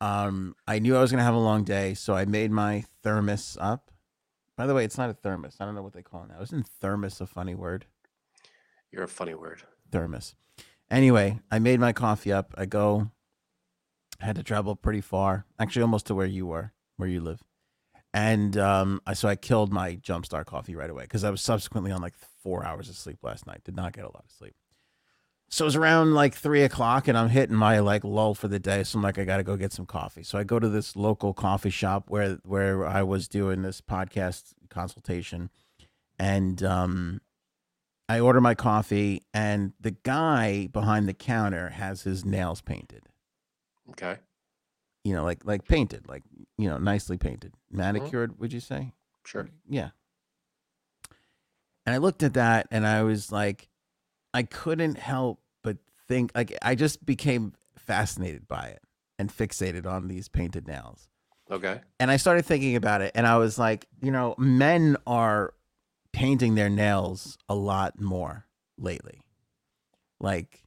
Um, 0.00 0.56
I 0.66 0.78
knew 0.78 0.96
I 0.96 1.00
was 1.00 1.10
gonna 1.10 1.22
have 1.22 1.34
a 1.34 1.38
long 1.38 1.64
day, 1.64 1.94
so 1.94 2.14
I 2.14 2.24
made 2.24 2.50
my 2.50 2.84
thermos 3.02 3.56
up. 3.60 3.90
By 4.56 4.66
the 4.66 4.74
way, 4.74 4.84
it's 4.84 4.98
not 4.98 5.10
a 5.10 5.14
thermos. 5.14 5.56
I 5.60 5.64
don't 5.64 5.74
know 5.74 5.82
what 5.82 5.92
they 5.92 6.02
call 6.02 6.24
it 6.24 6.28
now. 6.28 6.40
Isn't 6.40 6.66
thermos 6.66 7.20
a 7.20 7.26
funny 7.26 7.54
word? 7.54 7.86
You're 8.90 9.04
a 9.04 9.08
funny 9.08 9.34
word. 9.34 9.62
thermos. 9.90 10.34
Anyway, 10.90 11.38
I 11.50 11.58
made 11.58 11.78
my 11.78 11.92
coffee 11.92 12.32
up. 12.32 12.54
I 12.56 12.64
go, 12.64 13.10
I 14.20 14.24
had 14.24 14.36
to 14.36 14.42
travel 14.42 14.74
pretty 14.74 15.02
far, 15.02 15.44
actually 15.58 15.82
almost 15.82 16.06
to 16.06 16.14
where 16.14 16.26
you 16.26 16.46
were, 16.46 16.72
where 16.96 17.08
you 17.10 17.20
live. 17.20 17.42
And 18.14 18.58
um, 18.58 19.00
I 19.06 19.14
so 19.14 19.28
I 19.28 19.36
killed 19.36 19.72
my 19.72 19.96
Jumpstart 19.96 20.44
coffee 20.46 20.74
right 20.74 20.90
away 20.90 21.04
because 21.04 21.24
I 21.24 21.30
was 21.30 21.40
subsequently 21.40 21.90
on 21.90 22.02
like 22.02 22.14
four 22.42 22.64
hours 22.64 22.88
of 22.88 22.96
sleep 22.96 23.18
last 23.22 23.46
night. 23.46 23.64
Did 23.64 23.76
not 23.76 23.92
get 23.94 24.04
a 24.04 24.08
lot 24.08 24.24
of 24.24 24.30
sleep. 24.30 24.54
So 25.48 25.64
it 25.64 25.66
was 25.66 25.76
around 25.76 26.14
like 26.14 26.34
three 26.34 26.62
o'clock, 26.62 27.08
and 27.08 27.16
I'm 27.16 27.28
hitting 27.28 27.56
my 27.56 27.78
like 27.80 28.04
lull 28.04 28.34
for 28.34 28.48
the 28.48 28.58
day. 28.58 28.84
So 28.84 28.98
I'm 28.98 29.02
like, 29.02 29.18
I 29.18 29.24
got 29.24 29.36
to 29.36 29.42
go 29.42 29.56
get 29.56 29.72
some 29.72 29.86
coffee. 29.86 30.22
So 30.22 30.38
I 30.38 30.44
go 30.44 30.58
to 30.58 30.68
this 30.68 30.96
local 30.96 31.34
coffee 31.34 31.70
shop 31.70 32.04
where 32.08 32.38
where 32.44 32.86
I 32.86 33.02
was 33.02 33.28
doing 33.28 33.62
this 33.62 33.80
podcast 33.80 34.54
consultation, 34.70 35.50
and 36.18 36.62
um, 36.62 37.20
I 38.08 38.20
order 38.20 38.40
my 38.40 38.54
coffee, 38.54 39.22
and 39.32 39.72
the 39.80 39.90
guy 39.90 40.68
behind 40.68 41.08
the 41.08 41.14
counter 41.14 41.70
has 41.70 42.02
his 42.02 42.24
nails 42.24 42.60
painted. 42.60 43.02
Okay. 43.90 44.18
You 45.04 45.14
know, 45.14 45.24
like 45.24 45.44
like 45.44 45.66
painted, 45.66 46.08
like 46.08 46.22
you 46.58 46.68
know, 46.68 46.78
nicely 46.78 47.16
painted, 47.18 47.52
mm-hmm. 47.52 47.78
manicured. 47.78 48.38
Would 48.38 48.52
you 48.52 48.60
say? 48.60 48.92
Sure. 49.24 49.48
Yeah. 49.68 49.90
And 51.84 51.94
I 51.94 51.98
looked 51.98 52.22
at 52.22 52.34
that, 52.34 52.68
and 52.70 52.86
I 52.86 53.02
was 53.02 53.32
like, 53.32 53.68
I 54.32 54.44
couldn't 54.44 54.98
help 54.98 55.40
but 55.62 55.78
think. 56.08 56.30
Like, 56.34 56.56
I 56.62 56.74
just 56.74 57.04
became 57.04 57.54
fascinated 57.76 58.46
by 58.46 58.66
it 58.66 58.82
and 59.18 59.30
fixated 59.30 59.86
on 59.86 60.06
these 60.06 60.28
painted 60.28 60.68
nails. 60.68 61.08
Okay. 61.50 61.80
And 61.98 62.10
I 62.10 62.16
started 62.16 62.44
thinking 62.44 62.76
about 62.76 63.02
it, 63.02 63.12
and 63.14 63.26
I 63.26 63.36
was 63.38 63.58
like, 63.58 63.86
you 64.00 64.12
know, 64.12 64.34
men 64.38 64.96
are 65.06 65.54
painting 66.12 66.54
their 66.54 66.70
nails 66.70 67.36
a 67.48 67.54
lot 67.54 68.00
more 68.00 68.46
lately. 68.78 69.22
Like 70.20 70.61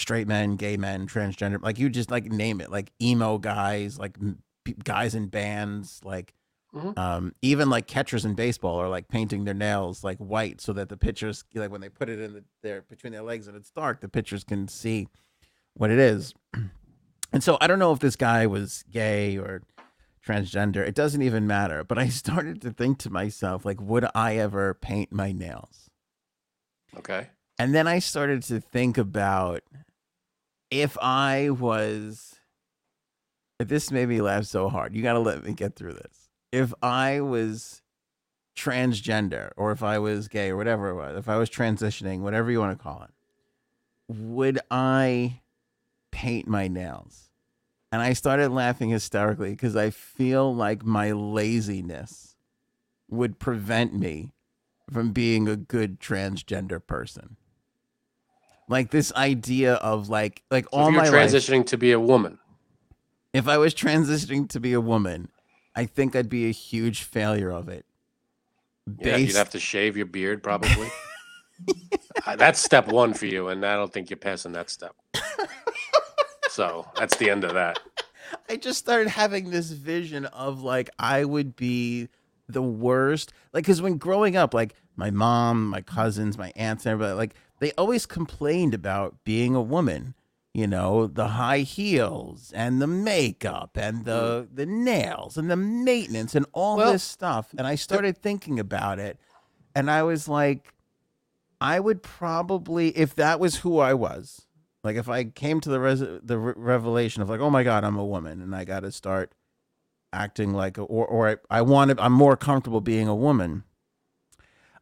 straight 0.00 0.26
men, 0.28 0.56
gay 0.56 0.76
men, 0.76 1.06
transgender, 1.06 1.62
like 1.62 1.78
you 1.78 1.88
just 1.88 2.10
like 2.10 2.24
name 2.26 2.60
it, 2.60 2.70
like 2.70 2.92
emo 3.02 3.38
guys, 3.38 3.98
like 3.98 4.16
guys 4.84 5.14
in 5.14 5.26
bands, 5.28 6.00
like 6.04 6.34
Mhm. 6.74 6.98
um, 6.98 7.34
even 7.40 7.70
like 7.70 7.86
catchers 7.86 8.26
in 8.26 8.34
baseball 8.34 8.76
are 8.76 8.90
like 8.90 9.08
painting 9.08 9.44
their 9.44 9.54
nails 9.54 10.04
like 10.04 10.18
white 10.18 10.60
so 10.60 10.74
that 10.74 10.90
the 10.90 10.98
pitchers, 10.98 11.42
like 11.54 11.70
when 11.70 11.80
they 11.80 11.88
put 11.88 12.10
it 12.10 12.20
in 12.20 12.34
the, 12.34 12.44
their 12.62 12.82
between 12.82 13.12
their 13.14 13.22
legs 13.22 13.48
and 13.48 13.56
it's 13.56 13.70
dark, 13.70 14.02
the 14.02 14.08
pitchers 14.08 14.44
can 14.44 14.68
see 14.68 15.08
what 15.74 15.90
it 15.90 15.98
is. 15.98 16.34
And 17.30 17.44
so 17.44 17.58
I 17.60 17.66
don't 17.66 17.78
know 17.78 17.92
if 17.92 17.98
this 17.98 18.16
guy 18.16 18.46
was 18.46 18.84
gay 18.90 19.36
or 19.36 19.62
transgender. 20.26 20.78
It 20.78 20.94
doesn't 20.94 21.20
even 21.20 21.46
matter. 21.46 21.84
But 21.84 21.98
I 21.98 22.08
started 22.22 22.62
to 22.62 22.70
think 22.70 22.98
to 23.00 23.10
myself, 23.10 23.64
like, 23.66 23.78
would 23.82 24.06
I 24.14 24.36
ever 24.36 24.72
paint 24.72 25.12
my 25.12 25.32
nails? 25.32 25.90
Okay. 26.96 27.28
And 27.58 27.74
then 27.74 27.86
I 27.86 27.98
started 27.98 28.42
to 28.44 28.60
think 28.60 28.96
about 28.96 29.62
if 30.70 30.96
I 31.00 31.50
was. 31.50 32.36
This 33.58 33.90
made 33.90 34.08
me 34.08 34.20
laugh 34.20 34.44
so 34.44 34.68
hard. 34.68 34.94
You 34.94 35.02
got 35.02 35.14
to 35.14 35.18
let 35.18 35.44
me 35.44 35.52
get 35.52 35.74
through 35.74 35.94
this. 35.94 36.28
If 36.52 36.72
I 36.80 37.20
was 37.20 37.82
transgender 38.56 39.50
or 39.56 39.72
if 39.72 39.82
I 39.82 39.98
was 39.98 40.28
gay 40.28 40.50
or 40.50 40.56
whatever 40.56 40.90
it 40.90 40.94
was, 40.94 41.16
if 41.16 41.28
I 41.28 41.36
was 41.36 41.50
transitioning, 41.50 42.20
whatever 42.20 42.50
you 42.50 42.60
want 42.60 42.78
to 42.78 42.82
call 42.82 43.02
it, 43.02 43.10
would 44.08 44.60
I 44.70 45.40
paint 46.10 46.46
my 46.46 46.68
nails? 46.68 47.30
And 47.90 48.02
I 48.02 48.12
started 48.12 48.50
laughing 48.50 48.90
hysterically 48.90 49.50
because 49.50 49.74
I 49.74 49.90
feel 49.90 50.54
like 50.54 50.84
my 50.84 51.12
laziness 51.12 52.36
would 53.08 53.38
prevent 53.38 53.94
me 53.94 54.32
from 54.90 55.12
being 55.12 55.48
a 55.48 55.56
good 55.56 56.00
transgender 56.00 56.84
person. 56.84 57.36
Like 58.68 58.90
this 58.90 59.12
idea 59.14 59.74
of 59.74 60.08
like 60.08 60.42
like 60.50 60.64
So 60.64 60.70
all 60.72 60.90
my 60.90 61.08
life, 61.08 61.12
transitioning 61.32 61.66
to 61.66 61.78
be 61.78 61.92
a 61.92 62.00
woman, 62.00 62.38
if 63.32 63.48
I 63.48 63.58
was 63.58 63.74
transitioning 63.74 64.48
to 64.50 64.60
be 64.60 64.72
a 64.72 64.80
woman, 64.80 65.28
I 65.74 65.86
think 65.86 66.14
I'd 66.14 66.28
be 66.28 66.48
a 66.48 66.52
huge 66.52 67.02
failure 67.02 67.50
of 67.50 67.68
it. 67.68 67.86
yeah, 69.00 69.16
you'd 69.16 69.36
have 69.36 69.50
to 69.50 69.60
shave 69.60 69.96
your 69.96 70.06
beard 70.06 70.42
probably. 70.42 70.88
Uh, 72.24 72.36
that's 72.36 72.60
step 72.60 72.86
one 72.86 73.12
for 73.14 73.26
you, 73.26 73.48
and 73.48 73.64
I 73.66 73.74
don't 73.74 73.92
think 73.92 74.10
you're 74.10 74.16
passing 74.16 74.52
that 74.52 74.70
step. 74.70 74.94
so 76.48 76.86
that's 76.94 77.16
the 77.16 77.30
end 77.30 77.42
of 77.42 77.54
that. 77.54 77.80
I 78.48 78.56
just 78.56 78.78
started 78.78 79.08
having 79.08 79.50
this 79.50 79.70
vision 79.70 80.26
of 80.26 80.62
like 80.62 80.90
I 80.98 81.24
would 81.24 81.56
be 81.56 82.08
the 82.48 82.62
worst. 82.62 83.32
Like, 83.52 83.64
because 83.64 83.82
when 83.82 83.98
growing 83.98 84.36
up, 84.36 84.54
like 84.54 84.74
my 84.96 85.10
mom, 85.10 85.68
my 85.68 85.80
cousins, 85.80 86.38
my 86.38 86.52
aunts, 86.56 86.86
and 86.86 86.92
everybody, 86.92 87.14
like 87.16 87.34
they 87.60 87.72
always 87.72 88.06
complained 88.06 88.74
about 88.74 89.24
being 89.24 89.54
a 89.54 89.62
woman. 89.62 90.14
you 90.54 90.66
know, 90.66 91.06
the 91.06 91.28
high 91.28 91.58
heels 91.60 92.52
and 92.52 92.80
the 92.82 92.86
makeup 92.86 93.76
and 93.76 94.04
the 94.04 94.48
mm. 94.50 94.56
the 94.56 94.66
nails 94.66 95.36
and 95.36 95.50
the 95.50 95.56
maintenance 95.56 96.34
and 96.34 96.46
all 96.52 96.76
Well, 96.78 96.92
this 96.92 97.02
stuff. 97.04 97.54
And 97.56 97.66
I 97.66 97.76
started 97.76 98.18
thinking 98.18 98.58
about 98.58 98.98
it 98.98 99.18
and 99.74 99.90
I 99.90 100.02
was 100.02 100.26
like 100.28 100.74
I 101.60 101.78
would 101.80 102.02
probably 102.02 102.96
if 102.96 103.14
that 103.16 103.38
was 103.38 103.56
who 103.56 103.78
I 103.78 103.94
was, 103.94 104.46
like 104.82 104.96
if 104.96 105.08
I 105.08 105.24
came 105.24 105.60
to 105.60 105.68
the 105.68 105.80
res- 105.80 106.00
the 106.00 106.38
re- 106.38 106.54
revelation 106.56 107.22
of 107.22 107.28
like, 107.28 107.40
"Oh 107.40 107.50
my 107.50 107.62
god, 107.62 107.84
I'm 107.84 107.96
a 107.96 108.04
woman 108.04 108.40
and 108.40 108.54
I 108.54 108.64
got 108.64 108.80
to 108.80 108.92
start 108.92 109.32
acting 110.12 110.52
like 110.52 110.78
a, 110.78 110.82
or 110.82 111.06
or 111.06 111.28
I, 111.28 111.36
I 111.58 111.62
want 111.62 111.92
I'm 112.00 112.12
more 112.12 112.36
comfortable 112.36 112.80
being 112.80 113.06
a 113.08 113.14
woman." 113.14 113.64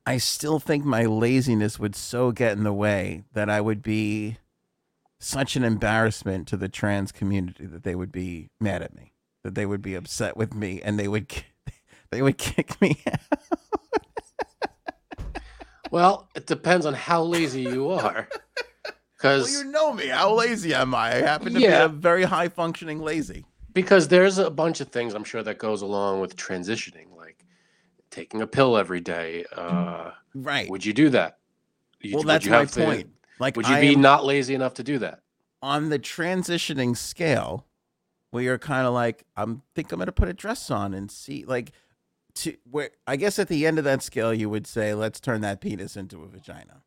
I 0.07 0.19
still 0.19 0.61
think 0.61 0.85
my 0.85 1.05
laziness 1.05 1.79
would 1.81 1.97
so 1.97 2.31
get 2.31 2.53
in 2.57 2.63
the 2.63 2.73
way 2.73 3.25
that 3.33 3.51
I 3.51 3.61
would 3.61 3.83
be 3.83 4.39
such 5.19 5.57
an 5.57 5.65
embarrassment 5.65 6.47
to 6.49 6.57
the 6.57 6.69
trans 6.69 7.11
community 7.11 7.67
that 7.67 7.83
they 7.83 7.95
would 7.97 8.13
be 8.13 8.51
mad 8.61 8.83
at 8.83 8.95
me, 8.95 9.13
that 9.43 9.55
they 9.57 9.67
would 9.67 9.83
be 9.83 9.95
upset 9.97 10.37
with 10.37 10.55
me, 10.55 10.81
and 10.81 10.99
they 10.99 11.09
would 11.09 11.27
they 12.13 12.23
would 12.23 12.39
kick 12.39 12.81
me 12.81 13.03
out. 13.13 13.41
Well, 15.91 16.29
it 16.35 16.47
depends 16.47 16.85
on 16.85 16.95
how 16.95 17.23
lazy 17.23 17.63
you 17.63 17.91
are. 17.91 18.29
Well, 18.29 18.95
Because 19.17 19.53
you 19.53 19.65
know 19.65 19.93
me. 19.93 20.09
How 20.09 20.35
lazy 20.35 20.75
am 20.75 20.95
I? 20.95 21.13
I 21.13 21.15
happen 21.23 21.55
to 21.55 21.59
be 21.59 21.67
a 21.67 21.89
very 21.89 22.25
high 22.25 22.49
functioning 22.49 23.01
lazy. 23.01 23.45
because 23.73 24.09
there's 24.09 24.39
a 24.39 24.51
bunch 24.51 24.81
of 24.81 24.89
things 24.89 25.15
I'm 25.15 25.25
sure 25.25 25.43
that 25.43 25.59
goes 25.59 25.83
along 25.83 26.21
with 26.21 26.37
transitioning, 26.37 27.07
taking 28.17 28.41
a 28.43 28.47
pill 28.47 28.77
every 28.77 29.01
day. 29.01 29.45
Uh, 29.53 30.11
Right. 30.35 30.69
would 30.71 30.85
you 30.85 30.93
do 30.93 31.11
that? 31.11 31.39
You- 32.01 32.15
well, 32.15 32.19
would 32.25 32.29
that's 32.29 32.45
you 32.45 32.51
my 32.51 32.59
have 32.59 32.71
to- 32.73 32.85
point. 32.85 33.11
Like, 33.39 33.57
would 33.57 33.69
you 33.69 33.75
I 33.75 33.81
be 33.81 33.95
am 33.95 34.01
not 34.01 34.25
lazy 34.25 34.55
enough 34.55 34.75
to 34.75 34.83
do 34.83 34.99
that? 35.01 35.21
on 35.63 35.89
the 35.89 35.99
transitioning 35.99 36.97
scale, 36.97 37.67
where 38.31 38.43
you're 38.43 38.59
kind 38.59 38.87
of 38.87 38.93
like, 38.93 39.25
I'm 39.37 39.63
think 39.75 39.91
I'm 39.91 39.99
gonna 39.99 40.13
put 40.13 40.29
a 40.29 40.33
dress 40.35 40.71
on 40.71 40.93
and 40.95 41.11
see, 41.11 41.45
like, 41.45 41.73
to 42.35 42.57
where 42.71 42.91
I 43.07 43.17
guess 43.17 43.39
at 43.39 43.49
the 43.49 43.67
end 43.67 43.79
of 43.79 43.85
that 43.85 44.03
scale, 44.03 44.33
you 44.35 44.49
would 44.51 44.67
say, 44.67 44.95
let's 44.95 45.19
turn 45.21 45.41
that 45.41 45.61
penis 45.61 45.97
into 45.97 46.23
a 46.23 46.29
vagina, 46.29 46.83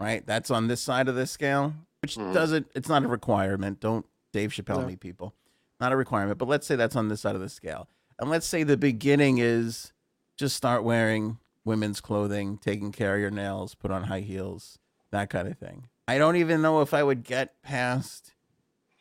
right? 0.00 0.26
That's 0.26 0.50
on 0.50 0.66
this 0.68 0.80
side 0.80 1.06
of 1.08 1.14
the 1.14 1.26
scale, 1.26 1.74
which 2.02 2.16
Mhm. 2.16 2.32
doesn't. 2.32 2.66
It's 2.74 2.88
not 2.88 3.04
a 3.04 3.08
requirement. 3.08 3.78
Don't 3.80 4.06
Dave 4.32 4.50
Chappelle 4.50 4.80
No. 4.80 4.86
me, 4.86 4.96
people. 4.96 5.34
Not 5.80 5.92
a 5.92 5.96
requirement, 5.96 6.38
but 6.38 6.48
let's 6.48 6.66
say 6.66 6.76
that's 6.76 6.96
on 6.96 7.08
this 7.08 7.20
side 7.20 7.34
of 7.36 7.40
the 7.42 7.48
scale, 7.50 7.88
and 8.18 8.30
let's 8.30 8.46
say 8.46 8.62
the 8.64 8.76
beginning 8.78 9.38
is 9.38 9.92
just 10.36 10.56
start 10.56 10.84
wearing 10.84 11.38
women's 11.64 12.00
clothing, 12.00 12.58
taking 12.58 12.92
care 12.92 13.14
of 13.14 13.20
your 13.20 13.30
nails, 13.30 13.74
put 13.74 13.90
on 13.90 14.04
high 14.04 14.20
heels, 14.20 14.78
that 15.10 15.30
kind 15.30 15.48
of 15.48 15.58
thing. 15.58 15.88
I 16.06 16.18
don't 16.18 16.36
even 16.36 16.60
know 16.60 16.80
if 16.82 16.92
I 16.92 17.02
would 17.02 17.24
get 17.24 17.62
past 17.62 18.32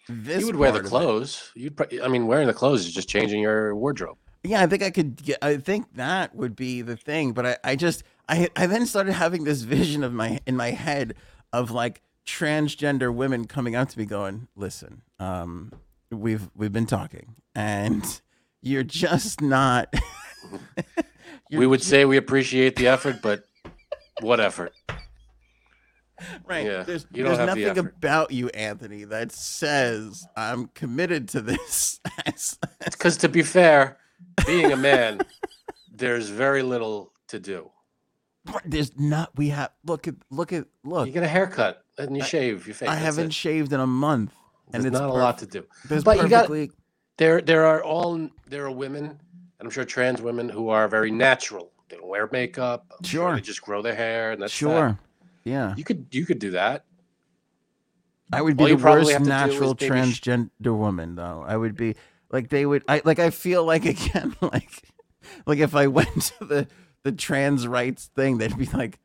this. 0.07 0.39
you 0.39 0.45
would 0.47 0.55
wear 0.55 0.72
the 0.72 0.80
part 0.80 0.85
of 0.85 0.85
it. 0.85 0.89
clothes. 0.89 1.51
You'd, 1.55 1.76
pro- 1.76 1.88
I 2.03 2.07
mean, 2.07 2.27
wearing 2.27 2.47
the 2.47 2.53
clothes 2.53 2.85
is 2.85 2.93
just 2.93 3.10
changing 3.10 3.41
your 3.41 3.76
wardrobe. 3.76 4.18
Yeah, 4.43 4.61
I 4.61 4.68
think 4.68 4.84
I 4.84 4.91
could. 4.91 5.15
Get, 5.23 5.38
I 5.41 5.57
think 5.57 5.93
that 5.95 6.35
would 6.35 6.55
be 6.55 6.81
the 6.81 6.97
thing. 6.97 7.31
But 7.31 7.45
I, 7.45 7.57
I 7.64 7.76
just, 7.77 8.03
I, 8.27 8.49
I 8.57 8.68
then 8.68 8.85
started 8.85 9.14
having 9.14 9.45
this 9.45 9.61
vision 9.61 10.03
of 10.03 10.11
my 10.11 10.39
in 10.45 10.57
my 10.57 10.72
head 10.72 11.15
of 11.53 11.72
like 11.72 12.01
transgender 12.26 13.14
women 13.14 13.45
coming 13.45 13.76
up 13.76 13.88
to 13.89 13.99
me, 13.99 14.05
going, 14.05 14.49
"Listen, 14.57 15.01
um, 15.18 15.72
we've 16.11 16.49
we've 16.57 16.73
been 16.73 16.85
talking, 16.85 17.35
and 17.55 18.22
you're 18.61 18.84
just 18.84 19.39
not." 19.41 19.93
we 21.59 21.67
would 21.67 21.84
say 21.84 22.05
we 22.05 22.17
appreciate 22.17 22.75
the 22.75 22.88
effort, 22.88 23.17
but 23.21 23.43
what 24.21 24.39
effort? 24.39 24.73
right. 26.45 26.65
yeah, 26.65 26.84
There's, 26.84 27.05
there's 27.11 27.38
the 27.38 27.45
nothing 27.45 27.63
effort. 27.65 27.93
about 27.97 28.31
you, 28.31 28.49
Anthony, 28.49 29.03
that 29.05 29.31
says 29.31 30.25
I'm 30.35 30.67
committed 30.67 31.30
to 31.30 31.41
this. 31.41 31.99
Because 32.85 33.17
to 33.17 33.30
be 33.30 33.41
fair, 33.41 33.97
being 34.45 34.71
a 34.71 34.77
man, 34.77 35.21
there's 35.91 36.30
very 36.30 36.61
little 36.63 37.11
to 37.30 37.39
do. 37.39 37.69
there's 38.65 38.97
not. 38.97 39.31
We 39.38 39.49
have 39.49 39.71
look 39.85 40.07
at 40.07 40.15
look 40.30 40.51
at 40.53 40.65
look. 40.84 41.07
You 41.07 41.13
get 41.13 41.23
a 41.23 41.27
haircut 41.27 41.84
and 41.97 42.15
you 42.15 42.23
I- 42.23 42.25
shave 42.25 42.67
your 42.67 42.75
face. 42.75 42.89
I 42.89 42.95
haven't 42.95 43.27
it. 43.27 43.34
shaved 43.34 43.73
in 43.73 43.80
a 43.80 43.88
month, 43.88 44.34
and 44.73 44.84
There's 44.84 44.93
it's 44.93 44.99
not 44.99 45.09
a 45.09 45.13
lot 45.13 45.38
to 45.39 45.45
do. 45.45 45.65
There's 45.88 46.03
But 46.03 46.17
you 46.17 46.27
got- 46.30 46.47
perfectly. 46.47 46.71
There, 47.17 47.41
there 47.41 47.65
are 47.65 47.84
all 47.84 48.27
there 48.47 48.65
are 48.65 48.71
women, 48.71 49.19
and 49.64 49.69
I'm 49.69 49.72
sure 49.73 49.85
trans 49.85 50.22
women 50.22 50.49
who 50.49 50.68
are 50.68 50.90
very 50.90 51.10
natural. 51.10 51.72
They 51.88 51.95
don't 51.95 52.07
wear 52.10 52.27
makeup. 52.34 52.85
I'm 52.91 53.03
Sure. 53.06 53.34
they 53.35 53.40
just 53.41 53.61
grow 53.61 53.81
their 53.81 53.95
hair, 53.95 54.34
and 54.34 54.41
that's 54.41 54.52
that. 54.52 54.57
Sure. 54.57 54.99
Yeah. 55.45 55.73
You 55.77 55.85
could 55.85 56.07
you 56.11 56.26
could 56.26 56.40
do 56.40 56.52
that. 56.52 56.84
I 58.34 58.41
would 58.41 58.57
be 58.57 58.64
All 58.64 58.69
the 58.69 58.76
worst 58.76 59.11
have 59.11 59.19
to 59.19 59.23
do 59.23 59.30
natural 59.30 59.77
maybe 59.80 59.85
sh- 59.85 60.22
transgender 60.22 60.77
woman 60.77 61.15
though. 61.15 61.45
I 61.48 61.56
would 61.56 61.77
be 61.77 61.95
like 62.30 62.49
they 62.49 62.65
would 62.65 62.84
I 62.90 63.02
like 63.06 63.19
I 63.19 63.30
feel 63.30 63.64
like 63.64 63.85
again 63.95 64.35
like 64.41 64.69
like 65.45 65.60
if 65.60 65.76
I 65.76 65.88
went 65.88 66.10
to 66.40 66.45
the 66.45 66.68
the 67.03 67.14
trans 67.14 67.65
rights 67.68 68.10
thing 68.15 68.38
they'd 68.40 68.57
be 68.57 68.65
like 68.65 68.99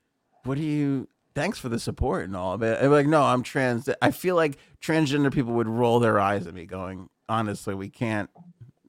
what 0.45 0.57
do 0.57 0.65
you 0.65 1.07
thanks 1.37 1.59
for 1.61 1.69
the 1.69 1.79
support 1.79 2.25
and 2.25 2.35
all 2.37 2.59
but 2.59 2.79
I'd 2.79 2.83
be 2.83 2.89
like 2.89 3.07
no 3.07 3.23
I'm 3.23 3.43
trans 3.45 3.89
I 4.03 4.11
feel 4.11 4.35
like 4.35 4.57
transgender 4.83 5.33
people 5.33 5.53
would 5.55 5.69
roll 5.69 6.01
their 6.01 6.19
eyes 6.19 6.47
at 6.49 6.55
me 6.55 6.65
going 6.67 7.09
honestly 7.29 7.75
we 7.75 7.89
can't 7.91 8.31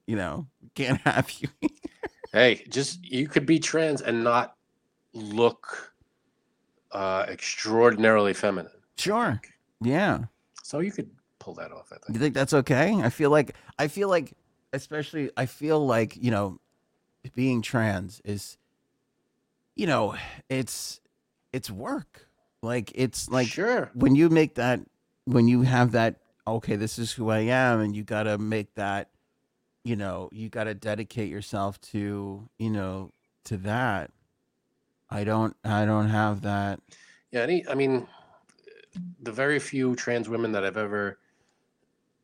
you 0.06 0.16
know 0.16 0.46
can't 0.74 1.00
have 1.02 1.30
you 1.40 1.48
Hey, 2.32 2.64
just 2.68 3.04
you 3.04 3.26
could 3.26 3.44
be 3.44 3.58
trans 3.58 4.02
and 4.02 4.22
not 4.22 4.54
look 5.14 5.92
uh, 6.92 7.26
extraordinarily 7.28 8.32
feminine. 8.34 8.70
sure 8.96 9.40
yeah 9.82 10.24
So 10.62 10.78
you 10.80 10.92
could 10.92 11.10
pull 11.40 11.54
that 11.54 11.72
off. 11.72 11.90
I 11.90 11.96
think. 11.96 12.14
You 12.14 12.20
think. 12.20 12.34
that's 12.34 12.52
okay? 12.54 12.94
I 13.02 13.10
feel 13.10 13.30
like 13.30 13.56
I 13.78 13.88
feel 13.88 14.08
like 14.08 14.34
especially 14.72 15.30
I 15.36 15.46
feel 15.46 15.84
like, 15.84 16.16
you 16.16 16.30
know, 16.30 16.60
being 17.34 17.62
trans 17.62 18.20
is 18.24 18.56
you 19.74 19.86
know, 19.86 20.14
it's 20.48 21.00
it's 21.52 21.70
work. 21.70 22.28
Like 22.62 22.92
it's 22.94 23.28
like 23.28 23.48
sure. 23.48 23.90
when 23.94 24.14
you 24.14 24.28
make 24.28 24.54
that 24.54 24.80
when 25.24 25.48
you 25.48 25.62
have 25.62 25.92
that 25.92 26.16
okay, 26.46 26.76
this 26.76 26.98
is 26.98 27.12
who 27.12 27.30
I 27.30 27.40
am 27.40 27.80
and 27.80 27.94
you 27.94 28.02
got 28.02 28.24
to 28.24 28.36
make 28.38 28.74
that 28.74 29.09
you 29.84 29.96
know, 29.96 30.28
you 30.32 30.48
got 30.48 30.64
to 30.64 30.74
dedicate 30.74 31.30
yourself 31.30 31.80
to, 31.80 32.48
you 32.58 32.70
know, 32.70 33.12
to 33.44 33.56
that. 33.58 34.10
I 35.08 35.24
don't 35.24 35.56
I 35.64 35.84
don't 35.84 36.08
have 36.08 36.42
that. 36.42 36.80
Yeah, 37.32 37.42
any, 37.42 37.66
I 37.68 37.74
mean, 37.74 38.06
the 39.22 39.32
very 39.32 39.58
few 39.58 39.94
trans 39.96 40.28
women 40.28 40.52
that 40.52 40.64
I've 40.64 40.76
ever 40.76 41.18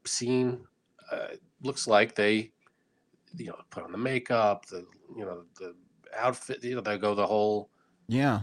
seen 0.04 0.66
uh, 1.10 1.28
looks 1.62 1.86
like 1.86 2.14
they, 2.14 2.52
you 3.36 3.46
know, 3.46 3.56
put 3.70 3.84
on 3.84 3.92
the 3.92 3.98
makeup, 3.98 4.66
the 4.66 4.86
you 5.16 5.24
know 5.24 5.44
the 5.58 5.74
outfit, 6.16 6.62
you 6.62 6.74
know, 6.74 6.80
they 6.80 6.98
go 6.98 7.14
the 7.14 7.26
whole. 7.26 7.70
Yeah. 8.08 8.42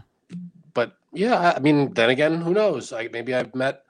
But 0.74 0.98
yeah, 1.14 1.36
I- 1.38 1.56
I 1.56 1.60
mean, 1.60 1.94
then 1.94 2.10
again, 2.10 2.42
who 2.42 2.54
knows? 2.54 2.92
Like 2.92 3.12
maybe 3.12 3.34
I've 3.34 3.54
met 3.56 3.84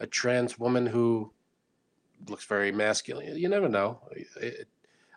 a 0.00 0.06
trans 0.06 0.58
woman 0.58 0.86
who 0.86 1.32
looks 2.28 2.44
very 2.44 2.72
masculine. 2.72 3.36
You 3.36 3.48
never 3.48 3.68
know. 3.68 4.00
It- 4.12 4.68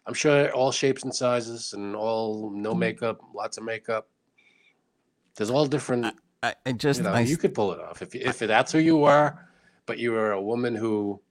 I'm 0.05 0.13
sure 0.15 0.49
all 0.53 0.71
shapes 0.71 1.03
and 1.03 1.13
sizes 1.13 1.73
and 1.73 1.95
all 1.95 2.49
no 2.49 2.73
makeup, 2.73 3.19
lots 3.35 3.57
of 3.59 3.63
makeup. 3.63 4.07
There's 5.35 5.51
all 5.51 5.67
different 5.67 6.15
I, 6.41 6.55
I 6.65 6.71
just 6.71 6.99
you 7.01 7.03
know, 7.03 7.11
I 7.13 7.19
you 7.21 7.38
could 7.38 7.53
pull 7.53 7.73
it 7.73 7.80
off 7.80 8.01
if 8.01 8.15
if 8.15 8.39
that's 8.39 8.71
who 8.71 8.80
you 8.80 9.03
are, 9.03 9.47
but 9.85 9.99
you 9.99 10.15
are 10.15 10.31
a 10.31 10.41
woman 10.41 10.73
who, 10.73 11.21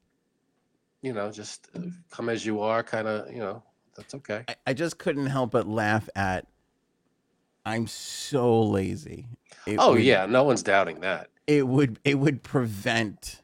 you 1.03 1.13
know, 1.13 1.33
just 1.33 1.69
uh, 1.75 1.81
come 2.11 2.29
as 2.29 2.47
you 2.47 2.61
are, 2.61 2.85
kind 2.85 3.09
of, 3.09 3.33
you 3.33 3.41
know, 3.41 3.65
that's 3.97 4.15
okay. 4.15 4.45
I, 4.47 4.55
I 4.69 4.73
just 4.75 4.99
couldn't 4.99 5.27
help 5.27 5.51
but 5.51 5.67
laugh 5.67 6.09
at 6.15 6.47
I'm 7.67 7.87
so 7.89 8.63
lazy. 8.63 9.27
It 9.67 9.77
Oh 9.81 9.93
would- 9.95 10.03
yeah, 10.05 10.25
no 10.27 10.45
one's 10.45 10.63
doubting 10.63 11.01
that. 11.01 11.31
It 11.49 11.67
would 11.67 11.99
it 12.05 12.15
would 12.17 12.43
prevent 12.45 13.43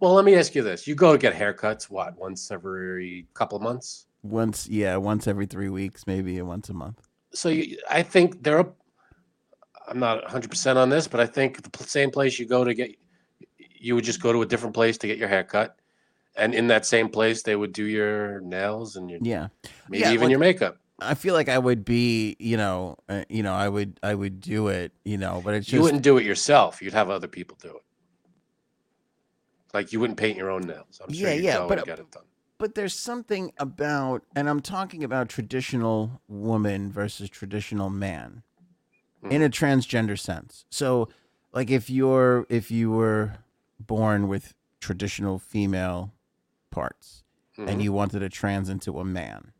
Well, 0.00 0.12
let 0.14 0.24
me 0.24 0.34
ask 0.34 0.54
you 0.54 0.62
this: 0.62 0.86
you 0.86 0.94
go 0.94 1.12
to 1.12 1.18
get 1.18 1.34
haircuts, 1.34 1.84
what, 1.90 2.16
once 2.18 2.50
every 2.50 3.26
couple 3.34 3.56
of 3.56 3.62
months? 3.62 4.06
once 4.22 4.68
yeah, 4.68 4.96
once 4.96 5.28
every 5.28 5.46
3 5.46 5.68
weeks, 5.68 6.06
maybe 6.06 6.40
once 6.42 6.68
a 6.68 6.74
month. 6.74 7.00
So 7.32 7.48
you, 7.48 7.78
I 7.88 8.02
think 8.02 8.42
there 8.42 8.58
are. 8.58 8.72
I'm 9.88 10.00
not 10.00 10.22
100 10.22 10.50
percent 10.50 10.78
on 10.78 10.88
this, 10.88 11.06
but 11.06 11.20
I 11.20 11.26
think 11.26 11.62
the 11.62 11.84
same 11.84 12.10
place 12.10 12.38
you 12.38 12.46
go 12.46 12.64
to 12.64 12.74
get, 12.74 12.96
you 13.58 13.94
would 13.94 14.04
just 14.04 14.20
go 14.20 14.32
to 14.32 14.42
a 14.42 14.46
different 14.46 14.74
place 14.74 14.98
to 14.98 15.06
get 15.06 15.16
your 15.18 15.28
haircut, 15.28 15.76
and 16.36 16.54
in 16.54 16.66
that 16.68 16.86
same 16.86 17.08
place 17.08 17.42
they 17.42 17.54
would 17.54 17.72
do 17.72 17.84
your 17.84 18.40
nails 18.40 18.96
and 18.96 19.08
your 19.08 19.20
Yeah. 19.22 19.48
maybe 19.88 20.02
Yeah, 20.02 20.12
even 20.12 20.22
like- 20.24 20.30
your 20.30 20.40
makeup. 20.40 20.78
I 20.98 21.12
feel 21.12 21.34
like 21.34 21.50
I 21.50 21.58
would 21.58 21.84
be, 21.84 22.36
you 22.38 22.56
know, 22.56 22.96
uh, 23.06 23.24
you 23.28 23.42
know, 23.42 23.52
I 23.52 23.68
would 23.68 24.00
I 24.02 24.14
would 24.14 24.40
do 24.40 24.68
it, 24.68 24.92
you 25.04 25.18
know, 25.18 25.42
but 25.44 25.52
it's 25.54 25.70
you 25.70 25.82
wouldn't 25.82 26.02
do 26.02 26.16
it 26.16 26.24
yourself. 26.24 26.80
You'd 26.80 26.94
have 26.94 27.10
other 27.10 27.28
people 27.28 27.58
do 27.60 27.68
it. 27.68 27.82
Like 29.76 29.92
you 29.92 30.00
wouldn't 30.00 30.18
paint 30.18 30.38
your 30.38 30.50
own 30.50 30.62
nails. 30.62 31.00
I'm 31.04 31.12
sure 31.12 31.28
Yeah, 31.28 31.34
yeah, 31.34 31.66
but- 31.68 31.78
and 31.78 31.86
get 31.86 31.98
it 31.98 32.10
done. 32.10 32.22
but 32.56 32.74
there's 32.74 32.94
something 32.94 33.52
about 33.58 34.22
and 34.34 34.48
I'm 34.48 34.60
talking 34.60 35.04
about 35.04 35.28
traditional 35.28 36.22
woman 36.28 36.90
versus 36.90 37.28
traditional 37.28 37.90
man 37.90 38.42
in 39.30 39.42
a 39.42 39.50
transgender 39.50 40.18
sense. 40.18 40.64
So 40.70 41.10
like 41.52 41.70
if 41.70 41.90
you're 41.90 42.46
if 42.48 42.70
you 42.70 42.90
were 42.90 43.34
born 43.78 44.28
with 44.28 44.54
traditional 44.80 45.38
female 45.38 46.14
parts 46.70 47.22
and 47.58 47.68
Mhm. 47.80 47.82
you 47.84 47.92
wanted 47.92 48.20
to 48.20 48.30
trans 48.30 48.70
into 48.70 48.98
a 48.98 49.04
man, 49.04 49.52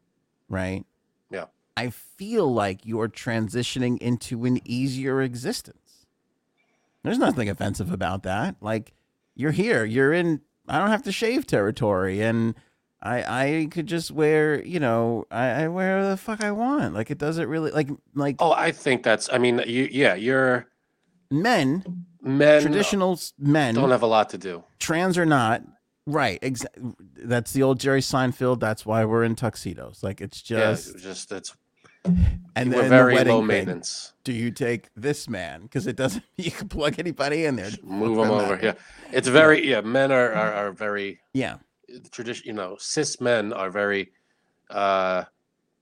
right? 0.48 0.86
Yeah. 1.30 1.46
I 1.76 1.90
feel 1.90 2.50
like 2.50 2.86
you're 2.86 3.08
transitioning 3.08 3.98
into 3.98 4.46
an 4.46 4.60
easier 4.64 5.20
existence. 5.20 6.06
There's 7.02 7.18
nothing 7.18 7.50
offensive 7.50 7.92
about 7.92 8.22
that. 8.22 8.56
Like 8.62 8.94
you're 9.36 9.52
here, 9.52 9.84
you're 9.84 10.12
in 10.12 10.40
I 10.68 10.78
don't 10.80 10.90
have 10.90 11.04
to 11.04 11.12
shave 11.12 11.46
territory 11.46 12.20
and 12.22 12.54
I 13.02 13.44
I 13.44 13.68
could 13.70 13.86
just 13.86 14.10
wear, 14.10 14.64
you 14.64 14.80
know, 14.80 15.26
I, 15.30 15.64
I 15.64 15.68
wear 15.68 16.08
the 16.08 16.16
fuck 16.16 16.42
I 16.42 16.50
want. 16.50 16.94
Like 16.94 17.10
it 17.10 17.18
doesn't 17.18 17.48
really 17.48 17.70
like 17.70 17.88
like 18.14 18.36
Oh, 18.40 18.52
I 18.52 18.72
think 18.72 19.02
that's. 19.04 19.28
I 19.32 19.38
mean, 19.38 19.62
you. 19.66 19.88
Yeah, 19.92 20.14
you're 20.14 20.66
men, 21.30 22.06
men. 22.22 22.62
traditional 22.62 23.20
men 23.38 23.74
don't 23.74 23.90
have 23.90 24.02
a 24.02 24.06
lot 24.06 24.30
to 24.30 24.38
do. 24.38 24.64
trans 24.78 25.18
or 25.18 25.26
not, 25.26 25.62
right? 26.06 26.40
Exa- 26.40 26.94
that's 27.16 27.52
the 27.52 27.62
old 27.62 27.78
Jerry 27.78 28.00
Seinfeld. 28.00 28.60
That's 28.60 28.84
why 28.86 29.04
we're 29.04 29.24
in 29.24 29.36
tuxedos. 29.36 30.02
Like 30.02 30.20
it's 30.20 30.40
just 30.42 30.94
yeah, 30.96 31.00
just 31.02 31.32
it's. 31.32 31.54
And 32.56 32.70
we're 32.72 32.82
then 32.82 32.90
very 32.90 33.12
the 33.12 33.16
wedding 33.16 33.32
low 33.32 33.40
thing, 33.40 33.46
maintenance. 33.48 34.12
Do 34.24 34.32
you 34.32 34.50
take 34.50 34.88
this 34.96 35.28
man? 35.28 35.62
Because 35.62 35.86
it 35.86 35.96
doesn't. 35.96 36.24
You 36.36 36.50
can 36.50 36.68
plug 36.68 36.98
anybody 36.98 37.44
in 37.44 37.56
there. 37.56 37.70
Just 37.70 37.82
Move 37.84 38.16
them 38.18 38.30
over. 38.30 38.54
out. 38.54 38.62
Yeah, 38.62 38.74
it's 39.12 39.28
very. 39.28 39.68
Yeah, 39.68 39.80
men 39.82 40.10
are 40.12 40.32
are, 40.32 40.52
are 40.52 40.72
very 40.72 41.20
Yeah. 41.32 41.56
tradition. 42.10 42.46
You 42.46 42.52
know, 42.54 42.76
cis 42.78 43.20
men 43.20 43.52
are 43.52 43.70
very 43.70 44.12
uh, 44.70 45.24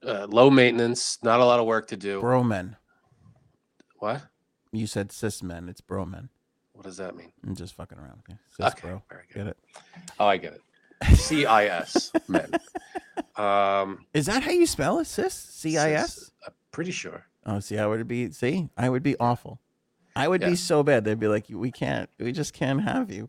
uh, 0.06 0.26
low 0.28 0.51
maintenance. 0.51 1.18
Not 1.22 1.40
a 1.40 1.44
lot 1.44 1.60
of 1.60 1.66
work 1.66 1.88
to 1.88 1.96
do. 1.96 2.20
Bro 2.20 2.44
men. 2.44 2.76
What? 3.98 4.22
You 4.72 4.86
said 4.86 5.12
cis 5.12 5.42
men. 5.42 5.68
It's 5.68 5.80
bro 5.80 6.05
men. 6.05 6.28
What 6.72 6.84
does 6.84 6.96
that 6.96 7.14
mean? 7.16 7.32
I'm 7.46 7.55
just 7.55 7.74
fucking 7.74 7.98
around. 7.98 8.18
Okay. 8.28 8.36
Cis 8.56 8.66
okay, 8.72 8.88
bro. 8.88 9.02
very 9.09 9.22
good. 9.32 9.38
Get 9.38 9.46
it? 9.48 9.59
Oh, 10.18 10.26
I 10.26 10.36
get 10.36 10.55
it. 10.55 11.16
C 11.16 11.46
I 11.46 11.66
S 11.66 12.10
men. 12.28 12.51
Um, 13.36 14.07
Is 14.15 14.27
that 14.27 14.43
how 14.43 14.51
you 14.51 14.66
spell 14.66 14.99
it? 14.99 15.07
Cis? 15.07 15.35
C 15.35 15.78
I 15.78 15.93
S? 15.93 16.15
cis- 16.15 16.31
I'm 16.47 16.53
pretty 16.73 16.91
sure. 16.91 17.27
Oh, 17.47 17.61
see, 17.61 17.78
I 17.78 17.86
would 17.86 18.07
be. 18.09 18.31
See, 18.32 18.69
I 18.77 18.89
would 18.89 19.03
be 19.03 19.16
awful. 19.19 19.61
I 20.16 20.28
would 20.28 20.41
Yeah. 20.43 20.51
be 20.51 20.57
so 20.57 20.82
bad. 20.82 21.05
They'd 21.05 21.19
be 21.20 21.28
like, 21.28 21.47
"We 21.51 21.70
can't. 21.70 22.09
We 22.19 22.32
just 22.32 22.53
can't 22.55 22.82
have 22.82 23.11
you." 23.11 23.28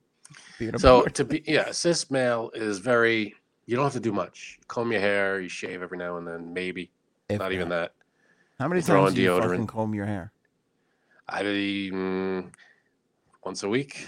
being 0.59 0.77
So 0.77 0.97
aboard." 0.99 1.15
to 1.15 1.25
be 1.25 1.43
yeah, 1.47 1.71
cis 1.71 2.09
male 2.11 2.51
is 2.53 2.79
very. 2.79 3.35
You 3.65 3.75
don't 3.75 3.85
have 3.85 3.93
to 3.93 3.99
do 3.99 4.11
much. 4.11 4.59
Comb 4.67 4.91
your 4.91 5.01
hair, 5.01 5.41
you 5.41 5.49
shave 5.49 5.81
every 5.81 5.97
now 5.97 6.17
and 6.17 6.27
then, 6.27 6.53
maybe. 6.53 6.91
If 7.29 7.39
Not 7.39 7.51
even 7.51 7.69
that. 7.69 7.93
How 8.59 8.67
many 8.67 8.81
throw 8.81 8.97
times 9.01 9.09
on 9.09 9.15
do 9.15 9.21
you 9.23 9.29
deodorant. 9.31 9.49
fucking 9.49 9.67
comb 9.67 9.95
your 9.95 10.05
hair? 10.05 10.31
I 11.27 11.41
mm, 11.41 12.51
once 13.43 13.63
a 13.63 13.69
week. 13.69 14.05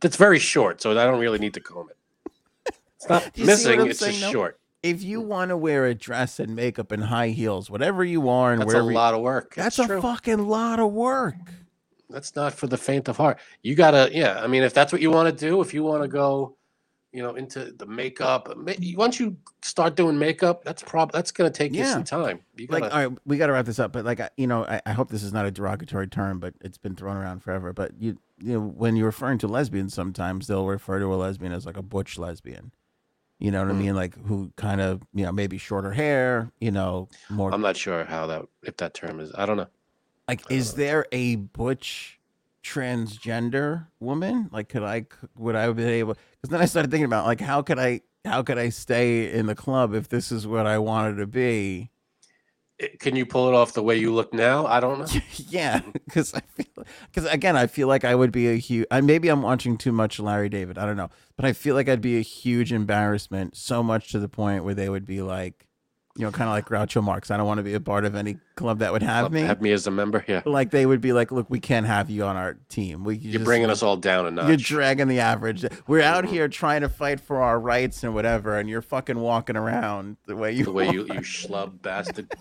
That's 0.00 0.16
very 0.16 0.38
short, 0.38 0.80
so 0.80 0.90
I 0.92 1.04
don't 1.04 1.20
really 1.20 1.38
need 1.38 1.52
to 1.54 1.60
comb 1.60 1.88
it. 1.90 2.74
It's 2.96 3.08
not 3.08 3.22
Do 3.34 3.42
you 3.42 3.46
see 3.46 3.46
what 3.46 3.46
missing. 3.46 3.80
I'm 3.82 3.90
It's 3.90 3.98
saying, 4.00 4.12
just 4.14 4.22
though? 4.24 4.32
short. 4.32 4.58
If 4.84 5.02
you 5.02 5.22
mm. 5.22 5.26
want 5.26 5.48
to 5.48 5.56
wear 5.56 5.86
a 5.86 5.94
dress 5.94 6.38
and 6.38 6.54
makeup 6.54 6.92
and 6.92 7.02
high 7.04 7.28
heels, 7.28 7.70
whatever 7.70 8.04
you 8.04 8.28
are, 8.28 8.52
and 8.52 8.60
wear, 8.60 8.66
That's 8.66 8.74
a 8.74 8.84
wherever 8.84 8.92
lot 8.92 9.14
of 9.14 9.22
work. 9.22 9.54
that's 9.54 9.76
That's 9.76 9.90
a 9.90 10.02
fucking 10.02 10.46
lot 10.46 10.78
of 10.78 10.92
work. 10.92 11.36
That's 12.10 12.36
not 12.36 12.52
for 12.52 12.66
the 12.66 12.76
faint 12.76 13.08
of 13.08 13.16
heart. 13.16 13.38
You 13.62 13.74
gotta, 13.74 14.10
yeah. 14.12 14.40
I 14.42 14.46
mean, 14.46 14.62
if 14.62 14.74
that's 14.74 14.92
what 14.92 15.00
you 15.00 15.10
want 15.10 15.36
to 15.36 15.48
do, 15.48 15.62
if 15.62 15.72
you 15.72 15.82
want 15.82 16.02
to 16.02 16.08
go, 16.08 16.58
you 17.12 17.22
know, 17.22 17.34
into 17.34 17.72
the 17.72 17.86
makeup, 17.86 18.54
once 18.94 19.18
you 19.18 19.38
start 19.62 19.96
doing 19.96 20.18
makeup, 20.18 20.64
that's 20.64 20.82
prob 20.82 21.12
that's 21.12 21.32
gonna 21.32 21.48
take 21.48 21.72
you 21.74 21.86
some 21.86 22.04
time. 22.04 22.40
You 22.56 22.66
gotta, 22.66 22.82
Like, 22.82 22.92
all 22.92 23.08
right, 23.08 23.18
we 23.24 23.38
got 23.38 23.46
to 23.46 23.54
wrap 23.54 23.64
this 23.64 23.78
up. 23.78 23.90
But 23.90 24.04
like, 24.04 24.20
I- 24.20 24.30
you 24.36 24.46
know, 24.46 24.66
I, 24.66 24.82
I 24.84 24.92
hope 24.92 25.08
this 25.08 25.22
is 25.22 25.32
not 25.32 25.46
a 25.46 25.50
derogatory 25.50 26.08
term, 26.08 26.40
but 26.40 26.52
it's 26.60 26.76
been 26.76 26.94
thrown 26.94 27.16
around 27.16 27.40
forever. 27.42 27.72
But 27.72 27.92
you, 27.98 28.18
you 28.38 28.52
know, 28.52 28.60
when 28.60 28.96
you're 28.96 29.06
referring 29.06 29.38
to 29.38 29.48
lesbians, 29.48 29.94
sometimes 29.94 30.46
they'll 30.46 30.66
refer 30.66 30.98
to 30.98 31.06
a 31.06 31.16
lesbian 31.16 31.52
as 31.52 31.64
like 31.64 31.78
a 31.78 31.82
butch 31.82 32.18
lesbian. 32.18 32.72
You 33.38 33.50
know 33.50 33.60
what 33.62 33.70
I 33.70 33.74
Mm. 33.74 33.78
mean? 33.78 33.94
Like 33.94 34.14
who 34.26 34.52
kind 34.56 34.80
of, 34.80 35.02
you 35.12 35.24
know, 35.24 35.32
maybe 35.32 35.58
shorter 35.58 35.92
hair. 35.92 36.50
You 36.60 36.70
know, 36.70 37.08
more 37.30 37.52
I'm 37.52 37.60
not 37.60 37.76
sure 37.76 38.04
how 38.04 38.26
that 38.28 38.46
if 38.62 38.76
that 38.78 38.94
term 38.94 39.20
is. 39.20 39.32
I 39.34 39.46
don't 39.46 39.56
know. 39.56 39.68
Like, 40.28 40.50
is 40.50 40.74
there 40.74 41.04
a 41.12 41.36
butch 41.36 42.18
transgender 42.62 43.88
woman? 44.00 44.48
Like, 44.52 44.68
could 44.70 44.82
I, 44.82 45.04
would 45.36 45.54
I 45.54 45.70
be 45.72 45.84
able? 45.84 46.14
Because 46.14 46.50
then 46.50 46.60
I 46.60 46.64
started 46.64 46.90
thinking 46.90 47.04
about 47.04 47.26
like, 47.26 47.40
how 47.40 47.60
could 47.60 47.78
I, 47.78 48.00
how 48.24 48.42
could 48.42 48.56
I 48.58 48.70
stay 48.70 49.30
in 49.30 49.46
the 49.46 49.54
club 49.54 49.94
if 49.94 50.08
this 50.08 50.32
is 50.32 50.46
what 50.46 50.66
I 50.66 50.78
wanted 50.78 51.16
to 51.16 51.26
be? 51.26 51.90
It- 52.78 52.98
Can 52.98 53.14
you 53.16 53.24
pull 53.26 53.48
it 53.48 53.54
off 53.54 53.72
the 53.72 53.82
way 53.82 53.96
you 53.96 54.12
look 54.12 54.34
now? 54.34 54.66
I 54.66 54.80
don't 54.80 54.98
know. 55.00 55.20
yeah, 55.48 55.80
because 55.92 56.34
I 56.34 56.40
feel, 56.40 56.84
because 57.12 57.24
again, 57.30 57.56
I 57.56 57.66
feel 57.66 57.86
like 57.88 58.04
I 58.04 58.14
would 58.14 58.32
be 58.32 58.48
a 58.48 58.54
huge. 58.56 58.86
I 58.90 59.00
maybe 59.00 59.28
I'm 59.28 59.42
watching 59.42 59.76
too 59.76 59.92
much 59.92 60.18
Larry 60.18 60.48
David. 60.48 60.76
I 60.78 60.86
don't 60.86 60.96
know, 60.96 61.10
but 61.36 61.44
I 61.44 61.52
feel 61.52 61.74
like 61.74 61.88
I'd 61.88 62.00
be 62.00 62.18
a 62.18 62.22
huge 62.22 62.72
embarrassment, 62.72 63.56
so 63.56 63.82
much 63.82 64.10
to 64.12 64.18
the 64.18 64.28
point 64.28 64.64
where 64.64 64.74
they 64.74 64.88
would 64.88 65.04
be 65.06 65.22
like, 65.22 65.66
you 66.16 66.24
know, 66.24 66.30
kind 66.30 66.48
of 66.48 66.54
like 66.54 66.68
Groucho 66.68 67.02
Marx. 67.02 67.30
I 67.30 67.36
don't 67.36 67.46
want 67.46 67.58
to 67.58 67.64
be 67.64 67.74
a 67.74 67.80
part 67.80 68.04
of 68.04 68.14
any 68.14 68.36
club 68.54 68.78
that 68.78 68.92
would 68.92 69.02
have 69.02 69.32
me. 69.32 69.40
Have 69.40 69.60
me 69.60 69.72
as 69.72 69.86
a 69.86 69.90
member. 69.90 70.24
Yeah, 70.28 70.42
like 70.44 70.70
they 70.70 70.86
would 70.86 71.00
be 71.00 71.12
like, 71.12 71.32
look, 71.32 71.50
we 71.50 71.58
can't 71.58 71.86
have 71.86 72.08
you 72.08 72.24
on 72.24 72.36
our 72.36 72.56
team. 72.68 73.02
We 73.02 73.16
you're 73.16 73.44
bringing 73.44 73.68
us 73.68 73.82
all 73.82 73.96
down 73.96 74.26
a 74.26 74.30
notch. 74.30 74.48
You're 74.48 74.56
dragging 74.56 75.08
the 75.08 75.20
average. 75.20 75.64
We're 75.88 76.02
out 76.02 76.24
here 76.24 76.46
trying 76.48 76.82
to 76.82 76.88
fight 76.88 77.20
for 77.20 77.42
our 77.42 77.58
rights 77.58 78.04
and 78.04 78.14
whatever, 78.14 78.56
and 78.58 78.68
you're 78.68 78.82
fucking 78.82 79.18
walking 79.18 79.56
around 79.56 80.16
the 80.26 80.36
way 80.36 80.52
you 80.52 80.64
the 80.64 80.72
way 80.72 80.90
you 80.90 81.04
you 81.06 81.20
schlub 81.20 81.82
bastard. 81.82 82.32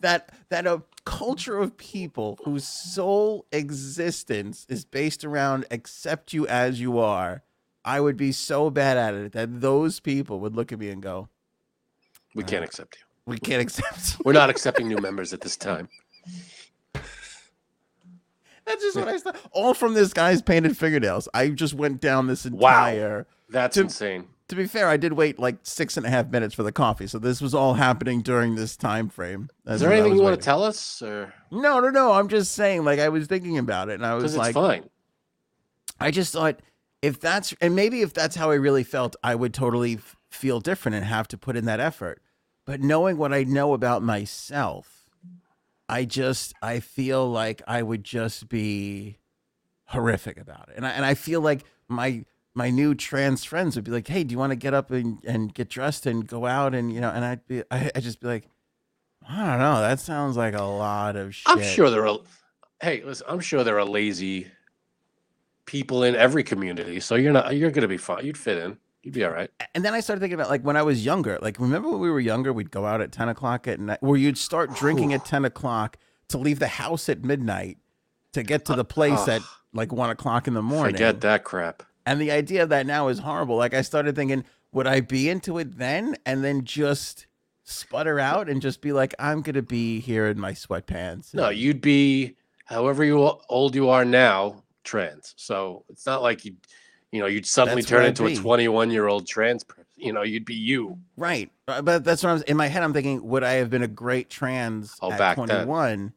that 0.00 0.30
that 0.48 0.66
a 0.66 0.82
culture 1.04 1.58
of 1.58 1.76
people 1.76 2.38
whose 2.44 2.66
sole 2.66 3.46
existence 3.52 4.66
is 4.68 4.84
based 4.84 5.24
around 5.24 5.64
accept 5.70 6.32
you 6.32 6.46
as 6.48 6.80
you 6.80 6.98
are. 6.98 7.42
I 7.84 8.00
would 8.00 8.16
be 8.16 8.32
so 8.32 8.68
bad 8.68 8.98
at 8.98 9.14
it 9.14 9.32
that 9.32 9.60
those 9.60 10.00
people 10.00 10.40
would 10.40 10.54
look 10.54 10.70
at 10.70 10.78
me 10.78 10.90
and 10.90 11.00
go, 11.02 11.28
We 12.34 12.44
can't 12.44 12.64
accept 12.64 12.96
you. 12.96 13.02
"We 13.26 13.38
can't 13.38 13.60
accept." 13.62 14.16
We're 14.24 14.32
not 14.32 14.50
accepting 14.50 14.88
new 14.88 14.98
members 14.98 15.32
at 15.32 15.40
this 15.40 15.56
time. 15.56 15.88
That's 18.66 18.82
just 18.82 18.96
what 18.96 19.08
I 19.08 19.16
said. 19.16 19.36
All 19.52 19.74
from 19.74 19.94
this 19.94 20.12
guy's 20.12 20.42
painted 20.42 20.76
fingernails. 20.76 21.28
I 21.34 21.48
just 21.48 21.74
went 21.74 22.00
down 22.00 22.26
this 22.26 22.46
entire. 22.46 23.18
Wow. 23.18 23.24
That's 23.48 23.74
To- 23.74 23.82
insane. 23.82 24.26
To 24.48 24.56
be 24.56 24.66
fair, 24.66 24.88
I 24.88 24.96
did 24.96 25.12
wait 25.12 25.38
like 25.38 25.58
six 25.62 25.96
and 25.96 26.04
a 26.04 26.10
half 26.10 26.28
minutes 26.30 26.56
for 26.56 26.64
the 26.64 26.72
coffee, 26.72 27.06
so 27.06 27.20
this 27.20 27.40
was 27.40 27.54
all 27.54 27.74
happening 27.74 28.20
during 28.20 28.56
this 28.56 28.76
time 28.76 29.08
frame. 29.08 29.48
Is 29.66 29.80
there 29.80 29.92
anything 29.92 30.16
you 30.16 30.22
want 30.22 30.40
to 30.40 30.44
tell 30.44 30.64
us, 30.64 31.00
or 31.02 31.32
No, 31.52 31.78
no, 31.78 31.88
no. 31.90 32.10
I'm 32.12 32.26
just 32.26 32.52
saying. 32.52 32.84
Like 32.84 32.98
I 32.98 33.10
was 33.10 33.28
thinking 33.28 33.58
about 33.58 33.90
it, 33.90 33.94
and 33.94 34.04
I 34.04 34.14
was 34.14 34.24
it's 34.24 34.34
like, 34.36 34.54
fine? 34.54 34.90
I 36.00 36.10
just 36.10 36.32
thought 36.32 36.58
if 37.00 37.20
that's 37.20 37.54
and 37.60 37.76
maybe 37.76 38.02
if 38.02 38.12
that's 38.12 38.34
how 38.34 38.50
I 38.50 38.54
really 38.56 38.82
felt, 38.82 39.14
I 39.22 39.36
would 39.36 39.54
totally 39.54 40.00
feel 40.30 40.60
different 40.60 40.96
and 40.96 41.04
have 41.04 41.28
to 41.28 41.38
put 41.38 41.56
in 41.56 41.64
that 41.66 41.80
effort. 41.80 42.22
But 42.64 42.80
knowing 42.80 43.16
what 43.16 43.32
I 43.32 43.44
know 43.44 43.72
about 43.72 44.02
myself, 44.02 45.08
I 45.88 46.04
just 46.04 46.54
I 46.62 46.80
feel 46.80 47.28
like 47.28 47.62
I 47.66 47.82
would 47.82 48.04
just 48.04 48.48
be 48.48 49.18
horrific 49.86 50.38
about 50.38 50.68
it, 50.68 50.76
and 50.76 50.86
I 50.86 50.90
and 50.90 51.04
I 51.04 51.14
feel 51.14 51.40
like 51.40 51.64
my 51.88 52.24
my 52.54 52.70
new 52.70 52.94
trans 52.94 53.44
friends 53.44 53.74
would 53.76 53.84
be 53.84 53.90
like, 53.90 54.06
"Hey, 54.06 54.22
do 54.22 54.32
you 54.32 54.38
want 54.38 54.50
to 54.50 54.56
get 54.56 54.72
up 54.72 54.90
and, 54.90 55.18
and 55.24 55.52
get 55.52 55.68
dressed 55.68 56.06
and 56.06 56.26
go 56.26 56.46
out 56.46 56.74
and 56.74 56.92
you 56.92 57.00
know?" 57.00 57.10
And 57.10 57.24
I'd 57.24 57.46
be 57.46 57.62
I 57.70 57.90
I 57.94 58.00
just 58.00 58.20
be 58.20 58.28
like, 58.28 58.46
I 59.28 59.50
don't 59.50 59.58
know. 59.58 59.80
That 59.80 60.00
sounds 60.00 60.36
like 60.36 60.54
a 60.54 60.62
lot 60.62 61.16
of 61.16 61.34
shit. 61.34 61.48
I'm 61.48 61.62
sure 61.62 61.90
there 61.90 62.06
are. 62.06 62.18
Hey, 62.80 63.02
listen, 63.04 63.26
I'm 63.28 63.40
sure 63.40 63.64
there 63.64 63.78
are 63.78 63.84
lazy 63.84 64.48
people 65.66 66.02
in 66.02 66.16
every 66.16 66.42
community. 66.42 67.00
So 67.00 67.14
you're 67.14 67.32
not. 67.32 67.56
You're 67.56 67.70
gonna 67.70 67.88
be 67.88 67.96
fine. 67.96 68.24
You'd 68.24 68.38
fit 68.38 68.58
in. 68.58 68.78
You'd 69.02 69.14
be 69.14 69.24
all 69.24 69.30
right. 69.30 69.50
and 69.74 69.84
then 69.84 69.94
I 69.94 70.00
started 70.00 70.20
thinking 70.20 70.34
about 70.34 70.50
like 70.50 70.62
when 70.62 70.76
I 70.76 70.82
was 70.82 71.04
younger. 71.04 71.38
Like, 71.40 71.58
remember 71.58 71.88
when 71.88 72.00
we 72.00 72.10
were 72.10 72.20
younger, 72.20 72.52
we'd 72.52 72.70
go 72.70 72.84
out 72.84 73.00
at 73.00 73.12
ten 73.12 73.28
o'clock 73.28 73.66
at 73.66 73.80
night, 73.80 74.02
where 74.02 74.18
you'd 74.18 74.38
start 74.38 74.74
drinking 74.74 75.14
at 75.14 75.24
ten 75.24 75.44
o'clock 75.44 75.96
to 76.28 76.38
leave 76.38 76.58
the 76.58 76.68
house 76.68 77.08
at 77.08 77.24
midnight 77.24 77.78
to 78.32 78.42
get 78.42 78.64
to 78.66 78.74
the 78.74 78.84
place 78.96 79.26
at 79.26 79.42
like 79.72 79.92
one 79.92 80.10
o'clock 80.10 80.46
in 80.46 80.54
the 80.54 80.62
morning. 80.62 80.94
Forget 80.94 81.20
that 81.22 81.44
crap. 81.44 81.82
And 82.04 82.20
the 82.20 82.30
idea 82.30 82.62
of 82.62 82.68
that 82.70 82.86
now 82.86 83.08
is 83.08 83.20
horrible. 83.20 83.56
Like, 83.56 83.74
I 83.74 83.82
started 83.82 84.16
thinking, 84.16 84.44
would 84.72 84.86
I 84.86 85.00
be 85.00 85.28
into 85.28 85.58
it 85.58 85.78
then, 85.78 86.16
and 86.26 86.42
then 86.42 86.64
just 86.64 87.26
sputter 87.62 88.18
out 88.18 88.48
and 88.48 88.60
just 88.60 88.80
be 88.80 88.92
like, 88.92 89.14
I'm 89.18 89.42
gonna 89.42 89.62
be 89.62 90.00
here 90.00 90.26
in 90.26 90.38
my 90.38 90.52
sweatpants. 90.52 91.32
No, 91.34 91.48
you'd 91.50 91.80
be 91.80 92.36
however 92.66 93.04
you 93.04 93.38
old 93.48 93.74
you 93.74 93.88
are 93.88 94.04
now, 94.04 94.62
trans. 94.84 95.34
So 95.36 95.84
it's 95.88 96.04
not 96.04 96.22
like 96.22 96.44
you, 96.44 96.54
you 97.12 97.20
know, 97.20 97.26
you'd 97.26 97.46
suddenly 97.46 97.82
That's 97.82 97.90
turn 97.90 98.04
into 98.04 98.26
a 98.26 98.34
21 98.34 98.90
year 98.90 99.08
old 99.08 99.26
trans. 99.26 99.64
person. 99.64 99.84
You 99.96 100.12
know, 100.12 100.22
you'd 100.22 100.44
be 100.44 100.54
you. 100.54 100.98
Right. 101.16 101.50
Uh, 101.68 101.82
But 101.82 102.04
that's 102.04 102.22
what 102.22 102.30
I 102.30 102.32
was 102.32 102.42
in 102.42 102.56
my 102.56 102.68
head. 102.68 102.82
I'm 102.82 102.92
thinking, 102.92 103.26
would 103.28 103.44
I 103.44 103.54
have 103.54 103.68
been 103.68 103.82
a 103.82 103.88
great 103.88 104.30
trans 104.30 104.96
Oh, 105.02 105.12
at 105.12 105.18
back 105.18 105.36
then. 105.36 105.46
21? 105.46 106.12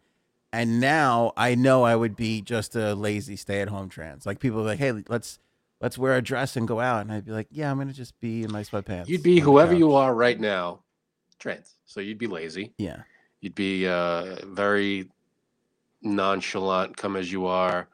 And 0.54 0.80
now 0.80 1.34
I 1.36 1.56
know 1.56 1.84
I 1.84 1.96
would 1.96 2.16
be 2.16 2.42
just 2.42 2.76
a 2.76 2.94
lazy 2.94 3.36
stay 3.36 3.62
at 3.62 3.70
home 3.70 3.90
trans. 3.90 4.26
Like 4.26 4.40
people 4.40 4.60
are 4.62 4.66
like, 4.66 4.80
hey, 4.80 4.92
let's 5.10 5.40
let's 5.82 5.98
wear 5.98 6.16
a 6.16 6.22
dress 6.22 6.56
and 6.56 6.68
go 6.68 6.80
out. 6.80 7.02
And 7.02 7.12
I'd 7.12 7.26
be 7.26 7.32
like, 7.32 7.48
yeah, 7.52 7.72
I'm 7.72 7.78
gonna 7.80 7.92
just 7.92 8.18
be 8.22 8.44
in 8.44 8.52
my 8.52 8.62
sweatpants. 8.62 9.08
You'd 9.10 9.24
be 9.24 9.40
whoever 9.40 9.74
you 9.74 9.94
are 9.96 10.14
right 10.14 10.40
now, 10.40 10.80
trans. 11.40 11.74
So 11.86 12.00
you'd 12.02 12.20
be 12.20 12.28
lazy. 12.28 12.72
Yeah. 12.78 13.02
You'd 13.42 13.56
be 13.56 13.88
uh, 13.88 14.38
very 14.46 15.10
nonchalant, 16.02 16.96
come 16.98 17.16
as 17.16 17.32
you 17.32 17.46
are, 17.48 17.88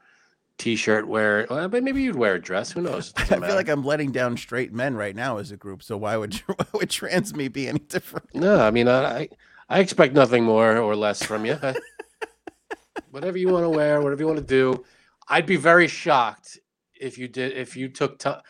t-shirt 0.59 1.07
wear. 1.07 1.47
Well, 1.49 1.67
but 1.69 1.81
maybe 1.83 2.03
you'd 2.03 2.15
wear 2.15 2.35
a 2.35 2.41
dress. 2.41 2.71
Who 2.71 2.81
knows? 2.81 3.11
I 3.17 3.23
feel 3.25 3.39
like 3.55 3.69
I'm 3.69 3.83
letting 3.83 4.11
down 4.11 4.37
straight 4.37 4.71
men 4.71 4.95
right 4.95 5.15
now 5.15 5.37
as 5.37 5.49
a 5.51 5.57
group. 5.57 5.81
So 5.81 5.97
why 5.97 6.15
would 6.17 6.35
why 6.45 6.65
would 6.73 6.89
trans 6.91 7.33
me 7.33 7.47
be 7.47 7.67
any 7.67 7.79
different? 7.79 8.27
no. 8.35 8.59
I 8.61 8.69
mean, 8.69 8.87
I 8.87 9.19
I- 9.21 9.29
I 9.71 9.81
expect 9.81 10.15
nothing 10.15 10.43
more 10.43 10.77
or 10.79 10.95
less 10.95 11.21
from 11.21 11.45
you. 11.45 11.55
Whatever 13.11 13.37
you 13.37 13.49
want 13.49 13.65
to 13.65 13.69
wear, 13.69 14.01
whatever 14.01 14.21
you 14.21 14.27
want 14.27 14.39
to 14.39 14.43
do. 14.45 14.83
I'd 15.27 15.45
be 15.45 15.57
very 15.57 15.87
shocked 15.87 16.59
if 16.99 17.17
you 17.19 17.27
did 17.27 17.53
if 17.53 17.77
you 17.77 17.87
took 17.87 18.17
time 18.17 18.41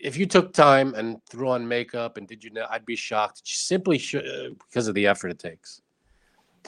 if 0.00 0.16
you 0.16 0.24
took 0.24 0.54
time 0.54 0.94
and 0.94 1.18
threw 1.28 1.50
on 1.50 1.68
makeup 1.68 2.16
and 2.16 2.26
did 2.26 2.42
you 2.42 2.50
know 2.50 2.66
I'd 2.70 2.86
be 2.86 2.96
shocked 2.96 3.42
simply 3.44 3.98
sh- 3.98 4.14
uh, 4.14 4.48
because 4.66 4.88
of 4.88 4.94
the 4.94 5.06
effort 5.06 5.28
it 5.28 5.38
takes. 5.38 5.82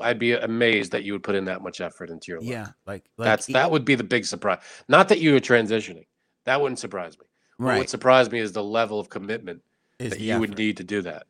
I'd 0.00 0.18
be 0.18 0.32
amazed 0.32 0.92
that 0.92 1.04
you 1.04 1.12
would 1.12 1.22
put 1.22 1.34
in 1.34 1.44
that 1.46 1.62
much 1.62 1.80
effort 1.80 2.10
into 2.10 2.32
your 2.32 2.40
life. 2.40 2.48
Yeah, 2.48 2.66
like, 2.86 3.04
like 3.16 3.26
That's 3.26 3.46
that 3.46 3.70
would 3.70 3.84
be 3.84 3.94
the 3.94 4.04
big 4.04 4.24
surprise. 4.24 4.60
Not 4.88 5.08
that 5.08 5.20
you 5.20 5.32
were 5.32 5.40
transitioning. 5.40 6.06
That 6.44 6.60
wouldn't 6.60 6.78
surprise 6.78 7.18
me. 7.18 7.26
What 7.58 7.68
right. 7.68 7.78
would 7.78 7.88
surprise 7.88 8.30
me 8.30 8.38
is 8.40 8.52
the 8.52 8.64
level 8.64 8.98
of 8.98 9.08
commitment 9.08 9.62
is 9.98 10.10
that 10.10 10.20
you 10.20 10.38
would 10.38 10.56
need 10.56 10.78
to 10.78 10.84
do 10.84 11.02
that. 11.02 11.26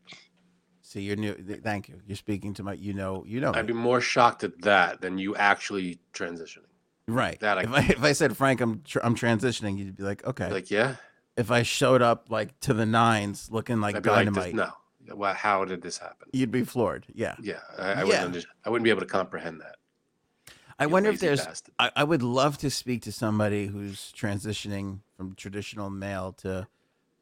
See, 0.81 1.01
you're 1.01 1.17
new. 1.17 1.35
Thank 1.63 1.89
you. 1.89 2.01
You're 2.07 2.17
speaking 2.17 2.55
to 2.55 2.63
my. 2.63 2.75
You 2.75 2.93
know. 2.93 3.25
You 3.27 3.41
know. 3.41 3.53
I'd 3.55 3.67
be 3.67 3.73
more 3.73 4.01
shocked 4.01 4.45
at 4.45 4.61
that 4.63 5.01
than 5.01 5.19
you 5.19 5.35
actually 5.37 5.99
transitioning. 6.13 6.67
right. 7.09 7.41
that 7.41 7.59
I- 7.59 7.63
if 7.63 7.71
I 7.73 7.79
if 7.91 8.03
I 8.05 8.13
said 8.13 8.37
Frank, 8.37 8.61
I'm 8.61 8.83
tr- 8.83 9.01
I'm 9.03 9.15
transitioning, 9.15 9.79
you'd 9.79 9.97
be 9.97 10.03
like, 10.03 10.27
okay. 10.27 10.51
Like, 10.51 10.71
yeah, 10.71 10.97
if 11.37 11.51
I 11.51 11.63
showed 11.63 12.03
up 12.03 12.27
like 12.31 12.59
to 12.61 12.75
the 12.75 12.87
nines, 12.87 13.51
looking 13.51 13.81
like 13.81 13.97
I'd 13.97 14.03
be 14.03 14.11
like, 14.11 14.27
dynamite, 14.27 14.55
no. 14.55 14.71
Well, 15.17 15.35
how 15.35 15.65
did 15.65 15.83
this 15.83 15.99
happen? 15.99 16.29
you'd 16.33 16.51
be 16.51 16.65
floored. 16.65 17.07
Yeah. 17.15 17.35
Yeah, 17.41 17.61
I, 17.79 17.83
I 17.83 17.95
Yeah. 17.99 18.05
wouldn't. 18.05 18.25
Under, 18.25 18.41
I 18.65 18.71
wouldn't 18.71 18.85
be 18.85 18.91
able 18.91 19.01
to 19.01 19.07
comprehend 19.07 19.61
that. 19.61 19.77
I 20.79 20.85
you 20.85 20.91
wonder 20.91 21.11
if 21.11 21.21
there's. 21.21 21.47
I, 21.79 21.91
I 21.95 22.05
would 22.05 22.23
love 22.23 22.59
to 22.59 22.71
speak 22.71 23.03
to 23.03 23.13
somebody 23.13 23.67
who's 23.67 24.13
transitioning 24.17 25.01
from 25.17 25.35
traditional 25.35 25.91
male 25.91 26.33
to 26.39 26.67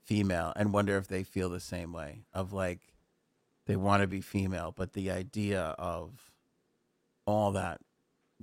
female 0.04 0.52
and 0.56 0.72
wonder 0.72 0.96
if 0.96 1.08
they 1.08 1.22
feel 1.24 1.50
the 1.50 1.60
same 1.60 1.92
way 1.92 2.22
of 2.32 2.52
like 2.52 2.80
they 3.66 3.76
want 3.76 4.00
to 4.02 4.06
be 4.06 4.20
female, 4.20 4.72
but 4.76 4.92
the 4.94 5.10
idea 5.10 5.60
of 5.78 6.32
all 7.26 7.52
that 7.52 7.80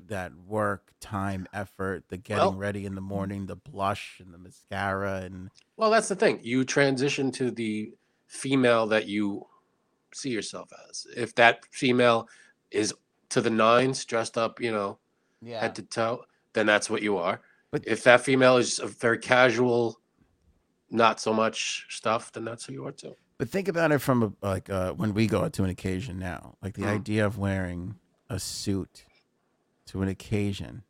that 0.06 0.32
work, 0.46 0.92
time, 1.00 1.48
effort, 1.52 2.04
the 2.10 2.18
getting 2.18 2.44
Well- 2.44 2.54
ready 2.54 2.86
in 2.86 2.94
the 2.94 3.02
morning, 3.02 3.48
the 3.48 3.56
blush 3.56 4.20
and 4.24 4.32
the 4.32 4.38
mascara 4.38 5.22
and 5.22 5.50
Well, 5.76 5.90
that's 5.90 6.08
the 6.10 6.16
thing. 6.16 6.40
You 6.44 6.64
transition 6.64 7.32
to 7.32 7.50
the 7.50 7.94
female 8.28 8.88
that 8.88 9.08
you 9.08 9.46
see 10.14 10.30
yourself 10.30 10.70
as. 10.90 11.08
If 11.16 11.36
that 11.36 11.66
female 11.72 12.28
is 12.72 12.94
to 13.30 13.42
the 13.42 13.50
nines, 13.50 14.06
dressed 14.06 14.38
up, 14.38 14.62
you 14.62 14.72
know, 14.72 15.00
yeah. 15.42 15.60
head 15.60 15.76
to 15.76 15.82
toe, 15.84 16.24
then 16.54 16.66
that's 16.66 16.90
what 16.90 17.02
you 17.02 17.18
are. 17.18 17.42
But- 17.72 17.84
if 17.88 18.04
that 18.04 18.22
female 18.22 18.58
is 18.58 18.80
a 18.80 18.88
very 18.88 19.18
casual, 19.18 20.00
not 20.90 21.20
so 21.20 21.34
much 21.34 21.86
stuff, 21.90 22.32
then 22.32 22.46
that's 22.46 22.66
who 22.66 22.74
you 22.74 22.86
are 22.86 22.92
too. 22.94 23.16
But 23.38 23.50
think 23.50 23.68
about 23.68 23.92
it 23.92 24.00
from 24.00 24.24
a, 24.24 24.34
like 24.42 24.70
uh, 24.70 24.94
when 24.94 25.14
we 25.14 25.28
go 25.28 25.44
out 25.44 25.54
to 25.54 25.64
an 25.64 25.70
occasion 25.70 26.18
now, 26.18 26.56
like 26.64 26.74
the 26.76 26.84
Mm. 26.84 26.96
idea 26.96 27.26
of 27.26 27.38
wearing 27.38 27.96
a 28.30 28.40
suit 28.40 29.04
to 29.88 30.02
an 30.02 30.08
occasion. 30.08 30.84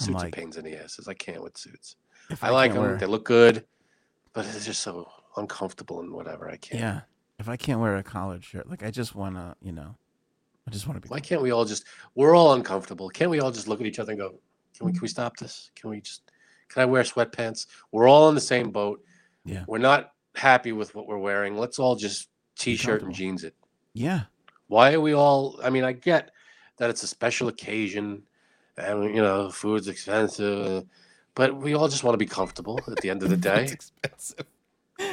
I'm 0.00 0.04
Suits 0.06 0.14
like- 0.16 0.26
are 0.28 0.40
pains 0.40 0.56
in 0.56 0.64
the 0.64 0.76
asses. 0.76 1.08
I 1.08 1.14
can't 1.14 1.42
with 1.42 1.56
suits. 1.58 1.96
If 2.30 2.44
I, 2.44 2.50
like 2.50 2.72
them. 2.74 2.82
wear- 2.82 2.96
They 2.98 3.06
look 3.06 3.24
good, 3.24 3.66
but 4.32 4.44
it's 4.46 4.64
just 4.64 4.80
so 4.82 5.10
uncomfortable 5.38 6.00
and 6.00 6.12
whatever. 6.12 6.48
I 6.48 6.56
can't. 6.56 6.80
Yeah. 6.80 7.00
If 7.38 7.48
I 7.48 7.56
can't 7.56 7.80
wear 7.80 7.96
a 7.96 8.02
collared 8.02 8.44
shirt, 8.44 8.68
like 8.68 8.82
I 8.82 8.90
just 8.90 9.14
want 9.14 9.36
to, 9.36 9.54
you 9.62 9.72
know, 9.72 9.94
I 10.66 10.70
just 10.70 10.86
want 10.86 11.00
to 11.00 11.08
be. 11.08 11.10
Why 11.10 11.20
can't 11.20 11.40
we 11.40 11.50
all 11.50 11.64
just? 11.64 11.84
We're 12.14 12.34
all 12.34 12.52
uncomfortable. 12.54 13.08
Can't 13.08 13.30
we 13.30 13.40
all 13.40 13.50
just 13.50 13.68
look 13.68 13.80
at 13.80 13.86
each 13.86 13.98
other 13.98 14.12
and 14.12 14.20
go, 14.20 14.34
"Can 14.76 14.86
we? 14.86 14.92
Can 14.92 15.00
we 15.00 15.08
stop 15.08 15.36
this? 15.36 15.70
Can 15.74 15.90
we 15.90 16.00
just? 16.00 16.30
Can 16.68 16.82
I 16.82 16.84
wear 16.84 17.02
sweatpants? 17.02 17.66
We're 17.92 18.08
all 18.08 18.28
in 18.28 18.34
the 18.34 18.40
same 18.40 18.70
boat. 18.70 19.02
Yeah. 19.44 19.64
We're 19.66 19.78
not 19.78 20.12
happy 20.34 20.72
with 20.72 20.94
what 20.94 21.06
we're 21.06 21.18
wearing. 21.18 21.56
Let's 21.56 21.78
all 21.78 21.96
just 21.96 22.28
t-shirt 22.58 23.02
and 23.02 23.14
jeans 23.14 23.44
it. 23.44 23.54
Yeah. 23.94 24.22
Why 24.66 24.92
are 24.92 25.00
we 25.00 25.14
all? 25.14 25.58
I 25.62 25.70
mean, 25.70 25.84
I 25.84 25.92
get 25.92 26.32
that 26.76 26.90
it's 26.90 27.02
a 27.02 27.06
special 27.06 27.48
occasion, 27.48 28.22
and 28.76 29.04
you 29.04 29.22
know, 29.22 29.50
food's 29.50 29.88
expensive, 29.88 30.84
but 31.34 31.56
we 31.56 31.74
all 31.74 31.88
just 31.88 32.04
want 32.04 32.12
to 32.12 32.18
be 32.18 32.26
comfortable 32.26 32.78
at 32.88 32.98
the 32.98 33.08
end 33.08 33.22
of 33.22 33.30
the 33.30 33.36
day. 33.50 33.64
It's 33.64 33.72
expensive. 33.72 34.46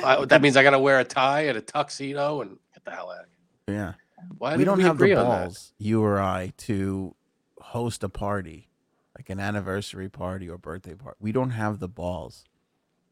I, 0.06 0.26
that 0.26 0.42
means 0.42 0.56
I 0.58 0.64
got 0.64 0.72
to 0.72 0.80
wear 0.80 1.00
a 1.00 1.04
tie 1.04 1.42
and 1.42 1.58
a 1.58 1.62
tuxedo 1.62 2.42
and 2.42 2.58
get 2.74 2.86
the 2.86 2.92
hell 2.92 3.12
out 3.12 3.22
of 3.22 3.26
here. 3.68 3.76
Yeah. 3.76 3.94
Why 4.38 4.56
we 4.56 4.64
don't 4.64 4.78
we 4.78 4.84
have 4.84 4.98
the 4.98 5.14
balls, 5.14 5.74
you 5.78 6.04
or 6.04 6.20
I, 6.20 6.54
to 6.58 7.16
host 7.60 8.04
a 8.04 8.10
party, 8.10 8.70
like 9.18 9.30
an 9.30 9.40
anniversary 9.40 10.10
party 10.10 10.50
or 10.50 10.58
birthday 10.58 10.96
party. 10.96 11.18
We 11.20 11.32
don't 11.32 11.52
have 11.52 11.80
the 11.80 11.88
balls 11.88 12.46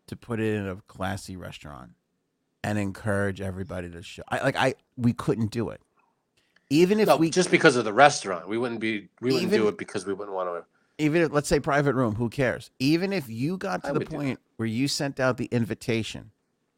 to 0.08 0.16
put 0.16 0.40
it 0.40 0.56
in 0.56 0.68
a 0.68 0.78
classy 0.88 1.36
restaurant 1.36 1.92
and 2.64 2.80
encourage 2.80 3.42
everybody 3.42 3.90
to 3.90 4.02
show. 4.02 4.24
I 4.30 4.42
like 4.44 4.56
I 4.56 4.76
we 4.98 5.14
couldn't 5.14 5.52
do 5.52 5.70
it. 5.70 5.82
Even 6.70 7.00
if 7.00 7.08
No, 7.08 7.18
we 7.18 7.30
just 7.30 7.52
because 7.52 7.76
of 7.76 7.86
the 7.86 7.94
restaurant, 7.94 8.48
we 8.48 8.58
wouldn't 8.58 8.80
be. 8.80 9.10
We 9.22 9.34
wouldn't 9.34 9.52
do 9.52 9.68
it 9.68 9.78
because 9.78 10.06
we 10.08 10.14
wouldn't 10.14 10.36
want 10.36 10.50
to. 10.50 11.04
even 11.04 11.22
if 11.22 11.32
let's 11.32 11.48
say 11.48 11.60
private 11.60 11.94
room, 11.94 12.16
who 12.16 12.30
cares? 12.30 12.72
Even 12.80 13.14
if 13.14 13.30
you 13.30 13.58
got 13.58 13.84
to 13.84 13.90
I 13.90 13.94
the 13.94 14.06
point 14.06 14.40
where 14.56 14.68
you 14.68 14.88
sent 14.88 15.20
out 15.20 15.38
the 15.38 15.46
invitation 15.46 16.32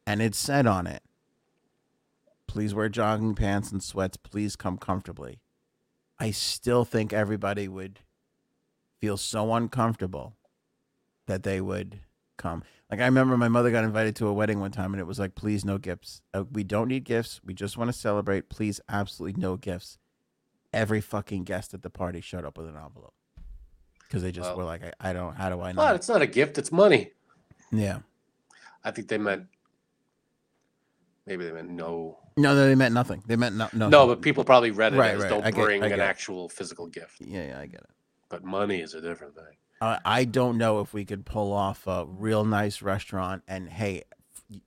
and 0.06 0.22
it 0.22 0.36
said 0.36 0.68
on 0.68 0.88
it, 0.88 1.04
please 2.48 2.74
wear 2.74 2.90
jogging 2.90 3.36
pants 3.36 3.72
and 3.72 3.84
sweats, 3.84 4.18
please 4.18 4.56
come 4.56 4.78
comfortably. 4.78 5.40
I 6.20 6.32
still 6.32 6.86
think 6.86 7.12
everybody 7.12 7.68
would 7.68 8.00
feel 9.00 9.18
so 9.18 9.54
uncomfortable 9.54 10.36
that 11.28 11.44
they 11.44 11.60
would 11.60 12.00
come. 12.38 12.64
Like 12.90 13.02
I 13.02 13.06
remember 13.06 13.36
my 13.36 13.48
mother 13.50 13.72
got 13.72 13.84
invited 13.84 14.16
to 14.18 14.28
a 14.28 14.34
wedding 14.34 14.60
one 14.60 14.72
time 14.72 14.94
and 14.94 15.02
it 15.02 15.08
was 15.08 15.20
like, 15.20 15.36
please 15.36 15.66
no 15.66 15.78
gifts. 15.78 16.22
Uh, 16.34 16.44
we 16.52 16.64
don't 16.64 16.88
need 16.88 17.04
gifts. 17.04 17.42
We 17.44 17.54
just 17.54 17.78
want 17.78 17.90
to 17.92 17.98
celebrate. 17.98 18.48
Please, 18.50 18.80
absolutely 18.88 19.42
no 19.42 19.58
gifts. 19.58 19.98
Every 20.72 21.02
fucking 21.02 21.44
guest 21.46 21.74
at 21.74 21.82
the 21.82 21.90
party 21.90 22.22
showed 22.22 22.46
up 22.46 22.58
with 22.58 22.68
an 22.68 22.76
envelope 22.76 23.14
because 24.04 24.22
they 24.22 24.32
just 24.32 24.50
Well- 24.50 24.58
were 24.60 24.64
like, 24.66 24.84
I, 25.00 25.10
I 25.10 25.14
don't, 25.14 25.36
how 25.36 25.50
do 25.50 25.60
I 25.62 25.72
know? 25.72 25.94
it's 25.96 26.08
not 26.10 26.22
a 26.22 26.28
gift; 26.28 26.58
it's 26.58 26.72
money. 26.72 27.12
Yeah. 27.72 28.00
I 28.84 28.92
think 28.92 29.08
they 29.08 29.18
meant. 29.18 29.48
Maybe 31.28 31.46
they 31.46 31.52
meant 31.52 31.70
no. 31.70 32.20
No, 32.38 32.54
no, 32.54 32.68
they 32.68 32.76
meant 32.76 32.94
nothing. 32.94 33.24
They 33.26 33.36
meant 33.36 33.56
no, 33.56 33.70
no. 33.74 33.90
No, 33.90 34.08
but 34.08 34.22
people 34.22 34.44
probably 34.44 34.72
read 34.72 34.94
it 34.94 34.98
Right, 34.98 35.16
as 35.16 35.24
right. 35.24 35.30
don't 35.30 35.46
I 35.46 35.52
bring 35.52 35.84
an 35.84 36.00
actual 36.00 36.50
physical 36.50 36.88
gift. 36.88 37.22
Yeah, 37.22 37.48
yeah, 37.48 37.60
I 37.60 37.66
get 37.66 37.82
it. 37.82 37.90
But 38.30 38.44
money 38.44 38.82
is 38.82 38.94
a 38.94 39.02
different 39.02 39.36
thing. 39.36 39.56
I 39.82 40.00
I 40.06 40.26
don't 40.26 40.58
know 40.58 40.82
if 40.82 40.94
we 40.94 41.06
could 41.06 41.26
pull 41.26 41.52
off 41.52 41.88
a 41.88 42.06
real 42.06 42.46
nice 42.46 42.82
restaurant 42.82 43.44
and 43.48 43.70
hey, 43.70 44.04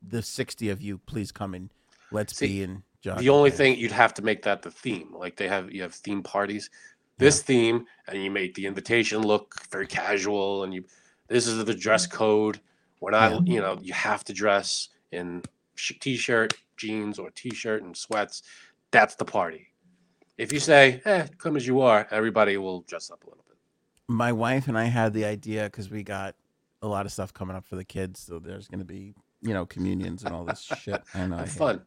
the 0.07 0.23
sixty 0.23 0.69
of 0.71 0.83
you, 0.83 0.99
please 0.99 1.31
come 1.31 1.55
and 1.55 1.71
let's 2.11 2.37
See, 2.37 2.47
be 2.47 2.63
in. 2.63 2.83
the 3.05 3.29
only 3.31 3.51
thing 3.51 3.79
you'd 3.79 3.93
have 3.93 4.15
to 4.15 4.23
make 4.23 4.43
that 4.43 4.63
the 4.63 4.71
theme. 4.71 5.15
Like 5.15 5.37
they 5.37 5.49
have, 5.49 5.71
you 5.71 5.83
have 5.83 5.95
theme 5.95 6.23
parties. 6.23 6.71
This 7.19 7.43
theme, 7.43 7.85
and 8.07 8.23
you 8.23 8.31
make 8.31 8.55
the 8.55 8.65
invitation 8.65 9.23
look 9.23 9.57
very 9.71 9.87
casual, 9.87 10.63
and 10.65 10.73
you. 10.73 10.85
This 11.27 11.47
is 11.47 11.63
the 11.63 11.75
dress 11.75 12.07
mm. 12.07 12.13
code. 12.13 12.61
We're 13.01 13.11
not, 13.11 13.47
you 13.47 13.61
know, 13.61 13.79
you 13.81 13.93
have 13.93 14.25
to 14.25 14.33
dress 14.33 14.89
in 15.13 15.43
t-shirt, 16.01 16.55
jeans, 16.77 17.19
or 17.19 17.31
t-shirt 17.31 17.83
and 17.83 17.97
sweats. 17.97 18.43
That's 18.91 19.15
the 19.15 19.25
party. 19.25 19.69
If 20.37 20.53
you 20.53 20.61
say, 20.61 21.01
"Eh, 21.05 21.27
come 21.39 21.57
as 21.57 21.67
you 21.67 21.81
are," 21.81 22.07
everybody 22.11 22.57
will 22.57 22.83
dress 22.83 23.11
up 23.11 23.25
a 23.25 23.29
little 23.29 23.45
bit. 23.49 23.57
my 24.09 24.33
wife 24.33 24.69
and 24.69 24.79
I 24.79 24.85
had 24.85 25.13
the 25.13 25.25
idea 25.25 25.65
because 25.65 25.91
we 25.91 26.03
got 26.03 26.35
a 26.83 26.87
lot 26.87 27.07
of 27.07 27.13
stuff 27.13 27.33
coming 27.35 27.57
up 27.57 27.67
for 27.67 27.77
the 27.77 27.85
kids, 27.85 28.21
so 28.21 28.39
there's 28.39 28.69
going 28.69 28.79
to 28.79 28.85
be 28.85 29.15
you 29.43 29.53
know 29.55 29.67
communions 29.67 30.25
and 30.25 30.35
all 30.35 30.45
this 30.45 30.63
shit. 30.81 31.03
I 31.15 31.27
know, 31.27 31.39
I 31.39 31.43
it. 31.43 31.49
fun. 31.49 31.83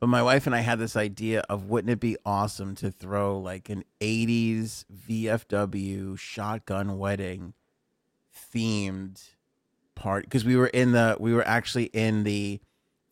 But 0.00 0.08
my 0.08 0.22
wife 0.22 0.46
and 0.46 0.54
I 0.54 0.60
had 0.60 0.78
this 0.78 0.96
idea 0.96 1.40
of 1.48 1.70
wouldn't 1.70 1.90
it 1.90 2.00
be 2.00 2.16
awesome 2.26 2.74
to 2.76 2.90
throw 2.90 3.38
like 3.38 3.70
an 3.70 3.84
80s 4.00 4.84
VFW 5.08 6.18
shotgun 6.18 6.98
wedding 6.98 7.54
themed 8.54 9.22
party 9.94 10.26
because 10.26 10.44
we 10.44 10.56
were 10.56 10.66
in 10.66 10.92
the 10.92 11.16
we 11.20 11.32
were 11.32 11.46
actually 11.46 11.84
in 11.86 12.24
the 12.24 12.60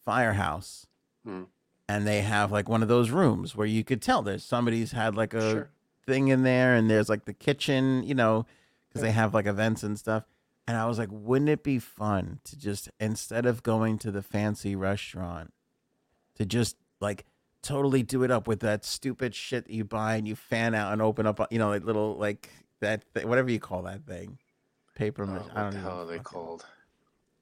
firehouse 0.04 0.86
Hmm. 1.24 1.44
and 1.88 2.06
they 2.06 2.22
have 2.22 2.50
like 2.50 2.68
one 2.68 2.82
of 2.82 2.88
those 2.88 3.10
rooms 3.10 3.54
where 3.54 3.66
you 3.66 3.84
could 3.84 4.02
tell 4.02 4.22
there's 4.22 4.44
somebody's 4.44 4.92
had 4.92 5.14
like 5.14 5.34
a 5.34 5.50
Sure. 5.50 5.70
thing 6.06 6.28
in 6.28 6.42
there 6.42 6.74
and 6.74 6.90
there's 6.90 7.08
like 7.08 7.24
the 7.26 7.32
kitchen, 7.34 8.02
you 8.02 8.14
know, 8.14 8.44
because 8.88 9.02
they 9.02 9.12
have 9.12 9.32
like 9.34 9.46
events 9.46 9.82
and 9.82 9.98
stuff. 9.98 10.24
And 10.66 10.76
I 10.76 10.86
was 10.86 10.98
like, 10.98 11.08
wouldn't 11.12 11.48
it 11.48 11.62
be 11.62 11.78
fun 11.78 12.40
to 12.44 12.58
just 12.58 12.88
instead 13.00 13.46
of 13.46 13.62
going 13.62 13.98
to 13.98 14.10
the 14.10 14.22
fancy 14.22 14.74
restaurant, 14.76 15.52
to 16.36 16.44
just 16.46 16.76
like 17.00 17.24
totally 17.62 18.02
do 18.02 18.22
it 18.24 18.30
up 18.30 18.48
with 18.48 18.60
that 18.60 18.84
stupid 18.84 19.34
shit 19.34 19.66
that 19.66 19.72
you 19.72 19.84
buy 19.84 20.16
and 20.16 20.26
you 20.26 20.34
fan 20.34 20.74
out 20.74 20.92
and 20.92 21.00
open 21.02 21.26
up, 21.26 21.40
you 21.52 21.58
know, 21.58 21.68
like 21.68 21.84
little 21.84 22.16
like 22.16 22.50
that 22.80 23.04
th- 23.14 23.26
whatever 23.26 23.50
you 23.50 23.60
call 23.60 23.82
that 23.82 24.04
thing, 24.06 24.38
paper. 24.96 25.24
Oh, 25.24 25.32
what 25.32 25.56
I 25.56 25.62
don't 25.62 25.70
the 25.72 25.76
know. 25.78 25.82
hell 25.84 26.00
are 26.02 26.06
they 26.06 26.18
called? 26.18 26.64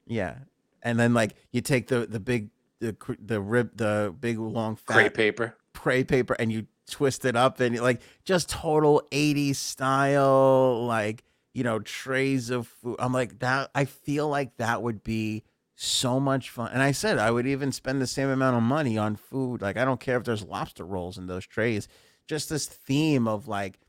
Yeah, 0.06 0.34
and 0.82 0.98
then 0.98 1.15
like 1.15 1.35
you 1.52 1.61
take 1.61 1.89
the 1.89 2.07
the 2.07 2.20
big 2.20 2.51
the 2.81 2.93
cr- 2.93 3.12
the 3.24 3.40
rib 3.40 3.70
the 3.77 4.15
big 4.19 4.39
long 4.39 4.77
fat 4.77 4.94
Crepe 4.94 5.15
paper. 5.15 5.57
crepe 5.74 6.09
paper 6.09 6.35
and 6.39 6.51
you 6.51 6.66
twist 6.89 7.24
it 7.24 7.36
up 7.36 7.61
and 7.61 7.78
like 7.81 8.01
just 8.24 8.48
total 8.48 9.02
80s 9.12 9.57
style 9.57 10.85
like 10.86 11.23
you 11.52 11.65
know, 11.65 11.81
trays 11.81 12.51
of 12.51 12.69
food. 12.69 12.97
I'm 12.98 13.12
like 13.12 13.40
that. 13.40 13.70
I 13.74 13.85
feel 13.85 14.28
like 14.28 14.57
that 14.59 14.82
would 14.82 15.02
be 15.02 15.43
so 15.74 16.20
much 16.20 16.51
fun. 16.51 16.70
And 16.73 16.82
I 16.82 16.93
said 16.93 17.19
I 17.19 17.31
would 17.31 17.47
even 17.47 17.73
spend 17.73 18.01
the 18.01 18.07
same 18.07 18.28
amount 18.28 18.57
of 18.57 18.62
money 18.62 18.97
on 18.97 19.16
food. 19.16 19.61
Like 19.62 19.77
I 19.77 19.85
don't 19.85 20.01
care 20.01 20.16
if 20.16 20.24
there's 20.24 20.44
lobster 20.44 20.85
rolls 20.85 21.19
in 21.19 21.27
those 21.27 21.47
trays. 21.47 21.89
Just 22.27 22.48
this 22.48 22.66
theme 22.66 23.27
of 23.27 23.48
like 23.48 23.81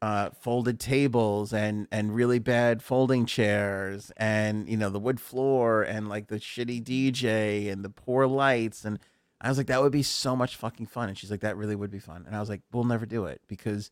uh, 0.00 0.30
folded 0.30 0.78
tables 0.78 1.52
and 1.52 1.88
and 1.90 2.14
really 2.14 2.38
bad 2.38 2.82
folding 2.82 3.26
chairs 3.26 4.12
and 4.16 4.68
you 4.68 4.76
know 4.76 4.90
the 4.90 5.00
wood 5.00 5.20
floor 5.20 5.82
and 5.82 6.08
like 6.08 6.28
the 6.28 6.36
shitty 6.36 6.82
DJ 6.82 7.70
and 7.72 7.84
the 7.84 7.90
poor 7.90 8.26
lights. 8.26 8.84
And 8.84 8.98
I 9.40 9.48
was 9.48 9.58
like 9.58 9.66
that 9.68 9.82
would 9.82 9.92
be 9.92 10.04
so 10.04 10.36
much 10.36 10.54
fucking 10.56 10.86
fun. 10.86 11.08
And 11.08 11.18
she's 11.18 11.30
like 11.30 11.40
that 11.40 11.56
really 11.56 11.74
would 11.76 11.90
be 11.90 11.98
fun. 11.98 12.24
And 12.26 12.36
I 12.36 12.40
was 12.40 12.48
like 12.48 12.60
we'll 12.72 12.84
never 12.84 13.06
do 13.06 13.24
it 13.26 13.40
because 13.48 13.90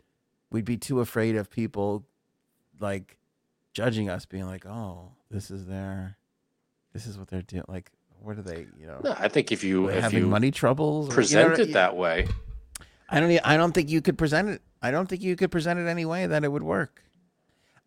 we'd 0.51 0.65
be 0.65 0.77
too 0.77 1.01
afraid 1.01 1.35
of 1.35 1.51
people 1.51 2.05
like 2.79 3.19
judging 3.73 4.09
us 4.09 4.25
being 4.27 4.47
like 4.47 4.65
oh 4.65 5.11
this 5.31 5.51
is 5.51 5.67
their 5.67 6.17
this 6.93 7.07
is 7.07 7.19
what 7.19 7.29
they're 7.29 7.43
doing 7.43 7.65
like 7.69 7.91
what 8.21 8.39
are 8.39 8.43
they 8.43 8.67
you 8.79 8.87
know 8.87 9.01
No, 9.05 9.15
I 9.19 9.29
think 9.29 9.51
if 9.53 9.63
you 9.65 9.89
if 9.89 10.03
having 10.03 10.21
you 10.21 10.27
money 10.27 10.51
troubles 10.51 11.09
or- 11.09 11.11
you 11.11 11.37
know 11.37 11.49
present 11.49 11.59
it 11.59 11.73
that 11.75 11.97
way, 11.97 12.27
I 13.09 13.21
don't. 13.21 13.39
I 13.45 13.57
don't 13.57 13.73
think 13.73 13.89
you 13.89 14.01
could 14.03 14.19
present 14.19 14.49
it. 14.49 14.63
I 14.83 14.91
don't 14.91 15.09
think 15.09 15.23
you 15.23 15.37
could 15.37 15.51
present 15.51 15.79
it 15.79 15.87
any 15.87 16.05
way 16.05 16.27
that 16.27 16.45
it 16.45 16.51
would 16.53 16.63
work. 16.63 17.03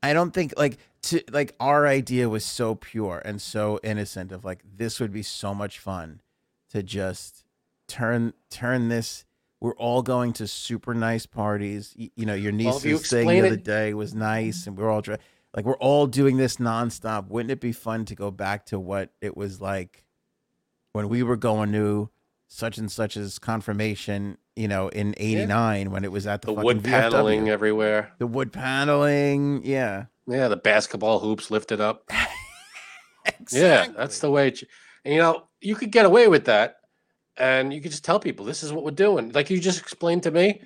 I 0.02 0.14
don't 0.14 0.32
think 0.32 0.54
like 0.58 0.78
to 1.04 1.22
like 1.32 1.56
our 1.60 1.86
idea 1.88 2.30
was 2.30 2.46
so 2.46 2.76
pure 2.76 3.22
and 3.26 3.42
so 3.42 3.80
innocent 3.84 4.32
of 4.32 4.46
like 4.46 4.60
this 4.78 5.00
would 5.00 5.12
be 5.12 5.24
so 5.24 5.54
much 5.54 5.80
fun 5.80 6.22
to 6.70 6.82
just 6.84 7.44
turn 7.88 8.34
turn 8.50 8.90
this. 8.90 9.26
We're 9.62 9.76
all 9.76 10.02
going 10.02 10.32
to 10.34 10.48
super 10.48 10.94
nice 10.94 11.26
parties. 11.26 11.94
Y- 12.00 12.12
You 12.16 12.26
know, 12.26 12.34
your 12.34 12.54
Well, 12.54 12.78
if 12.78 12.86
you 12.86 12.94
niece's 12.94 13.10
thing 13.10 13.28
the 13.28 13.40
other 13.40 13.56
day 13.58 13.94
was 13.94 14.16
nice, 14.16 14.68
and 14.68 14.78
we're 14.78 14.90
all 14.90 15.04
like 15.54 15.66
we're 15.66 15.76
all 15.78 16.08
doing 16.08 16.38
this 16.38 16.58
nonstop. 16.58 17.28
Wouldn't 17.28 17.52
it 17.52 17.60
be 17.60 17.74
fun 17.74 18.06
to 18.06 18.16
go 18.16 18.32
back 18.32 18.66
to 18.68 18.80
what 18.80 19.10
it 19.20 19.36
was 19.36 19.60
like 19.60 20.06
when 20.94 21.10
we 21.10 21.24
were 21.24 21.36
going 21.38 21.74
to 21.74 22.10
such 22.50 22.78
and 22.78 22.92
such's 22.92 23.40
confirmation, 23.40 24.38
you 24.56 24.68
know, 24.68 24.90
in 24.90 25.14
'89 25.18 25.92
when 25.92 26.04
it 26.04 26.12
was 26.12 26.28
at 26.28 26.42
the, 26.42 26.48
the 26.48 26.56
fucking 26.56 26.66
wood 26.66 26.78
VFW. 26.84 26.90
paneling 26.90 27.50
everywhere. 27.50 28.12
the 28.18 28.28
wood 28.28 28.52
paneling, 28.52 29.64
yeah, 29.64 30.06
Yeah, 30.28 30.48
the 30.50 30.58
basketball 30.58 31.20
hoops 31.20 31.50
lifted 31.50 31.80
up. 31.80 32.10
Yeah, 33.52 33.88
that's 33.96 34.20
the 34.20 34.32
way. 34.32 34.50
It, 34.50 34.64
and, 35.06 35.14
you 35.14 35.20
know, 35.20 35.44
you 35.62 35.76
could 35.76 35.92
get 35.92 36.06
away 36.06 36.28
with 36.28 36.46
that, 36.46 36.78
and 37.38 37.74
you 37.74 37.82
could 37.82 37.92
just 37.92 38.04
tell 38.04 38.20
people 38.20 38.46
this 38.46 38.64
is 38.64 38.74
what 38.74 38.84
we're 38.84 38.92
doing. 38.92 39.32
Like 39.32 39.50
you 39.50 39.60
just 39.60 39.80
explained 39.80 40.24
to 40.24 40.32
me, 40.32 40.62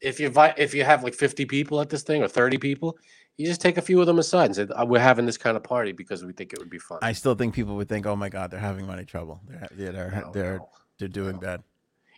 if 0.00 0.20
you 0.20 0.32
if 0.56 0.74
you 0.74 0.84
have 0.84 1.02
like 1.02 1.14
fifty 1.14 1.44
people 1.46 1.80
at 1.80 1.88
this 1.90 2.02
thing 2.02 2.22
or 2.22 2.28
thirty 2.28 2.58
people, 2.58 2.96
you 3.36 3.46
just 3.46 3.60
take 3.60 3.76
a 3.78 3.82
few 3.82 4.00
of 4.00 4.06
them 4.06 4.18
aside 4.18 4.46
and 4.46 4.56
say, 4.56 4.66
"Uh, 4.74 4.84
"We're 4.86 5.00
having 5.00 5.26
this 5.26 5.38
kind 5.38 5.56
of 5.56 5.62
party 5.62 5.92
because 5.92 6.24
we 6.24 6.32
think 6.32 6.52
it 6.52 6.58
would 6.58 6.70
be 6.70 6.78
fun." 6.78 6.98
I 7.02 7.12
still 7.12 7.34
think 7.34 7.54
people 7.54 7.76
would 7.76 7.88
think, 7.88 8.06
"Oh 8.06 8.16
my 8.16 8.28
God, 8.28 8.50
they're 8.50 8.60
having 8.60 8.86
money 8.86 9.04
trouble. 9.04 9.40
They're 9.46 9.58
ha- 9.58 9.66
yeah, 9.76 9.90
they're 9.90 10.22
No, 10.24 10.32
they're 10.32 10.58
no. 10.58 10.68
They're 11.02 11.08
doing 11.22 11.34
no. 11.34 11.40
bad." 11.40 11.62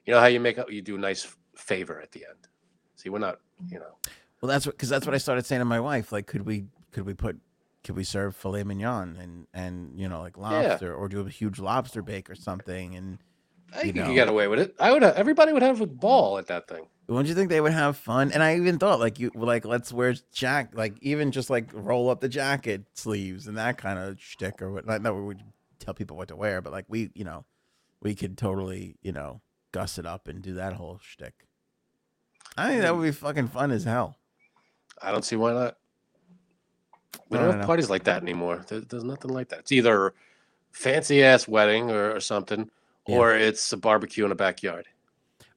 You 0.04 0.12
know 0.12 0.20
how 0.20 0.26
you 0.26 0.38
make 0.40 0.58
up? 0.58 0.70
You 0.70 0.82
do 0.82 0.96
a 0.96 0.98
nice 0.98 1.26
favor 1.56 2.00
at 2.00 2.12
the 2.12 2.26
end. 2.28 2.38
See, 2.96 3.08
we're 3.08 3.18
not. 3.18 3.38
You 3.68 3.78
know, 3.78 3.96
Well, 4.40 4.48
that's 4.48 4.66
what 4.66 4.76
because 4.76 4.88
that's 4.88 5.06
what 5.06 5.14
I 5.14 5.18
started 5.18 5.46
saying 5.46 5.60
to 5.60 5.64
my 5.64 5.80
wife. 5.80 6.12
Like, 6.12 6.26
could 6.26 6.44
we 6.44 6.66
could 6.92 7.06
we 7.06 7.14
put 7.14 7.38
could 7.84 7.96
we 7.96 8.04
serve 8.04 8.34
filet 8.36 8.64
mignon 8.64 9.16
and 9.20 9.46
and 9.54 9.98
you 9.98 10.08
know 10.08 10.20
like 10.20 10.36
lobster 10.36 10.94
or 10.94 11.08
do 11.08 11.20
a 11.20 11.28
huge 11.28 11.58
lobster 11.58 12.02
bake 12.02 12.28
or 12.28 12.34
something? 12.34 12.94
And 12.94 13.18
I 13.72 13.78
You 13.78 13.82
think 13.82 13.96
you 13.96 14.02
know. 14.02 14.08
could 14.08 14.14
get 14.14 14.28
away 14.28 14.48
with 14.48 14.58
it. 14.58 14.74
I 14.78 14.92
would. 14.92 15.02
Have, 15.02 15.14
everybody 15.16 15.52
would 15.52 15.62
have 15.62 15.80
a 15.80 15.86
ball 15.86 16.38
at 16.38 16.46
that 16.48 16.68
thing. 16.68 16.86
Don't 17.08 17.26
you 17.26 17.34
think 17.34 17.48
they 17.50 17.60
would 17.60 17.72
have 17.72 17.96
fun? 17.96 18.32
And 18.32 18.42
I 18.42 18.56
even 18.56 18.78
thought 18.78 18.98
like 18.98 19.18
you 19.18 19.30
like 19.34 19.64
let's 19.64 19.92
wear 19.92 20.14
jack 20.32 20.70
like 20.74 20.94
even 21.00 21.30
just 21.32 21.48
like 21.50 21.70
roll 21.72 22.10
up 22.10 22.20
the 22.20 22.28
jacket 22.28 22.84
sleeves 22.94 23.46
and 23.46 23.56
that 23.56 23.78
kind 23.78 23.98
of 23.98 24.18
shtick 24.20 24.60
or 24.60 24.72
what. 24.72 24.86
Not 24.86 25.02
that 25.02 25.14
we 25.14 25.22
would 25.22 25.42
tell 25.78 25.94
people 25.94 26.16
what 26.16 26.28
to 26.28 26.36
wear, 26.36 26.60
but 26.60 26.72
like 26.72 26.86
we 26.88 27.10
you 27.14 27.24
know 27.24 27.44
we 28.04 28.14
could 28.14 28.38
totally 28.38 28.96
you 29.02 29.10
know 29.10 29.40
guss 29.72 29.98
it 29.98 30.06
up 30.06 30.28
and 30.28 30.40
do 30.40 30.54
that 30.54 30.74
whole 30.74 31.00
shtick. 31.02 31.34
I 32.56 32.68
think 32.68 32.82
that 32.82 32.92
hmm. 32.92 33.00
would 33.00 33.04
be 33.04 33.10
fucking 33.10 33.48
fun 33.48 33.72
as 33.72 33.82
hell. 33.82 34.18
I 35.02 35.10
don't 35.10 35.24
see 35.24 35.34
why 35.34 35.52
not. 35.52 35.76
We 37.28 37.38
don't 37.38 37.46
don't 37.46 37.54
have 37.54 37.60
know. 37.62 37.66
parties 37.66 37.90
like 37.90 38.04
that 38.04 38.22
anymore. 38.22 38.64
There, 38.68 38.80
there's 38.80 39.02
nothing 39.02 39.32
like 39.32 39.48
that. 39.48 39.60
It's 39.60 39.72
either 39.72 40.14
fancy 40.70 41.24
ass 41.24 41.48
wedding 41.48 41.90
or, 41.90 42.14
or 42.14 42.20
something, 42.20 42.70
Yeah. 43.08 43.16
or 43.16 43.34
it's 43.34 43.72
a 43.72 43.76
barbecue 43.76 44.24
in 44.24 44.30
a 44.30 44.36
backyard. 44.36 44.86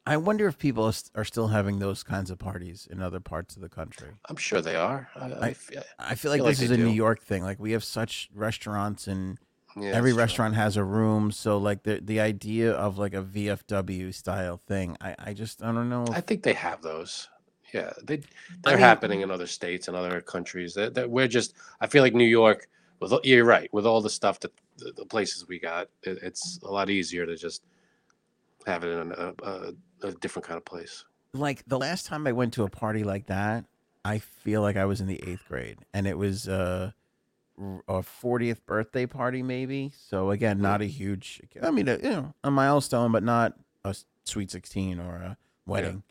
I 0.06 0.16
wonder 0.16 0.48
if 0.48 0.58
people 0.58 0.92
are 1.16 1.26
still 1.26 1.50
having 1.50 1.80
those 1.80 2.02
kinds 2.02 2.32
of 2.32 2.40
parties 2.40 2.88
in 2.90 3.02
other 3.02 3.20
parts 3.20 3.58
of 3.58 3.62
the 3.62 3.68
country. 3.70 4.08
I'm 4.30 4.38
sure 4.38 4.62
they 4.62 4.76
are. 4.76 5.10
I, 5.16 5.26
I, 5.26 5.30
I- 5.30 5.50
f- 5.50 5.70
yeah, 5.72 5.84
I 6.00 6.16
feel 6.16 6.32
like 6.32 6.40
feel 6.40 6.46
like 6.46 6.56
this 6.56 6.62
is 6.62 6.70
they 6.70 6.76
a 6.76 6.78
New. 6.78 6.92
York 6.92 7.22
thing. 7.22 7.44
Like 7.44 7.60
we 7.60 7.74
have 7.74 7.84
such 7.84 8.30
restaurants 8.34 9.08
and 9.08 9.38
yeah, 9.80 9.92
every 9.92 10.10
it's 10.12 10.16
true. 10.16 10.24
restaurant 10.24 10.56
has 10.56 10.78
a 10.78 10.84
room. 10.84 11.32
So 11.32 11.58
like 11.58 11.84
the 11.84 12.00
the 12.02 12.20
idea 12.20 12.72
of 12.74 12.98
like 12.98 13.14
a 13.14 13.22
VFW 13.24 14.14
style 14.14 14.62
thing, 14.68 14.98
I 15.02 15.16
I 15.20 15.34
just 15.34 15.64
I 15.64 15.72
don't 15.72 15.90
know. 15.90 16.06
I 16.12 16.22
think 16.22 16.44
they 16.44 16.54
have 16.54 16.82
those. 16.82 17.30
Yeah, 17.74 17.92
they 18.04 18.22
they're 18.64 18.74
mean- 18.76 18.80
happening 18.80 19.22
in 19.22 19.32
other 19.32 19.48
states 19.48 19.88
and 19.88 19.98
other 19.98 20.22
countries. 20.22 20.74
That 20.74 20.94
that 20.96 21.10
we're 21.10 21.28
just. 21.28 21.54
I 21.82 21.88
feel 21.88 22.04
like 22.04 22.14
New 22.14 22.24
York. 22.26 22.68
With 23.00 23.14
you're 23.24 23.46
right. 23.46 23.72
With 23.72 23.86
all 23.86 24.02
the 24.02 24.10
stuff 24.10 24.40
that 24.40 24.52
the, 24.78 24.92
the 24.96 25.06
places 25.06 25.48
we 25.48 25.60
got, 25.60 25.88
it, 26.04 26.18
it's 26.24 26.60
a 26.64 26.72
lot 26.72 26.90
easier 26.90 27.26
to 27.28 27.36
just 27.36 27.62
have 28.66 28.84
it 28.84 28.88
in 28.90 29.12
a, 29.12 29.34
a, 29.44 29.74
a 30.08 30.12
different 30.14 30.48
kind 30.48 30.58
of 30.58 30.66
place. 30.66 31.06
like 31.34 31.64
the 31.68 31.78
last 31.78 32.08
time 32.08 32.26
I 32.26 32.32
went 32.32 32.54
to 32.54 32.64
a 32.64 32.70
party 32.70 33.04
like 33.04 33.28
that, 33.28 33.66
I 34.04 34.18
feel 34.20 34.62
like 34.62 34.78
I 34.78 34.86
was 34.86 35.00
in 35.00 35.08
the 35.08 35.22
eighth 35.28 35.46
grade, 35.48 35.78
and 35.94 36.08
it 36.08 36.18
was 36.18 36.48
uh, 36.48 36.92
a 37.88 38.02
40th 38.02 38.66
birthday 38.66 39.06
party, 39.06 39.42
maybe. 39.42 39.92
So 40.10 40.32
again, 40.32 40.62
not 40.62 40.82
a 40.82 40.86
huge. 40.86 41.42
I 41.62 41.72
mean, 41.72 41.88
a, 41.88 41.98
you 41.98 42.10
know, 42.10 42.34
a 42.44 42.52
milestone, 42.52 43.12
but 43.12 43.24
not 43.24 43.54
a 43.84 43.96
sweet 44.24 44.52
16 44.52 45.00
or 45.00 45.16
a 45.16 45.38
wedding. 45.66 46.04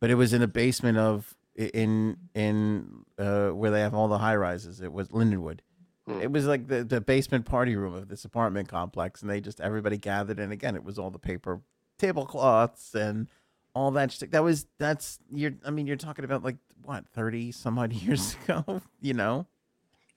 But 0.00 0.10
it 0.10 0.14
was 0.14 0.32
in 0.32 0.40
the 0.40 0.48
basement 0.48 0.98
of 0.98 1.34
in 1.56 2.16
in 2.34 3.04
uh, 3.18 3.48
where 3.48 3.70
they 3.70 3.80
have 3.80 3.94
all 3.94 4.08
the 4.08 4.18
high 4.18 4.36
rises. 4.36 4.80
It 4.80 4.92
was 4.92 5.08
Lindenwood. 5.08 5.60
Hmm. 6.06 6.20
It 6.20 6.32
was 6.32 6.46
like 6.46 6.68
the, 6.68 6.84
the 6.84 7.00
basement 7.00 7.44
party 7.44 7.76
room 7.76 7.94
of 7.94 8.08
this 8.08 8.24
apartment 8.24 8.68
complex, 8.68 9.20
and 9.22 9.30
they 9.30 9.40
just 9.40 9.60
everybody 9.60 9.98
gathered. 9.98 10.38
And 10.38 10.52
again, 10.52 10.74
it 10.74 10.84
was 10.84 10.98
all 10.98 11.10
the 11.10 11.18
paper 11.18 11.60
tablecloths 11.98 12.94
and 12.94 13.28
all 13.74 13.90
that 13.92 14.12
shit. 14.12 14.32
That 14.32 14.42
was 14.42 14.66
that's 14.78 15.18
you're. 15.30 15.52
I 15.64 15.70
mean, 15.70 15.86
you're 15.86 15.96
talking 15.96 16.24
about 16.24 16.42
like 16.42 16.56
what 16.82 17.06
thirty 17.08 17.52
some 17.52 17.78
odd 17.78 17.92
years 17.94 18.36
ago. 18.44 18.82
You 19.00 19.14
know. 19.14 19.46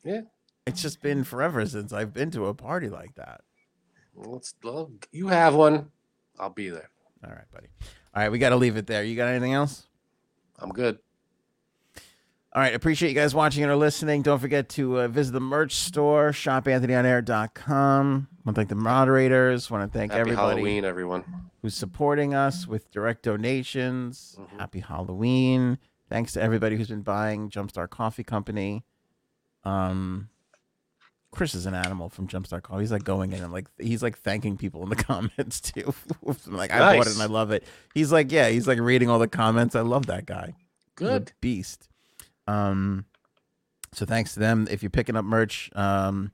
Yeah. 0.04 0.22
It's 0.66 0.82
just 0.82 1.02
been 1.02 1.24
forever 1.24 1.66
since 1.66 1.92
I've 1.92 2.14
been 2.14 2.32
to 2.32 2.46
a 2.48 2.54
party 2.54 2.90
like 2.90 3.16
that. 3.16 3.42
Well, 4.14 4.32
let's. 4.34 4.54
Well, 4.64 4.92
you 5.12 5.28
have 5.28 5.56
one. 5.56 5.92
I'll 6.40 6.50
be 6.50 6.70
there. 6.70 6.90
All 7.24 7.32
right, 7.32 7.50
buddy. 7.52 7.68
All 8.16 8.22
right, 8.24 8.32
we 8.32 8.38
got 8.40 8.50
to 8.50 8.56
leave 8.56 8.78
it 8.78 8.88
there. 8.88 9.04
You 9.04 9.16
got 9.16 9.28
anything 9.28 9.54
else? 9.54 9.88
I'm 10.60 10.70
good. 10.70 11.00
All 12.56 12.62
right, 12.62 12.76
appreciate 12.76 13.10
you 13.10 13.16
guys 13.16 13.34
watching 13.34 13.64
or 13.66 13.76
listening. 13.76 14.22
Don't 14.22 14.38
forget 14.40 14.70
to 14.70 15.00
uh, 15.02 15.08
visit 15.08 15.32
the 15.32 15.40
merch 15.40 15.74
store, 15.74 16.32
shopanthonyonair.com. 16.32 18.28
want 18.46 18.56
to 18.56 18.60
thank 18.60 18.70
the 18.70 18.76
moderators. 18.76 19.72
Want 19.72 19.92
to 19.92 19.98
thank 19.98 20.12
Happy 20.12 20.22
everybody 20.22 20.56
Halloween, 20.62 20.86
everyone. 20.86 21.24
who's 21.62 21.74
supporting 21.74 22.36
us 22.36 22.68
with 22.68 22.92
direct 22.92 23.24
donations. 23.24 24.38
Mhm. 24.40 24.60
Happy 24.60 24.80
Halloween. 24.82 25.80
Thanks 26.10 26.34
to 26.34 26.42
everybody 26.42 26.76
who's 26.78 26.90
been 26.90 27.02
buying 27.02 27.50
Jumpstart 27.50 27.90
Coffee 27.90 28.24
Company. 28.24 28.84
Um, 29.64 30.30
Chris 31.34 31.56
is 31.56 31.66
an 31.66 31.74
animal 31.74 32.10
from 32.10 32.28
Jumpstart 32.28 32.62
Call. 32.62 32.78
He's 32.78 32.92
like 32.92 33.04
going 33.04 33.34
in 33.34 33.44
and 33.44 33.52
like 33.52 33.68
he's 33.80 34.04
like 34.04 34.18
thanking 34.20 34.56
people 34.56 34.84
in 34.84 34.90
the 34.90 34.96
comments 35.04 35.60
too. 35.60 35.94
like 36.48 36.72
I 36.72 36.96
bought 36.98 37.08
it 37.08 37.14
and 37.14 37.22
I 37.22 37.26
love 37.26 37.52
it. 37.52 37.64
He's 37.94 38.12
like, 38.12 38.32
yeah, 38.32 38.50
he's 38.50 38.68
like 38.68 38.80
reading 38.80 39.10
all 39.10 39.20
the 39.20 39.28
comments. 39.28 39.76
I 39.76 39.82
love 39.82 40.06
that 40.06 40.26
guy. 40.26 40.56
Good. 40.96 41.34
beast. 41.42 41.90
Um, 42.46 43.06
so 43.94 44.06
thanks 44.06 44.36
to 44.36 44.40
them. 44.40 44.68
If 44.70 44.84
you're 44.84 44.92
picking 44.92 45.16
up 45.16 45.26
merch, 45.26 45.72
um, 45.76 46.32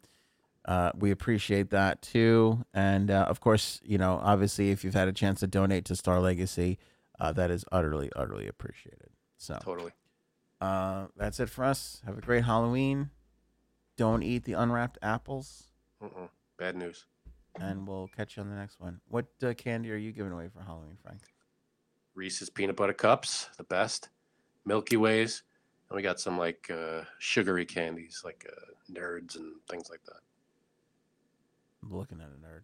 uh, 0.65 0.91
we 0.97 1.11
appreciate 1.11 1.69
that 1.69 2.01
too. 2.01 2.65
And 2.73 3.09
uh, 3.09 3.25
of 3.29 3.39
course, 3.39 3.79
you 3.83 3.97
know, 3.97 4.19
obviously, 4.21 4.71
if 4.71 4.83
you've 4.83 4.93
had 4.93 5.07
a 5.07 5.13
chance 5.13 5.39
to 5.39 5.47
donate 5.47 5.85
to 5.85 5.95
Star 5.95 6.19
Legacy, 6.19 6.77
uh, 7.19 7.31
that 7.33 7.51
is 7.51 7.63
utterly, 7.71 8.11
utterly 8.15 8.47
appreciated. 8.47 9.09
So 9.37 9.57
Totally. 9.63 9.91
uh, 10.59 11.07
that's 11.15 11.39
it 11.39 11.49
for 11.49 11.63
us. 11.63 12.01
Have 12.05 12.17
a 12.17 12.21
great 12.21 12.43
Halloween. 12.43 13.09
Don't 13.99 14.23
eat 14.23 14.45
the 14.45 14.53
unwrapped 14.53 14.97
apples, 15.01 15.65
Mm-mm. 16.01 16.29
Bad 16.57 16.77
news. 16.77 17.05
and 17.59 17.85
we'll 17.85 18.07
catch 18.15 18.37
you 18.37 18.43
on 18.43 18.49
the 18.49 18.55
next 18.55 18.79
one. 18.79 19.01
What 19.09 19.25
uh, 19.43 19.53
candy 19.53 19.91
are 19.91 19.97
you 19.97 20.13
giving 20.13 20.31
away 20.31 20.47
for 20.47 20.61
Halloween, 20.61 20.95
Frank? 21.03 21.19
Reese's 22.15 22.49
peanut 22.49 22.77
butter 22.77 22.93
cups, 22.93 23.49
the 23.57 23.65
best. 23.65 24.07
Milky 24.65 24.95
Ways, 24.95 25.43
and 25.89 25.97
we 25.97 26.01
got 26.01 26.17
some 26.21 26.37
like 26.37 26.71
uh, 26.73 27.01
sugary 27.19 27.65
candies, 27.65 28.21
like 28.23 28.49
uh, 28.49 28.71
nerds 28.89 29.35
and 29.35 29.55
things 29.69 29.89
like 29.89 30.03
that. 30.05 30.21
I'm 31.83 31.93
looking 31.93 32.21
at 32.21 32.27
a 32.27 32.39
nerd. 32.47 32.61